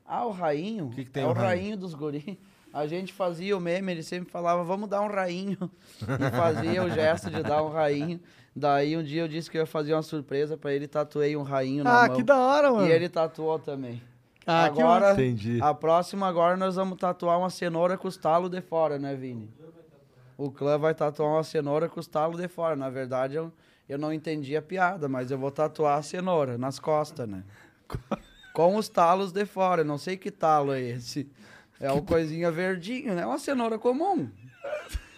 Ah, 0.06 0.26
o 0.26 0.32
rainho? 0.32 0.90
Que 0.90 1.06
que 1.06 1.10
tem 1.12 1.24
é 1.24 1.26
o 1.28 1.30
o 1.30 1.34
rainho? 1.34 1.48
rainho 1.50 1.78
dos 1.78 1.94
guri. 1.94 2.40
A 2.74 2.88
gente 2.88 3.12
fazia 3.14 3.56
o 3.58 3.60
meme, 3.60 3.92
ele 3.92 4.04
sempre 4.04 4.30
falava, 4.32 4.64
vamos 4.64 4.90
dar 4.90 5.02
um 5.02 5.08
rainho. 5.08 5.58
E 6.02 6.38
fazia 6.38 6.84
o 6.84 6.90
gesto 6.90 7.30
de 7.30 7.44
dar 7.44 7.64
um 7.64 7.70
rainho. 7.70 8.20
Daí 8.56 8.96
um 8.98 9.04
dia 9.04 9.22
eu 9.24 9.28
disse 9.28 9.50
que 9.50 9.58
eu 9.58 9.62
ia 9.62 9.66
fazer 9.66 9.94
uma 9.94 10.02
surpresa 10.02 10.58
pra 10.58 10.74
ele, 10.74 10.88
tatuei 10.88 11.36
um 11.36 11.42
rainho 11.44 11.84
na 11.84 12.04
Ah, 12.04 12.08
mão. 12.08 12.16
que 12.16 12.24
da 12.24 12.38
hora, 12.38 12.72
mano. 12.72 12.88
E 12.88 12.92
ele 12.92 13.08
tatuou 13.10 13.58
também. 13.60 14.02
Ah, 14.46 14.70
que 14.74 14.82
agora, 14.82 15.10
massa. 15.10 15.22
Entendi. 15.22 15.60
a 15.62 15.74
próxima 15.74 16.28
agora 16.28 16.58
nós 16.58 16.76
vamos 16.76 16.98
tatuar 16.98 17.38
uma 17.40 17.50
cenoura 17.50 17.98
com 17.98 18.08
os 18.08 18.18
talos 18.18 18.50
de 18.50 18.60
fora, 18.62 18.98
né, 18.98 19.16
Vini? 19.16 19.50
O 20.38 20.50
clã 20.50 20.78
vai 20.78 20.94
tatuar 20.96 21.30
uma 21.30 21.44
cenoura 21.44 21.88
com 21.88 22.00
os 22.00 22.08
talos 22.08 22.38
de 22.40 22.48
fora. 22.48 22.76
Na 22.76 22.90
verdade, 22.90 23.36
eu, 23.36 23.52
eu 23.92 23.98
não 23.98 24.12
entendi 24.14 24.56
a 24.56 24.62
piada, 24.62 25.08
mas 25.10 25.32
eu 25.32 25.38
vou 25.38 25.52
tatuar 25.52 25.98
a 25.98 26.02
cenoura 26.02 26.58
nas 26.58 26.80
costas, 26.80 27.28
né? 27.28 27.44
com 28.54 28.76
os 28.76 28.88
talos 28.90 29.32
de 29.32 29.46
fora. 29.46 29.82
Eu 29.82 29.86
Não 29.86 29.98
sei 29.98 30.18
que 30.18 30.32
talo 30.32 30.72
é 30.74 30.82
esse. 30.82 31.30
É 31.80 31.92
o 31.92 32.02
coisinha 32.02 32.52
verdinho, 32.52 33.14
né? 33.16 33.24
É 33.24 33.26
uma 33.26 33.40
cenoura 33.40 33.78
comum. 33.80 34.30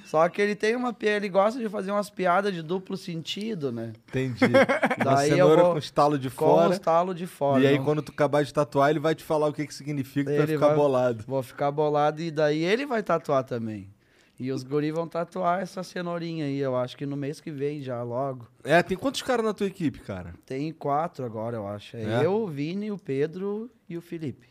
Só 0.06 0.30
que 0.30 0.40
ele 0.42 0.56
tem 0.56 0.76
uma 0.76 0.94
piada, 0.94 1.18
ele 1.18 1.30
gosta 1.30 1.60
de 1.60 1.68
fazer 1.68 1.92
umas 1.92 2.10
piadas 2.10 2.54
de 2.54 2.62
duplo 2.62 2.96
sentido, 2.96 3.72
né? 3.72 3.94
Entendi. 4.10 4.46
Uma 5.04 5.16
Daí 5.16 5.30
eu 5.32 5.36
cenoura 5.38 5.64
vou- 5.64 5.72
com 5.74 5.78
estalo 5.80 6.20
de 6.20 6.30
Com 6.30 6.46
fora. 6.46 6.70
os 6.70 6.78
talos 6.80 7.16
de 7.16 7.26
fora. 7.26 7.64
E 7.64 7.68
aí, 7.68 7.78
não- 7.78 7.84
quando 7.84 8.02
tu 8.04 8.12
acabar 8.12 8.44
de 8.44 8.54
tatuar, 8.54 8.92
ele 8.92 9.00
vai 9.00 9.16
te 9.16 9.24
falar 9.24 9.48
o 9.48 9.54
que 9.54 9.66
que 9.66 9.74
significa, 9.74 10.30
tu 10.30 10.36
vai 10.36 10.44
Ele 10.46 10.54
ficar 10.54 10.68
vai- 10.68 10.76
bolado. 10.76 11.24
Vou 11.28 11.42
ficar 11.42 11.72
bolado 11.72 12.22
e 12.22 12.30
daí 12.30 12.64
ele 12.64 12.86
vai 12.86 13.02
tatuar 13.02 13.44
também. 13.44 13.90
E 14.40 14.52
os 14.52 14.64
guri 14.64 14.92
vão 14.92 15.08
tatuar 15.08 15.62
essa 15.62 15.84
cenourinha 15.84 16.46
aí, 16.46 16.58
eu 16.58 16.76
acho 16.76 16.98
que 16.98 17.06
no 17.06 17.16
mês 17.16 17.40
que 17.40 17.52
vem 17.52 17.82
já, 17.82 18.02
logo. 18.02 18.48
É, 18.64 18.82
tem 18.82 18.98
quantos 18.98 19.22
caras 19.22 19.46
na 19.46 19.54
tua 19.54 19.68
equipe, 19.68 20.00
cara? 20.00 20.34
Tem 20.46 20.72
quatro 20.74 21.24
agora, 21.24 21.56
eu 21.58 21.68
acho. 21.68 21.96
É, 21.96 22.22
É? 22.22 22.26
eu, 22.26 22.34
o 22.42 22.48
Vini, 22.48 22.92
o 22.92 22.98
Pedro 22.98 23.70
e 23.88 23.96
o 23.96 24.02
Felipe. 24.02 24.48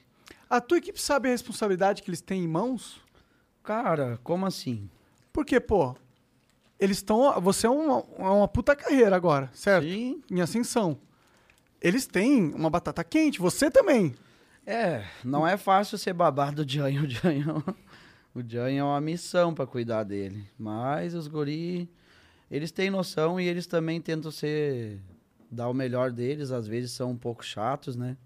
A 0.49 0.61
tua 0.61 0.79
equipe 0.79 1.01
sabe 1.01 1.29
a 1.29 1.33
responsabilidade 1.33 2.03
que 2.03 2.11
eles 2.11 2.21
têm 2.21 2.45
em 2.45 2.49
mãos? 2.49 3.01
Cara, 3.63 4.19
como 4.23 4.47
assim? 4.47 4.89
Porque, 5.33 5.59
pô, 5.59 5.97
eles 6.79 6.99
estão. 6.99 7.41
Você 7.41 7.67
é 7.67 7.71
uma, 7.71 8.05
é 8.19 8.23
uma 8.23 8.49
puta 8.49 8.77
carreira 8.77 9.17
agora, 9.17 9.51
certo? 9.53 9.85
Sim. 9.85 10.23
Em 10.31 10.41
ascensão. 10.41 10.99
Eles 11.81 12.07
têm 12.07 12.53
uma 12.55 12.71
batata 12.71 13.03
quente, 13.03 13.41
você 13.41 13.71
também. 13.71 14.15
É, 14.65 15.05
não 15.25 15.45
é 15.47 15.57
fácil 15.57 15.99
ser 15.99 16.13
babado 16.13 16.65
do 16.65 16.71
Janho. 16.73 17.03
O 17.05 17.09
Janho, 17.09 17.65
o 18.35 18.43
Janho 18.47 18.81
é 18.81 18.85
uma 18.85 19.01
missão 19.01 19.55
pra 19.55 19.67
cuidar 19.67 20.05
dele. 20.05 20.47
Mas 20.59 21.15
os 21.15 21.27
guri, 21.29 21.89
eles 22.51 22.71
têm 22.71 22.91
noção 22.91 23.41
e 23.41 23.47
eles 23.47 23.67
também 23.67 24.01
tentam 24.01 24.31
ser... 24.31 25.01
Dar 25.51 25.69
o 25.69 25.75
melhor 25.75 26.11
deles, 26.11 26.51
às 26.51 26.67
vezes 26.67 26.93
são 26.93 27.11
um 27.11 27.17
pouco 27.17 27.45
chatos, 27.45 27.95
né? 27.95 28.17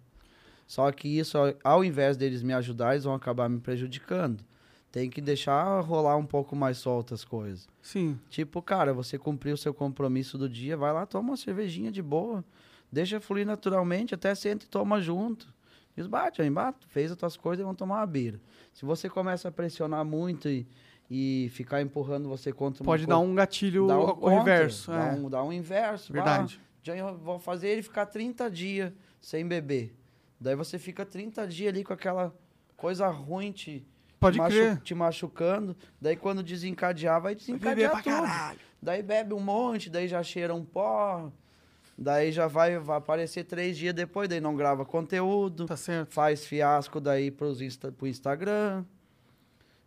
Só 0.64 0.90
que 0.92 1.08
isso, 1.08 1.36
ao- 1.64 1.84
invés 1.84 2.16
deles 2.16 2.40
me 2.40 2.52
ajudar, 2.52 2.92
eles 2.92 3.02
vão 3.02 3.14
acabar 3.14 3.48
me 3.48 3.58
prejudicando. 3.58 4.44
Tem 4.92 5.10
que 5.10 5.20
deixar 5.20 5.80
rolar 5.80 6.16
um 6.16 6.24
pouco 6.24 6.54
mais 6.54 6.78
solto 6.78 7.14
as 7.14 7.24
coisas. 7.24 7.68
Sim. 7.82 8.16
Tipo, 8.30 8.62
cara, 8.62 8.94
você 8.94 9.18
cumpriu 9.18 9.54
o 9.54 9.58
seu 9.58 9.74
compromisso 9.74 10.38
do 10.38 10.48
dia, 10.48 10.76
vai 10.76 10.92
lá, 10.92 11.04
toma 11.04 11.30
uma 11.30 11.36
cervejinha 11.36 11.90
de 11.90 12.00
boa. 12.00 12.44
Deixa 12.90 13.20
fluir 13.20 13.44
naturalmente, 13.44 14.14
até 14.14 14.32
senta 14.34 14.64
e 14.64 14.68
toma 14.68 15.00
junto. 15.00 15.52
Diz, 15.96 16.06
bate, 16.06 16.42
aí, 16.42 16.50
bate, 16.50 16.86
fez 16.88 17.10
as 17.10 17.16
tuas 17.16 17.36
coisas 17.36 17.60
e 17.60 17.64
vamos 17.64 17.78
tomar 17.78 17.96
uma 18.00 18.06
bira. 18.06 18.38
Se 18.74 18.84
você 18.84 19.08
começa 19.08 19.48
a 19.48 19.50
pressionar 19.50 20.04
muito 20.04 20.46
e, 20.48 20.66
e 21.10 21.48
ficar 21.54 21.80
empurrando 21.80 22.28
você 22.28 22.52
contra 22.52 22.84
Pode 22.84 23.06
dar 23.06 23.18
um 23.18 23.34
gatilho 23.34 23.86
dá 23.86 23.98
um 23.98 24.02
ao 24.02 24.16
contra, 24.16 24.38
reverso. 24.38 24.90
Dá, 24.90 25.06
é. 25.06 25.12
um, 25.12 25.30
dá 25.30 25.42
um 25.42 25.52
inverso. 25.52 26.12
Verdade. 26.12 26.60
Ah, 26.62 26.66
já 26.82 27.12
vou 27.12 27.38
fazer 27.38 27.68
ele 27.68 27.82
ficar 27.82 28.06
30 28.06 28.50
dias 28.50 28.92
sem 29.20 29.46
beber. 29.46 29.96
Daí 30.38 30.54
você 30.54 30.78
fica 30.78 31.04
30 31.06 31.46
dias 31.46 31.70
ali 31.72 31.82
com 31.82 31.94
aquela 31.94 32.34
coisa 32.76 33.08
ruim 33.08 33.50
te, 33.50 33.86
Pode 34.20 34.34
te, 34.34 34.38
machu- 34.38 34.54
crer. 34.54 34.80
te 34.82 34.94
machucando. 34.94 35.74
Daí 35.98 36.14
quando 36.14 36.42
desencadear, 36.42 37.20
vai 37.22 37.34
desencadear 37.34 38.02
tudo. 38.02 38.04
caralho. 38.04 38.58
Daí 38.82 39.02
bebe 39.02 39.32
um 39.32 39.40
monte, 39.40 39.88
daí 39.88 40.06
já 40.06 40.22
cheira 40.22 40.54
um 40.54 40.64
pó. 40.64 41.32
Daí 41.98 42.30
já 42.30 42.46
vai, 42.46 42.78
vai 42.78 42.98
aparecer 42.98 43.44
três 43.44 43.76
dias 43.76 43.94
depois, 43.94 44.28
daí 44.28 44.40
não 44.40 44.54
grava 44.54 44.84
conteúdo. 44.84 45.64
Tá 45.66 45.76
certo. 45.76 46.12
Faz 46.12 46.44
fiasco 46.44 47.00
daí 47.00 47.30
pros 47.30 47.60
Insta, 47.62 47.90
pro 47.90 48.06
Instagram. 48.06 48.84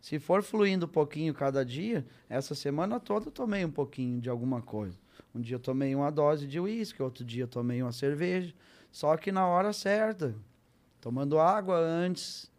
Se 0.00 0.18
for 0.18 0.42
fluindo 0.42 0.86
um 0.86 0.88
pouquinho 0.88 1.32
cada 1.32 1.64
dia, 1.64 2.04
essa 2.28 2.54
semana 2.54 2.98
toda 2.98 3.26
eu 3.28 3.32
tomei 3.32 3.64
um 3.64 3.70
pouquinho 3.70 4.20
de 4.20 4.28
alguma 4.28 4.60
coisa. 4.60 4.98
Um 5.34 5.40
dia 5.40 5.54
eu 5.56 5.60
tomei 5.60 5.94
uma 5.94 6.10
dose 6.10 6.46
de 6.46 6.58
uísque, 6.58 7.02
outro 7.02 7.24
dia 7.24 7.44
eu 7.44 7.48
tomei 7.48 7.82
uma 7.82 7.92
cerveja. 7.92 8.52
Só 8.90 9.16
que 9.16 9.30
na 9.30 9.46
hora 9.46 9.72
certa. 9.72 10.34
Tomando 11.00 11.38
água 11.38 11.78
antes. 11.78 12.50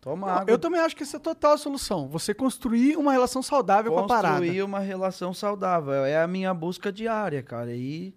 Toma 0.00 0.26
Não, 0.26 0.34
água. 0.34 0.50
eu 0.50 0.58
também 0.58 0.80
acho 0.80 0.96
que 0.96 1.02
essa 1.02 1.16
é 1.16 1.20
total 1.20 1.52
a 1.52 1.58
solução. 1.58 2.08
Você 2.08 2.34
construir 2.34 2.96
uma 2.96 3.12
relação 3.12 3.42
saudável 3.42 3.92
com 3.92 4.00
a 4.00 4.06
parada. 4.06 4.38
construir 4.38 4.62
uma 4.62 4.80
relação 4.80 5.32
saudável. 5.32 6.04
É 6.04 6.20
a 6.20 6.26
minha 6.26 6.52
busca 6.52 6.92
diária, 6.92 7.42
cara. 7.42 7.72
E 7.74 8.14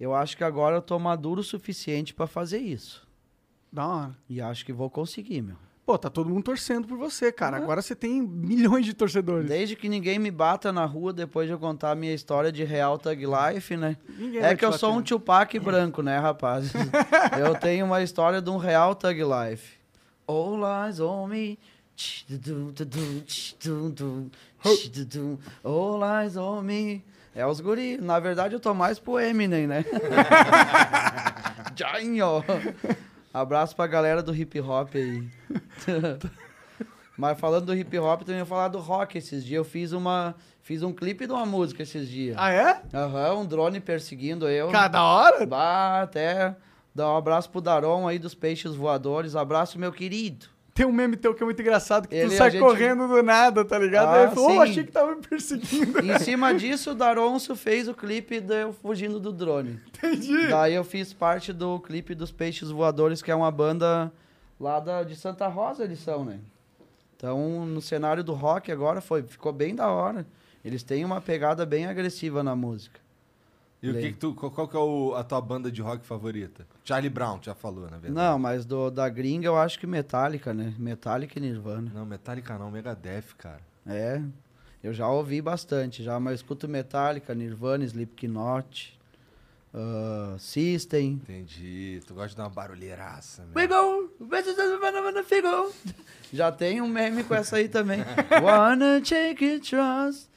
eu 0.00 0.14
acho 0.14 0.36
que 0.36 0.42
agora 0.42 0.76
eu 0.76 0.82
tô 0.82 0.98
maduro 0.98 1.40
o 1.40 1.44
suficiente 1.44 2.14
pra 2.14 2.26
fazer 2.26 2.58
isso. 2.58 3.06
Da 3.70 3.86
hora. 3.86 4.16
E 4.28 4.40
acho 4.40 4.64
que 4.64 4.72
vou 4.72 4.88
conseguir, 4.88 5.42
meu. 5.42 5.56
Pô, 5.84 5.98
tá 5.98 6.08
todo 6.08 6.30
mundo 6.30 6.44
torcendo 6.44 6.86
por 6.86 6.96
você, 6.96 7.32
cara. 7.32 7.56
Agora 7.56 7.82
você 7.82 7.96
tem 7.96 8.22
milhões 8.22 8.86
de 8.86 8.94
torcedores. 8.94 9.48
Desde 9.48 9.74
que 9.74 9.88
ninguém 9.88 10.20
me 10.20 10.30
bata 10.30 10.72
na 10.72 10.84
rua 10.84 11.12
depois 11.12 11.48
de 11.48 11.52
eu 11.52 11.58
contar 11.58 11.90
a 11.90 11.94
minha 11.96 12.14
história 12.14 12.52
de 12.52 12.62
real 12.62 12.96
thug 12.96 13.24
life, 13.26 13.76
né? 13.76 13.96
Ninguém 14.08 14.40
É 14.40 14.54
que 14.54 14.64
eu 14.64 14.72
sou 14.72 14.92
um 14.92 14.96
bater. 14.96 15.08
Tupac 15.08 15.58
branco, 15.58 16.00
né, 16.00 16.16
rapaz? 16.18 16.72
eu 17.38 17.56
tenho 17.56 17.86
uma 17.86 18.02
história 18.02 18.40
de 18.40 18.48
um 18.48 18.56
real 18.56 18.94
thug 18.94 19.20
life. 19.20 19.78
All 20.28 20.60
eyes 20.64 21.00
on 21.00 21.26
me. 21.26 21.58
All 25.64 26.04
eyes 26.04 26.36
on 26.36 26.62
me. 26.62 27.02
É 27.34 27.46
os 27.46 27.60
guri. 27.60 27.96
Na 27.98 28.18
verdade, 28.18 28.54
eu 28.54 28.60
tô 28.60 28.74
mais 28.74 28.98
pro 28.98 29.18
Eminem, 29.20 29.66
né? 29.66 29.84
Jainho. 31.76 32.44
Abraço 33.32 33.76
pra 33.76 33.86
galera 33.86 34.22
do 34.22 34.34
hip 34.34 34.60
hop 34.60 34.94
aí. 34.94 35.28
Mas 37.16 37.38
falando 37.38 37.66
do 37.66 37.74
hip 37.74 37.98
hop, 37.98 38.22
também 38.22 38.38
ia 38.38 38.46
falar 38.46 38.68
do 38.68 38.78
rock 38.78 39.18
esses 39.18 39.44
dias. 39.44 39.58
Eu 39.58 39.64
fiz 39.64 39.92
uma. 39.92 40.34
Fiz 40.62 40.82
um 40.82 40.92
clipe 40.92 41.26
de 41.26 41.32
uma 41.32 41.46
música 41.46 41.82
esses 41.82 42.08
dias. 42.08 42.36
Ah, 42.38 42.50
é? 42.52 42.80
Aham, 42.94 43.40
um 43.40 43.46
drone 43.46 43.80
perseguindo 43.80 44.48
eu. 44.48 44.70
Cara, 44.70 44.88
da 44.88 45.02
hora? 45.02 45.46
Bah, 45.46 46.02
até 46.02 46.54
dar 46.94 47.12
um 47.12 47.16
abraço 47.16 47.50
pro 47.50 47.60
Daron 47.60 48.06
aí 48.06 48.18
dos 48.18 48.34
Peixes 48.34 48.74
Voadores. 48.74 49.36
Abraço, 49.36 49.78
meu 49.78 49.92
querido. 49.92 50.46
Tem 50.74 50.86
um 50.86 50.92
meme 50.92 51.16
teu 51.16 51.34
que 51.34 51.42
é 51.42 51.44
muito 51.46 51.60
engraçado, 51.60 52.06
que 52.08 52.14
Ele, 52.14 52.30
tu 52.30 52.36
sai 52.36 52.50
gente- 52.52 52.60
correndo 52.62 53.06
do 53.08 53.22
nada, 53.22 53.64
tá 53.64 53.78
ligado? 53.78 54.08
Ah, 54.08 54.14
Aí 54.14 54.22
ele 54.24 54.30
falou, 54.34 54.50
"Ô, 54.50 54.52
sim. 54.52 54.58
achei 54.70 54.84
que 54.84 54.92
tava 54.92 55.14
me 55.16 55.22
perseguindo. 55.22 55.98
Em 56.04 56.18
cima 56.20 56.54
disso, 56.54 56.92
o 56.92 56.94
Daronço 56.94 57.54
fez 57.56 57.88
o 57.88 57.94
clipe 57.94 58.40
de 58.40 58.62
eu 58.62 58.72
fugindo 58.72 59.18
do 59.18 59.32
drone. 59.32 59.80
Entendi. 59.88 60.48
Daí 60.48 60.74
eu 60.74 60.84
fiz 60.84 61.12
parte 61.12 61.52
do 61.52 61.78
clipe 61.80 62.14
dos 62.14 62.30
Peixes 62.30 62.70
Voadores, 62.70 63.20
que 63.20 63.30
é 63.30 63.34
uma 63.34 63.50
banda 63.50 64.12
lá 64.58 64.78
da, 64.80 65.02
de 65.02 65.16
Santa 65.16 65.48
Rosa, 65.48 65.82
eles 65.84 65.98
são, 65.98 66.24
né? 66.24 66.38
Então, 67.16 67.66
no 67.66 67.82
cenário 67.82 68.24
do 68.24 68.32
rock 68.32 68.70
agora 68.72 69.00
foi, 69.00 69.22
ficou 69.22 69.52
bem 69.52 69.74
da 69.74 69.88
hora. 69.90 70.24
Eles 70.64 70.82
têm 70.82 71.04
uma 71.04 71.20
pegada 71.20 71.66
bem 71.66 71.86
agressiva 71.86 72.42
na 72.42 72.54
música. 72.56 73.00
E 73.82 73.88
o 73.90 73.94
que 73.94 74.12
que 74.12 74.18
tu, 74.18 74.34
qual, 74.34 74.68
que 74.68 74.76
é 74.76 74.78
o- 74.78 75.14
a 75.14 75.24
tua 75.24 75.40
banda 75.40 75.70
de 75.72 75.80
rock 75.80 76.04
favorita? 76.04 76.66
Charlie 76.84 77.08
Brown, 77.08 77.38
já 77.42 77.54
falou, 77.54 77.84
na 77.84 77.96
verdade. 77.96 78.12
Não, 78.12 78.38
mas 78.38 78.64
do, 78.66 78.90
da 78.90 79.08
gringa 79.08 79.46
eu 79.46 79.56
acho 79.56 79.78
que 79.78 79.86
Metallica, 79.86 80.52
né? 80.52 80.74
Metallica 80.78 81.38
e 81.38 81.42
Nirvana. 81.42 81.90
Não, 81.94 82.04
Metallica 82.04 82.58
não, 82.58 82.70
Megadeth, 82.70 83.34
cara. 83.38 83.60
É, 83.86 84.20
eu 84.84 84.92
já 84.92 85.08
ouvi 85.08 85.40
bastante, 85.40 86.02
já, 86.02 86.20
mas 86.20 86.32
eu 86.32 86.36
escuto 86.36 86.68
Metallica, 86.68 87.34
Nirvana, 87.34 87.82
Slipknot, 87.84 88.98
ah, 89.72 90.36
System. 90.38 91.12
Entendi. 91.22 92.00
Tu 92.06 92.12
gosta 92.12 92.28
de 92.30 92.36
dar 92.36 92.44
uma 92.44 92.50
barulheiraça, 92.50 93.46
meu. 93.46 93.62
Wiggle, 93.62 94.10
wiggle. 95.30 95.72
Já 96.32 96.52
tem 96.52 96.80
um 96.80 96.88
meme 96.88 97.24
com 97.24 97.34
essa 97.34 97.56
aí 97.56 97.68
também. 97.68 98.00
Wanna 98.42 99.00
take 99.00 99.56
a 99.56 99.60
trust 99.60 100.28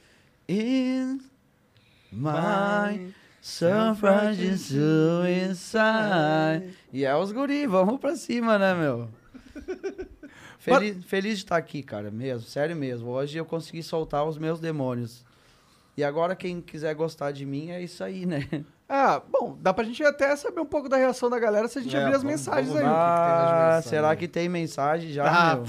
in 0.48 1.20
my 2.12 3.12
surprise 3.44 4.58
suicide. 4.58 6.74
E 6.92 7.04
é 7.04 7.14
os 7.14 7.30
guri, 7.30 7.66
vamos 7.66 8.00
pra 8.00 8.16
cima, 8.16 8.58
né, 8.58 8.74
meu? 8.74 9.08
Feliz, 10.58 11.04
feliz 11.04 11.38
de 11.38 11.44
estar 11.44 11.56
aqui, 11.58 11.82
cara, 11.82 12.10
mesmo, 12.10 12.48
sério 12.48 12.74
mesmo. 12.74 13.10
Hoje 13.10 13.36
eu 13.36 13.44
consegui 13.44 13.82
soltar 13.82 14.24
os 14.24 14.38
meus 14.38 14.58
demônios. 14.58 15.22
E 15.94 16.02
agora 16.02 16.34
quem 16.34 16.58
quiser 16.62 16.94
gostar 16.94 17.32
de 17.32 17.44
mim 17.44 17.70
é 17.70 17.82
isso 17.82 18.02
aí, 18.02 18.24
né? 18.24 18.48
Ah, 18.86 19.18
bom, 19.30 19.56
dá 19.62 19.72
pra 19.72 19.82
gente 19.82 20.04
até 20.04 20.36
saber 20.36 20.60
um 20.60 20.66
pouco 20.66 20.90
da 20.90 20.98
reação 20.98 21.30
da 21.30 21.38
galera 21.38 21.66
se 21.68 21.78
a 21.78 21.82
gente 21.82 21.96
É, 21.96 22.00
abrir 22.02 22.16
as 22.16 22.22
vamos- 22.22 22.38
mensagens 22.38 22.68
vamos 22.68 22.82
aí. 22.82 22.88
Ah, 22.94 23.80
será 23.82 24.14
que 24.14 24.28
tem 24.28 24.46
mensagem 24.46 25.10
já, 25.10 25.24
Ah, 25.26 25.56
meu? 25.56 25.64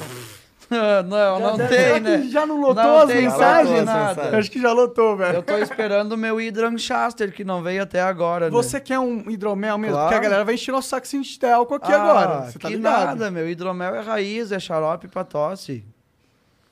Não, 0.70 1.40
não 1.40 1.58
Já- 1.58 1.68
tem, 1.68 1.78
será 1.78 2.00
né? 2.00 2.22
já 2.30 2.46
não 2.46 2.60
lotou 2.60 2.84
Não 2.84 2.98
as 3.00 3.08
tem 3.08 3.22
mensagens? 3.24 3.84
nada. 3.86 4.22
Eu 4.30 4.40
acho 4.40 4.50
que 4.52 4.62
já 4.62 4.72
lotou, 4.72 5.16
velho. 5.16 5.36
Eu 5.38 5.44
tô 5.44 5.58
esperando 5.58 6.14
o 6.14 6.18
meu 6.18 6.38
Hydranchaster, 6.40 7.32
que 7.34 7.44
não 7.44 7.62
veio 7.62 7.84
até 7.84 8.02
agora, 8.02 8.46
né? 8.46 8.52
Você 8.52 8.80
quer 8.80 9.00
um 9.00 9.30
hidromel 9.30 9.78
mesmo? 9.78 9.94
Claro. 9.96 10.10
Porque 10.10 10.20
a 10.26 10.30
galera 10.30 10.44
vai 10.46 10.56
encher 10.56 10.72
nosso 10.72 10.90
saco 10.90 11.08
sem 11.08 11.22
de 11.22 11.46
álcool 11.46 11.76
aqui 11.76 11.92
Ah, 11.92 12.02
agora. 12.02 12.42
Você 12.52 12.58
tá 12.60 12.68
que 12.68 12.76
ligado? 12.76 13.06
nada, 13.06 13.32
meu. 13.32 13.50
Hidromel 13.50 13.96
é 13.96 14.02
raiz, 14.02 14.52
é 14.52 14.60
xarope 14.60 15.08
pra 15.08 15.24
tosse. 15.24 15.84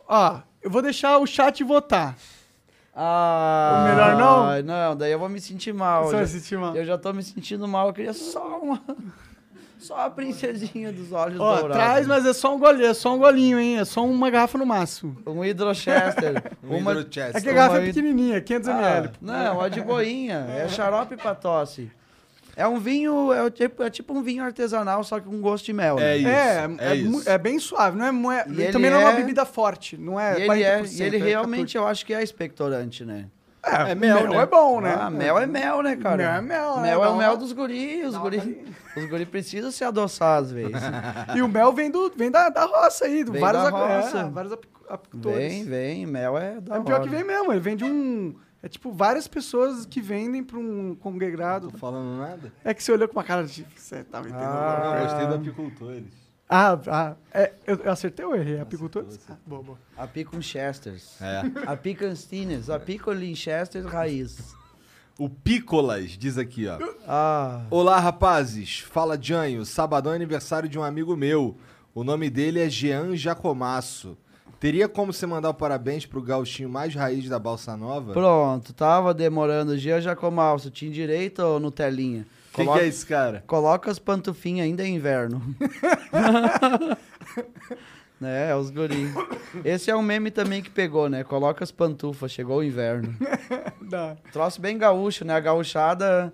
Ó, 0.07 0.37
eu 0.61 0.69
vou 0.69 0.81
deixar 0.81 1.17
o 1.19 1.25
chat 1.25 1.63
votar. 1.63 2.15
Ah, 2.95 3.79
O 3.85 3.89
melhor 3.89 4.15
não? 4.17 4.61
Não, 4.63 4.95
daí 4.95 5.11
eu 5.11 5.17
vou 5.19 5.27
me 5.29 5.41
sentir 5.41 5.73
mal. 5.73 6.03
Você 6.05 6.11
já- 6.11 6.17
vai 6.17 6.27
sentir 6.27 6.57
mal. 6.57 6.75
Eu 6.75 6.85
já 6.85 6.97
tô 6.97 7.11
me 7.11 7.23
sentindo 7.23 7.67
mal, 7.67 7.87
eu 7.87 7.93
queria 7.93 8.13
só 8.13 8.59
uma... 8.59 8.81
Só 9.83 9.97
a 10.05 10.09
princesinha 10.09 10.91
dos 10.91 11.11
olhos 11.11 11.39
Ó, 11.39 11.59
dourados. 11.59 11.75
traz, 11.75 12.07
mas 12.07 12.25
é 12.25 12.33
só 12.33 12.55
um 12.55 12.59
golinho, 12.59 12.85
é 12.85 12.93
só 12.93 13.13
um 13.13 13.17
golinho, 13.19 13.59
hein? 13.59 13.79
É 13.79 13.85
só 13.85 14.03
uma 14.05 14.29
garrafa 14.29 14.57
no 14.57 14.65
máximo. 14.65 15.17
Um 15.27 15.43
Hidrochester. 15.43 16.41
Um 16.63 16.77
uma... 16.77 16.93
Hydrochester. 16.93 17.35
É 17.37 17.41
que 17.41 17.49
a 17.49 17.53
garrafa 17.53 17.75
Uma 17.77 17.83
é 17.83 17.87
pequenininha, 17.87 18.41
500 18.41 18.69
Ah, 18.69 18.71
ml. 18.97 19.09
não, 19.21 19.61
a 19.61 19.67
de 19.69 19.81
boinha. 19.81 20.45
É 20.49 20.67
xarope 20.69 21.17
pra 21.17 21.35
tosse. 21.35 21.91
É 22.55 22.67
um 22.67 22.79
vinho, 22.79 23.33
é, 23.33 23.49
tipo, 23.49 23.81
é 23.83 23.89
tipo 23.89 24.13
um 24.13 24.21
vinho 24.21 24.43
artesanal, 24.43 25.03
só 25.03 25.19
que 25.19 25.25
com 25.27 25.41
gosto 25.41 25.65
de 25.65 25.73
mel. 25.73 25.95
né? 25.95 26.13
É 26.13 26.17
isso. 26.17 26.27
É, 26.27 26.31
é, 26.79 26.91
é, 26.91 26.95
isso. 26.95 27.29
é 27.29 27.37
bem 27.37 27.57
suave, 27.59 27.97
não 27.97 28.31
é, 28.31 28.39
é- 28.41 28.71
também 28.71 28.91
não 28.91 28.99
é 28.99 29.05
uma 29.05 29.11
é- 29.13 29.15
bebida 29.15 29.43
forte, 29.43 29.97
não 29.97 30.19
é 30.19 30.37
E 30.39 30.43
ele, 30.43 30.63
é, 30.63 30.77
40%, 30.81 30.99
e 30.99 31.03
ele 31.03 31.17
é 31.17 31.19
realmente, 31.19 31.75
eu 31.75 31.87
acho 31.87 32.05
que 32.05 32.13
é 32.13 32.21
expectorante, 32.21 33.03
né? 33.03 33.25
14%. 33.63 33.87
É, 33.87 33.91
É 33.91 33.95
mel, 33.95 34.15
mel 34.15 34.29
né? 34.29 34.37
é 34.37 34.45
bom, 34.45 34.81
né? 34.81 34.97
Ah, 34.99 35.09
mel 35.09 35.37
é 35.39 35.45
mel, 35.45 35.81
né, 35.81 35.95
cara? 35.95 36.17
Mel 36.17 36.31
é 36.31 36.41
mel, 36.41 36.75
né? 36.77 36.81
Mel 36.81 37.03
é 37.03 37.07
o 37.09 37.17
mel 37.17 37.37
dos 37.37 37.51
guris. 37.53 38.07
Os 38.07 38.17
guri, 38.17 38.65
os 38.97 39.05
guri 39.09 39.25
precisam 39.25 39.71
se 39.71 39.83
adoçar 39.83 40.39
às 40.39 40.51
vezes. 40.51 40.73
E 41.35 41.41
o 41.41 41.47
mel 41.47 41.71
vem, 41.73 41.89
do, 41.89 42.11
vem 42.15 42.29
da, 42.29 42.49
da 42.49 42.65
roça 42.65 43.05
aí, 43.05 43.23
do 43.23 43.31
Vem 43.31 43.41
vários, 43.41 43.63
da 43.63 43.69
roça. 43.69 44.19
É, 44.19 44.23
vários 44.29 44.53
apic- 44.53 44.69
apicultores. 44.89 45.37
vem, 45.37 45.63
vem. 45.65 46.05
Mel 46.05 46.37
é 46.37 46.59
da 46.61 46.75
É 46.75 46.79
pior 46.81 47.01
que 47.01 47.09
vem 47.09 47.23
mesmo, 47.23 47.51
ele 47.51 47.59
vem 47.61 47.75
de 47.75 47.83
um... 47.85 48.35
É 48.61 48.67
tipo 48.69 48.91
várias 48.93 49.27
pessoas 49.27 49.85
que 49.85 49.99
vendem 49.99 50.41
pra 50.41 50.57
um 50.57 50.95
congregado. 50.95 51.69
Tô 51.69 51.77
falando 51.77 52.17
nada? 52.17 52.51
É 52.63 52.73
que 52.73 52.81
você 52.81 52.93
olhou 52.93 53.07
com 53.09 53.17
uma 53.17 53.23
cara 53.23 53.43
de... 53.43 53.65
Você 53.75 54.03
tava 54.05 54.27
entendendo. 54.29 54.47
Ah. 54.47 54.81
Não, 54.85 54.93
Ah, 54.93 54.99
gostei 55.03 55.27
do 55.27 55.35
apicultores. 55.35 56.22
Ah, 56.55 56.79
ah, 56.87 57.15
é, 57.33 57.51
eu, 57.65 57.77
eu 57.77 57.91
acertei 57.91 58.23
ou 58.23 58.35
errei? 58.35 58.59
Apicultores? 58.59 59.19
Ah, 59.29 59.35
boa, 59.45 59.63
boa. 59.63 59.77
A 59.97 60.05
Piconchesters. 60.05 61.19
É. 61.19 61.41
A 61.65 61.75
Picanstines. 61.75 62.69
A 62.69 62.79
Picolinchester 62.79 63.83
raiz. 63.85 64.53
O 65.17 65.29
Pícolas 65.29 66.11
diz 66.11 66.37
aqui, 66.37 66.67
ó. 66.67 66.77
Ah, 67.07 67.65
Olá, 67.69 67.99
rapazes. 67.99 68.79
Fala, 68.79 69.17
Janho. 69.19 69.65
Sabadão 69.65 70.11
é 70.13 70.15
aniversário 70.15 70.67
de 70.69 70.77
um 70.77 70.83
amigo 70.83 71.15
meu. 71.15 71.57
O 71.93 72.03
nome 72.03 72.29
dele 72.29 72.59
é 72.59 72.69
Jean 72.69 73.15
Jacomasso. 73.15 74.17
Teria 74.59 74.87
como 74.87 75.11
você 75.11 75.25
mandar 75.25 75.49
o 75.49 75.53
parabéns 75.53 76.05
pro 76.05 76.21
gauchinho 76.21 76.69
mais 76.69 76.95
raiz 76.95 77.27
da 77.27 77.37
Balsa 77.37 77.75
Nova? 77.75 78.13
pronto. 78.13 78.73
Tava 78.73 79.13
demorando. 79.13 79.77
Gia 79.77 79.99
Jacomalso. 79.99 80.71
Tinha 80.71 80.91
direito 80.91 81.39
ou 81.39 81.59
Nutelinha? 81.59 82.25
Quem 82.53 82.71
que 82.71 82.79
é 82.79 82.87
esse 82.87 83.05
cara? 83.05 83.43
Coloca 83.47 83.89
as 83.89 83.99
pantufinhas, 83.99 84.65
ainda 84.65 84.83
é 84.83 84.87
inverno. 84.87 85.41
é, 88.21 88.55
os 88.55 88.69
guri. 88.69 89.11
Esse 89.65 89.89
é 89.89 89.95
um 89.95 90.01
meme 90.01 90.31
também 90.31 90.61
que 90.61 90.69
pegou, 90.69 91.09
né? 91.09 91.23
Coloca 91.23 91.63
as 91.63 91.71
pantufas, 91.71 92.31
chegou 92.31 92.59
o 92.59 92.63
inverno. 92.63 93.15
Dá. 93.81 94.15
Troço 94.31 94.61
bem 94.61 94.77
gaúcho, 94.77 95.25
né? 95.25 95.33
A 95.33 95.39
gauchada 95.39 96.31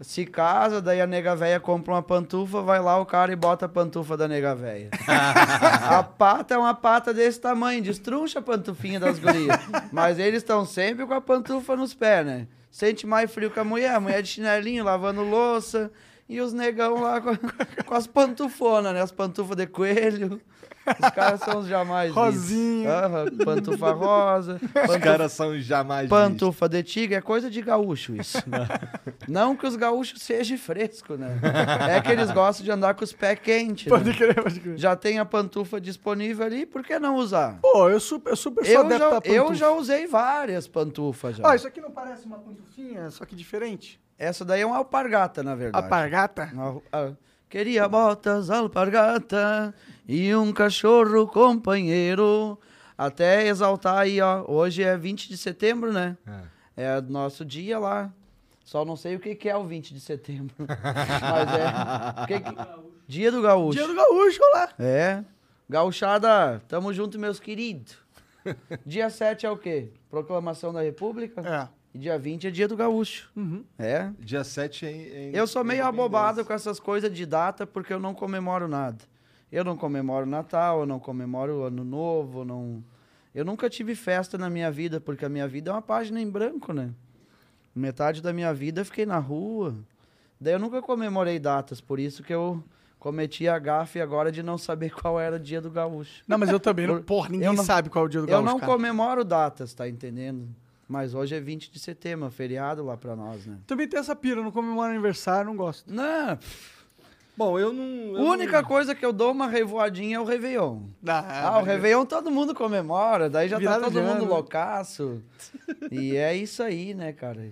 se 0.00 0.24
casa, 0.24 0.80
daí 0.80 1.00
a 1.00 1.06
nega 1.06 1.34
véia 1.34 1.58
compra 1.58 1.94
uma 1.94 2.02
pantufa, 2.02 2.62
vai 2.62 2.80
lá 2.80 2.98
o 3.00 3.06
cara 3.06 3.32
e 3.32 3.36
bota 3.36 3.66
a 3.66 3.68
pantufa 3.68 4.16
da 4.16 4.28
nega 4.28 4.54
véia. 4.54 4.90
a 5.06 6.02
pata 6.02 6.54
é 6.54 6.58
uma 6.58 6.74
pata 6.74 7.12
desse 7.12 7.40
tamanho, 7.40 7.82
destruncha 7.82 8.38
a 8.38 8.42
pantufinha 8.42 9.00
das 9.00 9.18
gurias. 9.18 9.58
Mas 9.92 10.18
eles 10.18 10.42
estão 10.42 10.64
sempre 10.64 11.04
com 11.04 11.14
a 11.14 11.20
pantufa 11.20 11.74
nos 11.74 11.94
pés, 11.94 12.24
né? 12.24 12.46
Sente 12.78 13.08
mais 13.08 13.28
frio 13.28 13.50
que 13.50 13.58
a 13.58 13.64
mulher, 13.64 13.92
a 13.92 13.98
mulher 13.98 14.22
de 14.22 14.28
chinelinho, 14.28 14.84
lavando 14.84 15.24
louça, 15.24 15.90
e 16.28 16.40
os 16.40 16.52
negão 16.52 17.02
lá 17.02 17.20
com, 17.20 17.36
com 17.84 17.92
as 17.92 18.06
pantufonas, 18.06 18.94
né? 18.94 19.02
As 19.02 19.10
pantufas 19.10 19.56
de 19.56 19.66
coelho. 19.66 20.40
Os 21.02 21.10
caras 21.10 21.40
são 21.40 21.58
os 21.60 21.66
jamais. 21.66 22.12
Aham, 22.16 23.26
pantufa 23.44 23.90
rosa, 23.92 24.60
Os 24.88 24.96
caras 24.98 25.32
são 25.32 25.58
jamais 25.58 26.08
Pantufa 26.08 26.68
de 26.68 26.82
tigre 26.82 27.14
é 27.16 27.20
coisa 27.20 27.50
de 27.50 27.60
gaúcho 27.62 28.14
isso. 28.16 28.38
Não 29.28 29.54
que 29.56 29.66
os 29.66 29.76
gaúchos 29.76 30.22
sejam 30.22 30.56
frescos, 30.58 31.18
né? 31.18 31.38
É 31.90 32.00
que 32.00 32.10
eles 32.10 32.30
gostam 32.30 32.64
de 32.64 32.70
andar 32.70 32.94
com 32.94 33.04
os 33.04 33.12
pés 33.12 33.38
quentes. 33.40 33.88
Pode 33.88 34.08
Né? 34.10 34.14
crer, 34.16 34.34
pode 34.42 34.60
crer. 34.60 34.78
Já 34.78 34.96
tem 34.96 35.18
a 35.18 35.24
pantufa 35.24 35.80
disponível 35.80 36.44
ali, 36.46 36.64
por 36.66 36.82
que 36.82 36.98
não 36.98 37.16
usar? 37.16 37.58
Pô, 37.60 37.88
eu 37.88 38.00
super, 38.00 38.30
eu 38.30 38.36
super 38.36 38.64
sou 38.64 38.74
Eu 38.74 38.80
adepto 38.80 38.98
já, 39.04 39.10
pantufa. 39.10 39.34
eu 39.34 39.54
já 39.54 39.70
usei 39.70 40.06
várias 40.06 40.66
pantufas 40.66 41.36
já. 41.36 41.46
Ó, 41.46 41.54
isso 41.54 41.66
aqui 41.66 41.80
não 41.80 41.90
parece 41.90 42.24
uma 42.26 42.38
pantufinha, 42.38 43.10
só 43.10 43.24
que 43.24 43.34
diferente? 43.36 44.00
Essa 44.18 44.44
daí 44.44 44.62
é 44.62 44.66
uma 44.66 44.76
alpargata, 44.78 45.42
na 45.42 45.54
verdade. 45.54 45.84
Alpargata? 45.84 46.50
Uma- 46.52 46.80
ah, 46.92 47.12
Queria 47.48 47.88
botas, 47.88 48.50
alpargata 48.50 49.74
e 50.08 50.34
um 50.34 50.52
cachorro 50.52 51.26
companheiro. 51.28 52.58
Até 52.96 53.46
exaltar 53.46 53.98
aí, 53.98 54.20
ó. 54.20 54.44
Hoje 54.48 54.82
é 54.82 54.96
20 54.96 55.28
de 55.28 55.36
setembro, 55.36 55.92
né? 55.92 56.16
É 56.76 57.00
nosso 57.02 57.44
dia 57.44 57.78
lá. 57.78 58.12
Só 58.64 58.84
não 58.84 58.96
sei 58.96 59.16
o 59.16 59.20
que, 59.20 59.34
que 59.34 59.48
é 59.48 59.56
o 59.56 59.64
20 59.64 59.94
de 59.94 60.00
setembro. 60.00 60.54
Mas 60.58 61.48
é. 61.54 62.22
o 62.22 62.26
que 62.26 62.40
que- 62.40 62.88
Dia 63.06 63.30
do 63.32 63.40
Gaúcho. 63.40 63.78
Dia 63.78 63.86
do 63.86 63.94
gaúcho 63.94 64.40
lá. 64.52 64.68
É. 64.78 65.24
Gauchada, 65.70 66.60
tamo 66.68 66.92
junto, 66.92 67.18
meus 67.18 67.40
queridos. 67.40 67.96
Dia 68.84 69.08
7 69.08 69.46
é 69.46 69.50
o 69.50 69.56
quê? 69.56 69.90
Proclamação 70.10 70.72
da 70.72 70.82
República. 70.82 71.40
É. 71.40 71.68
E 71.94 71.98
dia 71.98 72.18
20 72.18 72.46
é 72.48 72.50
dia 72.50 72.68
do 72.68 72.76
Gaúcho. 72.76 73.30
Uhum. 73.34 73.64
É. 73.78 74.10
Dia 74.18 74.44
7 74.44 74.84
é, 74.84 74.90
é 74.90 75.30
Eu 75.32 75.46
sou 75.46 75.64
meio 75.64 75.86
abobado 75.86 76.44
com 76.44 76.52
essas 76.52 76.78
coisas 76.78 77.10
de 77.12 77.24
data 77.24 77.66
porque 77.66 77.92
eu 77.92 77.98
não 77.98 78.12
comemoro 78.14 78.68
nada. 78.68 78.98
Eu 79.50 79.64
não 79.64 79.76
comemoro 79.76 80.26
Natal, 80.26 80.80
eu 80.80 80.86
não 80.86 80.98
comemoro 80.98 81.62
Ano 81.62 81.84
Novo, 81.84 82.44
não. 82.44 82.82
Eu 83.34 83.44
nunca 83.44 83.68
tive 83.70 83.94
festa 83.94 84.36
na 84.36 84.50
minha 84.50 84.70
vida 84.70 85.00
porque 85.00 85.24
a 85.24 85.28
minha 85.28 85.46
vida 85.48 85.70
é 85.70 85.72
uma 85.74 85.82
página 85.82 86.20
em 86.20 86.28
branco, 86.28 86.72
né? 86.72 86.90
Metade 87.74 88.20
da 88.20 88.32
minha 88.32 88.52
vida 88.52 88.80
eu 88.80 88.84
fiquei 88.84 89.06
na 89.06 89.18
rua. 89.18 89.74
Daí 90.40 90.52
eu 90.54 90.58
nunca 90.58 90.82
comemorei 90.82 91.38
datas, 91.38 91.80
por 91.80 91.98
isso 91.98 92.22
que 92.22 92.32
eu 92.34 92.62
cometi 92.98 93.46
a 93.48 93.58
gafe 93.58 94.00
agora 94.00 94.30
de 94.32 94.42
não 94.42 94.58
saber 94.58 94.90
qual 95.00 95.18
era 95.20 95.36
o 95.36 95.38
dia 95.38 95.60
do 95.60 95.70
gaúcho. 95.70 96.22
Não, 96.26 96.36
mas 96.38 96.50
eu 96.50 96.58
também 96.60 96.86
não. 96.86 96.96
Por- 96.96 97.04
Porra, 97.04 97.28
ninguém 97.30 97.46
eu 97.46 97.52
não- 97.52 97.64
sabe 97.64 97.88
qual 97.88 98.04
é 98.04 98.06
o 98.06 98.10
dia 98.10 98.20
do 98.20 98.26
Eu 98.26 98.30
gaúcho, 98.32 98.46
não 98.46 98.58
cara. 98.58 98.72
comemoro 98.72 99.24
datas, 99.24 99.72
tá 99.74 99.88
entendendo? 99.88 100.48
Mas 100.88 101.14
hoje 101.14 101.34
é 101.34 101.40
20 101.40 101.70
de 101.70 101.78
setembro, 101.78 102.30
feriado 102.30 102.82
lá 102.84 102.96
pra 102.96 103.14
nós, 103.14 103.44
né? 103.46 103.58
Também 103.66 103.86
tem 103.86 104.00
essa 104.00 104.16
pira, 104.16 104.40
eu 104.40 104.44
não 104.44 104.50
comemoro 104.50 104.90
aniversário, 104.90 105.46
não 105.50 105.56
gosto. 105.56 105.92
Não, 105.92 106.38
Bom, 107.38 107.56
eu 107.56 107.72
não. 107.72 108.16
a 108.16 108.18
eu 108.20 108.24
única 108.32 108.60
não- 108.62 108.68
coisa 108.68 108.96
que 108.96 109.06
eu 109.06 109.12
dou 109.12 109.30
uma 109.30 109.46
revoadinha 109.46 110.16
é 110.16 110.20
o 110.20 110.24
Réveillon. 110.24 110.80
Ah, 111.06 111.50
o 111.52 111.64
velho. 111.64 111.66
Réveillon 111.66 112.04
todo 112.04 112.32
mundo 112.32 112.52
comemora, 112.52 113.30
daí 113.30 113.48
já 113.48 113.60
tá 113.60 113.78
todo 113.78 114.02
mundo 114.02 114.24
loucaço. 114.24 115.22
e 115.90 116.16
é 116.16 116.34
isso 116.34 116.64
aí, 116.64 116.94
né, 116.94 117.12
cara? 117.12 117.48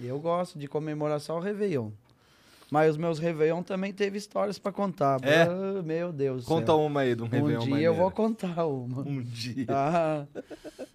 Eu 0.00 0.20
gosto 0.20 0.56
de 0.56 0.68
comemorar 0.68 1.18
só 1.18 1.36
o 1.36 1.40
Réveillon. 1.40 1.90
Mas 2.74 2.90
os 2.90 2.96
meus 2.96 3.20
Réveillon 3.20 3.62
também 3.62 3.92
teve 3.92 4.18
histórias 4.18 4.58
pra 4.58 4.72
contar. 4.72 5.20
É? 5.22 5.42
Ah, 5.42 5.80
meu 5.84 6.12
Deus 6.12 6.44
Conta 6.44 6.72
céu. 6.72 6.80
uma 6.80 7.02
aí 7.02 7.14
de 7.14 7.22
um 7.22 7.26
Um 7.26 7.28
Réveillon 7.28 7.60
dia 7.60 7.70
maneiro. 7.70 7.92
eu 7.92 7.96
vou 7.96 8.10
contar 8.10 8.66
uma. 8.66 9.02
Um 9.02 9.22
dia. 9.22 9.66
Ah, 9.68 10.26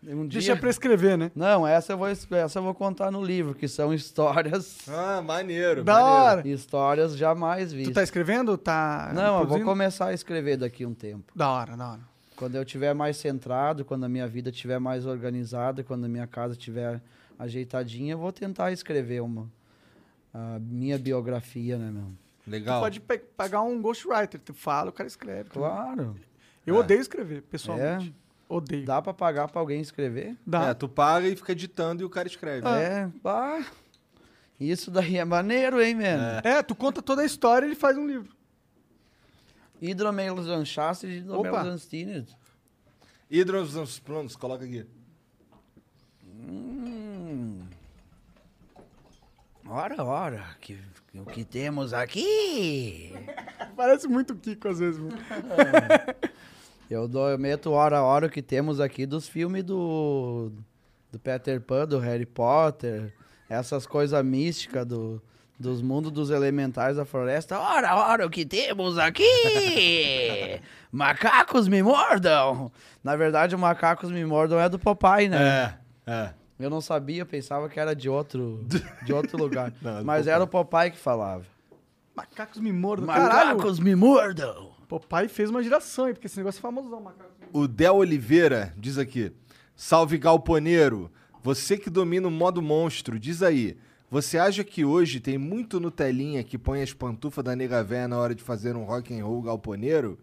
um 0.04 0.28
dia... 0.28 0.40
Deixa 0.42 0.56
pra 0.58 0.70
escrever, 0.70 1.18
né? 1.18 1.32
Não, 1.34 1.66
essa 1.66 1.94
eu, 1.94 1.98
vou, 1.98 2.10
es- 2.10 2.30
essa 2.30 2.60
eu 2.60 2.64
vou 2.64 2.74
contar 2.74 3.10
no 3.12 3.24
livro, 3.24 3.56
que 3.56 3.66
são 3.68 3.94
histórias... 3.94 4.80
Ah, 4.90 5.22
maneiro. 5.22 5.82
Da 5.82 5.94
maneiro. 5.94 6.16
hora. 6.26 6.48
Histórias 6.50 7.16
jamais 7.16 7.70
Tu 7.72 7.78
vistas. 7.78 7.94
tá 7.96 8.04
escrevendo? 8.04 8.58
Tá. 8.58 9.12
Não, 9.16 9.40
eu 9.40 9.48
vou 9.48 9.62
começar 9.62 10.08
a 10.08 10.14
escrever 10.14 10.58
daqui 10.58 10.86
um 10.86 10.94
tempo. 10.94 11.32
Da 11.34 11.50
hora, 11.50 11.78
da 11.78 11.92
hora. 11.92 12.02
Quando 12.36 12.56
eu 12.56 12.64
estiver 12.64 12.94
mais 12.94 13.16
centrado, 13.16 13.86
quando 13.86 14.04
a 14.04 14.10
minha 14.10 14.28
vida 14.28 14.50
estiver 14.50 14.80
mais 14.80 15.06
organizada, 15.06 15.82
quando 15.82 16.04
a 16.04 16.10
minha 16.10 16.28
casa 16.28 16.54
estiver 16.56 17.02
ajeitadinha, 17.38 18.16
eu 18.16 18.18
vou 18.18 18.34
tentar 18.34 18.72
escrever 18.74 19.22
uma 19.22 19.48
a 20.34 20.60
minha 20.60 20.98
biografia, 20.98 21.78
né, 21.78 21.90
meu? 21.92 22.12
Tu 22.44 22.50
Legal. 22.52 22.82
pode 22.82 23.00
pe- 23.00 23.18
pagar 23.20 23.62
um 23.62 23.82
ghostwriter. 23.82 24.40
Tu 24.40 24.54
fala, 24.54 24.90
o 24.90 24.94
cara 24.94 25.08
escreve. 25.08 25.50
Claro. 25.50 26.16
Eu 26.66 26.76
É. 26.76 26.80
odeio 26.80 27.00
escrever, 27.02 27.42
pessoalmente. 27.44 28.10
É. 28.26 28.30
Odeio. 28.54 28.86
Dá 28.86 29.02
pra 29.02 29.14
pagar 29.14 29.48
pra 29.48 29.60
alguém 29.62 29.80
escrever? 29.82 30.36
Dá. 30.46 30.70
É, 30.70 30.74
tu 30.74 30.88
paga 30.90 31.28
e 31.28 31.36
fica 31.36 31.52
editando 31.52 32.02
e 32.02 32.06
o 32.06 32.10
cara 32.10 32.28
escreve. 32.28 32.68
É. 32.68 33.08
Bah, 33.24 33.64
isso 34.60 34.90
daí 34.90 35.18
é 35.18 35.26
maneiro, 35.26 35.82
hein, 35.82 35.96
mano? 35.96 36.42
É, 36.44 36.62
tu 36.64 36.74
conta 36.76 37.02
toda 37.02 37.22
a 37.22 37.26
história 37.26 37.66
e 37.66 37.70
ele 37.70 37.76
faz 37.76 37.96
um 37.98 38.08
livro. 38.08 38.36
Hidromelos 39.82 40.48
Anchastres 40.48 41.14
e. 41.14 41.18
Hidromelos 41.20 41.68
Anstines. 41.68 42.36
Hidros 43.30 44.00
planos, 44.00 44.36
coloca 44.36 44.66
aqui. 44.66 44.86
Hum. 46.26 47.62
Ora, 49.72 50.04
ora, 50.04 50.44
que, 50.60 50.80
o 51.14 51.26
que 51.26 51.46
temos 51.46 51.94
aqui? 51.94 53.14
Parece 53.78 54.08
muito 54.08 54.36
Kiko 54.36 54.68
às 54.68 54.80
vezes. 54.80 55.00
mano. 55.00 55.14
Eu, 56.90 57.08
dou, 57.08 57.30
eu 57.30 57.38
meto 57.38 57.72
hora 57.72 58.02
hora 58.02 58.26
o 58.26 58.30
que 58.32 58.42
temos 58.42 58.80
aqui 58.80 59.06
dos 59.06 59.30
filmes 59.30 59.64
do, 59.64 60.52
do 61.12 61.20
Peter 61.20 61.62
Pan, 61.62 61.86
do 61.86 62.00
Harry 62.00 62.26
Potter, 62.26 63.14
essas 63.48 63.86
coisas 63.86 64.26
místicas 64.26 64.88
do, 64.88 65.22
dos 65.60 65.84
mundos 65.84 66.12
dos 66.12 66.32
elementais 66.32 66.98
da 66.98 67.06
floresta. 67.06 67.60
Ora, 67.60 67.96
ora, 67.96 68.26
o 68.26 68.30
que 68.30 68.48
temos 68.48 68.98
aqui? 68.98 69.24
Macacos 70.92 71.68
me 71.68 71.84
mordam! 71.84 72.72
Na 73.04 73.16
verdade, 73.16 73.54
o 73.54 73.60
Macacos 73.60 74.10
me 74.10 74.26
mordam 74.26 74.60
é 74.60 74.68
do 74.68 74.80
Popeye, 74.80 75.30
né? 75.30 75.78
É, 76.08 76.12
é. 76.12 76.34
Eu 76.60 76.70
não 76.70 76.82
sabia, 76.82 77.26
pensava 77.26 77.70
que 77.70 77.80
era 77.80 77.96
de 77.96 78.10
outro, 78.10 78.66
de 79.06 79.14
outro 79.14 79.38
lugar. 79.38 79.74
Não, 79.82 80.04
Mas 80.04 80.28
era 80.28 80.44
o 80.44 80.48
Popeye 80.48 80.92
que 80.92 80.98
falava. 80.98 81.46
Macacos 82.16 82.60
me 82.60 82.72
mordam. 82.74 83.08
Caralho, 83.08 83.58
Macacos 83.58 83.80
me 83.80 83.96
mordam! 83.96 84.72
Papai 84.90 85.28
fez 85.28 85.52
uma 85.52 85.62
geração 85.62 86.06
aí, 86.06 86.14
porque 86.14 86.26
esse 86.26 86.38
negócio 86.38 86.58
é 86.58 86.62
famosão, 86.62 87.00
macacos. 87.00 87.32
O 87.54 87.68
Del 87.68 87.96
Oliveira 87.96 88.74
diz 88.76 88.98
aqui: 88.98 89.32
Salve 89.76 90.18
Galponeiro, 90.18 91.12
você 91.44 91.78
que 91.78 91.90
domina 91.90 92.28
o 92.28 92.32
modo 92.32 92.62
monstro, 92.62 93.20
diz 93.20 93.42
aí. 93.42 93.78
Você 94.12 94.40
acha 94.40 94.64
que 94.64 94.84
hoje 94.84 95.20
tem 95.20 95.38
muito 95.38 95.80
Nutelinha 95.80 96.44
que 96.44 96.58
põe 96.58 96.82
as 96.82 96.92
pantufas 96.92 97.44
da 97.44 97.56
nega 97.56 97.84
véia 97.84 98.08
na 98.08 98.18
hora 98.18 98.34
de 98.34 98.42
fazer 98.42 98.76
um 98.76 98.84
rock 98.84 99.18
and 99.18 99.24
roll 99.24 99.44
galponeiro? 99.44 100.18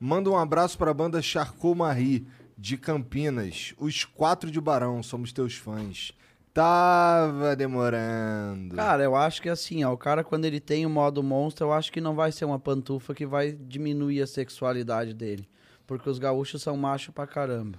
Manda 0.00 0.28
um 0.28 0.36
abraço 0.36 0.76
pra 0.76 0.92
banda 0.92 1.22
Charcot 1.22 1.76
Marie, 1.76 2.26
de 2.58 2.76
Campinas. 2.76 3.72
Os 3.78 4.04
quatro 4.04 4.50
de 4.50 4.60
Barão, 4.60 5.00
somos 5.02 5.32
teus 5.32 5.54
fãs. 5.54 6.12
Tava 6.52 7.54
demorando. 7.54 8.74
Cara, 8.74 9.04
eu 9.04 9.14
acho 9.14 9.40
que 9.40 9.48
assim, 9.48 9.84
ó, 9.84 9.92
o 9.92 9.96
cara 9.96 10.24
quando 10.24 10.44
ele 10.44 10.58
tem 10.58 10.84
o 10.84 10.90
modo 10.90 11.22
monstro, 11.22 11.66
eu 11.68 11.72
acho 11.72 11.92
que 11.92 12.00
não 12.00 12.16
vai 12.16 12.32
ser 12.32 12.44
uma 12.44 12.58
pantufa 12.58 13.14
que 13.14 13.24
vai 13.24 13.52
diminuir 13.52 14.20
a 14.22 14.26
sexualidade 14.26 15.14
dele. 15.14 15.48
Porque 15.86 16.10
os 16.10 16.18
gaúchos 16.18 16.60
são 16.60 16.76
macho 16.76 17.12
pra 17.12 17.28
caramba. 17.28 17.78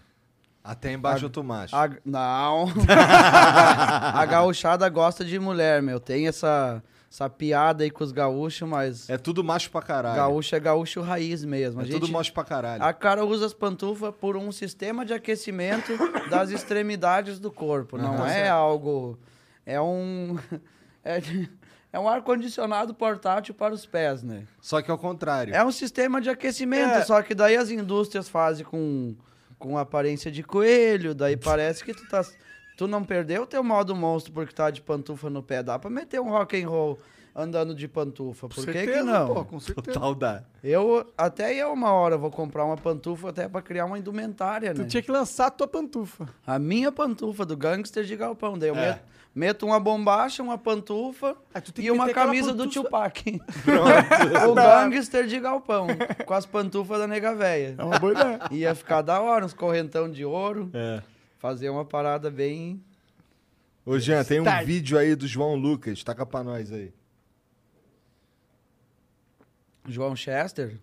Até 0.63 0.93
embaixo 0.93 1.25
eu 1.25 1.29
tô 1.29 1.43
macho. 1.43 1.75
A- 1.75 1.89
não. 2.05 2.67
a 2.87 4.25
gauchada 4.25 4.87
gosta 4.87 5.25
de 5.25 5.37
mulher, 5.39 5.81
meu. 5.81 5.99
Tem 5.99 6.27
essa, 6.27 6.81
essa 7.11 7.29
piada 7.29 7.83
aí 7.83 7.89
com 7.89 8.03
os 8.03 8.11
gaúchos, 8.11 8.67
mas 8.67 9.09
É 9.09 9.17
tudo 9.17 9.43
macho 9.43 9.71
pra 9.71 9.81
caralho. 9.81 10.15
gaúcho 10.15 10.55
é 10.55 10.59
gaúcho 10.59 11.01
raiz 11.01 11.43
mesmo. 11.43 11.81
É 11.81 11.83
A 11.83 11.87
tudo 11.87 12.05
gente- 12.05 12.13
macho 12.13 12.31
pra 12.33 12.43
caralho. 12.43 12.83
A 12.83 12.93
cara 12.93 13.25
usa 13.25 13.45
as 13.47 13.53
pantufas 13.53 14.13
por 14.19 14.37
um 14.37 14.51
sistema 14.51 15.03
de 15.05 15.13
aquecimento 15.13 15.91
das 16.29 16.51
extremidades 16.51 17.39
do 17.39 17.51
corpo. 17.51 17.97
Não 17.97 18.25
é 18.27 18.47
algo. 18.49 19.17
É 19.65 19.79
um. 19.81 20.37
É, 21.01 21.21
é 21.93 21.97
um 21.97 22.09
ar-condicionado 22.09 22.93
portátil 22.93 23.53
para 23.55 23.73
os 23.73 23.85
pés, 23.85 24.21
né? 24.21 24.43
Só 24.61 24.81
que 24.81 24.91
ao 24.91 24.97
contrário. 24.97 25.55
É 25.55 25.63
um 25.63 25.71
sistema 25.71 26.19
de 26.19 26.29
aquecimento, 26.29 26.91
É. 26.95 27.01
só 27.05 27.21
que 27.21 27.33
daí 27.33 27.55
as 27.55 27.71
indústrias 27.71 28.27
fazem 28.27 28.65
com, 28.65 29.15
com 29.57 29.77
aparência 29.77 30.29
de 30.29 30.43
coelho, 30.43 31.15
daí 31.15 31.37
parece 31.37 31.83
que 31.85 31.93
tu 31.93 32.05
tá. 32.09 32.21
Tu 32.79 32.87
não 32.87 33.03
perdeu 33.03 33.41
o 33.41 33.45
teu 33.45 33.61
modo 33.61 33.93
monstro 33.93 34.31
porque 34.31 34.53
tá 34.53 34.69
de 34.71 34.81
pantufa 34.81 35.29
no 35.29 35.43
pé. 35.43 35.61
Dá 35.61 35.77
pra 35.77 35.89
meter 35.89 36.21
um 36.21 36.29
rock 36.29 36.63
and 36.63 36.69
roll 36.69 36.97
andando 37.35 37.75
de 37.75 37.89
pantufa. 37.89 38.47
Por 38.47 38.55
Com 38.55 38.61
que, 38.63 38.71
certeza, 38.71 38.99
que 38.99 39.03
não? 39.03 39.27
Pô, 39.33 39.43
com 39.43 39.59
certeza. 39.59 39.91
Total 39.99 40.15
dá. 40.15 40.43
Eu, 40.63 41.05
até 41.17 41.53
eu 41.53 41.73
uma 41.73 41.91
hora, 41.91 42.17
vou 42.17 42.31
comprar 42.31 42.63
uma 42.63 42.77
pantufa 42.77 43.31
até 43.31 43.49
pra 43.49 43.61
criar 43.61 43.83
uma 43.83 43.99
indumentária, 43.99 44.73
Tu 44.73 44.81
né? 44.83 44.87
tinha 44.87 45.03
que 45.03 45.11
lançar 45.11 45.47
a 45.47 45.51
tua 45.51 45.67
pantufa. 45.67 46.29
A 46.47 46.57
minha 46.57 46.89
pantufa 46.89 47.45
do 47.45 47.57
gangster 47.57 48.05
de 48.05 48.15
galpão. 48.15 48.57
Daí 48.57 48.69
eu 48.69 48.75
É. 48.77 48.81
meto, 48.87 49.01
meto 49.35 49.65
uma 49.65 49.79
bombacha, 49.79 50.41
uma 50.41 50.57
pantufa 50.57 51.35
Ah, 51.53 51.59
tu 51.59 51.73
tem 51.73 51.83
e 51.83 51.87
que 51.89 51.91
uma 51.91 52.05
meter 52.05 52.11
aquela 52.17 52.27
camisa 52.27 52.53
do 52.53 52.63
pantufa- 52.63 52.83
Tupac. 52.85 53.41
o 54.49 54.55
gangster 54.55 55.27
de 55.27 55.37
galpão. 55.39 55.87
Com 56.25 56.33
as 56.33 56.45
pantufas 56.45 56.97
da 56.99 57.07
nega 57.07 57.35
véia. 57.35 57.75
É 57.77 57.83
uma 57.83 57.99
boa 57.99 58.13
ideia. 58.13 58.39
Ia 58.51 58.73
ficar 58.73 59.01
da 59.01 59.19
hora, 59.19 59.45
uns 59.45 59.53
correntão 59.53 60.09
de 60.09 60.23
ouro. 60.23 60.69
É. 60.73 61.01
Fazer 61.39 61.69
uma 61.69 61.85
parada 61.85 62.29
bem. 62.29 62.83
Ô, 63.85 63.97
Jean, 63.97 64.23
tem 64.25 64.41
um 64.41 64.65
vídeo 64.65 64.97
aí 64.97 65.15
do 65.15 65.25
João 65.25 65.55
Lucas. 65.55 66.03
Taca 66.03 66.25
pra 66.25 66.43
nós 66.43 66.71
aí. 66.71 66.93
João 69.87 70.15
Chester. 70.15 70.77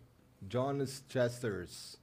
Jonas 0.48 1.04
Chesters. 1.08 2.00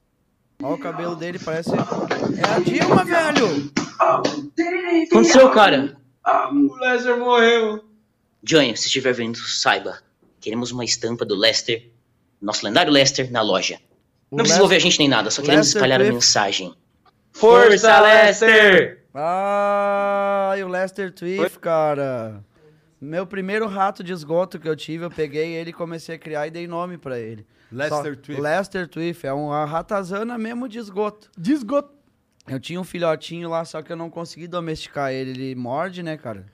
Olha 0.61 0.75
o 0.75 0.77
cabelo 0.77 1.15
dele, 1.15 1.39
parece. 1.39 1.71
É 1.71 2.45
a 2.47 2.59
Dilma, 2.59 3.03
velho! 3.03 3.71
aconteceu, 5.07 5.49
cara? 5.51 5.97
O 6.51 6.75
Lester 6.75 7.17
morreu. 7.17 7.83
Johnny, 8.43 8.77
se 8.77 8.85
estiver 8.85 9.13
vendo, 9.13 9.37
saiba. 9.37 9.99
Queremos 10.39 10.71
uma 10.71 10.85
estampa 10.85 11.25
do 11.25 11.35
Lester, 11.35 11.89
nosso 12.39 12.65
lendário 12.65 12.93
Lester, 12.93 13.31
na 13.31 13.41
loja. 13.41 13.79
O 14.29 14.37
Não 14.37 14.43
precisa 14.43 14.61
ouvir 14.61 14.75
a 14.75 14.79
gente 14.79 14.99
nem 14.99 15.07
nada, 15.07 15.31
só 15.31 15.41
queremos 15.41 15.67
Lester 15.67 15.79
espalhar 15.79 16.01
a 16.01 16.03
mensagem. 16.03 16.75
Força, 17.43 17.99
Lester! 17.99 19.03
Ah, 19.13 20.55
e 20.57 20.63
o 20.63 20.67
Lester 20.69 21.11
Twiff, 21.13 21.59
cara. 21.59 22.41
Meu 23.01 23.27
primeiro 23.27 23.67
rato 23.67 24.01
de 24.01 24.13
esgoto 24.13 24.57
que 24.57 24.67
eu 24.69 24.77
tive, 24.77 25.03
eu 25.03 25.11
peguei 25.11 25.53
ele, 25.53 25.73
comecei 25.73 26.15
a 26.15 26.17
criar 26.17 26.47
e 26.47 26.51
dei 26.51 26.67
nome 26.67 26.97
pra 26.97 27.19
ele. 27.19 27.45
Lester 27.69 28.15
Só- 28.15 28.21
Twiff. 28.21 28.39
Lester 28.41 28.87
Twiff, 28.87 29.27
é 29.27 29.33
uma 29.33 29.65
ratazana 29.65 30.37
mesmo 30.37 30.69
de 30.69 30.79
esgoto. 30.79 31.29
De 31.37 31.51
esgoto. 31.51 31.91
Eu 32.47 32.61
tinha 32.61 32.79
um 32.79 32.83
filhotinho 32.85 33.49
lá, 33.49 33.65
só 33.65 33.81
que 33.81 33.91
eu 33.91 33.97
não 33.97 34.09
consegui 34.09 34.47
domesticar 34.47 35.11
ele. 35.11 35.31
Ele 35.31 35.55
morde, 35.55 36.01
né, 36.01 36.15
cara? 36.15 36.45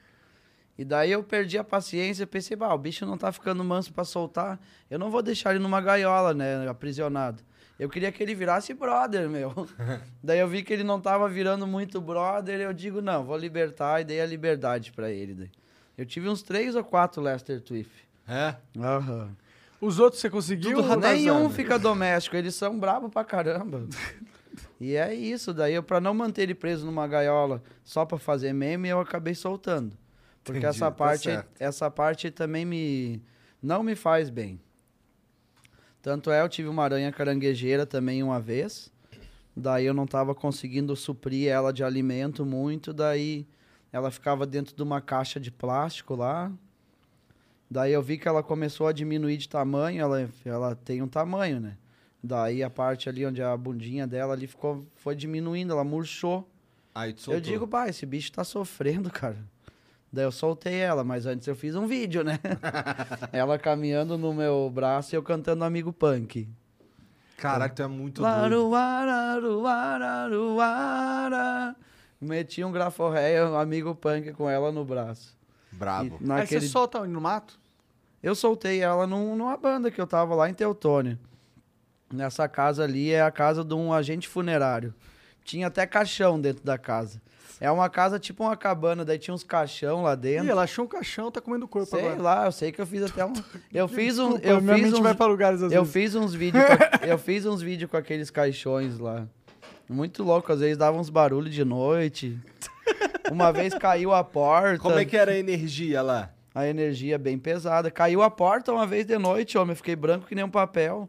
E 0.75 0.83
daí 0.83 1.11
eu 1.11 1.21
perdi 1.21 1.59
a 1.59 1.63
paciência, 1.63 2.25
pensei, 2.25 2.57
bah, 2.57 2.73
o 2.73 2.77
bicho 2.79 3.05
não 3.05 3.15
tá 3.17 3.31
ficando 3.31 3.63
manso 3.63 3.93
pra 3.93 4.03
soltar. 4.03 4.59
Eu 4.89 4.97
não 4.97 5.11
vou 5.11 5.21
deixar 5.21 5.51
ele 5.51 5.59
numa 5.59 5.81
gaiola, 5.81 6.33
né, 6.33 6.67
aprisionado. 6.67 7.43
Eu 7.79 7.87
queria 7.89 8.11
que 8.11 8.21
ele 8.21 8.35
virasse 8.35 8.73
brother, 8.73 9.29
meu. 9.29 9.53
daí 10.21 10.39
eu 10.39 10.47
vi 10.47 10.63
que 10.63 10.73
ele 10.73 10.83
não 10.83 10.99
tava 10.99 11.29
virando 11.29 11.65
muito 11.65 12.01
brother, 12.01 12.59
eu 12.59 12.73
digo, 12.73 13.01
não, 13.01 13.23
vou 13.23 13.37
libertar 13.37 14.01
e 14.01 14.03
dei 14.03 14.19
a 14.19 14.25
liberdade 14.25 14.91
pra 14.91 15.09
ele. 15.09 15.33
Daí. 15.33 15.51
Eu 15.97 16.05
tive 16.05 16.27
uns 16.27 16.43
três 16.43 16.75
ou 16.75 16.83
quatro 16.83 17.21
Lester 17.21 17.61
Twiff. 17.61 17.89
É? 18.27 18.55
Aham. 18.77 19.35
Os 19.79 19.97
outros 19.97 20.21
você 20.21 20.29
conseguiu? 20.29 20.81
Nenhum 20.97 21.49
fica 21.49 21.79
doméstico, 21.79 22.35
eles 22.35 22.53
são 22.53 22.77
bravos 22.77 23.09
pra 23.09 23.23
caramba. 23.23 23.87
E 24.81 24.95
é 24.95 25.13
isso, 25.13 25.53
daí 25.53 25.73
eu, 25.73 25.83
pra 25.83 25.99
não 25.99 26.13
manter 26.13 26.43
ele 26.43 26.55
preso 26.55 26.85
numa 26.85 27.05
gaiola 27.05 27.61
só 27.83 28.05
pra 28.05 28.17
fazer 28.17 28.53
meme, 28.53 28.87
eu 28.87 28.99
acabei 28.99 29.35
soltando. 29.35 29.97
Porque 30.41 30.59
Entendi, 30.59 30.75
essa 30.75 30.85
tá 30.85 30.91
parte, 30.91 31.23
certo. 31.23 31.49
essa 31.59 31.91
parte 31.91 32.31
também 32.31 32.63
me 32.65 33.21
não 33.61 33.83
me 33.83 33.93
faz 33.95 34.29
bem. 34.29 34.59
Tanto 36.01 36.31
é, 36.31 36.41
eu 36.41 36.49
tive 36.49 36.69
uma 36.69 36.83
aranha 36.83 37.11
caranguejeira 37.11 37.85
também 37.85 38.23
uma 38.23 38.39
vez. 38.39 38.91
Daí 39.55 39.85
eu 39.85 39.93
não 39.93 40.07
tava 40.07 40.33
conseguindo 40.33 40.95
suprir 40.95 41.49
ela 41.49 41.73
de 41.73 41.83
alimento 41.83 42.45
muito, 42.45 42.93
daí 42.93 43.45
ela 43.91 44.09
ficava 44.09 44.45
dentro 44.45 44.75
de 44.75 44.81
uma 44.81 45.01
caixa 45.01 45.39
de 45.39 45.51
plástico 45.51 46.15
lá. 46.15 46.51
Daí 47.69 47.91
eu 47.91 48.01
vi 48.01 48.17
que 48.17 48.27
ela 48.27 48.41
começou 48.41 48.87
a 48.87 48.93
diminuir 48.93 49.37
de 49.37 49.49
tamanho, 49.49 50.01
ela, 50.01 50.29
ela 50.45 50.75
tem 50.75 51.01
um 51.01 51.07
tamanho, 51.07 51.59
né? 51.59 51.77
Daí 52.23 52.63
a 52.63 52.69
parte 52.69 53.07
ali 53.07 53.25
onde 53.25 53.41
a 53.41 53.55
bundinha 53.55 54.07
dela 54.07 54.33
ali 54.33 54.47
ficou, 54.47 54.85
foi 54.95 55.15
diminuindo, 55.15 55.73
ela 55.73 55.83
murchou. 55.83 56.49
Aí 56.93 57.13
tu 57.13 57.31
Eu 57.31 57.39
digo, 57.39 57.67
pá, 57.67 57.87
esse 57.87 58.05
bicho 58.05 58.31
tá 58.31 58.43
sofrendo, 58.43 59.09
cara. 59.11 59.37
Daí 60.11 60.25
eu 60.25 60.31
soltei 60.31 60.75
ela, 60.75 61.03
mas 61.03 61.25
antes 61.25 61.47
eu 61.47 61.55
fiz 61.55 61.75
um 61.75 61.85
vídeo, 61.85 62.23
né? 62.23 62.39
ela 63.31 63.59
caminhando 63.59 64.17
no 64.17 64.33
meu 64.33 64.71
braço 64.73 65.13
e 65.13 65.15
eu 65.15 65.21
cantando 65.23 65.63
Amigo 65.63 65.93
Punk. 65.93 66.49
Caralho, 67.37 67.73
tu 67.73 67.81
é 67.83 67.87
muito 67.87 68.21
doido. 68.21 68.53
Meti 72.19 72.63
um 72.63 72.71
graforréia, 72.71 73.47
um 73.47 73.57
Amigo 73.57 73.95
Punk 73.95 74.33
com 74.33 74.49
ela 74.49 74.71
no 74.71 74.83
braço. 74.83 75.37
Brabo. 75.71 76.17
E 76.19 76.23
Aí 76.23 76.27
naquele... 76.27 76.61
você 76.61 76.67
solta 76.67 77.05
no 77.05 77.21
mato? 77.21 77.59
Eu 78.21 78.35
soltei 78.35 78.81
ela 78.81 79.07
num- 79.07 79.35
numa 79.35 79.55
banda 79.55 79.89
que 79.89 80.01
eu 80.01 80.07
tava 80.07 80.35
lá 80.35 80.49
em 80.49 80.53
Teutônia. 80.53 81.17
Nessa 82.11 82.47
casa 82.49 82.83
ali 82.83 83.11
é 83.11 83.21
a 83.21 83.31
casa 83.31 83.63
de 83.63 83.73
um 83.73 83.93
agente 83.93 84.27
funerário. 84.27 84.93
Tinha 85.45 85.67
até 85.67 85.85
caixão 85.85 86.41
dentro 86.41 86.65
da 86.65 86.77
casa. 86.77 87.21
É 87.59 87.69
uma 87.71 87.89
casa 87.89 88.17
tipo 88.19 88.43
uma 88.43 88.55
cabana, 88.55 89.03
daí 89.03 89.17
tinha 89.19 89.33
uns 89.33 89.43
caixão 89.43 90.03
lá 90.03 90.13
Ih, 90.13 90.17
dentro. 90.17 90.49
ela 90.49 90.63
achou 90.63 90.85
um 90.85 90.87
caixão, 90.87 91.31
tá 91.31 91.41
comendo 91.41 91.65
o 91.65 91.67
corpo 91.67 91.87
Sei 91.89 91.99
agora. 91.99 92.21
lá, 92.21 92.45
eu 92.45 92.51
sei 92.51 92.71
que 92.71 92.79
eu 92.81 92.85
fiz 92.87 93.03
até 93.03 93.25
um. 93.25 93.33
Eu 93.73 93.87
fiz 93.87 94.17
um. 94.19 94.29
Desculpa, 94.37 94.47
Eu 94.47 94.61
minha 94.61 94.75
fiz 94.75 94.83
mente 94.85 94.95
uns, 94.95 94.99
vai 95.03 95.13
pra 95.15 95.25
lugares 95.25 95.61
às 95.63 95.71
eu 95.71 95.83
vezes. 95.83 95.93
fiz 95.93 96.15
uns 96.15 96.33
vídeos. 96.33 96.63
com, 96.65 97.05
eu 97.05 97.17
fiz 97.17 97.45
uns 97.45 97.61
vídeos 97.61 97.89
com 97.91 97.97
aqueles 97.97 98.29
caixões 98.29 98.97
lá. 98.99 99.27
Muito 99.89 100.23
louco, 100.23 100.51
às 100.53 100.59
vezes 100.59 100.77
dava 100.77 100.97
uns 100.97 101.09
barulhos 101.09 101.53
de 101.53 101.65
noite. 101.65 102.37
Uma 103.31 103.51
vez 103.51 103.73
caiu 103.73 104.13
a 104.13 104.23
porta. 104.23 104.79
Como 104.79 104.97
é 104.97 105.05
que 105.05 105.17
era 105.17 105.31
a 105.31 105.37
energia 105.37 106.01
lá? 106.01 106.31
A 106.53 106.67
energia 106.67 107.17
bem 107.17 107.37
pesada. 107.37 107.89
Caiu 107.91 108.21
a 108.21 108.29
porta 108.29 108.71
uma 108.71 108.85
vez 108.87 109.05
de 109.05 109.17
noite, 109.17 109.57
homem. 109.57 109.71
Eu 109.71 109.75
fiquei 109.77 109.95
branco 109.95 110.25
que 110.27 110.35
nem 110.35 110.43
um 110.43 110.49
papel. 110.49 111.07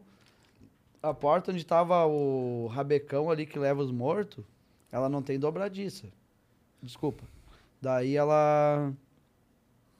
A 1.01 1.13
porta 1.13 1.51
onde 1.51 1.65
tava 1.65 2.05
o 2.05 2.67
rabecão 2.67 3.29
ali 3.31 3.45
que 3.45 3.57
leva 3.57 3.81
os 3.81 3.91
mortos, 3.91 4.43
ela 4.91 5.09
não 5.09 5.21
tem 5.21 5.39
dobradiça. 5.39 6.05
Desculpa. 6.81 7.23
Daí 7.81 8.15
ela. 8.15 8.91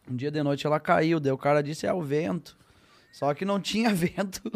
Um 0.10 0.16
dia 0.16 0.32
de 0.32 0.42
noite 0.44 0.66
ela 0.66 0.80
caiu, 0.80 1.20
daí 1.20 1.32
o 1.32 1.38
cara 1.38 1.62
disse, 1.62 1.86
é 1.86 1.94
o 1.94 2.02
vento. 2.02 2.58
Só 3.12 3.34
que 3.34 3.46
não 3.46 3.60
tinha 3.62 3.94
vento. 3.94 4.52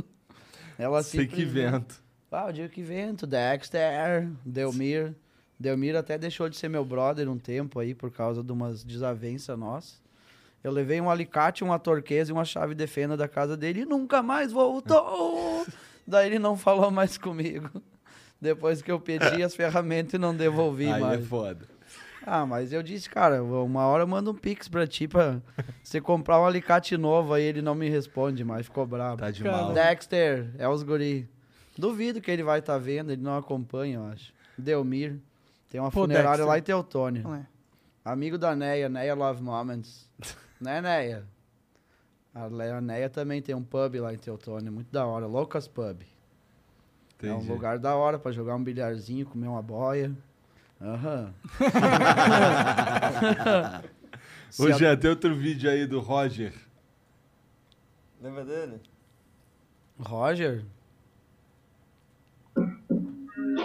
Ela 0.77 1.01
Sei 1.03 1.27
que 1.27 1.45
vento. 1.45 2.03
Ah, 2.31 2.47
o 2.47 2.51
dia 2.51 2.67
que 2.67 2.83
vento, 2.83 3.25
Dexter, 3.25 4.29
Delmir. 4.45 5.15
Delmir 5.57 5.95
até 5.95 6.17
deixou 6.17 6.49
de 6.49 6.57
ser 6.57 6.67
meu 6.67 6.83
brother 6.83 7.29
um 7.29 7.37
tempo 7.37 7.79
aí 7.79 7.95
por 7.95 8.11
causa 8.11 8.43
de 8.43 8.51
umas 8.51 8.83
desavenças 8.83 9.57
nossas. 9.57 10.01
Eu 10.61 10.71
levei 10.73 10.99
um 10.99 11.09
alicate, 11.09 11.63
uma 11.63 11.79
torqueza 11.79 12.31
e 12.31 12.33
uma 12.33 12.43
chave 12.43 12.75
de 12.75 12.85
fenda 12.87 13.15
da 13.15 13.25
casa 13.27 13.55
dele 13.55 13.81
e 13.81 13.85
nunca 13.85 14.21
mais 14.21 14.51
voltou. 14.51 15.65
Daí 16.05 16.27
ele 16.27 16.39
não 16.39 16.57
falou 16.57 16.91
mais 16.91 17.17
comigo. 17.17 17.69
Depois 18.41 18.81
que 18.81 18.91
eu 18.91 18.99
pedi 18.99 19.41
as 19.41 19.55
ferramentas 19.55 20.15
e 20.15 20.17
não 20.17 20.35
devolvi 20.35 20.87
Aí 20.91 20.99
mais. 20.99 21.21
é 21.21 21.23
foda. 21.23 21.65
Ah, 22.25 22.45
mas 22.45 22.73
eu 22.73 22.81
disse, 22.81 23.07
cara, 23.07 23.43
uma 23.43 23.85
hora 23.85 24.01
eu 24.03 24.07
mando 24.07 24.31
um 24.31 24.35
pix 24.35 24.67
pra 24.67 24.87
ti 24.87 25.07
pra 25.07 25.39
você 25.83 26.01
comprar 26.01 26.39
um 26.41 26.45
alicate 26.45 26.97
novo, 26.97 27.33
aí 27.33 27.43
ele 27.43 27.61
não 27.61 27.75
me 27.75 27.87
responde 27.87 28.43
mais, 28.43 28.65
ficou 28.65 28.85
bravo. 28.87 29.17
Tá 29.17 29.29
de 29.29 29.43
Cara, 29.43 29.57
mal. 29.57 29.73
Dexter, 29.73 30.49
é 30.57 30.67
os 30.67 30.81
guri. 30.81 31.29
Duvido 31.77 32.19
que 32.19 32.31
ele 32.31 32.41
vai 32.43 32.59
estar 32.59 32.77
vendo, 32.79 33.11
ele 33.11 33.21
não 33.21 33.37
acompanha, 33.37 33.97
eu 33.97 34.05
acho. 34.05 34.33
Delmir, 34.57 35.19
tem 35.69 35.79
uma 35.79 35.91
Pô, 35.91 36.01
funerária 36.01 36.29
Dexter. 36.29 36.47
lá 36.47 36.57
em 36.57 36.61
Teutônia. 36.63 37.21
Não 37.21 37.35
é. 37.35 37.45
Amigo 38.03 38.37
da 38.37 38.55
Neia, 38.55 38.89
Neia 38.89 39.13
Love 39.13 39.43
Moments. 39.43 40.09
né, 40.59 40.81
Neia? 40.81 41.25
A 42.33 42.81
Neia 42.81 43.09
também 43.09 43.41
tem 43.41 43.53
um 43.55 43.63
pub 43.63 43.95
lá 43.99 44.13
em 44.13 44.17
Teutônia, 44.17 44.71
muito 44.71 44.91
da 44.91 45.05
hora, 45.05 45.25
Loucas 45.25 45.67
Pub. 45.67 46.01
É 47.23 47.27
um 47.31 47.35
Entendi. 47.37 47.49
lugar 47.51 47.79
da 47.79 47.95
hora 47.95 48.19
pra 48.19 48.31
jogar 48.31 48.55
um 48.55 48.63
bilharzinho, 48.63 49.25
comer 49.25 49.47
uma 49.47 49.61
boia. 49.61 50.11
Aham. 50.81 51.33
Ô, 54.59 54.65
a- 54.67 54.71
Jean, 54.73 54.95
tem 54.97 55.09
outro 55.09 55.33
vídeo 55.35 55.69
aí 55.69 55.85
do 55.85 55.99
Roger. 55.99 56.53
Lembra 58.21 58.43
dele? 58.45 58.79
Roger? 59.99 60.63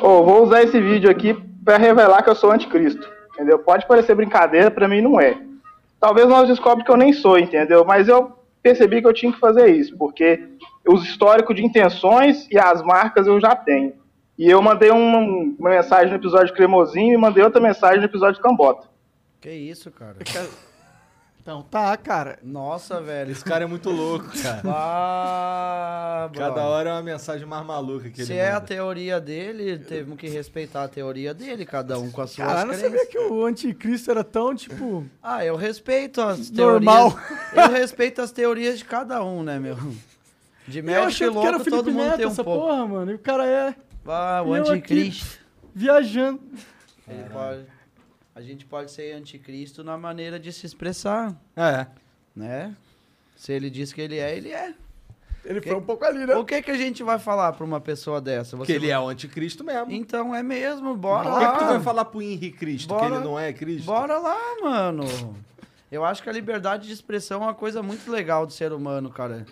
Ô, 0.02 0.22
vou 0.24 0.44
usar 0.44 0.62
esse 0.62 0.80
vídeo 0.80 1.10
aqui 1.10 1.34
pra 1.64 1.76
revelar 1.76 2.22
que 2.22 2.30
eu 2.30 2.34
sou 2.34 2.50
anticristo, 2.52 3.08
entendeu? 3.34 3.58
Pode 3.58 3.86
parecer 3.86 4.14
brincadeira, 4.14 4.70
pra 4.70 4.88
mim 4.88 5.00
não 5.00 5.20
é. 5.20 5.40
Talvez 6.00 6.26
nós 6.28 6.48
descobre 6.48 6.84
que 6.84 6.90
eu 6.90 6.96
nem 6.96 7.12
sou, 7.12 7.38
entendeu? 7.38 7.84
Mas 7.84 8.08
eu 8.08 8.32
percebi 8.62 9.00
que 9.00 9.06
eu 9.06 9.12
tinha 9.12 9.32
que 9.32 9.38
fazer 9.38 9.66
isso, 9.68 9.96
porque 9.96 10.48
os 10.86 11.04
históricos 11.04 11.54
de 11.54 11.64
intenções 11.64 12.48
e 12.50 12.58
as 12.58 12.82
marcas 12.82 13.26
eu 13.26 13.40
já 13.40 13.54
tenho. 13.54 13.92
E 14.40 14.48
eu 14.48 14.62
mandei 14.62 14.90
um- 14.90 15.54
uma 15.58 15.68
mensagem 15.68 16.08
no 16.08 16.16
episódio 16.16 16.54
Cremosinho 16.54 17.12
e 17.12 17.16
mandei 17.18 17.44
outra 17.44 17.60
mensagem 17.60 17.98
no 17.98 18.06
episódio 18.06 18.40
Cambota. 18.40 18.88
Que 19.38 19.50
isso, 19.50 19.90
cara? 19.90 20.16
Então 21.42 21.62
tá, 21.62 21.96
cara. 21.96 22.38
Nossa, 22.42 23.00
velho. 23.00 23.32
Esse 23.32 23.42
cara 23.42 23.64
é 23.64 23.66
muito 23.66 23.88
louco, 23.90 24.26
cara. 24.42 24.60
Ah, 24.66 26.30
Cada 26.34 26.62
hora 26.64 26.90
é 26.90 26.92
uma 26.92 27.02
mensagem 27.02 27.46
mais 27.46 27.64
maluca 27.64 28.10
que 28.10 28.24
Se 28.24 28.32
ele 28.32 28.40
é 28.40 28.50
a 28.52 28.60
teoria 28.60 29.18
dele, 29.18 29.78
temos 29.78 30.18
que 30.18 30.28
respeitar 30.28 30.84
a 30.84 30.88
teoria 30.88 31.32
dele, 31.32 31.64
cada 31.64 31.98
um 31.98 32.10
com 32.10 32.20
as 32.20 32.30
suas 32.30 32.46
Cara, 32.46 32.60
eu 32.60 32.66
não 32.66 32.74
sabia 32.74 33.06
que 33.06 33.18
o 33.18 33.44
anticristo 33.46 34.10
era 34.10 34.22
tão, 34.22 34.54
tipo... 34.54 35.04
Ah, 35.22 35.42
eu 35.44 35.56
respeito 35.56 36.20
as 36.20 36.50
Normal. 36.50 37.12
teorias. 37.12 37.56
Eu 37.56 37.70
respeito 37.72 38.20
as 38.20 38.30
teorias 38.30 38.78
de 38.78 38.84
cada 38.84 39.24
um, 39.24 39.42
né, 39.42 39.58
meu? 39.58 39.76
De 40.68 40.82
médico 40.82 41.04
e 41.04 41.08
achando 41.08 41.40
que 41.40 41.46
era 41.46 41.56
louco, 41.56 41.60
o 41.62 41.64
Felipe 41.64 41.70
todo 41.84 41.90
mundo 41.90 42.04
Neto 42.06 42.16
tem 42.18 42.26
um 42.26 42.30
essa 42.30 42.44
pouco. 42.44 42.66
porra, 42.66 42.86
mano. 42.86 43.10
E 43.12 43.14
o 43.14 43.18
cara 43.18 43.46
é 43.46 43.74
Ah, 44.10 44.42
o 44.44 44.52
anticristo. 44.54 45.38
viajando. 45.74 46.40
Ele 47.08 47.24
pode- 47.30 47.64
a 48.34 48.40
gente 48.40 48.64
pode 48.66 48.90
ser 48.90 49.12
anticristo 49.14 49.82
na 49.84 49.96
maneira 49.96 50.38
de 50.38 50.52
se 50.52 50.66
expressar, 50.66 51.34
É. 51.56 51.86
né? 52.34 52.74
Se 53.36 53.52
ele 53.52 53.70
diz 53.70 53.92
que 53.92 54.00
ele 54.00 54.18
é, 54.18 54.36
ele 54.36 54.50
é. 54.52 54.74
Ele 55.44 55.60
Que- 55.60 55.68
foi 55.70 55.78
um 55.78 55.82
pouco 55.82 56.04
ali, 56.04 56.26
né? 56.26 56.34
O 56.36 56.44
que 56.44 56.60
que 56.60 56.70
a 56.70 56.76
gente 56.76 57.02
vai 57.02 57.18
falar 57.18 57.52
pra 57.54 57.64
uma 57.64 57.80
pessoa 57.80 58.20
dessa? 58.20 58.56
Porque 58.58 58.72
Você 58.72 58.76
ele 58.78 58.88
vai- 58.88 58.96
é 58.96 58.98
o 59.00 59.08
anticristo 59.08 59.64
mesmo. 59.64 59.90
Então 59.90 60.34
é 60.34 60.42
mesmo, 60.42 60.94
bora 60.94 61.30
Por 61.30 61.38
que, 61.38 61.44
lá. 61.44 61.52
que 61.52 61.58
tu 61.60 61.64
vai 61.66 61.80
falar 61.80 62.04
pro 62.04 62.20
Henri 62.20 62.50
Cristo 62.52 62.88
que 62.94 63.00
Bora- 63.00 63.14
ele 63.16 63.24
não 63.24 63.38
é 63.38 63.50
Cristo? 63.52 63.86
Bora 63.86 64.18
lá, 64.18 64.36
mano. 64.62 65.04
Eu 65.90 66.04
acho 66.04 66.22
que 66.22 66.28
a 66.28 66.32
liberdade 66.32 66.86
de 66.86 66.92
expressão 66.92 67.40
é 67.42 67.46
uma 67.46 67.54
coisa 67.54 67.82
muito 67.82 68.10
legal 68.10 68.46
do 68.46 68.52
ser 68.52 68.70
humano, 68.72 69.08
cara. 69.10 69.46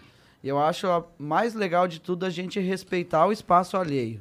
E 0.45 0.49
Eu 0.49 0.59
acho 0.61 0.87
a 0.89 1.03
mais 1.19 1.55
legal 1.55 1.89
de 1.89 2.01
tudo 2.01 2.25
a 2.27 2.31
gente 2.31 2.61
respeitar 2.61 3.27
o 3.27 3.33
espaço 3.33 3.77
alheio. 3.77 4.21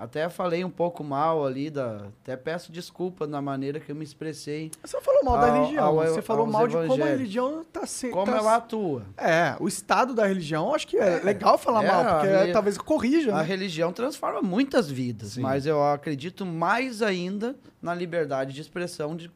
Até 0.00 0.30
falei 0.30 0.64
um 0.64 0.70
pouco 0.70 1.04
mal 1.04 1.44
ali 1.44 1.68
da. 1.68 2.06
Até 2.22 2.34
peço 2.34 2.72
desculpa 2.72 3.26
na 3.26 3.42
maneira 3.42 3.78
que 3.78 3.92
eu 3.92 3.94
me 3.94 4.02
expressei. 4.02 4.70
Você 4.82 4.98
falou 5.02 5.22
mal 5.22 5.38
da 5.38 5.48
ao- 5.48 5.60
religião. 5.62 5.84
ao- 5.84 5.94
você 6.06 6.22
falou 6.22 6.46
mal 6.46 6.66
de 6.66 6.74
como 6.88 7.04
a 7.04 7.06
religião 7.06 7.62
tá 7.70 7.84
sendo. 7.86 8.12
Como 8.12 8.32
ela 8.32 8.56
atua. 8.56 9.04
É, 9.18 9.54
o 9.60 9.68
estado 9.68 10.14
da 10.14 10.26
religião, 10.26 10.74
acho 10.74 10.86
que 10.88 10.96
é, 10.96 11.20
legal 11.22 11.58
falar 11.58 11.84
É, 11.84 11.86
mal, 11.86 12.04
porque 12.14 12.28
a 12.28 12.40
reli- 12.40 12.52
talvez 12.54 12.78
corrija, 12.78 13.34
A 13.34 13.38
né? 13.38 13.42
religião 13.44 13.92
transforma 13.92 14.40
muitas 14.40 14.90
vidas, 14.90 15.36
mas 15.36 15.66
eu 15.66 15.84
acredito 15.84 16.46
mais 16.46 17.02
ainda 17.02 17.54
na 17.82 17.94
liberdade 17.94 18.54
de 18.54 18.60
expressão 18.62 19.14
de- 19.14 19.30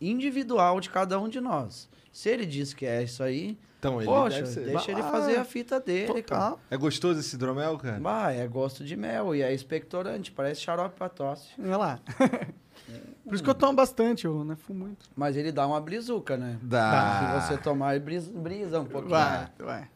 individual 0.00 0.80
de 0.80 0.90
cada 0.90 1.18
um 1.20 1.28
de 1.28 1.40
nós. 1.40 1.88
Se 2.12 2.28
ele 2.28 2.46
diz 2.46 2.72
que 2.74 2.86
é 2.86 3.02
isso 3.02 3.22
aí, 3.22 3.56
Então 3.78 4.00
ele 4.00 4.06
poxa, 4.10 4.36
deve 4.36 4.48
ser. 4.48 4.64
deixa 4.64 4.90
ele 4.90 5.00
Ah, 5.00 5.10
fazer 5.10 5.36
a 5.36 5.44
fita 5.44 5.78
dele, 5.78 6.22
cara. 6.22 6.50
Total. 6.50 6.60
É 6.70 6.76
gostoso 6.76 7.20
esse 7.20 7.34
hidromel, 7.36 7.76
cara? 7.78 8.00
Bah, 8.00 8.32
é 8.32 8.46
gosto 8.46 8.84
de 8.84 8.96
mel 8.96 9.34
e 9.34 9.42
é 9.42 9.52
expectorante, 9.52 10.32
parece 10.32 10.62
xarope 10.62 10.96
pra 10.96 11.08
tosse. 11.08 11.48
Olha 11.58 11.76
lá. 11.76 12.00
Por 13.24 13.34
isso 13.34 13.42
que 13.42 13.50
eu 13.50 13.54
tomo 13.54 13.72
bastante, 13.74 14.24
eu 14.24 14.44
não 14.44 14.56
fumo 14.56 14.86
muito. 14.86 15.06
Mas 15.16 15.36
ele 15.36 15.50
dá 15.50 15.66
uma 15.66 15.80
brizuca, 15.80 16.36
né? 16.36 16.58
Dá. 16.62 17.40
Se 17.42 17.48
você 17.48 17.58
tomar, 17.58 17.96
ele 17.96 18.04
brisa, 18.04 18.30
brisa 18.32 18.80
um 18.80 18.84
pouquinho. 18.84 19.10
Vai, 19.10 19.48
vai. 19.58 19.88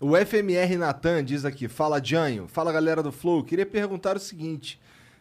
O 0.00 0.16
FMR 0.16 0.76
Natan 0.76 1.24
diz 1.24 1.44
aqui: 1.44 1.68
Fala, 1.68 2.02
Janho. 2.02 2.48
Fala, 2.48 2.72
galera 2.72 3.02
do 3.02 3.12
Flow. 3.12 3.44
Queria 3.44 3.64
perguntar 3.66 4.16
o 4.16 4.20
seguinte: 4.20 4.80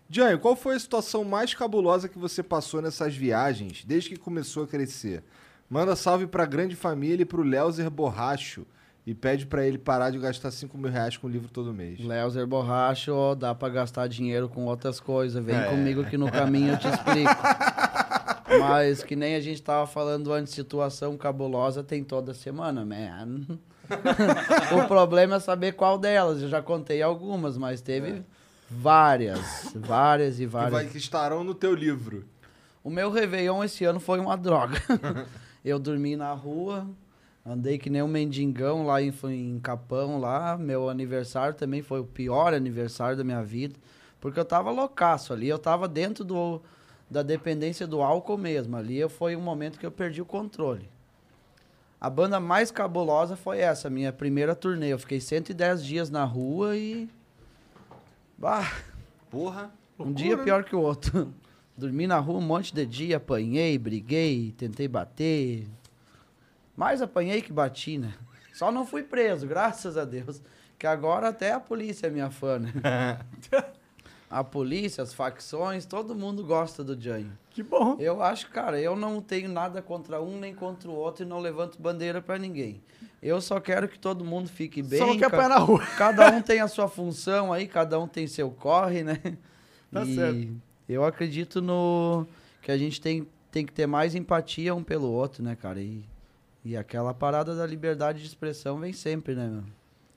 Janho, 0.10 0.40
qual 0.40 0.56
foi 0.56 0.76
a 0.76 0.80
situação 0.80 1.24
mais 1.24 1.54
cabulosa 1.54 2.10
que 2.10 2.18
você 2.18 2.42
passou 2.42 2.82
nessas 2.82 3.16
viagens 3.16 3.84
desde 3.86 4.10
que 4.10 4.18
começou 4.18 4.64
a 4.64 4.68
crescer? 4.68 5.24
Manda 5.70 5.96
salve 5.96 6.28
pra 6.28 6.46
grande 6.46 6.76
família 6.76 7.24
e 7.24 7.26
pro 7.26 7.42
Léozer 7.44 7.90
Borracho. 7.90 8.66
E 9.06 9.14
pede 9.14 9.46
pra 9.46 9.66
ele 9.66 9.78
parar 9.78 10.10
de 10.10 10.20
gastar 10.20 10.52
5 10.52 10.78
mil 10.78 10.92
reais 10.92 11.16
com 11.16 11.30
livro 11.30 11.50
todo 11.50 11.74
mês. 11.74 11.98
Léozer 12.04 12.46
Borracho, 12.46 13.14
ó, 13.14 13.36
dá 13.36 13.56
pra 13.56 13.70
gastar 13.70 14.08
dinheiro 14.08 14.50
com 14.50 14.66
outras 14.66 15.00
coisas. 15.00 15.44
Vem 15.44 15.56
É. 15.56 15.64
comigo 15.70 16.04
que 16.04 16.18
no 16.18 16.30
caminho 16.30 16.74
eu 16.74 16.78
te 16.78 16.88
explico. 16.90 17.32
Mas 18.60 19.04
que 19.04 19.16
nem 19.16 19.36
a 19.36 19.40
gente 19.40 19.62
tava 19.62 19.88
falando 19.88 20.34
antes, 20.34 20.54
situação 20.54 21.16
cabulosa 21.18 21.84
tem 21.84 22.04
toda 22.04 22.34
semana, 22.34 22.86
man. 22.86 23.46
o 24.84 24.88
problema 24.88 25.36
é 25.36 25.40
saber 25.40 25.74
qual 25.74 25.98
delas. 25.98 26.42
Eu 26.42 26.50
já 26.50 26.62
contei 26.62 27.02
algumas, 27.02 27.58
mas 27.58 27.80
teve 27.82 28.24
várias, 28.70 29.72
várias 29.76 30.36
e 30.40 30.40
Que, 30.44 30.48
várias. 30.48 30.72
vai, 30.74 30.86
que 30.86 30.98
estarão 30.98 31.44
no 31.44 31.54
teu 31.54 31.74
livro. 31.74 32.26
O 32.84 32.90
meu 32.90 33.12
Réveillon 33.12 33.64
esse 33.64 33.84
ano 33.86 34.00
foi 34.00 34.20
uma 34.20 34.36
droga. 34.38 34.82
eu 35.68 35.80
dormi 35.80 36.16
na 36.16 36.32
rua, 36.34 36.88
andei 37.46 37.78
que 37.78 37.90
nem 37.90 38.02
um 38.02 38.08
mendigão 38.08 38.86
lá 38.86 39.02
em, 39.02 39.14
em 39.26 39.60
Capão, 39.60 40.20
lá. 40.20 40.58
Meu 40.58 40.90
aniversário 40.90 41.54
também 41.56 41.82
foi 41.82 42.00
o 42.00 42.06
pior 42.06 42.54
aniversário 42.54 43.18
da 43.18 43.24
minha 43.24 43.44
vida. 43.44 43.76
Porque 44.20 44.40
eu 44.40 44.46
tava 44.46 44.72
loucaço 44.72 45.34
ali, 45.34 45.48
eu 45.48 45.60
tava 45.60 45.88
dentro 45.88 46.24
do, 46.24 46.62
da 47.10 47.22
dependência 47.22 47.86
do 47.86 48.02
álcool 48.02 48.38
mesmo. 48.38 48.76
Ali 48.76 48.98
eu- 48.98 49.10
foi 49.10 49.36
um 49.36 49.42
momento 49.42 49.78
que 49.80 49.86
eu 49.86 49.92
perdi 49.92 50.22
o 50.22 50.26
controle. 50.26 50.90
A 52.00 52.10
banda 52.10 52.40
mais 52.40 52.70
cabulosa 52.72 53.36
foi 53.36 53.60
essa, 53.60 53.90
minha 53.90 54.14
primeira 54.14 54.56
turnê. 54.56 54.90
Eu 54.94 55.00
fiquei 55.00 55.20
110 55.20 55.84
dias 55.84 56.10
na 56.10 56.24
rua 56.24 56.76
e... 56.78 57.10
Bah, 58.38 58.72
Porra. 59.32 59.72
um 60.00 60.14
dia 60.14 60.38
pior 60.38 60.64
que 60.64 60.76
o 60.76 60.80
outro. 60.82 61.34
Dormi 61.78 62.08
na 62.08 62.18
rua 62.18 62.40
um 62.40 62.42
monte 62.42 62.74
de 62.74 62.86
dia, 62.86 63.18
apanhei, 63.18 63.78
briguei, 63.78 64.52
tentei 64.58 64.88
bater. 64.88 65.68
Mais 66.76 67.02
apanhei 67.02 67.42
que 67.42 67.52
bati, 67.54 67.98
né? 67.98 68.14
Só 68.54 68.72
não 68.72 68.86
fui 68.86 69.04
preso, 69.04 69.46
graças 69.48 69.96
a 69.98 70.04
Deus. 70.04 70.42
Que 70.80 70.88
agora 70.88 71.30
até 71.30 71.54
a 71.54 71.60
polícia 71.60 72.08
é 72.08 72.10
minha 72.10 72.30
fã, 72.32 72.60
né? 72.60 72.72
a 74.30 74.44
polícia, 74.44 75.04
as 75.04 75.14
facções, 75.14 75.86
todo 75.86 76.14
mundo 76.16 76.44
gosta 76.44 76.84
do 76.84 77.00
Janho. 77.00 77.38
Que 77.52 77.64
bom. 77.64 77.96
Eu 78.00 78.22
acho, 78.22 78.50
cara, 78.50 78.80
eu 78.80 78.96
não 78.96 79.22
tenho 79.22 79.50
nada 79.50 79.82
contra 79.82 80.22
um 80.22 80.40
nem 80.40 80.54
contra 80.54 80.90
o 80.90 80.94
outro 80.96 81.24
e 81.26 81.28
não 81.28 81.40
levanto 81.40 81.82
bandeira 81.82 82.22
pra 82.22 82.38
ninguém. 82.38 82.82
Eu 83.22 83.42
só 83.42 83.60
quero 83.60 83.88
que 83.88 83.98
todo 83.98 84.24
mundo 84.24 84.48
fique 84.50 84.82
bem. 84.84 85.00
Só 85.00 85.18
ca- 85.18 85.28
apanhar 85.28 85.50
na 85.50 85.58
rua. 85.58 85.84
Cada 85.98 86.32
um 86.32 86.42
tem 86.42 86.60
a 86.60 86.68
sua 86.68 86.88
função 86.88 87.52
aí, 87.52 87.68
cada 87.68 88.00
um 88.00 88.08
tem 88.08 88.28
seu 88.28 88.52
corre, 88.52 89.04
né? 89.04 89.20
Tá 89.92 90.04
e 90.04 90.16
certo. 90.16 90.67
Eu 90.94 91.04
acredito 91.04 91.62
no 91.62 92.26
que 92.62 92.72
a 92.72 92.78
gente 92.78 93.00
tem, 93.00 93.28
tem 93.52 93.66
que 93.66 93.74
ter 93.74 93.88
mais 93.88 94.16
empatia 94.16 94.74
um 94.74 94.84
pelo 94.84 95.10
outro, 95.10 95.44
né, 95.44 95.56
cara? 95.56 95.82
E, 95.82 96.04
e 96.64 96.76
aquela 96.78 97.14
parada 97.14 97.56
da 97.56 97.66
liberdade 97.66 98.20
de 98.20 98.28
expressão 98.28 98.80
vem 98.80 98.94
sempre, 98.94 99.36
né, 99.36 99.48
meu? 99.48 99.64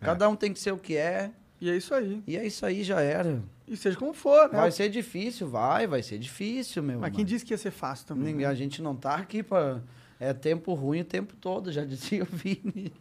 Cada 0.00 0.28
um 0.28 0.34
tem 0.34 0.52
que 0.52 0.58
ser 0.58 0.72
o 0.72 0.78
que 0.78 0.96
é. 0.96 1.30
E 1.60 1.68
é 1.68 1.76
isso 1.76 1.92
aí. 1.94 2.22
E 2.26 2.36
é 2.36 2.46
isso 2.46 2.64
aí, 2.64 2.82
já 2.82 3.00
era. 3.00 3.42
E 3.68 3.76
seja 3.76 3.96
como 3.96 4.14
for, 4.14 4.50
né? 4.50 4.58
Vai 4.58 4.72
ser 4.72 4.88
difícil, 4.88 5.48
vai, 5.48 5.86
vai 5.86 6.02
ser 6.02 6.18
difícil, 6.18 6.82
meu. 6.82 6.98
Mas 6.98 7.14
quem 7.14 7.24
disse 7.24 7.44
que 7.44 7.52
ia 7.52 7.58
ser 7.58 7.70
fácil 7.70 8.06
também? 8.06 8.32
Ninguém, 8.32 8.46
a 8.46 8.54
gente 8.54 8.80
não 8.80 8.96
tá 8.96 9.16
aqui 9.16 9.42
pra. 9.42 9.80
É 10.18 10.32
tempo 10.34 10.74
ruim 10.74 11.00
o 11.00 11.04
tempo 11.04 11.34
todo, 11.36 11.70
já 11.70 11.84
dizia 11.86 12.22
o 12.22 12.26
Vini. 12.26 12.92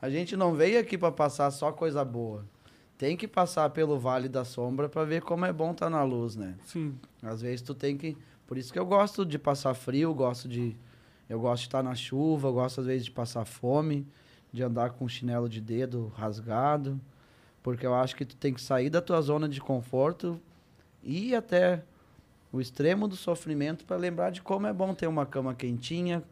A 0.00 0.10
gente 0.10 0.36
não 0.36 0.54
veio 0.54 0.80
aqui 0.80 0.98
pra 0.98 1.12
passar 1.12 1.50
só 1.50 1.70
coisa 1.70 2.04
boa. 2.04 2.44
Tem 3.02 3.16
que 3.16 3.26
passar 3.26 3.68
pelo 3.70 3.98
Vale 3.98 4.28
da 4.28 4.44
Sombra 4.44 4.88
pra 4.88 5.02
ver 5.02 5.22
como 5.22 5.44
é 5.44 5.52
bom 5.52 5.72
estar 5.72 5.90
na 5.90 6.04
luz, 6.04 6.36
né? 6.36 6.54
Sim. 6.64 6.94
Às 7.20 7.42
vezes 7.42 7.60
tu 7.60 7.74
tem 7.74 7.96
que. 7.98 8.16
Por 8.46 8.56
isso 8.56 8.72
que 8.72 8.78
eu 8.78 8.86
gosto 8.86 9.26
de 9.26 9.40
passar 9.40 9.74
frio, 9.74 10.14
gosto 10.14 10.48
de. 10.48 10.76
Eu 11.28 11.40
gosto 11.40 11.62
de 11.62 11.66
estar 11.66 11.82
na 11.82 11.96
chuva, 11.96 12.48
gosto 12.52 12.80
às 12.80 12.86
vezes 12.86 13.04
de 13.04 13.10
passar 13.10 13.44
fome, 13.44 14.06
de 14.52 14.62
andar 14.62 14.90
com 14.90 15.08
chinelo 15.08 15.48
de 15.48 15.60
dedo 15.60 16.12
rasgado. 16.14 17.00
Porque 17.60 17.84
eu 17.84 17.92
acho 17.92 18.14
que 18.14 18.24
tu 18.24 18.36
tem 18.36 18.54
que 18.54 18.62
sair 18.62 18.88
da 18.88 19.02
tua 19.02 19.20
zona 19.20 19.48
de 19.48 19.60
conforto 19.60 20.40
e 21.02 21.30
ir 21.30 21.34
até 21.34 21.82
o 22.52 22.60
extremo 22.60 23.08
do 23.08 23.16
sofrimento 23.16 23.84
para 23.84 23.96
lembrar 23.96 24.30
de 24.30 24.40
como 24.40 24.68
é 24.68 24.72
bom 24.72 24.94
ter 24.94 25.08
uma 25.08 25.26
cama 25.26 25.56
quentinha, 25.56 26.22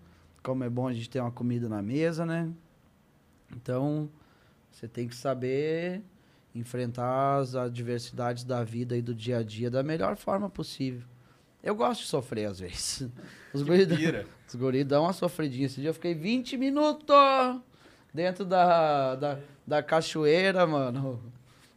como 0.40 0.62
é 0.62 0.70
bom 0.70 0.86
a 0.86 0.92
gente 0.92 1.10
ter 1.10 1.18
uma 1.18 1.32
comida 1.32 1.68
na 1.68 1.82
mesa, 1.82 2.24
né? 2.24 2.48
Então, 3.56 4.08
você 4.70 4.86
tem 4.86 5.08
que 5.08 5.16
saber 5.16 6.04
enfrentar 6.54 7.38
as 7.38 7.54
adversidades 7.54 8.44
da 8.44 8.64
vida 8.64 8.96
e 8.96 9.02
do 9.02 9.14
dia 9.14 9.38
a 9.38 9.42
dia 9.42 9.70
da 9.70 9.82
melhor 9.82 10.16
forma 10.16 10.48
possível. 10.50 11.02
Eu 11.62 11.74
gosto 11.74 12.02
de 12.02 12.06
sofrer 12.08 12.46
às 12.46 12.60
vezes. 12.60 13.08
Os 13.52 13.62
guri, 13.62 13.86
pira. 13.86 14.26
os 14.46 14.54
guri 14.54 14.84
dão 14.84 15.02
uma 15.02 15.12
sofridinha. 15.12 15.66
Esse 15.66 15.80
dia 15.80 15.90
eu 15.90 15.94
fiquei 15.94 16.14
20 16.14 16.56
minutos 16.56 17.16
dentro 18.14 18.44
da, 18.44 19.16
da, 19.16 19.38
da 19.66 19.82
cachoeira, 19.82 20.64
mano. 20.66 21.20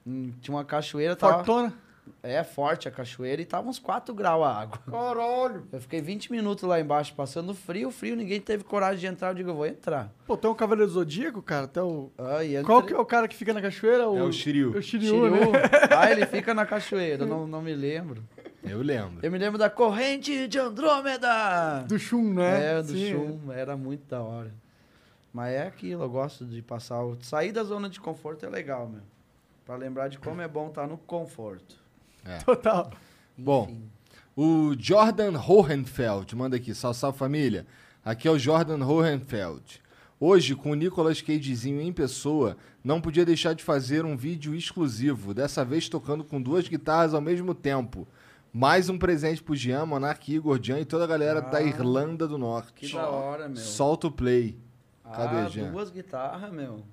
Tinha 0.05 0.55
uma 0.55 0.63
cachoeira. 0.63 1.15
Tava, 1.15 1.43
Fortuna? 1.43 1.73
É, 2.21 2.43
forte 2.43 2.87
a 2.87 2.91
cachoeira 2.91 3.41
e 3.41 3.45
tava 3.45 3.67
uns 3.69 3.79
4 3.79 4.13
graus 4.13 4.43
a 4.45 4.49
água. 4.61 4.79
Caralho. 4.89 5.67
Eu 5.71 5.79
fiquei 5.81 6.01
20 6.01 6.31
minutos 6.31 6.63
lá 6.63 6.79
embaixo 6.79 7.13
passando 7.15 7.53
frio, 7.53 7.91
frio, 7.91 8.15
ninguém 8.15 8.39
teve 8.39 8.63
coragem 8.63 8.99
de 8.99 9.07
entrar. 9.07 9.29
Eu 9.29 9.35
digo, 9.35 9.49
eu 9.49 9.55
vou 9.55 9.65
entrar. 9.65 10.11
Pô, 10.25 10.35
tem 10.37 10.49
um 10.49 10.55
Cavaleiro 10.55 10.89
Zodíaco, 10.91 11.41
cara? 11.41 11.65
Até 11.65 11.81
o... 11.81 12.09
Ah, 12.17 12.43
e 12.43 12.61
Qual 12.63 12.83
que 12.83 12.93
é 12.93 12.97
o 12.97 13.05
cara 13.05 13.27
que 13.27 13.35
fica 13.35 13.53
na 13.53 13.61
cachoeira? 13.61 14.03
É 14.03 14.07
o 14.07 14.31
Shiryu. 14.31 14.71
O 14.77 14.81
Shiryu, 14.81 15.09
Shiryu. 15.09 15.51
né? 15.51 15.59
Ah, 15.97 16.11
ele 16.11 16.25
fica 16.25 16.53
na 16.53 16.65
cachoeira, 16.65 17.25
não, 17.25 17.45
não 17.47 17.61
me 17.61 17.73
lembro. 17.73 18.23
Eu 18.63 18.81
lembro. 18.81 19.19
Eu 19.21 19.29
me 19.31 19.37
lembro 19.37 19.57
da 19.59 19.69
corrente 19.69 20.47
de 20.47 20.57
Andrômeda. 20.57 21.83
Do 21.87 21.99
Shun, 21.99 22.33
né? 22.33 22.77
É, 22.77 22.81
do 22.81 22.93
Sim. 22.93 23.11
Shun, 23.11 23.51
era 23.51 23.75
muito 23.75 24.07
da 24.09 24.21
hora. 24.21 24.51
Mas 25.33 25.53
é 25.53 25.67
aquilo, 25.67 26.03
eu 26.03 26.09
gosto 26.09 26.45
de 26.45 26.61
passar. 26.61 27.03
o- 27.03 27.17
Sair 27.21 27.51
da 27.51 27.63
zona 27.63 27.89
de 27.89 27.99
conforto 27.99 28.45
é 28.45 28.49
legal, 28.49 28.87
meu. 28.87 29.01
Pra 29.65 29.75
lembrar 29.75 30.07
de 30.07 30.17
como 30.19 30.41
é 30.41 30.47
bom 30.47 30.67
estar 30.69 30.87
no 30.87 30.97
conforto. 30.97 31.75
Total. 32.45 32.91
Bom, 33.37 33.77
o 34.35 34.75
Jordan 34.77 35.37
Hohenfeld 35.39 36.35
manda 36.35 36.55
aqui, 36.57 36.73
salve, 36.73 36.97
salve 36.97 37.17
família. 37.17 37.65
Aqui 38.03 38.27
é 38.27 38.31
o 38.31 38.39
Jordan 38.39 38.83
Hohenfeld. 38.85 39.81
Hoje, 40.19 40.55
com 40.55 40.71
o 40.71 40.75
Nicolas 40.75 41.21
Cagezinho 41.21 41.81
em 41.81 41.91
pessoa, 41.91 42.55
não 42.83 43.01
podia 43.01 43.25
deixar 43.25 43.53
de 43.53 43.63
fazer 43.63 44.05
um 44.05 44.15
vídeo 44.15 44.55
exclusivo, 44.55 45.33
dessa 45.33 45.65
vez 45.65 45.89
tocando 45.89 46.23
com 46.23 46.41
duas 46.41 46.67
guitarras 46.67 47.13
ao 47.13 47.21
mesmo 47.21 47.53
tempo. 47.53 48.07
Mais 48.51 48.87
um 48.87 48.97
presente 48.97 49.41
pro 49.41 49.55
Jean, 49.55 49.85
Monark, 49.85 50.31
Igor, 50.31 50.59
Jean 50.61 50.79
e 50.79 50.85
toda 50.85 51.03
a 51.03 51.07
galera 51.07 51.41
da 51.41 51.61
Irlanda 51.61 52.27
do 52.27 52.37
Norte. 52.37 52.73
Que 52.73 52.93
da 52.93 53.09
hora, 53.09 53.49
meu. 53.49 53.57
Solta 53.57 54.07
o 54.07 54.11
play. 54.11 54.57
Cadê, 55.03 55.37
ah, 55.37 55.49
Jean? 55.49 55.71
duas 55.71 55.89
guitarras, 55.89 56.51
meu. 56.51 56.83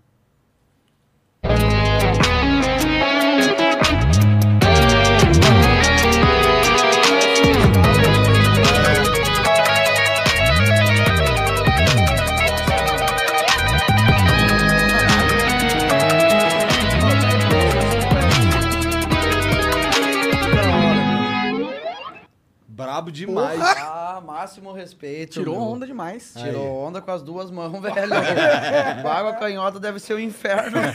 Brabo 23.00 23.10
demais. 23.10 23.60
Ah, 23.60 24.22
máximo 24.24 24.72
respeito. 24.72 25.32
Tirou 25.32 25.56
meu. 25.56 25.64
onda 25.64 25.86
demais. 25.86 26.34
Tirou 26.36 26.62
Aí. 26.62 26.88
onda 26.88 27.00
com 27.00 27.10
as 27.10 27.22
duas 27.22 27.50
mãos, 27.50 27.72
velho. 27.80 28.14
Água 29.08 29.34
canhota 29.34 29.80
deve 29.80 29.98
ser 29.98 30.14
o 30.14 30.20
inferno. 30.20 30.78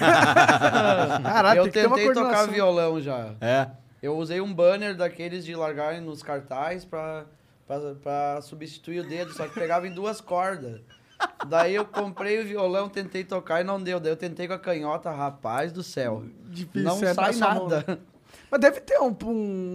Caralho, 1.23 1.59
eu 1.59 1.71
tentei 1.71 2.13
tocar 2.13 2.47
violão 2.47 3.01
já. 3.01 3.31
É. 3.41 3.67
Eu 4.01 4.17
usei 4.17 4.39
um 4.39 4.53
banner 4.53 4.95
daqueles 4.95 5.43
de 5.43 5.55
largarem 5.55 5.99
nos 5.99 6.21
cartazes 6.21 6.85
pra, 6.85 7.25
pra, 7.67 7.79
pra 7.95 8.41
substituir 8.41 8.99
o 8.99 9.07
dedo, 9.07 9.33
só 9.33 9.47
que 9.47 9.53
pegava 9.55 9.87
em 9.87 9.91
duas 9.91 10.21
cordas. 10.21 10.79
Daí 11.47 11.73
eu 11.73 11.85
comprei 11.85 12.39
o 12.39 12.45
violão, 12.45 12.87
tentei 12.87 13.23
tocar 13.23 13.61
e 13.61 13.63
não 13.63 13.81
deu. 13.81 13.99
Daí 13.99 14.11
eu 14.11 14.17
tentei 14.17 14.47
com 14.47 14.53
a 14.53 14.59
canhota, 14.59 15.09
rapaz 15.09 15.71
do 15.71 15.81
céu. 15.81 16.23
Difícil, 16.43 16.83
não 16.83 17.03
é 17.03 17.13
sai 17.13 17.35
nada. 17.35 17.99
Mas 18.49 18.61
deve 18.61 18.79
ter 18.81 18.99
um, 18.99 19.15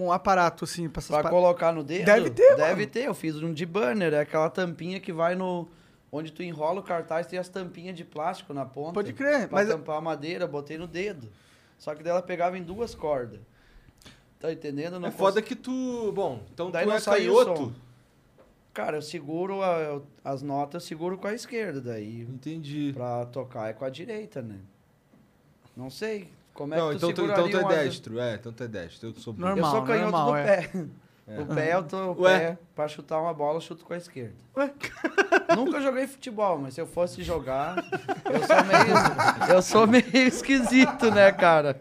um 0.05 0.13
aparato, 0.13 0.65
assim, 0.65 0.89
pra 0.89 1.01
essas 1.01 1.11
Pra 1.11 1.23
pa- 1.25 1.31
colocar 1.31 1.73
no 1.73 1.83
dedo? 1.83 2.05
Deve 2.07 2.31
ter, 2.31 2.57
Deve 2.57 2.81
mano. 2.83 2.87
ter. 2.87 3.05
Eu 3.05 3.15
fiz 3.15 3.37
um 3.43 3.53
de 3.53 3.67
banner, 3.67 4.15
é 4.15 4.21
aquela 4.21 4.49
tampinha 4.49 5.01
que 5.01 5.13
vai 5.13 5.35
no... 5.35 5.69
Onde 6.13 6.33
tu 6.33 6.43
enrola 6.43 6.81
o 6.81 6.83
cartaz, 6.83 7.27
tem 7.27 7.39
as 7.39 7.49
tampinhas 7.49 7.97
de 7.97 8.05
plástico 8.05 8.53
na 8.53 8.65
ponta. 8.67 8.95
Pode 8.95 9.13
crer, 9.13 9.49
Pra 9.49 9.59
mas- 9.59 9.69
tampar 9.69 9.97
a 9.97 10.01
madeira, 10.01 10.47
botei 10.47 10.77
no 10.77 10.87
dedo. 10.89 11.29
Só 11.79 11.95
que 11.95 12.03
daí 12.03 12.11
ela 12.11 12.23
pegava 12.23 12.59
em 12.59 12.63
duas 12.63 12.95
cordas. 12.95 13.39
Tá 14.41 14.53
entendendo? 14.53 14.95
Eu 14.95 15.01
Não 15.01 15.09
É 15.09 15.13
foda 15.13 15.41
cons- 15.41 15.49
que 15.49 15.55
tu. 15.55 16.11
Bom, 16.13 16.43
então 16.53 16.71
Daí 16.71 16.85
tu 16.85 16.89
não 16.89 16.97
é 16.97 17.01
canhoto. 17.01 17.73
Cara, 18.75 18.97
eu 18.97 19.03
seguro 19.03 19.63
a- 19.63 20.01
as 20.25 20.43
notas, 20.43 20.83
eu 20.83 20.89
seguro 20.89 21.17
com 21.19 21.27
a 21.29 21.35
esquerda 21.35 21.81
daí. 21.81 22.23
Entendi. 22.23 22.91
Pra 22.95 23.27
tocar 23.27 23.69
é 23.69 23.73
com 23.73 23.85
a 23.85 23.91
direita, 23.91 24.41
né? 24.43 24.57
Não 25.77 25.91
sei. 25.91 26.29
Como 26.61 26.75
é 26.75 26.77
Não, 26.77 26.91
que 26.91 26.99
tu 26.99 27.11
então 27.11 27.25
tu, 27.25 27.33
então 27.33 27.49
tu 27.49 27.57
é 27.57 27.61
uma- 27.61 27.69
destro. 27.71 28.19
É, 28.21 28.35
então 28.35 28.53
tu 28.53 28.63
é 28.63 28.69
destro. 28.69 29.09
Eu 29.09 29.15
sou 29.15 29.33
burro. 29.33 29.47
eu 29.49 29.57
Normal, 29.57 29.71
sou 29.71 29.83
canhoto 29.83 30.11
normal, 30.11 30.31
do 30.33 30.37
é. 30.37 30.45
pé. 30.45 30.71
É. 31.27 31.41
O 31.41 31.47
pé, 31.47 31.75
eu 31.75 31.83
tô. 31.85 31.97
O 32.13 32.21
Ué? 32.21 32.39
pé, 32.39 32.59
pra 32.75 32.87
chutar 32.87 33.19
uma 33.19 33.33
bola, 33.33 33.57
eu 33.57 33.61
chuto 33.63 33.83
com 33.83 33.95
a 33.95 33.97
esquerda. 33.97 34.35
Nunca 35.57 35.81
joguei 35.81 36.07
futebol, 36.07 36.59
mas 36.59 36.75
se 36.75 36.81
eu 36.83 36.87
fosse 36.87 37.23
jogar, 37.23 37.77
eu 38.27 38.43
sou 38.47 38.65
meio. 38.67 38.95
eu 39.57 39.63
sou 39.63 39.87
meio 39.87 40.27
esquisito, 40.29 41.11
né, 41.11 41.33
cara? 41.33 41.81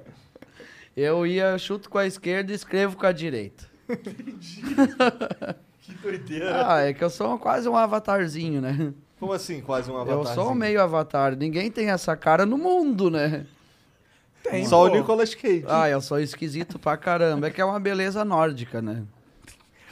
Eu 0.95 1.27
ia, 1.27 1.57
chuto 1.57 1.89
com 1.89 1.97
a 1.97 2.07
esquerda 2.07 2.53
e 2.53 2.55
escrevo 2.55 2.95
com 2.95 3.05
a 3.05 3.11
direita. 3.11 3.65
Que 5.81 5.93
doideira. 5.95 6.71
Ah, 6.73 6.81
é 6.83 6.93
que 6.93 7.03
eu 7.03 7.09
sou 7.09 7.37
quase 7.37 7.67
um 7.67 7.75
avatarzinho, 7.75 8.61
né? 8.61 8.93
Como 9.19 9.33
assim, 9.33 9.59
quase 9.59 9.91
um 9.91 9.95
Eu 9.95 10.01
avatar? 10.01 10.35
sou 10.35 10.55
meio 10.55 10.81
avatar. 10.81 11.35
Ninguém 11.35 11.69
tem 11.69 11.89
essa 11.89 12.15
cara 12.15 12.45
no 12.45 12.57
mundo, 12.57 13.09
né? 13.09 13.45
Tem, 14.49 14.65
Só 14.65 14.85
o 14.85 14.89
pô. 14.89 14.95
Nicolas 14.95 15.35
Cage. 15.35 15.65
Ah, 15.67 15.89
eu 15.89 16.01
sou 16.01 16.19
esquisito 16.19 16.79
pra 16.79 16.97
caramba. 16.97 17.47
É 17.47 17.51
que 17.51 17.61
é 17.61 17.65
uma 17.65 17.79
beleza 17.79 18.25
nórdica, 18.25 18.81
né? 18.81 19.03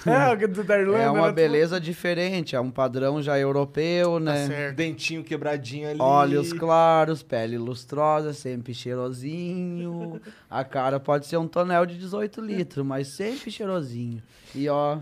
É, 0.06 0.32
o 0.32 0.48
do 0.48 0.64
da 0.64 0.80
Irlanda. 0.80 1.04
É 1.04 1.10
uma 1.10 1.28
né? 1.28 1.34
beleza 1.34 1.80
diferente, 1.80 2.56
é 2.56 2.60
um 2.60 2.70
padrão 2.72 3.22
já 3.22 3.38
europeu, 3.38 4.20
né? 4.20 4.48
certo. 4.48 4.76
Dentinho 4.76 5.24
quebradinho 5.24 5.90
ali. 5.90 6.00
Olhos 6.00 6.54
claros, 6.54 7.24
pele 7.24 7.58
lustrosa, 7.58 8.34
sempre 8.34 8.74
cheirosinho. 8.74 10.22
A 10.50 10.64
cara 10.64 11.00
pode 11.00 11.26
ser 11.26 11.38
um 11.38 11.48
tonel 11.48 11.86
de 11.86 11.98
18 11.98 12.40
litros, 12.42 12.86
mas 12.86 13.08
sempre 13.08 13.52
cheirosinho. 13.52 14.22
E 14.56 14.70
ó, 14.70 15.00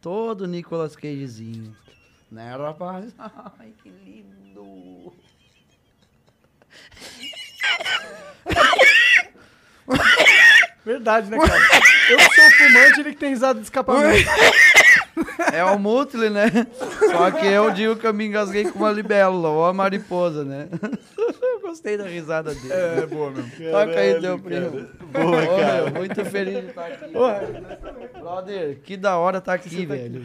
todo 0.00 0.46
Nicolas 0.46 0.96
Cagezinho. 0.96 1.76
Né, 2.30 2.56
rapaz? 2.56 3.14
Ai, 3.18 3.72
que 3.82 3.90
lindo. 3.90 5.12
Verdade, 10.84 11.30
né, 11.30 11.38
cara? 11.38 11.60
Eu 12.10 12.16
que 12.18 12.34
sou 12.34 12.50
fumante, 12.50 13.00
ele 13.00 13.10
que 13.10 13.16
tem 13.16 13.30
risada 13.30 13.58
de 13.60 13.64
escapamento. 13.64 14.28
É 15.52 15.62
o 15.64 15.78
Mutley, 15.78 16.30
né? 16.30 16.46
Só 17.10 17.30
que 17.30 17.46
eu 17.46 17.70
digo 17.70 17.96
que 17.96 18.06
eu 18.06 18.14
me 18.14 18.26
engasguei 18.26 18.64
com 18.64 18.78
uma 18.80 18.90
libélula 18.90 19.48
ou 19.50 19.64
a 19.66 19.72
mariposa, 19.72 20.44
né? 20.44 20.68
gostei 21.72 21.96
da 21.96 22.04
risada 22.04 22.54
dele. 22.54 22.72
É, 22.72 23.06
boa 23.06 23.30
mesmo. 23.30 23.50
Toca 23.70 23.98
aí, 23.98 24.20
teu 24.20 24.38
primo. 24.38 24.70
cara. 24.70 24.88
Boa, 25.24 25.42
Ô, 25.42 25.56
cara. 25.56 25.84
meu, 25.84 25.94
muito 25.94 26.24
feliz 26.26 26.60
de 26.60 26.68
estar 26.68 26.86
aqui. 26.86 27.12
Brother, 28.20 28.80
que 28.84 28.96
da 28.96 29.16
hora 29.16 29.40
tá 29.40 29.54
aqui, 29.54 29.86
velho. 29.86 30.24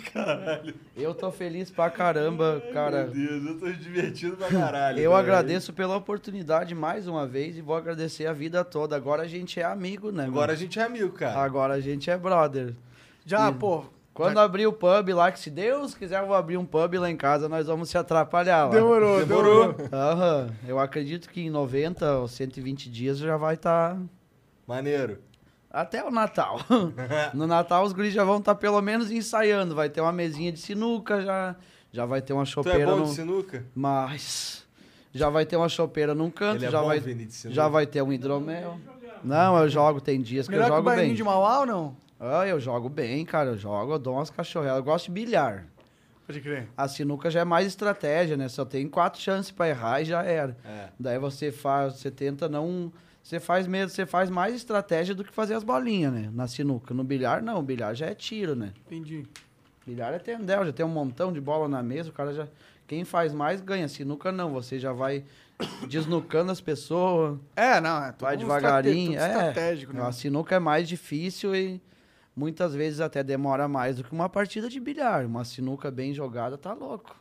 Caralho. 0.00 0.74
Eu 0.96 1.14
tô 1.14 1.30
feliz 1.30 1.70
pra 1.70 1.90
caramba, 1.90 2.62
cara. 2.72 3.04
Meu 3.06 3.40
Deus, 3.40 3.46
eu 3.46 3.58
tô 3.58 3.70
divertido 3.72 4.36
pra 4.36 4.48
caralho. 4.48 4.98
Eu 4.98 5.10
cara. 5.10 5.22
agradeço 5.22 5.72
pela 5.72 5.96
oportunidade 5.96 6.74
mais 6.74 7.06
uma 7.06 7.26
vez 7.26 7.56
e 7.56 7.60
vou 7.60 7.76
agradecer 7.76 8.26
a 8.26 8.32
vida 8.32 8.64
toda. 8.64 8.96
Agora 8.96 9.22
a 9.22 9.28
gente 9.28 9.60
é 9.60 9.64
amigo, 9.64 10.10
né? 10.10 10.24
Agora 10.24 10.52
a 10.52 10.54
mano? 10.54 10.58
gente 10.58 10.78
é 10.78 10.82
amigo, 10.82 11.10
cara. 11.12 11.38
Agora 11.40 11.74
a 11.74 11.80
gente 11.80 12.10
é 12.10 12.16
brother. 12.16 12.74
Já, 13.24 13.50
E 13.50 13.54
pô. 13.54 13.84
Quando 14.14 14.38
abrir 14.38 14.66
o 14.66 14.72
pub 14.72 15.10
lá, 15.12 15.30
que 15.30 15.38
se 15.38 15.50
Deus 15.50 15.94
quiser 15.94 16.22
eu 16.22 16.26
vou 16.26 16.34
abrir 16.34 16.56
um 16.56 16.64
pub 16.64 16.94
lá 16.94 17.10
em 17.10 17.16
casa, 17.18 17.50
nós 17.50 17.66
vamos 17.66 17.90
se 17.90 17.98
atrapalhar 17.98 18.64
lá. 18.64 18.70
Demorou, 18.70 19.18
demorou. 19.26 19.76
Aham. 19.92 20.48
Eu 20.66 20.78
acredito 20.78 21.28
que 21.28 21.42
em 21.42 21.50
90 21.50 22.20
ou 22.20 22.26
120 22.26 22.88
dias 22.88 23.18
já 23.18 23.36
vai 23.36 23.56
estar... 23.56 23.98
Maneiro. 24.66 25.18
Até 25.70 26.02
o 26.04 26.10
Natal. 26.10 26.60
no 27.34 27.46
Natal 27.46 27.84
os 27.84 27.92
guris 27.92 28.12
já 28.14 28.24
vão 28.24 28.38
estar 28.38 28.54
pelo 28.54 28.80
menos 28.80 29.10
ensaiando. 29.10 29.74
Vai 29.74 29.88
ter 29.88 30.00
uma 30.00 30.12
mesinha 30.12 30.50
de 30.52 30.58
sinuca 30.58 31.20
já. 31.22 31.56
Já 31.92 32.04
vai 32.06 32.20
ter 32.22 32.32
uma 32.32 32.44
Tu 32.44 32.50
chopeira 32.50 32.82
é 32.82 32.86
bom 32.86 32.96
no... 32.98 33.04
de 33.04 33.10
sinuca? 33.14 33.64
Mas 33.74 34.66
já 35.12 35.30
vai 35.30 35.46
ter 35.46 35.56
uma 35.56 35.68
chopeira 35.68 36.14
num 36.14 36.30
canto, 36.30 36.56
Ele 36.58 36.66
é 36.66 36.70
já 36.70 36.80
bom, 36.80 36.86
vai 36.88 37.00
Vini, 37.00 37.24
de 37.26 37.32
sinuca? 37.32 37.54
já 37.54 37.68
vai 37.68 37.86
ter 37.86 38.02
um 38.02 38.12
hidromel. 38.12 38.78
Não, 39.24 39.56
eu 39.58 39.68
jogo, 39.68 40.00
tem 40.00 40.20
dias 40.20 40.46
que 40.46 40.52
Melhor 40.52 40.64
eu 40.64 40.68
que 40.68 40.72
o 40.72 40.76
jogo 40.76 40.86
bailinho 40.86 41.08
bem. 41.08 41.16
de 41.16 41.24
Mauá 41.24 41.60
ou 41.60 41.66
não? 41.66 41.96
Ah, 42.20 42.46
eu 42.46 42.60
jogo 42.60 42.88
bem, 42.88 43.24
cara, 43.24 43.50
eu 43.50 43.58
jogo, 43.58 43.92
eu 43.92 43.98
dou 43.98 44.14
umas 44.14 44.30
cachorrelas. 44.30 44.78
Eu 44.78 44.84
gosto 44.84 45.06
de 45.06 45.12
bilhar. 45.12 45.66
Pode 46.26 46.40
crer. 46.40 46.68
A 46.76 46.88
sinuca 46.88 47.30
já 47.30 47.40
é 47.40 47.44
mais 47.44 47.66
estratégia, 47.66 48.36
né? 48.36 48.48
Só 48.48 48.64
tem 48.64 48.88
quatro 48.88 49.20
chances 49.20 49.50
pra 49.50 49.68
errar 49.68 50.02
e 50.02 50.04
já 50.06 50.22
era. 50.22 50.56
É. 50.64 50.88
Daí 50.98 51.18
você 51.18 51.52
faz, 51.52 51.94
você 51.94 52.10
tenta 52.10 52.48
não, 52.48 52.92
você 53.26 53.40
faz 53.40 53.66
mesmo, 53.66 53.90
você 53.90 54.06
faz 54.06 54.30
mais 54.30 54.54
estratégia 54.54 55.12
do 55.12 55.24
que 55.24 55.32
fazer 55.32 55.54
as 55.54 55.64
bolinhas, 55.64 56.12
né? 56.12 56.30
Na 56.32 56.46
sinuca. 56.46 56.94
No 56.94 57.02
bilhar 57.02 57.42
não, 57.42 57.58
o 57.58 57.62
bilhar 57.62 57.92
já 57.92 58.06
é 58.06 58.14
tiro, 58.14 58.54
né? 58.54 58.72
Entendi. 58.86 59.26
Bilhar 59.84 60.14
é 60.14 60.20
tendel, 60.20 60.64
já 60.64 60.72
tem 60.72 60.86
um 60.86 60.90
montão 60.90 61.32
de 61.32 61.40
bola 61.40 61.66
na 61.66 61.82
mesa, 61.82 62.10
o 62.10 62.12
cara 62.12 62.32
já. 62.32 62.46
Quem 62.86 63.04
faz 63.04 63.34
mais 63.34 63.60
ganha. 63.60 63.88
Sinuca 63.88 64.30
não, 64.30 64.52
você 64.52 64.78
já 64.78 64.92
vai 64.92 65.24
desnucando 65.90 66.52
as 66.52 66.60
pessoas. 66.60 67.36
É, 67.56 67.80
não, 67.80 68.04
é 68.04 68.12
tudo 68.12 68.20
Vai 68.20 68.36
devagarinho. 68.36 69.14
tudo 69.14 69.20
é. 69.20 69.26
estratégico, 69.26 69.92
né? 69.92 70.02
A 70.02 70.12
sinuca 70.12 70.54
é 70.54 70.60
mais 70.60 70.88
difícil 70.88 71.52
e 71.56 71.82
muitas 72.36 72.76
vezes 72.76 73.00
até 73.00 73.24
demora 73.24 73.66
mais 73.66 73.96
do 73.96 74.04
que 74.04 74.12
uma 74.12 74.28
partida 74.28 74.68
de 74.68 74.78
bilhar. 74.78 75.26
Uma 75.26 75.44
sinuca 75.44 75.90
bem 75.90 76.14
jogada 76.14 76.56
tá 76.56 76.72
louco. 76.72 77.16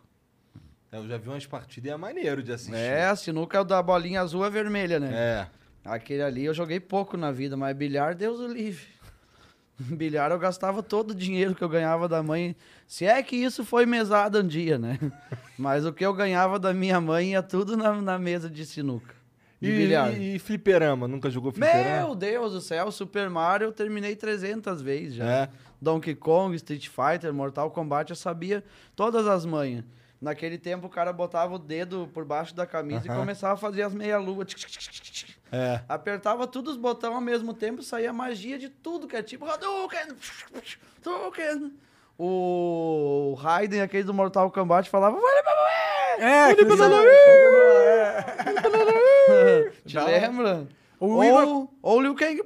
Eu 0.92 1.08
já 1.08 1.18
vi 1.18 1.30
umas 1.30 1.48
partidas 1.48 1.90
e 1.90 1.92
é 1.92 1.98
maneiro 1.98 2.44
de 2.44 2.52
assistir. 2.52 2.76
É, 2.76 3.08
a 3.08 3.16
sinuca 3.16 3.58
é 3.58 3.62
o 3.62 3.64
da 3.64 3.82
bolinha 3.82 4.22
azul 4.22 4.46
é 4.46 4.52
vermelha, 4.52 5.00
né? 5.00 5.10
É. 5.12 5.65
Aquele 5.86 6.24
ali 6.24 6.46
eu 6.46 6.54
joguei 6.54 6.80
pouco 6.80 7.16
na 7.16 7.32
vida, 7.32 7.56
mas 7.56 7.76
bilhar, 7.76 8.16
Deus 8.16 8.40
o 8.40 8.48
livre. 8.48 8.86
Bilhar 9.78 10.32
eu 10.32 10.40
gastava 10.40 10.82
todo 10.82 11.12
o 11.12 11.16
dinheiro 11.16 11.54
que 11.54 11.62
eu 11.64 11.70
ganhava 11.70 12.08
da 12.08 12.24
mãe. 12.24 12.56
Se 12.88 13.06
é 13.06 13.22
que 13.22 13.36
isso 13.36 13.64
foi 13.64 13.86
mesada 13.86 14.40
um 14.40 14.48
dia, 14.48 14.78
né? 14.80 14.98
Mas 15.60 15.86
o 15.86 15.92
que 15.94 16.06
eu 16.06 16.14
ganhava 16.14 16.58
da 16.58 16.74
minha 16.74 17.00
mãe 17.02 17.32
ia 17.32 17.44
tudo 17.44 17.76
na, 17.76 17.94
na 18.02 18.18
mesa 18.18 18.50
de 18.50 18.66
sinuca. 18.66 19.14
De 19.62 19.70
E, 19.70 19.76
bilhar. 19.76 20.14
e, 20.18 20.36
e 20.36 20.40
fliperama? 20.40 21.08
Nunca 21.10 21.30
jogou 21.30 21.52
fliperama? 21.52 22.06
Meu 22.08 22.16
Deus 22.16 22.54
do 22.54 22.62
céu, 22.62 22.90
Super 22.92 23.30
Mario 23.30 23.66
eu 23.66 23.72
terminei 23.74 24.16
300 24.16 24.82
vezes 24.82 25.16
já. 25.16 25.30
É. 25.30 25.50
Donkey 25.82 26.16
Kong, 26.16 26.56
Street 26.56 26.88
Fighter, 26.88 27.34
Mortal 27.34 27.70
Kombat, 27.70 28.10
eu 28.12 28.16
sabia 28.16 28.64
todas 28.96 29.28
as 29.28 29.46
manhas. 29.46 29.84
Naquele 30.22 30.58
tempo 30.58 30.88
o 30.88 30.90
cara 30.90 31.12
botava 31.12 31.54
o 31.56 31.60
dedo 31.60 32.10
por 32.14 32.24
baixo 32.24 32.56
da 32.56 32.66
camisa 32.66 33.06
Aham. 33.10 33.16
e 33.16 33.20
começava 33.20 33.54
a 33.56 33.58
fazer 33.58 33.82
as 33.82 33.94
meia-lua. 33.94 34.46
É. 35.56 35.80
Apertava 35.88 36.46
todos 36.46 36.74
os 36.74 36.78
botões 36.78 37.14
ao 37.14 37.22
mesmo 37.22 37.54
tempo, 37.54 37.82
saía 37.82 38.12
magia 38.12 38.58
de 38.60 38.68
tudo, 38.68 39.08
que 39.08 39.16
é 39.16 39.24
tipo 39.24 39.46
Hadouken, 39.46 40.08
Hadouken. 41.00 41.72
O 42.18 43.36
Raiden, 43.40 43.82
aquele 43.82 44.04
do 44.04 44.14
Mortal 44.14 44.52
Kombat, 44.52 44.90
falava... 44.90 45.18
"Vale, 45.20 45.44
vale, 45.44 45.58
vale, 45.58 46.24
É, 46.24 46.56
que 46.56 46.66
vale." 46.66 47.06
Te 49.86 49.98
lembra? 50.00 50.68
O 51.00 51.08
ou, 51.24 51.74
o 51.82 52.02
Liu 52.02 52.16
Kang... 52.16 52.42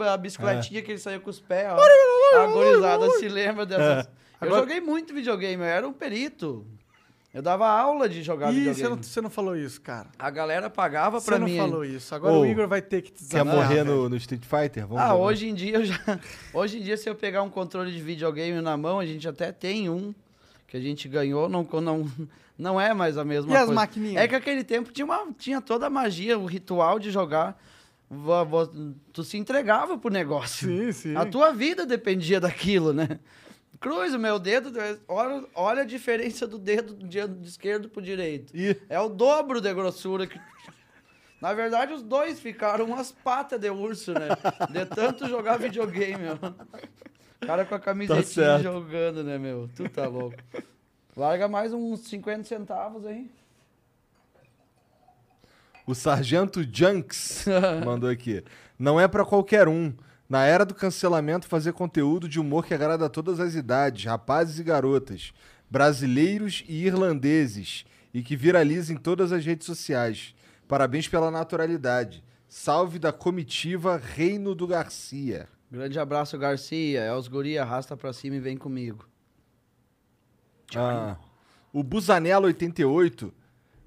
A 0.00 0.16
bicicletinha 0.16 0.80
que 0.82 0.92
ele 0.92 0.98
saiu 0.98 1.20
com 1.20 1.30
os 1.30 1.40
pés, 1.40 1.68
ó. 1.70 2.40
A 2.42 2.46
gorizada 2.46 3.10
se 3.12 3.28
lembra 3.28 3.66
dessas... 3.66 4.06
É. 4.06 4.08
Eu 4.40 4.46
Agora- 4.46 4.60
joguei 4.60 4.80
muito 4.80 5.12
videogame, 5.12 5.62
eu 5.62 5.68
era 5.68 5.88
um 5.88 5.92
perito. 5.92 6.64
Eu 7.32 7.42
dava 7.42 7.68
aula 7.68 8.08
de 8.08 8.22
jogar 8.22 8.50
Ih, 8.50 8.56
videogame. 8.56 8.74
você 8.82 8.88
não, 8.88 9.02
você 9.02 9.20
não 9.20 9.30
falou 9.30 9.54
isso, 9.54 9.80
cara. 9.80 10.08
A 10.18 10.30
galera 10.30 10.70
pagava 10.70 11.20
Você 11.20 11.26
pra 11.26 11.38
não 11.38 11.46
mim. 11.46 11.58
falou 11.58 11.84
isso. 11.84 12.14
Agora 12.14 12.32
Ô, 12.34 12.40
o 12.40 12.46
Igor 12.46 12.66
vai 12.66 12.80
ter 12.80 13.02
que 13.02 13.12
te 13.12 13.24
Quer 13.28 13.44
morrer 13.44 13.84
no, 13.84 14.08
no 14.08 14.16
Street 14.16 14.44
Fighter? 14.44 14.86
Vamos 14.86 15.02
ah, 15.02 15.08
jogar. 15.08 15.16
hoje 15.20 15.46
em 15.48 15.54
dia 15.54 15.76
eu 15.76 15.84
já. 15.84 15.98
Hoje 16.54 16.78
em 16.78 16.82
dia, 16.82 16.96
se 16.96 17.08
eu 17.08 17.14
pegar 17.14 17.42
um 17.42 17.50
controle 17.50 17.92
de 17.92 18.00
videogame 18.00 18.60
na 18.62 18.76
mão, 18.76 18.98
a 18.98 19.04
gente 19.04 19.28
até 19.28 19.52
tem 19.52 19.90
um 19.90 20.14
que 20.66 20.76
a 20.76 20.80
gente 20.80 21.06
ganhou, 21.08 21.48
não, 21.48 21.66
não, 21.80 22.10
não 22.58 22.80
é 22.80 22.92
mais 22.94 23.18
a 23.18 23.24
mesma 23.24 23.52
E 23.52 23.54
as 23.56 23.60
coisa. 23.66 23.74
maquininhas? 23.74 24.22
É 24.22 24.26
que 24.28 24.34
aquele 24.34 24.64
tempo 24.64 24.90
tinha, 24.90 25.04
uma, 25.04 25.26
tinha 25.38 25.60
toda 25.60 25.86
a 25.86 25.90
magia, 25.90 26.38
o 26.38 26.46
ritual 26.46 26.98
de 26.98 27.10
jogar. 27.10 27.60
Tu 29.12 29.22
se 29.22 29.36
entregava 29.36 29.98
pro 29.98 30.10
negócio. 30.10 30.66
Sim, 30.66 30.92
sim. 30.92 31.16
A 31.16 31.26
tua 31.26 31.52
vida 31.52 31.84
dependia 31.84 32.40
daquilo, 32.40 32.92
né? 32.94 33.20
Cruz, 33.80 34.12
o 34.12 34.18
meu 34.18 34.38
dedo, 34.38 34.72
olha, 35.06 35.44
olha 35.54 35.82
a 35.82 35.84
diferença 35.84 36.46
do 36.46 36.58
dedo 36.58 36.94
de, 36.94 37.18
esquerdo 37.46 37.88
pro 37.88 38.02
direito. 38.02 38.52
É 38.88 38.98
o 38.98 39.08
dobro 39.08 39.60
de 39.60 39.72
grossura 39.72 40.26
que. 40.26 40.38
Na 41.40 41.54
verdade, 41.54 41.92
os 41.92 42.02
dois 42.02 42.40
ficaram 42.40 42.86
umas 42.86 43.12
patas 43.12 43.60
de 43.60 43.70
urso, 43.70 44.12
né? 44.12 44.28
De 44.70 44.84
tanto 44.86 45.28
jogar 45.28 45.56
videogame, 45.56 46.24
meu. 46.24 46.38
Cara 47.40 47.64
com 47.64 47.76
a 47.76 47.78
camisetinha 47.78 48.24
certo. 48.24 48.62
jogando, 48.64 49.22
né, 49.22 49.38
meu? 49.38 49.70
Tu 49.76 49.88
tá 49.88 50.08
louco. 50.08 50.36
Larga 51.16 51.46
mais 51.46 51.72
uns 51.72 52.00
50 52.08 52.42
centavos 52.42 53.06
aí. 53.06 53.30
O 55.86 55.94
Sargento 55.94 56.62
Junks 56.62 57.46
mandou 57.86 58.10
aqui. 58.10 58.44
Não 58.78 59.00
é 59.00 59.06
pra 59.06 59.24
qualquer 59.24 59.68
um. 59.68 59.94
Na 60.28 60.44
era 60.44 60.64
do 60.66 60.74
cancelamento, 60.74 61.46
fazer 61.46 61.72
conteúdo 61.72 62.28
de 62.28 62.38
humor 62.38 62.66
que 62.66 62.74
agrada 62.74 63.06
a 63.06 63.08
todas 63.08 63.40
as 63.40 63.54
idades, 63.54 64.04
rapazes 64.04 64.58
e 64.58 64.62
garotas, 64.62 65.32
brasileiros 65.70 66.64
e 66.68 66.84
irlandeses, 66.84 67.86
e 68.12 68.22
que 68.22 68.36
viraliza 68.36 68.92
em 68.92 68.96
todas 68.96 69.32
as 69.32 69.44
redes 69.44 69.66
sociais. 69.66 70.34
Parabéns 70.66 71.08
pela 71.08 71.30
naturalidade. 71.30 72.22
Salve 72.46 72.98
da 72.98 73.12
comitiva 73.12 73.96
Reino 73.96 74.54
do 74.54 74.66
Garcia. 74.66 75.48
Grande 75.70 75.98
abraço, 75.98 76.36
Garcia. 76.38 77.00
É 77.00 77.14
os 77.14 77.28
guri, 77.28 77.58
arrasta 77.58 77.96
pra 77.96 78.12
cima 78.12 78.36
e 78.36 78.40
vem 78.40 78.56
comigo. 78.56 79.06
Ah, 80.74 81.16
o 81.72 81.82
Busanello 81.82 82.46
88. 82.46 83.32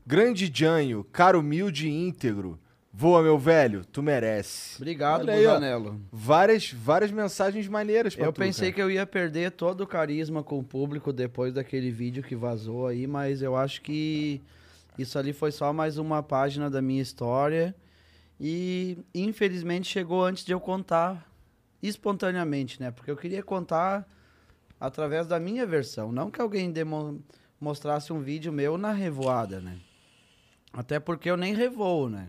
Grande 0.05 0.51
Janho, 0.53 1.03
caro 1.11 1.39
humilde 1.39 1.87
e 1.87 2.07
íntegro. 2.07 2.59
Voa, 2.93 3.23
meu 3.23 3.37
velho, 3.39 3.85
tu 3.85 4.03
merece. 4.03 4.75
Obrigado, 4.75 5.21
Olha 5.21 5.33
aí, 5.33 5.45
ó. 5.45 5.53
Busanello. 5.53 6.01
Várias, 6.11 6.71
várias 6.73 7.09
mensagens 7.09 7.67
maneiras 7.67 8.15
pra 8.15 8.25
Eu 8.25 8.33
tu, 8.33 8.39
pensei 8.39 8.67
cara. 8.69 8.75
que 8.75 8.81
eu 8.81 8.91
ia 8.91 9.05
perder 9.05 9.51
todo 9.51 9.81
o 9.81 9.87
carisma 9.87 10.43
com 10.43 10.59
o 10.59 10.63
público 10.63 11.13
depois 11.13 11.53
daquele 11.53 11.89
vídeo 11.89 12.21
que 12.21 12.35
vazou 12.35 12.87
aí, 12.87 13.07
mas 13.07 13.41
eu 13.41 13.55
acho 13.55 13.81
que 13.81 14.41
isso 14.97 15.17
ali 15.17 15.31
foi 15.31 15.51
só 15.51 15.71
mais 15.71 15.97
uma 15.97 16.21
página 16.21 16.69
da 16.69 16.81
minha 16.81 17.01
história 17.01 17.73
e 18.39 18.97
infelizmente 19.15 19.87
chegou 19.87 20.23
antes 20.25 20.43
de 20.43 20.51
eu 20.51 20.59
contar 20.59 21.25
espontaneamente, 21.81 22.79
né? 22.81 22.91
Porque 22.91 23.09
eu 23.09 23.15
queria 23.17 23.41
contar 23.41 24.05
através 24.79 25.27
da 25.27 25.39
minha 25.39 25.65
versão, 25.65 26.11
não 26.11 26.29
que 26.29 26.41
alguém 26.41 26.69
demo- 26.71 27.23
mostrasse 27.59 28.11
um 28.11 28.19
vídeo 28.19 28.51
meu 28.51 28.77
na 28.77 28.91
revoada, 28.91 29.61
né? 29.61 29.77
Até 30.73 30.99
porque 30.99 31.29
eu 31.29 31.37
nem 31.37 31.53
revoo, 31.53 32.09
né? 32.09 32.27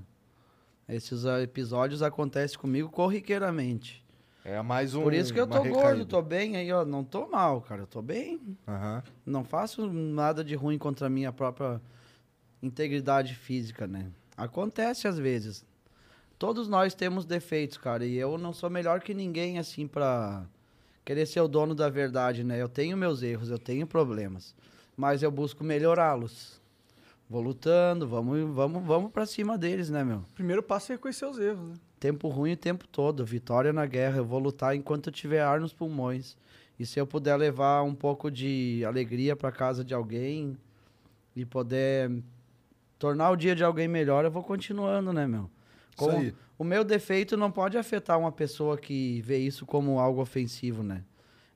Esses 0.92 1.24
ah, 1.24 1.40
episódios 1.40 2.02
acontecem 2.02 2.58
comigo 2.58 2.90
corriqueiramente. 2.90 4.04
É 4.44 4.60
mais 4.60 4.94
um. 4.94 5.02
Por 5.02 5.14
isso 5.14 5.32
que 5.32 5.40
eu 5.40 5.46
tô 5.46 5.62
recaída. 5.62 5.80
gordo, 5.80 6.04
tô 6.04 6.20
bem 6.20 6.56
aí, 6.56 6.70
ó. 6.70 6.84
Não 6.84 7.02
tô 7.02 7.26
mal, 7.28 7.62
cara. 7.62 7.82
Eu 7.82 7.86
tô 7.86 8.02
bem. 8.02 8.58
Aham. 8.68 9.02
Não 9.24 9.42
faço 9.42 9.90
nada 9.90 10.44
de 10.44 10.54
ruim 10.54 10.76
contra 10.76 11.06
a 11.06 11.10
minha 11.10 11.32
própria 11.32 11.80
integridade 12.62 13.34
física, 13.34 13.86
né? 13.86 14.10
Acontece 14.36 15.08
às 15.08 15.18
vezes. 15.18 15.64
Todos 16.38 16.68
nós 16.68 16.92
temos 16.92 17.24
defeitos, 17.24 17.78
cara. 17.78 18.04
E 18.04 18.16
eu 18.16 18.36
não 18.36 18.52
sou 18.52 18.68
melhor 18.68 19.00
que 19.00 19.14
ninguém, 19.14 19.58
assim, 19.58 19.86
pra 19.86 20.44
querer 21.04 21.24
ser 21.24 21.40
o 21.40 21.48
dono 21.48 21.74
da 21.74 21.88
verdade, 21.88 22.44
né? 22.44 22.60
Eu 22.60 22.68
tenho 22.68 22.96
meus 22.96 23.22
erros, 23.22 23.48
eu 23.48 23.58
tenho 23.58 23.86
problemas. 23.86 24.54
Mas 24.94 25.22
eu 25.22 25.30
busco 25.30 25.64
melhorá-los. 25.64 26.60
Vou 27.32 27.40
lutando, 27.40 28.06
vamos, 28.06 28.54
vamos, 28.54 28.84
vamos 28.84 29.10
pra 29.10 29.24
cima 29.24 29.56
deles, 29.56 29.88
né, 29.88 30.04
meu? 30.04 30.22
Primeiro 30.34 30.62
passo 30.62 30.92
é 30.92 30.96
reconhecer 30.96 31.24
os 31.24 31.38
erros, 31.38 31.66
né? 31.66 31.74
Tempo 31.98 32.28
ruim 32.28 32.52
o 32.52 32.56
tempo 32.58 32.86
todo, 32.86 33.24
vitória 33.24 33.72
na 33.72 33.86
guerra. 33.86 34.18
Eu 34.18 34.24
vou 34.26 34.38
lutar 34.38 34.76
enquanto 34.76 35.06
eu 35.06 35.12
tiver 35.14 35.40
ar 35.40 35.58
nos 35.58 35.72
pulmões. 35.72 36.36
E 36.78 36.84
se 36.84 37.00
eu 37.00 37.06
puder 37.06 37.34
levar 37.36 37.84
um 37.84 37.94
pouco 37.94 38.30
de 38.30 38.84
alegria 38.86 39.34
para 39.34 39.50
casa 39.50 39.82
de 39.82 39.94
alguém 39.94 40.58
e 41.34 41.46
poder 41.46 42.22
tornar 42.98 43.30
o 43.30 43.36
dia 43.36 43.56
de 43.56 43.64
alguém 43.64 43.88
melhor, 43.88 44.26
eu 44.26 44.30
vou 44.30 44.42
continuando, 44.42 45.10
né, 45.10 45.26
meu? 45.26 45.48
Como 45.96 46.34
o 46.58 46.64
meu 46.64 46.84
defeito 46.84 47.34
não 47.34 47.50
pode 47.50 47.78
afetar 47.78 48.18
uma 48.18 48.30
pessoa 48.30 48.76
que 48.76 49.22
vê 49.22 49.38
isso 49.38 49.64
como 49.64 49.98
algo 49.98 50.20
ofensivo, 50.20 50.82
né? 50.82 51.02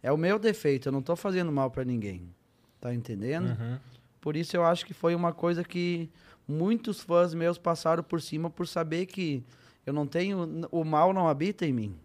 É 0.03 0.11
o 0.11 0.17
meu 0.17 0.39
defeito, 0.39 0.89
eu 0.89 0.93
não 0.93 1.03
tô 1.03 1.15
fazendo 1.15 1.53
mal 1.53 1.71
pra 1.71 1.85
ninguém. 1.85 2.35
Tá 2.81 2.95
entendendo? 2.95 3.49
Uhum. 3.49 3.79
Por 4.27 4.35
isso 4.35 4.57
eu 4.57 4.65
acho 4.65 4.85
que 4.85 4.93
foi 4.93 5.15
uma 5.15 5.33
coisa 5.33 5.63
que 5.63 6.11
muitos 6.49 7.01
fãs 7.01 7.33
meus 7.33 7.59
passaram 7.59 8.03
por 8.03 8.21
cima 8.21 8.51
por 8.51 8.67
saber 8.67 9.07
que 9.07 9.41
eu 9.87 9.93
não 9.93 10.05
tenho. 10.05 10.67
O 10.73 10.83
mal 10.83 11.13
não 11.13 11.29
habita 11.29 11.65
em 11.65 11.73
mim. 11.73 11.97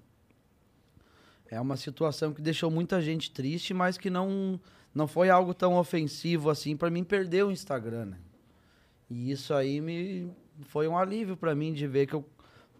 É 1.47 1.59
uma 1.59 1.75
situação 1.75 2.31
que 2.31 2.39
deixou 2.39 2.69
muita 2.69 3.01
gente 3.01 3.31
triste, 3.31 3.73
mas 3.73 3.97
que 3.97 4.11
não, 4.11 4.59
não 4.93 5.07
foi 5.07 5.31
algo 5.31 5.51
tão 5.51 5.75
ofensivo 5.75 6.51
assim 6.51 6.77
para 6.77 6.91
mim 6.91 7.03
perder 7.03 7.43
o 7.43 7.49
Instagram, 7.49 8.05
né? 8.05 8.17
E 9.09 9.31
isso 9.31 9.51
aí 9.51 9.81
me 9.81 10.31
foi 10.67 10.87
um 10.87 10.95
alívio 10.95 11.35
para 11.35 11.55
mim 11.55 11.73
de 11.73 11.87
ver 11.87 12.05
que 12.05 12.13
eu 12.13 12.23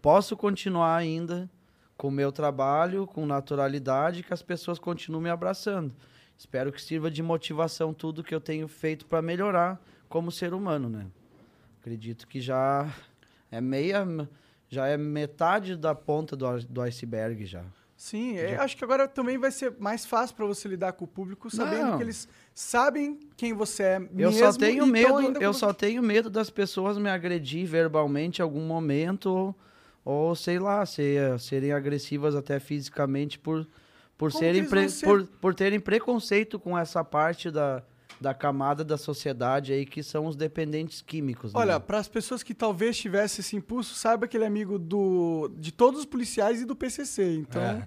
posso 0.00 0.36
continuar 0.36 0.94
ainda 0.94 1.50
com 1.96 2.06
o 2.06 2.12
meu 2.12 2.30
trabalho, 2.30 3.08
com 3.08 3.26
naturalidade, 3.26 4.22
que 4.22 4.32
as 4.32 4.40
pessoas 4.40 4.78
continuem 4.78 5.24
me 5.24 5.30
abraçando. 5.30 5.92
Espero 6.42 6.72
que 6.72 6.82
sirva 6.82 7.08
de 7.08 7.22
motivação 7.22 7.94
tudo 7.94 8.24
que 8.24 8.34
eu 8.34 8.40
tenho 8.40 8.66
feito 8.66 9.06
para 9.06 9.22
melhorar 9.22 9.80
como 10.08 10.32
ser 10.32 10.52
humano, 10.52 10.88
né? 10.88 11.06
Acredito 11.80 12.26
que 12.26 12.40
já 12.40 12.92
é 13.48 13.60
meia, 13.60 14.04
já 14.68 14.88
é 14.88 14.96
metade 14.96 15.76
da 15.76 15.94
ponta 15.94 16.34
do, 16.34 16.58
do 16.68 16.82
iceberg 16.82 17.46
já. 17.46 17.62
Sim, 17.96 18.38
é, 18.38 18.56
acho 18.56 18.76
que 18.76 18.82
agora 18.82 19.06
também 19.06 19.38
vai 19.38 19.52
ser 19.52 19.76
mais 19.78 20.04
fácil 20.04 20.34
pra 20.34 20.44
você 20.44 20.66
lidar 20.66 20.94
com 20.94 21.04
o 21.04 21.08
público, 21.08 21.48
sabendo 21.48 21.90
Não. 21.92 21.96
que 21.96 22.02
eles 22.02 22.28
sabem 22.52 23.20
quem 23.36 23.52
você 23.52 23.84
é 23.84 23.96
Eu 23.98 24.32
mesmo 24.32 24.32
só 24.52 24.52
tenho 24.52 24.84
medo, 24.84 25.20
eu 25.40 25.52
com- 25.52 25.56
só 25.56 25.72
tenho 25.72 26.02
medo 26.02 26.28
das 26.28 26.50
pessoas 26.50 26.98
me 26.98 27.08
agredir 27.08 27.68
verbalmente 27.68 28.40
em 28.40 28.42
algum 28.42 28.66
momento 28.66 29.26
ou, 29.32 29.54
ou, 30.04 30.34
sei 30.34 30.58
lá, 30.58 30.84
ser, 30.84 31.38
serem 31.38 31.70
agressivas 31.70 32.34
até 32.34 32.58
fisicamente 32.58 33.38
por 33.38 33.64
por 34.22 34.30
Como 34.30 34.44
serem 34.44 34.64
pre- 34.64 34.88
ser? 34.88 35.04
por, 35.04 35.24
por 35.40 35.52
terem 35.54 35.80
preconceito 35.80 36.56
com 36.56 36.78
essa 36.78 37.02
parte 37.02 37.50
da, 37.50 37.82
da 38.20 38.32
camada 38.32 38.84
da 38.84 38.96
sociedade 38.96 39.72
aí 39.72 39.84
que 39.84 40.00
são 40.00 40.26
os 40.26 40.36
dependentes 40.36 41.02
químicos. 41.02 41.52
né? 41.52 41.58
Olha, 41.58 41.80
para 41.80 41.98
as 41.98 42.06
pessoas 42.06 42.40
que 42.40 42.54
talvez 42.54 42.96
tivessem 42.96 43.40
esse 43.42 43.56
impulso, 43.56 43.96
saiba 43.96 44.28
que 44.28 44.36
ele 44.36 44.44
é 44.44 44.46
amigo 44.46 44.78
do, 44.78 45.50
de 45.58 45.72
todos 45.72 45.98
os 45.98 46.06
policiais 46.06 46.60
e 46.62 46.64
do 46.64 46.76
PCC. 46.76 47.34
Então, 47.34 47.82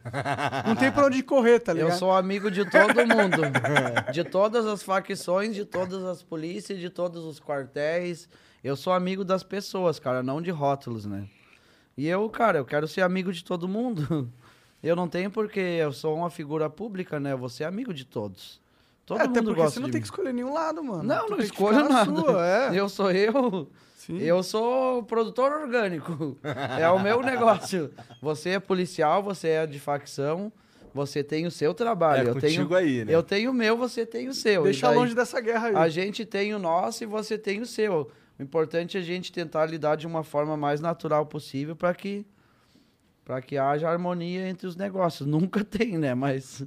não 0.67 0.75
tem 0.75 0.91
pra 0.91 1.05
onde 1.05 1.23
correr, 1.23 1.59
tá 1.61 1.71
ligado? 1.71 1.91
Eu 1.91 1.95
sou 1.97 2.11
amigo 2.11 2.51
de 2.51 2.69
todo 2.69 2.95
mundo. 3.07 3.41
de 4.11 4.23
todas 4.25 4.65
as 4.65 4.83
facções, 4.83 5.55
de 5.55 5.63
todas 5.63 6.03
as 6.03 6.21
polícias, 6.21 6.79
de 6.79 6.89
todos 6.89 7.23
os 7.23 7.39
quartéis. 7.39 8.27
Eu 8.61 8.75
sou 8.75 8.91
amigo 8.91 9.23
das 9.23 9.41
pessoas, 9.41 9.99
cara, 9.99 10.21
não 10.21 10.41
de 10.41 10.51
rótulos, 10.51 11.05
né? 11.05 11.29
E 11.97 12.09
eu, 12.09 12.29
cara, 12.29 12.57
eu 12.57 12.65
quero 12.65 12.89
ser 12.89 12.99
amigo 13.03 13.31
de 13.31 13.41
todo 13.41 13.69
mundo. 13.69 14.29
Eu 14.85 14.95
não 14.95 15.07
tenho 15.07 15.31
porque 15.31 15.59
eu 15.59 15.91
sou 15.91 16.15
uma 16.15 16.29
figura 16.29 16.69
pública, 16.69 17.19
né? 17.19 17.31
Eu 17.33 17.37
vou 17.37 17.49
ser 17.49 17.63
amigo 17.63 17.93
de 17.93 18.05
todos. 18.05 18.59
Todo 19.05 19.19
É, 19.19 19.23
até 19.23 19.39
mundo 19.39 19.45
porque 19.49 19.61
gosta 19.61 19.73
você 19.75 19.79
não 19.79 19.89
tem 19.89 19.95
mim. 19.95 20.01
que 20.01 20.07
escolher 20.07 20.33
nenhum 20.33 20.53
lado, 20.53 20.83
mano. 20.83 21.03
Não, 21.03 21.25
Tu 21.27 21.37
não 21.71 21.71
na 21.71 21.89
nada. 21.89 22.05
sua, 22.21 22.47
é. 22.47 22.69
Eu 22.79 22.89
sou 22.89 23.11
eu. 23.11 23.67
Sim. 23.95 24.19
Eu 24.19 24.43
sou 24.43 25.01
produtor 25.03 25.51
orgânico. 25.51 26.37
É 26.79 26.87
o 26.89 26.99
meu 26.99 27.21
negócio. 27.21 27.91
Você 28.21 28.51
é 28.51 28.59
policial, 28.59 29.23
você 29.23 29.49
é 29.49 29.65
de 29.65 29.79
facção, 29.79 30.51
você 30.93 31.23
tem 31.23 31.47
o 31.47 31.51
seu 31.51 31.73
trabalho. 31.73 32.27
É 32.27 32.29
eu 32.29 32.33
contigo 32.35 32.75
tenho, 32.75 32.75
aí, 32.75 33.05
né? 33.05 33.13
Eu 33.15 33.23
tenho 33.23 33.49
o 33.51 33.53
meu, 33.53 33.75
você 33.75 34.05
tem 34.05 34.27
o 34.27 34.33
seu. 34.33 34.63
Deixa 34.63 34.87
daí, 34.87 34.95
longe 34.95 35.15
dessa 35.15 35.41
guerra 35.41 35.67
aí. 35.69 35.75
A 35.75 35.89
gente 35.89 36.23
tem 36.25 36.53
o 36.53 36.59
nosso 36.59 37.03
e 37.03 37.07
você 37.07 37.37
tem 37.37 37.59
o 37.61 37.65
seu. 37.65 38.11
O 38.37 38.43
importante 38.43 38.97
é 38.97 38.99
a 38.99 39.03
gente 39.03 39.31
tentar 39.31 39.65
lidar 39.65 39.95
de 39.95 40.05
uma 40.05 40.23
forma 40.23 40.55
mais 40.55 40.79
natural 40.81 41.25
possível 41.25 41.75
para 41.75 41.93
que 41.93 42.25
para 43.25 43.41
que 43.41 43.57
haja 43.57 43.89
harmonia 43.89 44.47
entre 44.47 44.67
os 44.67 44.75
negócios. 44.75 45.27
Nunca 45.27 45.63
tem, 45.63 45.97
né? 45.97 46.13
Mas 46.13 46.61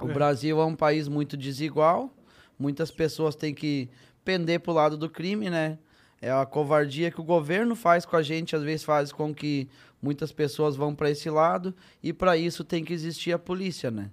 o 0.00 0.08
É. 0.08 0.12
Brasil 0.12 0.58
é 0.60 0.64
um 0.64 0.74
país 0.74 1.06
muito 1.06 1.36
desigual. 1.36 2.10
Muitas 2.58 2.90
pessoas 2.90 3.34
têm 3.36 3.54
que 3.54 3.88
pender 4.24 4.60
pro 4.60 4.72
lado 4.72 4.96
do 4.96 5.08
crime, 5.10 5.50
né? 5.50 5.78
É 6.20 6.30
a 6.30 6.46
covardia 6.46 7.10
que 7.10 7.20
o 7.20 7.24
governo 7.24 7.74
faz 7.74 8.04
com 8.06 8.16
a 8.16 8.22
gente, 8.22 8.54
às 8.56 8.62
vezes 8.62 8.84
faz 8.84 9.10
com 9.12 9.34
que 9.34 9.68
muitas 10.00 10.30
pessoas 10.32 10.76
vão 10.76 10.94
para 10.94 11.10
esse 11.10 11.28
lado 11.28 11.74
e 12.02 12.12
para 12.12 12.36
isso 12.36 12.62
tem 12.64 12.84
que 12.84 12.92
existir 12.92 13.32
a 13.32 13.38
polícia, 13.38 13.90
né? 13.90 14.10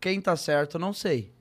Quem 0.00 0.20
tá 0.20 0.34
certo, 0.36 0.78
não 0.78 0.92
sei. 0.92 1.32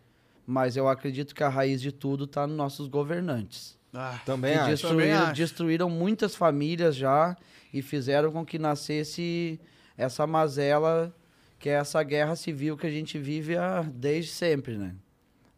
Mas 0.45 0.77
eu 0.77 0.87
acredito 0.87 1.33
que 1.33 1.43
a 1.43 1.49
raiz 1.49 1.81
de 1.81 1.91
tudo 1.91 2.27
tá 2.27 2.45
nos 2.45 2.55
nossos 2.55 2.87
governantes. 2.87 3.77
Também 4.25 4.53
que 4.53 4.59
acho. 4.59 4.69
destruíram, 4.69 4.97
Também 4.99 5.13
acho. 5.13 5.33
destruíram 5.33 5.89
muitas 5.89 6.35
famílias 6.35 6.95
já 6.95 7.35
e 7.73 7.81
fizeram 7.81 8.31
com 8.31 8.45
que 8.45 8.57
nascesse 8.59 9.59
essa 9.97 10.25
mazela, 10.27 11.15
que 11.59 11.69
é 11.69 11.73
essa 11.73 12.01
guerra 12.03 12.35
civil 12.35 12.75
que 12.77 12.87
a 12.87 12.91
gente 12.91 13.17
vive 13.19 13.55
há, 13.57 13.81
desde 13.81 14.31
sempre, 14.31 14.77
né? 14.77 14.95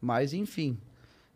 Mas, 0.01 0.33
enfim, 0.33 0.77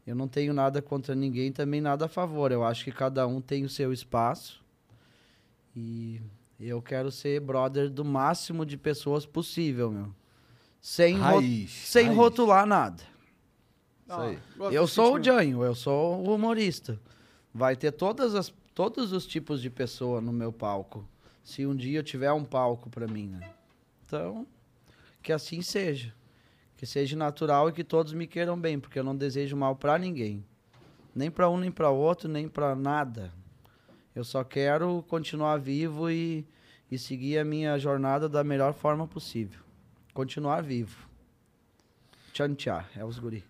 eu 0.06 0.14
não 0.16 0.28
tenho 0.28 0.54
nada 0.54 0.82
contra 0.82 1.16
ninguém, 1.16 1.52
também 1.52 1.80
nada 1.82 2.06
a 2.06 2.10
favor. 2.10 2.52
Eu 2.52 2.64
acho 2.64 2.84
que 2.84 2.92
cada 2.92 3.26
um 3.26 3.40
tem 3.42 3.64
o 3.64 3.70
seu 3.70 3.94
espaço 3.94 4.62
e 5.76 6.20
eu 6.60 6.82
quero 6.82 7.12
ser 7.12 7.40
brother 7.40 7.90
do 7.90 8.04
máximo 8.04 8.66
de 8.66 8.76
pessoas 8.78 9.26
possível, 9.26 9.92
meu. 9.92 10.14
Sem, 10.82 11.16
ro- 11.16 11.22
Raiz, 11.40 11.72
sem 11.72 12.06
raiz. 12.08 12.18
rotular 12.18 12.66
nada. 12.66 13.04
Eu 14.72 14.88
sou 14.88 15.16
o. 15.16 15.24
Janho, 15.24 15.64
eu 15.64 15.76
sou 15.76 16.26
o 16.26 16.34
humorista. 16.36 17.00
Vai 17.54 17.76
ter 17.76 17.92
todas 17.92 18.36
as, 18.36 18.54
todos 18.78 19.12
os 19.12 19.26
tipos 19.26 19.60
de 19.60 19.72
pessoa 19.72 20.22
no 20.22 20.32
meu 20.32 20.54
palco. 20.54 21.04
Se 21.44 21.66
um 21.66 21.76
dia 21.76 21.98
eu 21.98 22.04
tiver 22.04 22.32
um 22.32 22.44
palco 22.44 22.92
pra 22.92 23.08
mim, 23.08 23.26
né? 23.26 23.50
Então, 24.06 24.46
que 25.24 25.34
assim 25.34 25.64
seja. 25.64 26.14
Que 26.78 26.86
seja 26.86 27.18
natural 27.18 27.70
e 27.70 27.72
que 27.72 27.84
todos 27.84 28.14
me 28.14 28.28
queiram 28.28 28.56
bem, 28.56 28.80
porque 28.80 29.00
eu 29.00 29.04
não 29.04 29.18
desejo 29.18 29.58
mal 29.58 29.76
pra 29.76 29.98
ninguém. 29.98 30.46
Nem 31.16 31.32
pra 31.32 31.50
um, 31.50 31.58
nem 31.58 31.72
pra 31.72 31.90
outro, 31.90 32.30
nem 32.30 32.48
pra 32.48 32.76
nada. 32.76 33.34
Eu 34.14 34.24
só 34.24 34.44
quero 34.44 35.04
continuar 35.08 35.58
vivo 35.58 36.08
e, 36.12 36.46
e 36.92 37.00
seguir 37.00 37.40
a 37.40 37.44
minha 37.44 37.80
jornada 37.80 38.30
da 38.30 38.44
melhor 38.44 38.76
forma 38.76 39.08
possível. 39.08 39.60
Continuar 40.14 40.62
vivo. 40.62 41.10
Tchan 42.32 42.54
tchá, 42.54 42.86
é 42.96 43.04
os 43.04 43.18
guri. 43.18 43.44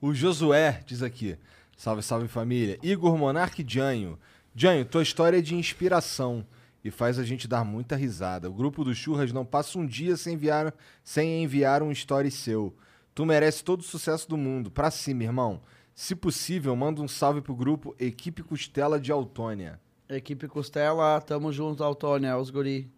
O 0.00 0.14
Josué 0.14 0.80
diz 0.86 1.02
aqui: 1.02 1.36
Salve, 1.82 2.00
salve 2.00 2.28
família. 2.28 2.78
Igor 2.80 3.18
Monarque 3.18 3.64
Janho. 3.66 4.16
Janho, 4.54 4.84
tua 4.84 5.02
história 5.02 5.38
é 5.38 5.42
de 5.42 5.56
inspiração 5.56 6.46
e 6.84 6.92
faz 6.92 7.18
a 7.18 7.24
gente 7.24 7.48
dar 7.48 7.64
muita 7.64 7.96
risada. 7.96 8.48
O 8.48 8.54
grupo 8.54 8.84
do 8.84 8.94
Churras 8.94 9.32
não 9.32 9.44
passa 9.44 9.76
um 9.80 9.84
dia 9.84 10.16
sem 10.16 10.34
enviar, 10.34 10.72
sem 11.02 11.42
enviar 11.42 11.82
um 11.82 11.90
story 11.90 12.30
seu. 12.30 12.72
Tu 13.12 13.26
merece 13.26 13.64
todo 13.64 13.80
o 13.80 13.82
sucesso 13.82 14.28
do 14.28 14.36
mundo. 14.36 14.70
Pra 14.70 14.92
cima, 14.92 15.24
irmão. 15.24 15.60
Se 15.92 16.14
possível, 16.14 16.76
manda 16.76 17.02
um 17.02 17.08
salve 17.08 17.40
pro 17.40 17.52
grupo 17.52 17.96
Equipe 17.98 18.44
Costela 18.44 19.00
de 19.00 19.10
Autônia. 19.10 19.80
Equipe 20.08 20.46
Costela, 20.46 21.20
tamo 21.20 21.52
junto, 21.52 21.82
Altônia, 21.82 22.28
é 22.28 22.36
os 22.36 22.48
guri. 22.48 22.88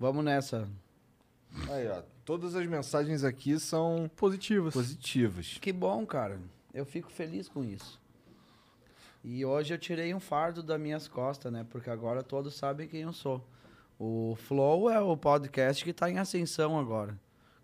Vamos 0.00 0.24
nessa. 0.24 0.66
Aí, 1.68 1.86
ó. 1.86 2.02
Todas 2.24 2.54
as 2.54 2.66
mensagens 2.66 3.24
aqui 3.24 3.60
são 3.60 4.10
positivas. 4.16 4.72
Positivas. 4.72 5.58
Que 5.60 5.70
bom, 5.70 6.06
cara. 6.06 6.40
Eu 6.72 6.86
fico 6.86 7.12
feliz 7.12 7.46
com 7.46 7.62
isso. 7.62 8.00
E 9.24 9.44
hoje 9.44 9.72
eu 9.72 9.78
tirei 9.78 10.12
um 10.14 10.20
fardo 10.20 10.62
das 10.62 10.80
minhas 10.80 11.06
costas, 11.06 11.52
né? 11.52 11.64
Porque 11.70 11.88
agora 11.88 12.22
todos 12.22 12.54
sabem 12.54 12.88
quem 12.88 13.02
eu 13.02 13.12
sou. 13.12 13.44
O 13.98 14.36
Flow 14.36 14.90
é 14.90 15.00
o 15.00 15.16
podcast 15.16 15.84
que 15.84 15.92
tá 15.92 16.10
em 16.10 16.18
ascensão 16.18 16.78
agora. 16.78 17.16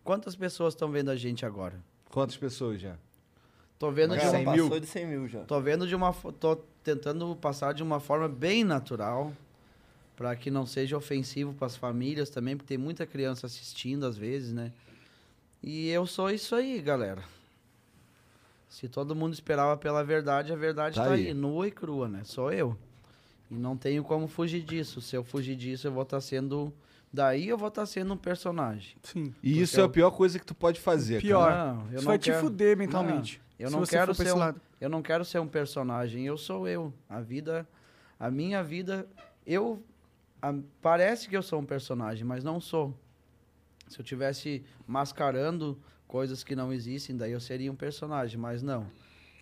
Quantas 0.05 0.37
pessoas 0.37 0.75
estão 0.75 0.91
vendo 0.91 1.11
a 1.11 1.17
gente 1.17 1.45
agora? 1.45 1.83
Quantas 2.11 2.37
pessoas 2.37 2.81
já? 2.81 2.97
Tô 3.79 3.91
vendo 3.91 4.11
Mas 4.11 4.23
de 4.23 4.29
uma 4.29 4.45
passou 4.45 4.81
de 4.81 4.87
100 4.87 5.07
mil 5.07 5.29
já. 5.29 5.41
Tô 5.45 5.61
vendo 5.61 5.87
de 5.87 5.95
uma 5.95 6.13
tô 6.13 6.57
tentando 6.83 7.35
passar 7.37 7.75
de 7.75 7.83
uma 7.83 8.01
forma 8.01 8.29
bem 8.29 8.65
natural 8.65 9.33
para 10.17 10.35
que 10.35 10.51
não 10.51 10.67
seja 10.67 10.97
ofensivo 10.97 11.53
para 11.55 11.67
as 11.67 11.77
famílias 11.77 12.31
também, 12.31 12.57
porque 12.57 12.69
tem 12.69 12.79
muita 12.79 13.07
criança 13.07 13.47
assistindo 13.47 14.05
às 14.05 14.17
vezes, 14.17 14.53
né? 14.53 14.73
E 15.63 15.89
eu 15.91 16.07
sou 16.07 16.31
isso 16.31 16.55
aí, 16.55 16.81
galera. 16.81 17.23
Se 18.69 18.89
todo 18.89 19.15
mundo 19.15 19.33
esperava 19.33 19.77
pela 19.77 20.05
verdade, 20.05 20.53
a 20.53 20.57
verdade 20.57 20.97
Tá 20.97 21.05
tá, 21.07 21.13
aí. 21.13 21.29
aí. 21.29 21.35
nua 21.35 21.67
e 21.69 21.71
crua, 21.71 22.09
né? 22.09 22.21
Sou 22.25 22.53
eu. 22.53 22.77
E 23.51 23.55
não 23.55 23.77
tenho 23.77 24.05
como 24.05 24.29
fugir 24.29 24.63
disso. 24.63 25.01
Se 25.01 25.17
eu 25.17 25.25
fugir 25.25 25.57
disso, 25.57 25.87
eu 25.87 25.93
vou 25.93 26.03
estar 26.03 26.21
sendo 26.21 26.73
daí 27.11 27.49
eu 27.49 27.57
vou 27.57 27.69
estar 27.69 27.87
sendo 27.87 28.13
um 28.13 28.17
personagem. 28.19 28.95
Sim. 29.03 29.35
E 29.43 29.59
isso 29.63 29.81
é 29.81 29.85
a 29.85 29.89
pior 29.89 30.11
coisa 30.11 30.39
que 30.39 30.45
tu 30.45 30.55
pode 30.55 30.79
fazer, 30.79 31.23
Pior. 31.23 31.49
cara. 31.49 31.73
Não, 31.73 31.81
eu 31.81 31.87
Isso 31.87 31.95
não 31.97 32.03
vai 32.03 32.19
te 32.19 32.31
quero- 32.31 32.41
fuder 32.43 32.77
mentalmente, 32.77 33.41
Não, 33.59 33.65
eu 33.65 33.69
se 33.69 33.73
não 33.73 33.81
você 33.87 33.91
quero 33.97 34.15
ser 34.15 34.35
um, 34.35 34.55
eu 34.79 34.91
não 34.91 35.01
quero 35.03 35.25
ser 35.25 35.39
um 35.41 35.49
personagem. 35.49 36.27
Eu 36.27 36.37
sou 36.37 36.69
eu. 36.69 36.93
A 37.09 37.21
vida, 37.21 37.67
a 38.21 38.31
minha 38.31 38.63
vida, 38.63 39.09
eu 39.47 39.83
a- 40.43 40.55
parece 40.83 41.27
que 41.27 41.35
eu 41.37 41.43
sou 41.43 41.59
um 41.61 41.65
personagem, 41.65 42.25
mas 42.27 42.45
não 42.45 42.61
sou. 42.61 42.95
Se 43.89 43.99
eu 43.99 44.05
tivesse 44.05 44.63
mascarando 44.87 45.79
coisas 46.09 46.43
que 46.43 46.57
não 46.57 46.73
existem, 46.73 47.17
daí 47.17 47.31
eu 47.31 47.41
seria 47.41 47.71
um 47.71 47.77
personagem, 47.77 48.41
mas 48.41 48.63
não. 48.63 48.91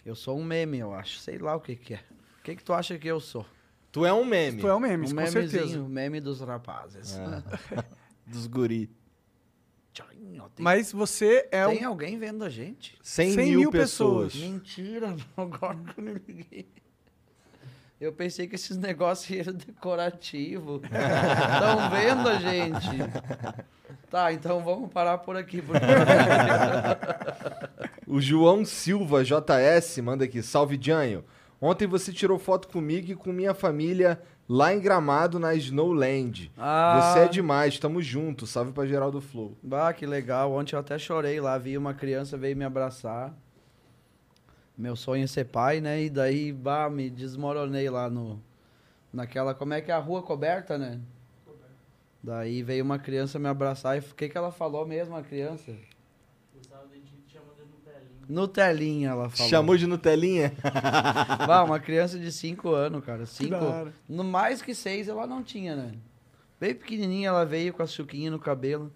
Eu 0.04 0.14
sou 0.14 0.38
um 0.38 0.44
meme, 0.44 0.78
eu 0.78 0.92
acho. 0.92 1.18
Sei 1.18 1.38
lá 1.38 1.56
o 1.56 1.60
que 1.60 1.74
que 1.76 1.94
é. 1.94 2.00
que, 2.44 2.56
que 2.56 2.62
tu 2.62 2.74
acha 2.74 2.98
que 2.98 3.08
eu 3.08 3.20
sou? 3.20 3.46
Tu 3.90 4.04
é 4.04 4.12
um 4.12 4.24
meme. 4.24 4.60
Tu 4.60 4.68
é 4.68 4.74
um 4.74 4.80
meme, 4.80 5.06
um 5.06 5.08
com 5.08 5.14
memezinho, 5.14 5.48
certeza. 5.48 5.80
um 5.80 5.88
meme 5.88 6.20
dos 6.20 6.40
rapazes. 6.40 7.16
É. 7.16 7.86
Dos 8.26 8.48
guri. 8.48 8.90
Mas 10.58 10.90
você 10.90 11.48
é 11.50 11.64
Tem 11.66 11.86
um... 11.86 11.88
alguém 11.88 12.18
vendo 12.18 12.44
a 12.44 12.50
gente? 12.50 12.98
100, 13.00 13.32
100 13.32 13.46
mil, 13.46 13.60
mil 13.60 13.70
pessoas. 13.70 14.34
Mentira, 14.34 15.14
agora 15.36 15.76
que 15.76 16.00
eu 16.00 16.04
me 16.04 16.14
liguei. 16.14 16.68
Eu 18.00 18.12
pensei 18.12 18.46
que 18.46 18.54
esses 18.54 18.76
negócios 18.78 19.38
eram 19.38 19.54
decorativos. 19.54 20.82
Estão 20.84 21.90
vendo 21.90 22.28
a 22.28 22.36
gente? 22.36 23.66
Tá, 24.10 24.32
então 24.32 24.62
vamos 24.62 24.92
parar 24.92 25.18
por 25.18 25.36
aqui. 25.36 25.62
Porque... 25.62 25.84
O 28.08 28.20
João 28.20 28.64
Silva 28.64 29.24
JS 29.24 29.98
manda 29.98 30.24
aqui, 30.24 30.40
salve 30.40 30.78
Janho. 30.80 31.24
Ontem 31.60 31.88
você 31.88 32.12
tirou 32.12 32.38
foto 32.38 32.68
comigo 32.68 33.10
e 33.10 33.16
com 33.16 33.32
minha 33.32 33.52
família 33.52 34.22
lá 34.48 34.72
em 34.72 34.78
Gramado 34.78 35.40
na 35.40 35.54
Snowland. 35.56 36.52
Ah. 36.56 37.12
Você 37.12 37.18
é 37.20 37.28
demais, 37.28 37.80
tamo 37.80 38.00
junto. 38.00 38.46
Salve 38.46 38.70
pra 38.70 38.86
Geraldo 38.86 39.20
Flow. 39.20 39.58
Bah, 39.60 39.92
que 39.92 40.06
legal. 40.06 40.52
Ontem 40.52 40.76
eu 40.76 40.80
até 40.80 40.96
chorei 40.98 41.40
lá, 41.40 41.58
vi 41.58 41.76
uma 41.76 41.94
criança 41.94 42.36
veio 42.36 42.56
me 42.56 42.64
abraçar. 42.64 43.34
Meu 44.76 44.94
sonho 44.94 45.24
é 45.24 45.26
ser 45.26 45.44
pai, 45.46 45.80
né? 45.80 46.02
E 46.02 46.10
daí, 46.10 46.52
bah, 46.52 46.90
me 46.90 47.08
desmoronei 47.08 47.88
lá 47.88 48.10
no 48.10 48.40
naquela, 49.12 49.54
como 49.54 49.72
é 49.72 49.80
que 49.80 49.90
é 49.90 49.94
a 49.94 49.98
rua 49.98 50.22
coberta, 50.22 50.76
né? 50.76 51.00
Daí 52.22 52.62
veio 52.62 52.84
uma 52.84 52.98
criança 52.98 53.38
me 53.38 53.48
abraçar 53.48 53.96
e 53.96 54.00
o 54.00 54.14
que 54.14 54.28
que 54.28 54.36
ela 54.36 54.52
falou 54.52 54.86
mesmo, 54.86 55.16
a 55.16 55.22
criança? 55.22 55.72
Nutelinha, 58.28 59.10
ela 59.10 59.30
falou. 59.30 59.48
Chamou 59.48 59.76
de 59.76 59.86
Nutelinha? 59.86 60.52
Bah, 61.46 61.62
uma 61.62 61.78
criança 61.78 62.18
de 62.18 62.32
5 62.32 62.68
anos, 62.70 63.04
cara. 63.04 63.24
Cinco, 63.24 63.50
da 63.50 63.62
hora. 63.62 63.92
no 64.08 64.24
mais 64.24 64.60
que 64.60 64.74
6 64.74 65.08
ela 65.08 65.26
não 65.26 65.42
tinha, 65.42 65.76
né? 65.76 65.92
Bem 66.58 66.74
pequenininha, 66.74 67.28
ela 67.28 67.44
veio 67.44 67.72
com 67.72 67.82
a 67.82 67.86
chuquinha 67.86 68.30
no 68.30 68.38
cabelo. 68.38 68.92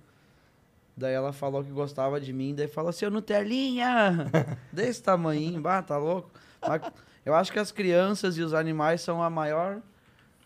Daí 0.97 1.15
ela 1.15 1.33
falou 1.33 1.65
que 1.65 1.71
gostava 1.71 2.21
de 2.21 2.33
mim, 2.33 2.55
daí 2.55 2.69
falou, 2.69 2.93
seu 2.93 3.11
Nutelinha! 3.11 4.27
Desse 4.73 5.03
tamanhinho, 5.03 5.61
bah, 5.61 5.83
tá 5.83 5.97
louco? 5.97 6.31
Mas 6.61 6.83
eu 7.25 7.35
acho 7.35 7.53
que 7.53 7.59
as 7.59 7.73
crianças 7.73 8.37
e 8.37 8.43
os 8.43 8.53
animais 8.53 9.01
são 9.01 9.23
a 9.23 9.31
maior 9.31 9.81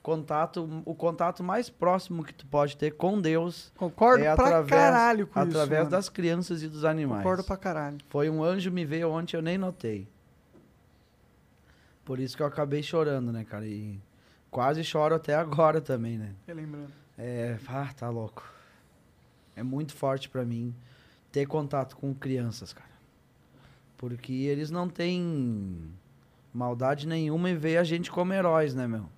contato, 0.04 0.82
o 0.84 0.94
contato 0.94 1.42
mais 1.42 1.70
próximo 1.70 2.22
que 2.22 2.34
tu 2.34 2.46
pode 2.46 2.76
ter 2.76 2.92
com 2.92 3.20
Deus. 3.20 3.72
Concordo 3.76 4.22
é 4.22 4.34
pra 4.34 4.44
através, 4.44 4.70
caralho 4.70 5.26
com 5.26 5.40
isso, 5.40 5.48
Através 5.48 5.88
das 5.88 6.08
crianças 6.10 6.62
e 6.62 6.68
dos 6.68 6.84
animais. 6.84 7.22
Concordo 7.22 7.42
pra 7.42 7.56
caralho. 7.56 7.98
Foi 8.10 8.28
um 8.28 8.44
anjo 8.44 8.70
me 8.70 8.84
veio 8.84 9.10
ontem, 9.10 9.36
eu 9.36 9.42
nem 9.42 9.56
notei. 9.56 10.06
Por 12.04 12.20
isso 12.20 12.36
que 12.36 12.42
eu 12.42 12.46
acabei 12.46 12.82
chorando, 12.82 13.32
né, 13.32 13.44
cara? 13.44 13.66
E 13.66 13.98
quase 14.50 14.84
choro 14.84 15.14
até 15.14 15.34
agora 15.34 15.80
também, 15.80 16.18
né? 16.18 16.34
Relembrando. 16.46 16.92
É, 17.16 17.56
ah, 17.66 17.88
tá 17.96 18.10
louco. 18.10 18.53
É 19.56 19.62
muito 19.62 19.94
forte 19.94 20.28
pra 20.28 20.44
mim 20.44 20.74
ter 21.30 21.46
contato 21.46 21.96
com 21.96 22.14
crianças, 22.14 22.72
cara. 22.72 22.94
Porque 23.96 24.32
eles 24.32 24.70
não 24.70 24.88
têm 24.88 25.90
maldade 26.52 27.06
nenhuma 27.06 27.50
e 27.50 27.56
veem 27.56 27.78
a 27.78 27.84
gente 27.84 28.10
como 28.10 28.32
heróis, 28.32 28.74
né, 28.74 28.86
meu? 28.86 29.08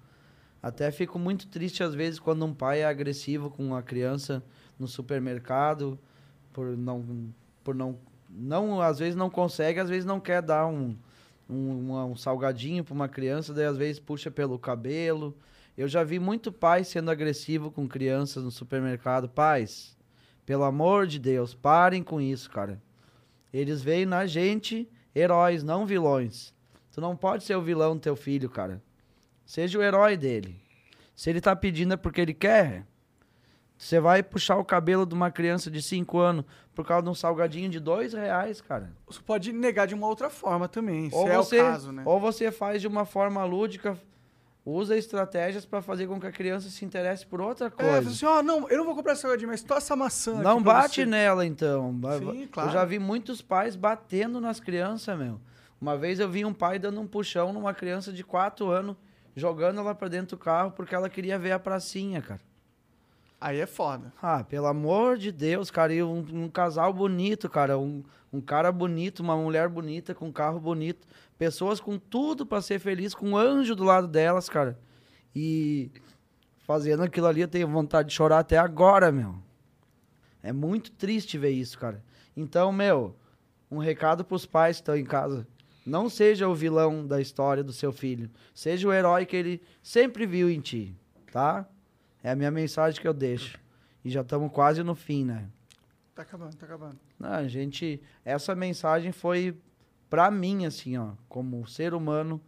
Até 0.63 0.91
fico 0.91 1.19
muito 1.19 1.47
triste 1.47 1.83
às 1.83 1.95
vezes 1.95 2.19
quando 2.19 2.45
um 2.45 2.55
pai 2.55 2.81
é 2.81 2.87
agressivo 2.87 3.51
com 3.51 3.65
uma 3.65 3.83
criança 3.83 4.43
no 4.79 4.89
supermercado 4.89 5.99
por 6.53 6.77
não 6.77 7.33
por 7.63 7.75
não 7.75 7.99
não 8.29 8.81
às 8.81 8.99
vezes 8.99 9.15
não 9.15 9.31
consegue, 9.31 9.79
às 9.79 9.89
vezes 9.89 10.05
não 10.05 10.19
quer 10.19 10.43
dar 10.43 10.67
um 10.67 10.97
um, 11.49 11.93
um 12.11 12.17
salgadinho 12.17 12.83
para 12.83 12.95
uma 12.95 13.09
criança, 13.09 13.55
daí 13.55 13.67
às 13.67 13.77
vezes 13.77 14.01
puxa 14.01 14.31
pelo 14.31 14.59
cabelo. 14.59 15.37
Eu 15.77 15.87
já 15.87 16.03
vi 16.03 16.19
muito 16.19 16.51
pai 16.51 16.83
sendo 16.85 17.11
agressivo 17.11 17.71
com 17.71 17.87
crianças 17.87 18.43
no 18.43 18.51
supermercado. 18.51 19.29
Pais, 19.29 19.96
pelo 20.47 20.63
amor 20.65 21.07
de 21.07 21.19
Deus, 21.19 21.55
parem 21.55 22.03
com 22.03 22.21
isso, 22.21 22.49
cara. 22.51 22.81
Eles 23.53 23.83
veem 23.83 24.07
na 24.07 24.27
gente 24.27 24.89
heróis, 25.15 25.63
não 25.65 25.85
vilões. 25.85 26.55
Tu 26.93 27.01
não 27.01 27.17
pode 27.17 27.45
ser 27.45 27.57
o 27.57 27.61
vilão 27.63 27.95
do 27.95 28.01
teu 28.01 28.17
filho, 28.17 28.49
cara. 28.49 28.81
Seja 29.45 29.79
o 29.79 29.83
herói 29.83 30.17
dele. 30.17 30.59
Se 31.15 31.29
ele 31.29 31.41
tá 31.41 31.55
pedindo 31.55 31.95
é 31.95 31.97
porque 31.97 32.21
ele 32.21 32.33
quer. 32.33 32.87
Você 33.77 34.01
vai 34.01 34.23
puxar 34.23 34.57
o 34.57 34.65
cabelo 34.65 35.05
de 35.05 35.15
uma 35.15 35.31
criança 35.31 35.71
de 35.71 35.83
5 35.83 36.19
anos 36.19 36.45
por 36.75 36.87
causa 36.87 37.03
de 37.03 37.09
um 37.11 37.15
salgadinho 37.15 37.69
de 37.69 37.79
dois 37.79 38.15
reais, 38.15 38.61
cara. 38.61 38.91
Você 39.07 39.21
pode 39.21 39.53
negar 39.53 39.87
de 39.87 39.95
uma 39.95 40.07
outra 40.07 40.31
forma 40.31 40.67
também, 40.69 41.11
Ou 41.13 41.27
se 41.27 41.33
é 41.33 41.37
você, 41.37 41.61
o 41.61 41.65
caso, 41.65 41.93
né? 41.93 42.03
ou 42.07 42.19
você 42.19 42.51
faz 42.51 42.81
de 42.81 42.87
uma 42.87 43.05
forma 43.05 43.45
lúdica, 43.45 43.99
usa 44.69 44.97
estratégias 44.97 45.65
pra 45.65 45.81
fazer 45.81 46.09
com 46.09 46.19
que 46.21 46.27
a 46.27 46.33
criança 46.33 46.69
se 46.69 46.85
interesse 46.85 47.25
por 47.25 47.41
outra 47.41 47.69
É, 47.69 47.71
coisa. 47.71 47.93
fala 48.03 48.09
assim, 48.11 48.27
ó, 48.27 48.43
não, 48.43 48.69
eu 48.69 48.79
não 48.79 48.85
vou 48.85 48.97
comprar 48.97 49.13
esse 49.13 49.23
salgadinho, 49.23 49.49
mas 49.49 49.63
tô 49.63 49.75
essa 49.75 49.95
maçã 49.95 50.43
Não 50.43 50.61
bate 50.61 51.03
você. 51.03 51.07
nela, 51.07 51.47
então. 51.47 51.95
Sim, 52.19 52.43
Eu 52.43 52.49
claro. 52.49 52.71
já 52.73 52.85
vi 52.85 52.99
muitos 52.99 53.41
pais 53.41 53.77
batendo 53.77 54.41
nas 54.41 54.59
crianças, 54.59 55.17
meu. 55.17 55.41
Uma 55.81 55.97
vez 55.97 56.19
eu 56.19 56.29
vi 56.29 56.45
um 56.45 56.53
pai 56.53 56.79
dando 56.81 57.01
um 57.01 57.07
puxão 57.07 57.53
numa 57.53 57.73
criança 57.73 58.13
de 58.13 58.25
4 58.25 58.69
anos, 58.69 58.97
jogando 59.37 59.79
ela 59.79 59.95
pra 59.95 60.09
dentro 60.09 60.37
do 60.37 60.43
carro 60.43 60.73
porque 60.73 60.95
ela 60.95 61.09
queria 61.09 61.39
ver 61.39 61.53
a 61.53 61.59
pracinha, 61.59 62.21
cara. 62.21 62.41
Aí 63.41 63.61
é 63.61 63.67
foda. 63.67 64.13
Ah, 64.21 64.43
pelo 64.43 64.67
amor 64.67 65.19
de 65.19 65.31
Deus, 65.31 65.71
cara. 65.71 65.93
E 65.93 66.03
um, 66.03 66.25
um 66.33 66.49
casal 66.49 66.93
bonito, 66.93 67.49
cara. 67.49 67.79
Um, 67.79 68.03
um 68.33 68.41
cara 68.41 68.73
bonito, 68.73 69.21
uma 69.21 69.37
mulher 69.37 69.69
bonita, 69.69 70.15
com 70.15 70.29
um 70.29 70.33
carro 70.33 70.59
bonito. 70.59 71.07
Pessoas 71.39 71.79
com 71.79 71.99
tudo 71.99 72.47
pra 72.47 72.63
ser 72.63 72.79
feliz, 72.79 73.15
com 73.15 73.31
um 73.31 73.37
anjo 73.37 73.77
do 73.77 73.85
lado 73.85 74.09
delas, 74.09 74.49
cara. 74.49 74.79
E 75.35 75.91
fazendo 76.67 77.03
aquilo 77.03 77.27
ali, 77.27 77.43
eu 77.43 77.49
tenho 77.49 77.69
vontade 77.69 78.09
de 78.09 78.15
chorar 78.15 78.39
até 78.39 78.57
agora, 78.57 79.13
meu. 79.13 79.35
É 80.43 80.53
muito 80.53 80.91
triste 80.93 81.37
ver 81.37 81.51
isso, 81.51 81.79
cara. 81.79 82.03
Então, 82.35 82.73
meu, 82.73 83.15
um 83.71 83.79
recado 83.79 84.25
pros 84.25 84.47
pais 84.47 84.77
que 84.77 84.83
estão 84.83 84.97
em 84.97 85.05
casa. 85.05 85.47
Não 85.85 86.09
seja 86.09 86.49
o 86.49 86.55
vilão 86.55 87.07
da 87.07 87.21
história 87.21 87.63
do 87.63 87.73
seu 87.73 87.93
filho. 87.93 88.31
Seja 88.55 88.89
o 88.89 88.93
herói 88.93 89.27
que 89.27 89.37
ele 89.37 89.63
sempre 89.83 90.27
viu 90.27 90.51
em 90.51 90.61
ti, 90.61 90.97
tá? 91.31 91.69
É 92.27 92.31
a 92.31 92.35
minha 92.35 92.51
mensagem 92.51 93.01
que 93.01 93.07
eu 93.07 93.15
deixo. 93.15 93.57
E 94.05 94.11
já 94.11 94.23
estamos 94.23 94.51
quase 94.51 94.83
no 94.83 94.97
fim, 94.97 95.25
né? 95.25 95.47
Tá 96.13 96.23
acabando, 96.23 96.57
tá 96.57 96.67
acabando. 96.67 96.99
Não, 97.17 97.31
a 97.31 97.47
gente, 97.47 98.03
essa 98.25 98.53
mensagem 98.53 99.13
foi 99.13 99.57
pra 100.11 100.29
mim 100.29 100.67
assim, 100.67 100.97
ó, 100.97 101.13
como 101.29 101.65
ser 101.69 101.95
humano, 101.95 102.41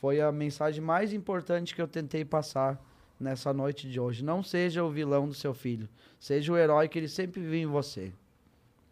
foi 0.00 0.22
a 0.22 0.32
mensagem 0.32 0.80
mais 0.82 1.12
importante 1.12 1.74
que 1.74 1.82
eu 1.82 1.86
tentei 1.86 2.24
passar 2.24 2.82
nessa 3.20 3.52
noite 3.52 3.86
de 3.86 4.00
hoje. 4.00 4.24
Não 4.24 4.42
seja 4.42 4.82
o 4.82 4.90
vilão 4.90 5.28
do 5.28 5.34
seu 5.34 5.52
filho, 5.52 5.90
seja 6.18 6.50
o 6.50 6.56
herói 6.56 6.88
que 6.88 6.98
ele 6.98 7.08
sempre 7.08 7.42
viu 7.42 7.52
em 7.52 7.66
você. 7.66 8.14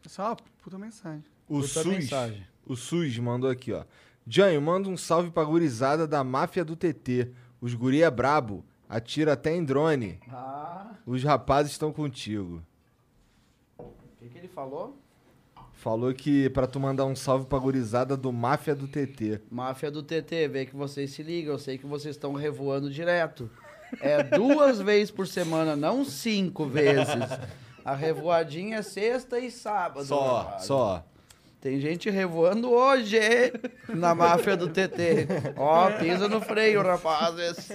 Essa 0.04 0.20
é 0.20 0.26
uma 0.26 0.36
puta 0.62 0.76
mensagem. 0.76 1.24
O 1.48 1.60
Puta 1.62 1.66
SUS, 1.66 1.86
mensagem. 1.86 2.46
o 2.66 2.76
SUS 2.76 3.18
mandou 3.18 3.48
aqui, 3.48 3.72
ó. 3.72 3.86
Janho, 4.26 4.60
manda 4.60 4.86
um 4.86 4.98
salve 4.98 5.30
pra 5.30 5.44
gurizada 5.44 6.06
da 6.06 6.22
máfia 6.22 6.62
do 6.62 6.76
TT. 6.76 7.30
Os 7.58 7.72
guri 7.72 8.02
é 8.02 8.10
brabo, 8.10 8.62
atira 8.90 9.32
até 9.34 9.54
em 9.54 9.64
drone. 9.64 10.18
Ah, 10.28 10.88
Os 11.06 11.22
rapazes 11.22 11.72
estão 11.72 11.92
contigo. 11.92 12.60
o 13.78 13.84
que, 14.18 14.28
que 14.28 14.36
ele 14.38 14.48
falou? 14.48 14.98
Falou 15.74 16.12
que 16.12 16.50
pra 16.50 16.66
tu 16.66 16.78
mandar 16.78 17.06
um 17.06 17.16
salve 17.16 17.46
pra 17.46 17.58
gurizada 17.58 18.14
do 18.16 18.30
Máfia 18.32 18.74
do 18.74 18.86
TT. 18.86 19.40
Máfia 19.50 19.90
do 19.90 20.02
TT, 20.02 20.46
vê 20.48 20.66
que 20.66 20.76
vocês 20.76 21.10
se 21.12 21.22
ligam, 21.22 21.54
eu 21.54 21.58
sei 21.58 21.78
que 21.78 21.86
vocês 21.86 22.14
estão 22.16 22.34
revoando 22.34 22.90
direto. 22.90 23.48
É 24.00 24.22
duas 24.22 24.78
vezes 24.82 25.10
por 25.10 25.26
semana, 25.26 25.74
não 25.74 26.04
cinco 26.04 26.66
vezes. 26.66 27.08
A 27.82 27.94
revoadinha 27.94 28.76
é 28.78 28.82
sexta 28.82 29.38
e 29.38 29.50
sábado. 29.50 30.04
Só, 30.04 30.42
rapaz. 30.42 30.64
só. 30.64 31.04
Tem 31.62 31.80
gente 31.80 32.10
revoando 32.10 32.70
hoje 32.70 33.18
na 33.88 34.14
máfia 34.14 34.56
do 34.56 34.68
TT. 34.68 35.26
Ó, 35.56 35.90
pisa 35.92 36.28
no 36.28 36.40
freio, 36.42 36.82
rapazes. 36.82 37.70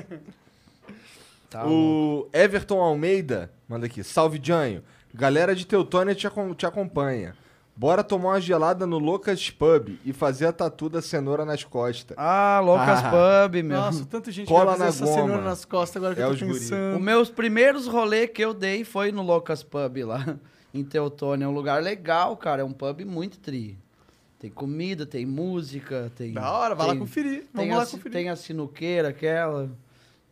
Tá 1.55 1.67
o 1.67 2.27
Everton 2.33 2.79
Almeida 2.81 3.51
manda 3.67 3.85
aqui. 3.85 4.03
Salve, 4.03 4.39
Janho. 4.41 4.83
Galera 5.13 5.55
de 5.55 5.65
Teutônia 5.65 6.13
te, 6.13 6.27
acom- 6.27 6.53
te 6.53 6.65
acompanha. 6.65 7.35
Bora 7.77 8.03
tomar 8.03 8.29
uma 8.29 8.41
gelada 8.41 8.87
no 8.87 8.97
Lucas 8.97 9.49
Pub 9.49 9.97
e 10.05 10.13
fazer 10.13 10.45
a 10.45 10.53
tatu 10.53 10.87
da 10.89 11.01
cenoura 11.01 11.43
nas 11.43 11.63
costas. 11.63 12.15
Ah, 12.17 12.61
Loucas 12.63 13.01
Pub, 13.01 13.55
meu. 13.63 13.77
Nossa, 13.77 14.05
tanta 14.05 14.31
gente 14.31 14.47
Cola 14.47 14.77
vai 14.77 14.77
fazer 14.77 14.83
na 14.83 14.89
essa 14.89 15.05
goma. 15.05 15.15
cenoura 15.27 15.41
nas 15.49 15.65
costas 15.65 15.97
agora 15.97 16.15
que 16.15 16.21
É 16.21 16.25
eu 16.25 16.29
os 16.29 16.39
tô 16.39 16.45
guri. 16.45 16.59
pensando. 16.59 16.95
Os 16.97 17.01
meus 17.01 17.29
primeiros 17.29 17.85
rolês 17.87 18.29
que 18.33 18.41
eu 18.41 18.53
dei 18.53 18.83
foi 18.85 19.11
no 19.11 19.21
Loucas 19.21 19.61
Pub 19.61 19.97
lá, 20.05 20.37
em 20.73 20.83
Teutônia. 20.85 21.43
É 21.45 21.47
um 21.47 21.53
lugar 21.53 21.81
legal, 21.83 22.37
cara. 22.37 22.61
É 22.61 22.65
um 22.65 22.71
pub 22.71 23.01
muito 23.05 23.39
tri. 23.39 23.77
Tem 24.39 24.49
comida, 24.49 25.05
tem 25.05 25.25
música, 25.25 26.11
tem. 26.15 26.31
Da 26.33 26.49
hora, 26.51 26.75
vai 26.75 26.87
lá 26.87 26.93
tem- 26.93 26.99
conferir. 27.01 27.39
Tem 27.41 27.47
Vamos 27.53 27.75
a, 27.75 27.77
lá 27.79 27.85
si- 27.85 27.91
conferir. 27.97 28.11
tem 28.13 28.29
a 28.29 28.35
sinuqueira, 28.37 29.09
aquela. 29.09 29.69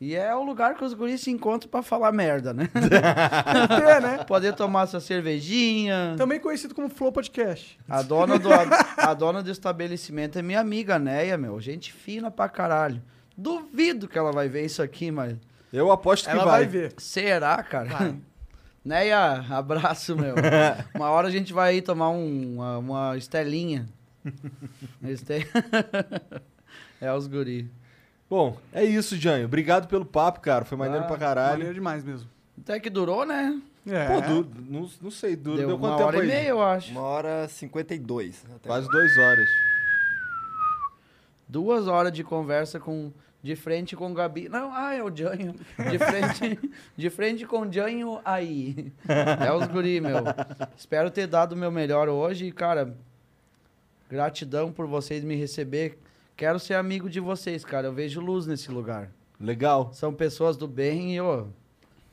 E 0.05 0.15
é 0.17 0.35
o 0.35 0.43
lugar 0.43 0.75
que 0.75 0.83
os 0.83 0.93
guris 0.93 1.21
se 1.21 1.31
encontram 1.31 1.69
pra 1.69 1.81
falar 1.81 2.11
merda, 2.11 2.53
né? 2.53 2.67
Tem, 2.73 2.89
né? 4.01 4.17
Poder 4.25 4.53
tomar 4.53 4.85
sua 4.85 4.99
cervejinha. 4.99 6.15
Também 6.17 6.41
conhecido 6.41 6.75
como 6.75 6.89
Flow 6.89 7.09
Podcast. 7.09 7.79
A 7.87 8.01
dona, 8.01 8.37
do, 8.37 8.51
a, 8.51 8.63
a 8.97 9.13
dona 9.13 9.41
do 9.41 9.49
estabelecimento 9.49 10.37
é 10.37 10.41
minha 10.41 10.59
amiga, 10.59 10.99
Neia, 10.99 11.37
meu. 11.37 11.57
Gente 11.61 11.93
fina 11.93 12.29
pra 12.29 12.49
caralho. 12.49 13.01
Duvido 13.37 14.05
que 14.05 14.17
ela 14.17 14.33
vai 14.33 14.49
ver 14.49 14.65
isso 14.65 14.81
aqui, 14.83 15.09
mas. 15.09 15.37
Eu 15.71 15.89
aposto 15.89 16.25
que 16.25 16.31
Ela 16.31 16.43
vai. 16.43 16.59
vai 16.63 16.67
ver. 16.67 16.93
Será, 16.97 17.63
cara? 17.63 17.87
Vai. 17.87 18.15
Iá? 19.07 19.45
Abraço, 19.51 20.17
meu. 20.17 20.35
uma 20.93 21.11
hora 21.11 21.29
a 21.29 21.31
gente 21.31 21.53
vai 21.53 21.75
aí 21.75 21.81
tomar 21.81 22.09
um- 22.09 22.55
uma, 22.55 22.77
uma 22.77 23.17
estelinha. 23.17 23.87
Este... 25.01 25.47
é 26.99 27.13
os 27.13 27.25
guri. 27.25 27.71
Bom, 28.33 28.57
é 28.73 28.83
isso, 28.83 29.15
Janho. 29.15 29.45
Obrigado 29.45 29.87
pelo 29.87 30.03
papo, 30.03 30.39
cara. 30.39 30.65
Foi 30.65 30.75
maneiro 30.75 31.03
Ah, 31.03 31.07
pra 31.07 31.17
caralho. 31.19 31.51
Maneiro 31.51 31.75
demais 31.75 32.03
mesmo. 32.03 32.27
Até 32.59 32.79
que 32.79 32.89
durou, 32.89 33.27
né? 33.27 33.61
É. 33.85 34.07
Pô, 34.07 34.21
du- 34.21 34.49
não, 34.67 34.89
não 34.99 35.11
sei, 35.11 35.35
du- 35.35 35.55
Deu 35.55 35.67
deu, 35.67 35.75
uma 35.75 35.89
quanto 35.89 35.97
tempo 35.97 36.07
hora 36.07 36.17
e 36.17 36.21
aí? 36.21 36.27
meia, 36.27 36.47
eu 36.49 36.59
acho. 36.63 36.89
Uma 36.89 37.01
hora 37.01 37.45
e 37.45 37.49
52. 37.49 38.43
Até 38.55 38.67
Quase 38.67 38.87
duas 38.89 39.15
horas. 39.19 39.49
Duas 41.47 41.87
horas 41.87 42.11
de 42.11 42.23
conversa 42.23 42.79
com 42.79 43.11
de 43.43 43.55
frente 43.55 43.95
com 43.95 44.09
o 44.09 44.13
Gabi. 44.15 44.49
Não, 44.49 44.73
ah, 44.73 44.95
é 44.95 45.03
o 45.03 45.15
Janho. 45.15 45.53
De 45.91 45.99
frente, 45.99 46.71
de 46.97 47.09
frente 47.11 47.45
com 47.45 47.59
o 47.61 47.71
Janho 47.71 48.19
aí. 48.25 48.91
É 49.45 49.53
os 49.53 49.67
guri, 49.67 50.01
meu. 50.01 50.23
Espero 50.75 51.11
ter 51.11 51.27
dado 51.27 51.51
o 51.51 51.55
meu 51.55 51.69
melhor 51.71 52.09
hoje. 52.09 52.45
E, 52.47 52.51
cara, 52.51 52.95
gratidão 54.09 54.71
por 54.71 54.87
vocês 54.87 55.23
me 55.23 55.35
receber. 55.35 55.99
Quero 56.35 56.59
ser 56.59 56.73
amigo 56.75 57.09
de 57.09 57.19
vocês, 57.19 57.63
cara. 57.63 57.87
Eu 57.87 57.93
vejo 57.93 58.19
luz 58.19 58.47
nesse 58.47 58.71
lugar. 58.71 59.11
Legal. 59.39 59.91
São 59.93 60.13
pessoas 60.13 60.57
do 60.57 60.67
bem 60.67 61.15
e, 61.15 61.21
ô... 61.21 61.47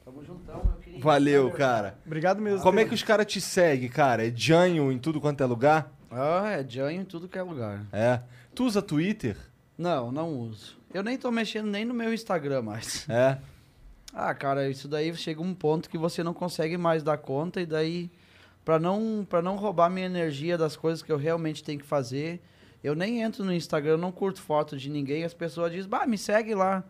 Tamo 0.04 0.24
juntão, 0.24 0.62
meu 0.64 0.74
querido. 0.74 1.02
Valeu, 1.02 1.50
cara. 1.52 1.98
Obrigado 2.04 2.40
mesmo. 2.40 2.62
Como 2.62 2.80
é 2.80 2.84
que 2.84 2.94
os 2.94 3.02
caras 3.02 3.26
te 3.26 3.40
seguem, 3.40 3.88
cara? 3.88 4.26
É 4.26 4.32
Janho 4.34 4.90
em 4.90 4.98
tudo 4.98 5.20
quanto 5.20 5.42
é 5.42 5.46
lugar? 5.46 5.92
Ah, 6.10 6.50
é 6.50 6.68
Janho 6.68 7.00
em 7.00 7.04
tudo 7.04 7.28
que 7.28 7.38
é 7.38 7.42
lugar. 7.42 7.86
É. 7.92 8.20
Tu 8.54 8.64
usa 8.64 8.82
Twitter? 8.82 9.36
Não, 9.78 10.10
não 10.12 10.28
uso. 10.38 10.76
Eu 10.92 11.02
nem 11.02 11.16
tô 11.16 11.30
mexendo 11.30 11.66
nem 11.66 11.84
no 11.84 11.94
meu 11.94 12.12
Instagram 12.12 12.62
mais. 12.62 13.08
É. 13.08 13.38
Ah, 14.12 14.34
cara, 14.34 14.68
isso 14.68 14.88
daí 14.88 15.14
chega 15.14 15.40
um 15.40 15.54
ponto 15.54 15.88
que 15.88 15.96
você 15.96 16.20
não 16.20 16.34
consegue 16.34 16.76
mais 16.76 17.00
dar 17.00 17.16
conta 17.16 17.60
e 17.60 17.66
daí 17.66 18.10
para 18.64 18.76
não 18.76 19.24
para 19.28 19.40
não 19.40 19.54
roubar 19.54 19.88
minha 19.88 20.06
energia 20.06 20.58
das 20.58 20.76
coisas 20.76 21.00
que 21.00 21.12
eu 21.12 21.16
realmente 21.16 21.62
tenho 21.62 21.78
que 21.78 21.86
fazer, 21.86 22.40
eu 22.82 22.94
nem 22.94 23.22
entro 23.22 23.44
no 23.44 23.52
Instagram, 23.52 23.92
eu 23.92 23.98
não 23.98 24.12
curto 24.12 24.40
foto 24.40 24.76
de 24.76 24.88
ninguém, 24.88 25.24
as 25.24 25.34
pessoas 25.34 25.72
dizem: 25.72 25.88
"Bah, 25.88 26.06
me 26.06 26.18
segue 26.18 26.54
lá". 26.54 26.84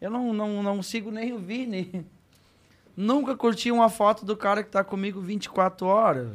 Eu 0.00 0.10
não 0.10 0.32
não, 0.32 0.62
não 0.62 0.82
sigo 0.82 1.10
nem 1.10 1.32
o 1.32 1.38
Vini. 1.38 2.06
Nunca 2.96 3.36
curti 3.36 3.70
uma 3.70 3.90
foto 3.90 4.24
do 4.24 4.36
cara 4.36 4.62
que 4.62 4.70
tá 4.70 4.82
comigo 4.82 5.20
24 5.20 5.86
horas. 5.86 6.28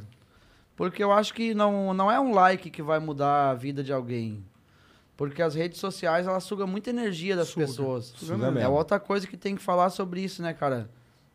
Porque 0.75 1.03
eu 1.03 1.11
acho 1.11 1.33
que 1.33 1.53
não, 1.53 1.93
não 1.93 2.11
é 2.11 2.19
um 2.19 2.33
like 2.33 2.69
que 2.69 2.81
vai 2.81 2.99
mudar 2.99 3.49
a 3.49 3.53
vida 3.53 3.83
de 3.83 3.91
alguém. 3.91 4.43
Porque 5.17 5.41
as 5.41 5.53
redes 5.53 5.79
sociais, 5.79 6.25
elas 6.25 6.43
sugam 6.43 6.65
muita 6.65 6.89
energia 6.89 7.35
das 7.35 7.53
pessoas. 7.53 8.13
Suga 8.15 8.59
é 8.59 8.67
outra 8.67 8.99
coisa 8.99 9.27
que 9.27 9.37
tem 9.37 9.55
que 9.55 9.61
falar 9.61 9.89
sobre 9.89 10.21
isso, 10.21 10.41
né, 10.41 10.53
cara? 10.53 10.89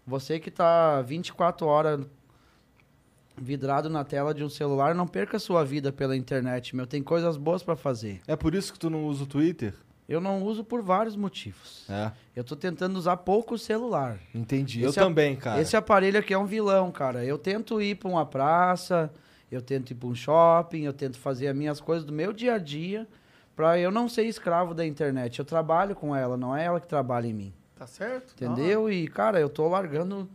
Você 0.07 0.41
que 0.41 0.51
tá 0.51 1.03
24 1.03 1.67
horas 1.67 2.07
vidrado 3.37 3.89
na 3.91 4.05
tela 4.05 4.33
de 4.35 4.43
um 4.43 4.49
celular, 4.49 4.95
não 4.95 5.07
perca 5.07 5.37
a 5.37 5.41
sua 5.41 5.65
vida 5.65 5.93
pela 5.93 6.17
internet, 6.17 6.75
meu. 6.75 6.87
Tem 6.87 7.03
coisas 7.03 7.37
boas 7.37 7.63
pra 7.63 7.77
fazer. 7.77 8.21
É 8.27 8.35
por 8.37 8.55
isso 8.55 8.73
que 8.73 8.79
tu 8.79 8.89
não 8.91 9.05
usa 9.07 9.25
o 9.25 9.27
Twitter? 9.27 9.75
Eu 10.09 10.21
não 10.21 10.43
uso 10.43 10.63
por 10.63 10.83
vários 10.83 11.17
motivos. 11.17 11.85
É. 11.91 12.13
Eu 12.35 12.45
tô 12.45 12.55
tentando 12.55 12.97
usar 12.97 13.17
pouco 13.19 13.55
o 13.55 13.59
celular. 13.59 14.19
Entendi. 14.35 14.85
Esse 14.85 14.99
eu 14.99 15.03
a- 15.03 15.07
também, 15.07 15.35
cara. 15.37 15.61
Esse 15.61 15.77
aparelho 15.77 16.19
aqui 16.19 16.33
é 16.33 16.39
um 16.39 16.47
vilão, 16.47 16.93
cara. 16.93 17.25
Eu 17.25 17.37
tento 17.37 17.83
ir 17.83 17.97
pra 17.97 18.09
uma 18.09 18.25
praça, 18.25 19.13
eu 19.51 19.61
tento 19.61 19.91
ir 19.91 19.95
pra 19.97 20.09
um 20.09 20.15
shopping, 20.15 20.83
eu 20.85 20.93
tento 20.93 21.19
fazer 21.19 21.49
as 21.49 21.57
minhas 21.57 21.81
coisas 21.81 22.05
do 22.07 22.13
meu 22.13 22.33
dia 22.33 22.55
a 22.55 22.59
dia 22.59 23.07
pra 23.57 23.79
eu 23.81 23.91
não 23.91 24.09
ser 24.09 24.23
escravo 24.27 24.75
da 24.75 24.87
internet. 24.87 25.39
Eu 25.41 25.45
trabalho 25.45 25.97
com 25.97 26.15
ela, 26.15 26.37
não 26.37 26.57
é 26.57 26.65
ela 26.65 26.79
que 26.81 26.87
trabalha 26.87 27.27
em 27.27 27.35
mim. 27.35 27.53
Tá 27.77 27.87
certo? 27.87 28.33
Entendeu? 28.33 28.89
E, 28.89 29.09
cara, 29.09 29.41
eu 29.41 29.49
tô 29.49 29.67
largando. 29.69 30.29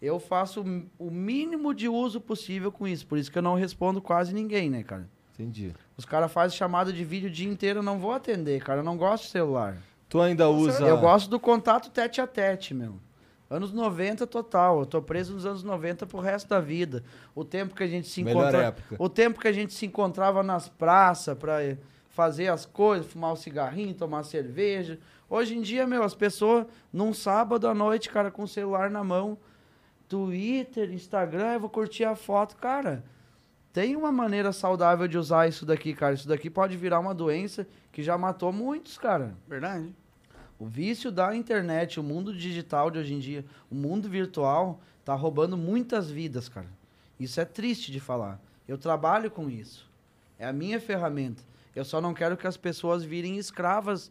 Eu 0.00 0.20
faço 0.20 0.64
o 0.98 1.10
mínimo 1.10 1.74
de 1.74 1.88
uso 1.88 2.20
possível 2.20 2.70
com 2.70 2.86
isso. 2.86 3.06
Por 3.06 3.18
isso 3.18 3.30
que 3.30 3.38
eu 3.38 3.42
não 3.42 3.54
respondo 3.54 4.00
quase 4.00 4.32
ninguém, 4.32 4.70
né, 4.70 4.82
cara? 4.82 5.08
Entendi. 5.34 5.72
Os 5.96 6.04
caras 6.04 6.32
fazem 6.32 6.56
chamada 6.56 6.92
de 6.92 7.04
vídeo 7.04 7.28
o 7.28 7.32
dia 7.32 7.48
inteiro, 7.48 7.80
eu 7.80 7.82
não 7.82 7.98
vou 7.98 8.12
atender, 8.12 8.60
cara. 8.62 8.80
Eu 8.80 8.84
não 8.84 8.96
gosto 8.96 9.24
de 9.24 9.30
celular. 9.30 9.76
Tu 10.08 10.20
ainda 10.20 10.48
usa. 10.48 10.84
Eu 10.84 10.98
gosto 10.98 11.28
do 11.28 11.38
contato 11.38 11.90
tete 11.90 12.20
a 12.20 12.26
tete, 12.26 12.74
meu. 12.74 12.94
Anos 13.50 13.72
90 13.72 14.26
total. 14.26 14.80
Eu 14.80 14.86
tô 14.86 15.00
preso 15.00 15.34
nos 15.34 15.46
anos 15.46 15.62
90 15.62 16.06
pro 16.06 16.20
resto 16.20 16.48
da 16.48 16.60
vida. 16.60 17.02
O 17.34 17.44
tempo 17.44 17.74
que 17.74 17.82
a 17.82 17.86
gente 17.86 18.08
se 18.08 18.22
Melhor 18.22 18.42
encontra... 18.42 18.62
época. 18.66 18.96
O 18.98 19.08
tempo 19.08 19.40
que 19.40 19.48
a 19.48 19.52
gente 19.52 19.72
se 19.72 19.86
encontrava 19.86 20.42
nas 20.42 20.68
praças 20.68 21.36
pra 21.36 21.62
eh, 21.62 21.78
fazer 22.08 22.48
as 22.48 22.66
coisas, 22.66 23.06
fumar 23.06 23.32
um 23.32 23.36
cigarrinho, 23.36 23.94
tomar 23.94 24.22
cerveja. 24.24 24.98
Hoje 25.30 25.56
em 25.56 25.62
dia, 25.62 25.86
meu, 25.86 26.02
as 26.02 26.14
pessoas 26.14 26.66
num 26.92 27.14
sábado 27.14 27.68
à 27.68 27.74
noite, 27.74 28.10
cara, 28.10 28.30
com 28.30 28.42
o 28.42 28.48
celular 28.48 28.90
na 28.90 29.04
mão, 29.04 29.38
Twitter, 30.08 30.92
Instagram, 30.92 31.54
eu 31.54 31.60
vou 31.60 31.70
curtir 31.70 32.04
a 32.04 32.16
foto, 32.16 32.56
cara. 32.56 33.04
Tem 33.72 33.94
uma 33.94 34.10
maneira 34.10 34.52
saudável 34.52 35.06
de 35.06 35.18
usar 35.18 35.46
isso 35.48 35.66
daqui, 35.66 35.92
cara. 35.92 36.14
Isso 36.14 36.26
daqui 36.26 36.48
pode 36.48 36.76
virar 36.76 36.98
uma 36.98 37.14
doença 37.14 37.66
que 37.92 38.02
já 38.02 38.16
matou 38.16 38.52
muitos, 38.52 38.96
cara. 38.96 39.36
Verdade. 39.46 39.94
O 40.58 40.66
vício 40.66 41.12
da 41.12 41.36
internet, 41.36 42.00
o 42.00 42.02
mundo 42.02 42.34
digital 42.34 42.90
de 42.90 42.98
hoje 42.98 43.14
em 43.14 43.18
dia, 43.18 43.44
o 43.70 43.74
mundo 43.74 44.08
virtual, 44.08 44.80
tá 45.04 45.14
roubando 45.14 45.56
muitas 45.56 46.10
vidas, 46.10 46.48
cara. 46.48 46.66
Isso 47.20 47.40
é 47.40 47.44
triste 47.44 47.92
de 47.92 48.00
falar. 48.00 48.40
Eu 48.66 48.78
trabalho 48.78 49.30
com 49.30 49.48
isso. 49.48 49.88
É 50.38 50.46
a 50.46 50.52
minha 50.52 50.80
ferramenta. 50.80 51.42
Eu 51.76 51.84
só 51.84 52.00
não 52.00 52.14
quero 52.14 52.36
que 52.36 52.46
as 52.46 52.56
pessoas 52.56 53.04
virem 53.04 53.36
escravas 53.36 54.10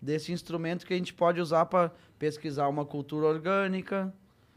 desse 0.00 0.30
instrumento 0.30 0.86
que 0.86 0.94
a 0.94 0.96
gente 0.96 1.12
pode 1.12 1.40
usar 1.40 1.66
para 1.66 1.90
pesquisar 2.18 2.68
uma 2.68 2.84
cultura 2.84 3.26
orgânica, 3.26 4.12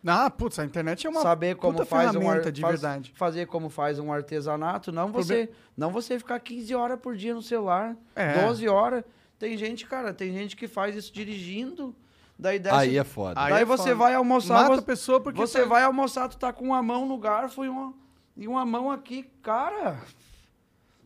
Ah, 0.05 0.29
putz, 0.31 0.57
a 0.57 0.65
internet 0.65 1.05
é 1.05 1.09
uma 1.09 1.21
saber 1.21 1.55
como 1.55 1.73
puta 1.73 1.85
faz 1.85 2.15
um 2.15 2.27
ar- 2.29 2.41
de 2.51 2.61
faz- 2.61 2.81
verdade. 2.81 3.11
fazer 3.15 3.45
como 3.45 3.69
faz 3.69 3.99
um 3.99 4.11
artesanato, 4.11 4.91
não 4.91 5.11
você, 5.11 5.49
não 5.77 5.91
você 5.91 6.17
ficar 6.17 6.39
15 6.39 6.73
horas 6.73 6.99
por 6.99 7.15
dia 7.15 7.35
no 7.35 7.41
celular, 7.41 7.95
É. 8.15 8.43
12 8.45 8.67
horas. 8.67 9.03
Tem 9.37 9.55
gente, 9.57 9.85
cara, 9.85 10.11
tem 10.13 10.33
gente 10.33 10.55
que 10.55 10.67
faz 10.67 10.95
isso 10.95 11.13
dirigindo, 11.13 11.95
daí 12.37 12.57
desce, 12.59 12.75
Aí 12.75 12.97
é 12.97 13.03
foda. 13.03 13.39
Aí 13.39 13.51
Daí 13.53 13.61
é 13.61 13.65
você 13.65 13.83
foda. 13.89 13.95
vai 13.95 14.13
almoçar, 14.15 14.53
Mata 14.63 14.75
você, 14.75 14.79
a 14.79 14.83
pessoa 14.83 15.21
porque 15.21 15.39
você 15.39 15.61
tá- 15.61 15.67
vai 15.67 15.83
almoçar, 15.83 16.27
tu 16.29 16.37
tá 16.37 16.51
com 16.51 16.65
uma 16.65 16.81
mão 16.81 17.05
no 17.07 17.17
garfo 17.17 17.63
e 17.63 17.69
uma, 17.69 17.93
e 18.35 18.47
uma 18.47 18.65
mão 18.65 18.89
aqui, 18.91 19.29
cara. 19.43 19.99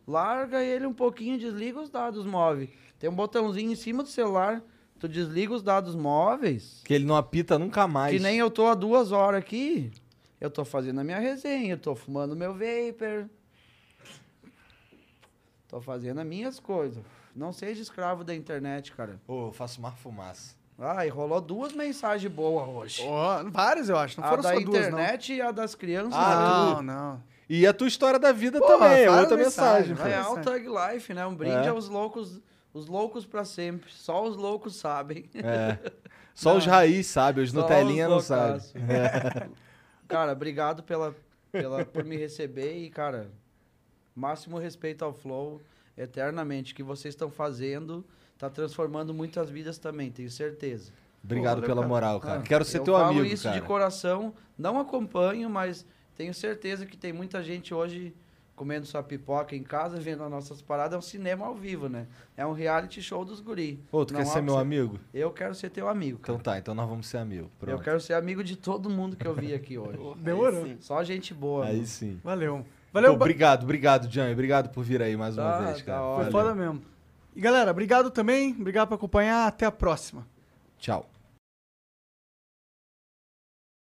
Larga 0.08 0.62
ele 0.64 0.86
um 0.86 0.94
pouquinho, 0.94 1.38
desliga 1.38 1.80
os 1.80 1.90
dados 1.90 2.26
móveis. 2.26 2.70
Tem 3.00 3.10
um 3.10 3.16
botãozinho 3.16 3.72
em 3.72 3.76
cima 3.76 4.04
do 4.04 4.10
celular, 4.10 4.62
tu 5.08 5.14
desliga 5.14 5.54
os 5.54 5.62
dados 5.64 5.96
móveis. 5.96 6.82
Que 6.84 6.94
ele 6.94 7.06
não 7.06 7.16
apita 7.16 7.58
nunca 7.60 7.88
mais. 7.88 8.14
Que 8.16 8.20
nem 8.22 8.38
eu 8.38 8.50
tô 8.50 8.68
há 8.68 8.74
duas 8.76 9.12
horas 9.12 9.40
aqui. 9.40 9.92
Eu 10.40 10.50
tô 10.50 10.64
fazendo 10.66 11.00
a 11.00 11.04
minha 11.04 11.20
resenha, 11.20 11.74
eu 11.74 11.78
tô 11.78 11.96
fumando 11.96 12.36
meu 12.36 12.54
vapor. 12.54 13.30
Tô 15.68 15.82
fazendo 15.82 16.20
as 16.22 16.28
minhas 16.28 16.60
coisas. 16.60 17.04
Não 17.36 17.52
seja 17.52 17.82
escravo 17.82 18.24
da 18.24 18.34
internet, 18.34 18.92
cara. 18.94 19.20
Ô, 19.28 19.48
eu 19.48 19.52
faço 19.52 19.82
mais 19.82 19.96
fumaça. 19.96 20.56
Ah, 20.78 21.06
e 21.06 21.10
rolou 21.10 21.40
duas 21.42 21.74
mensagens 21.74 22.32
boas 22.32 22.68
hoje. 22.68 23.02
Ó, 23.06 23.44
várias, 23.50 23.90
eu 23.90 23.98
acho. 23.98 24.20
Não 24.20 24.28
a 24.28 24.30
foram 24.30 24.44
da 24.44 24.54
só 24.54 24.60
duas, 24.60 24.68
não. 24.68 24.76
internet 25.00 25.34
e 25.34 25.42
a 25.42 25.52
das 25.52 25.74
crianças. 25.74 26.14
Ah, 26.14 26.76
não, 26.76 26.82
não. 26.84 27.24
E 27.50 27.66
a 27.66 27.74
tua 27.74 27.88
história 27.88 28.20
da 28.20 28.32
vida 28.32 28.60
Porra, 28.60 28.78
também, 28.90 29.04
é 29.04 29.12
outra 29.12 29.38
mensagem, 29.38 29.90
mensagem. 29.90 29.96
pô. 29.96 30.04
É. 30.04 30.08
Real 30.10 30.42
Thug 30.42 30.66
Life, 30.94 31.14
né? 31.14 31.26
Um 31.26 31.36
brinde 31.36 31.68
É. 31.68 31.70
aos 31.70 31.88
loucos, 31.88 32.42
os 32.76 32.88
loucos 32.88 33.26
pra 33.26 33.46
sempre. 33.46 33.90
Só 33.90 34.28
os 34.28 34.36
loucos 34.36 34.76
sabem. 34.76 35.30
É. 35.34 35.80
Só 36.36 36.58
os 36.58 36.66
raiz, 36.66 37.08
sabe? 37.08 37.40
Os 37.40 37.54
Nutelinha 37.54 38.10
não 38.10 38.20
sabem. 38.20 38.60
loucaços. 38.74 38.74
Cara, 40.06 40.34
obrigado 40.34 40.84
pela, 40.84 41.16
pela, 41.50 41.86
por 41.86 42.04
me 42.04 42.18
receber 42.18 42.78
e, 42.78 42.90
cara, 42.90 43.32
máximo 44.14 44.60
respeito 44.60 45.04
ao 45.06 45.14
Flow, 45.14 45.62
eternamente. 45.98 46.74
O 46.74 46.76
que 46.76 46.84
vocês 46.84 47.14
estão 47.14 47.32
fazendo 47.32 48.06
tá 48.38 48.50
transformando 48.50 49.14
muitas 49.14 49.50
vidas 49.50 49.78
também, 49.78 50.12
tenho 50.12 50.30
certeza. 50.30 50.92
Obrigado 51.24 51.62
Pô, 51.62 51.68
pela 51.68 51.82
cara. 51.82 51.88
moral, 51.88 52.20
cara. 52.20 52.40
Ah, 52.42 52.44
Quero 52.44 52.66
ser 52.66 52.80
eu 52.80 52.84
teu 52.84 52.94
falo 52.96 53.18
amigo, 53.18 53.26
isso 53.26 53.44
cara. 53.44 53.60
de 53.60 53.66
coração, 53.66 54.34
não 54.58 54.78
acompanho, 54.80 55.50
mas 55.50 55.86
tenho 56.16 56.34
certeza 56.34 56.86
que 56.86 56.98
tem 56.98 57.14
muita 57.14 57.42
gente 57.42 57.74
hoje 57.74 58.14
comendo 58.56 58.86
sua 58.86 59.04
pipoca 59.04 59.56
em 59.56 59.64
casa, 59.64 59.98
vendo 60.00 60.24
as 60.24 60.32
nossas 60.32 60.62
paradas, 60.62 60.94
é 60.96 60.98
um 60.98 61.02
cinema 61.02 61.46
ao 61.46 61.56
vivo, 61.56 61.90
né? 61.90 62.08
É 62.38 62.46
um 62.46 62.54
reality 62.54 63.02
show 63.02 63.26
dos 63.26 63.40
guri. 63.42 63.80
Ô, 63.92 64.06
tu 64.06 64.14
Não 64.14 64.22
quer 64.22 64.26
ser 64.28 64.42
meu 64.42 64.54
ser- 64.56 64.62
amigo? 64.62 65.00
Eu 65.14 65.30
quero 65.32 65.54
ser 65.54 65.70
teu 65.70 65.90
amigo, 65.90 66.20
cara. 66.20 66.34
Então 66.38 66.44
tá, 66.54 66.58
então 66.58 66.74
nós 66.74 66.88
vamos 66.88 67.06
ser 67.08 67.18
amigos. 67.18 67.50
Eu 67.68 67.80
quero 67.80 68.00
ser 68.00 68.14
amigo 68.14 68.44
de 68.44 68.56
todo 68.56 68.90
mundo 68.90 69.16
que 69.18 69.28
eu 69.28 69.34
vi 69.34 69.54
aqui 69.54 69.78
hoje. 69.78 70.00
Demorou. 70.20 70.68
Só 70.80 71.04
gente 71.04 71.34
boa. 71.34 71.66
Aí 71.66 71.76
mano. 71.76 71.88
sim. 71.88 72.20
Valeu. 72.24 72.58
Pô, 72.60 72.66
Valeu, 73.02 73.12
ba- 73.18 73.26
obrigado, 73.26 73.64
obrigado, 73.64 74.10
Jan. 74.10 74.32
Obrigado 74.32 74.70
por 74.70 74.84
vir 74.84 75.02
aí 75.02 75.18
mais 75.18 75.38
uma 75.38 75.52
Tá, 75.52 75.60
vez, 75.62 75.78
da 75.80 75.84
cara. 75.84 76.16
Foi 76.24 76.32
foda 76.32 76.56
mesmo. 76.56 76.82
E 77.36 77.42
galera, 77.42 77.70
obrigado 77.72 78.10
também. 78.10 78.56
Obrigado 78.58 78.88
por 78.88 78.96
acompanhar. 78.96 79.48
Até 79.48 79.66
a 79.66 79.72
próxima. 79.72 80.26
Tchau. 80.80 81.10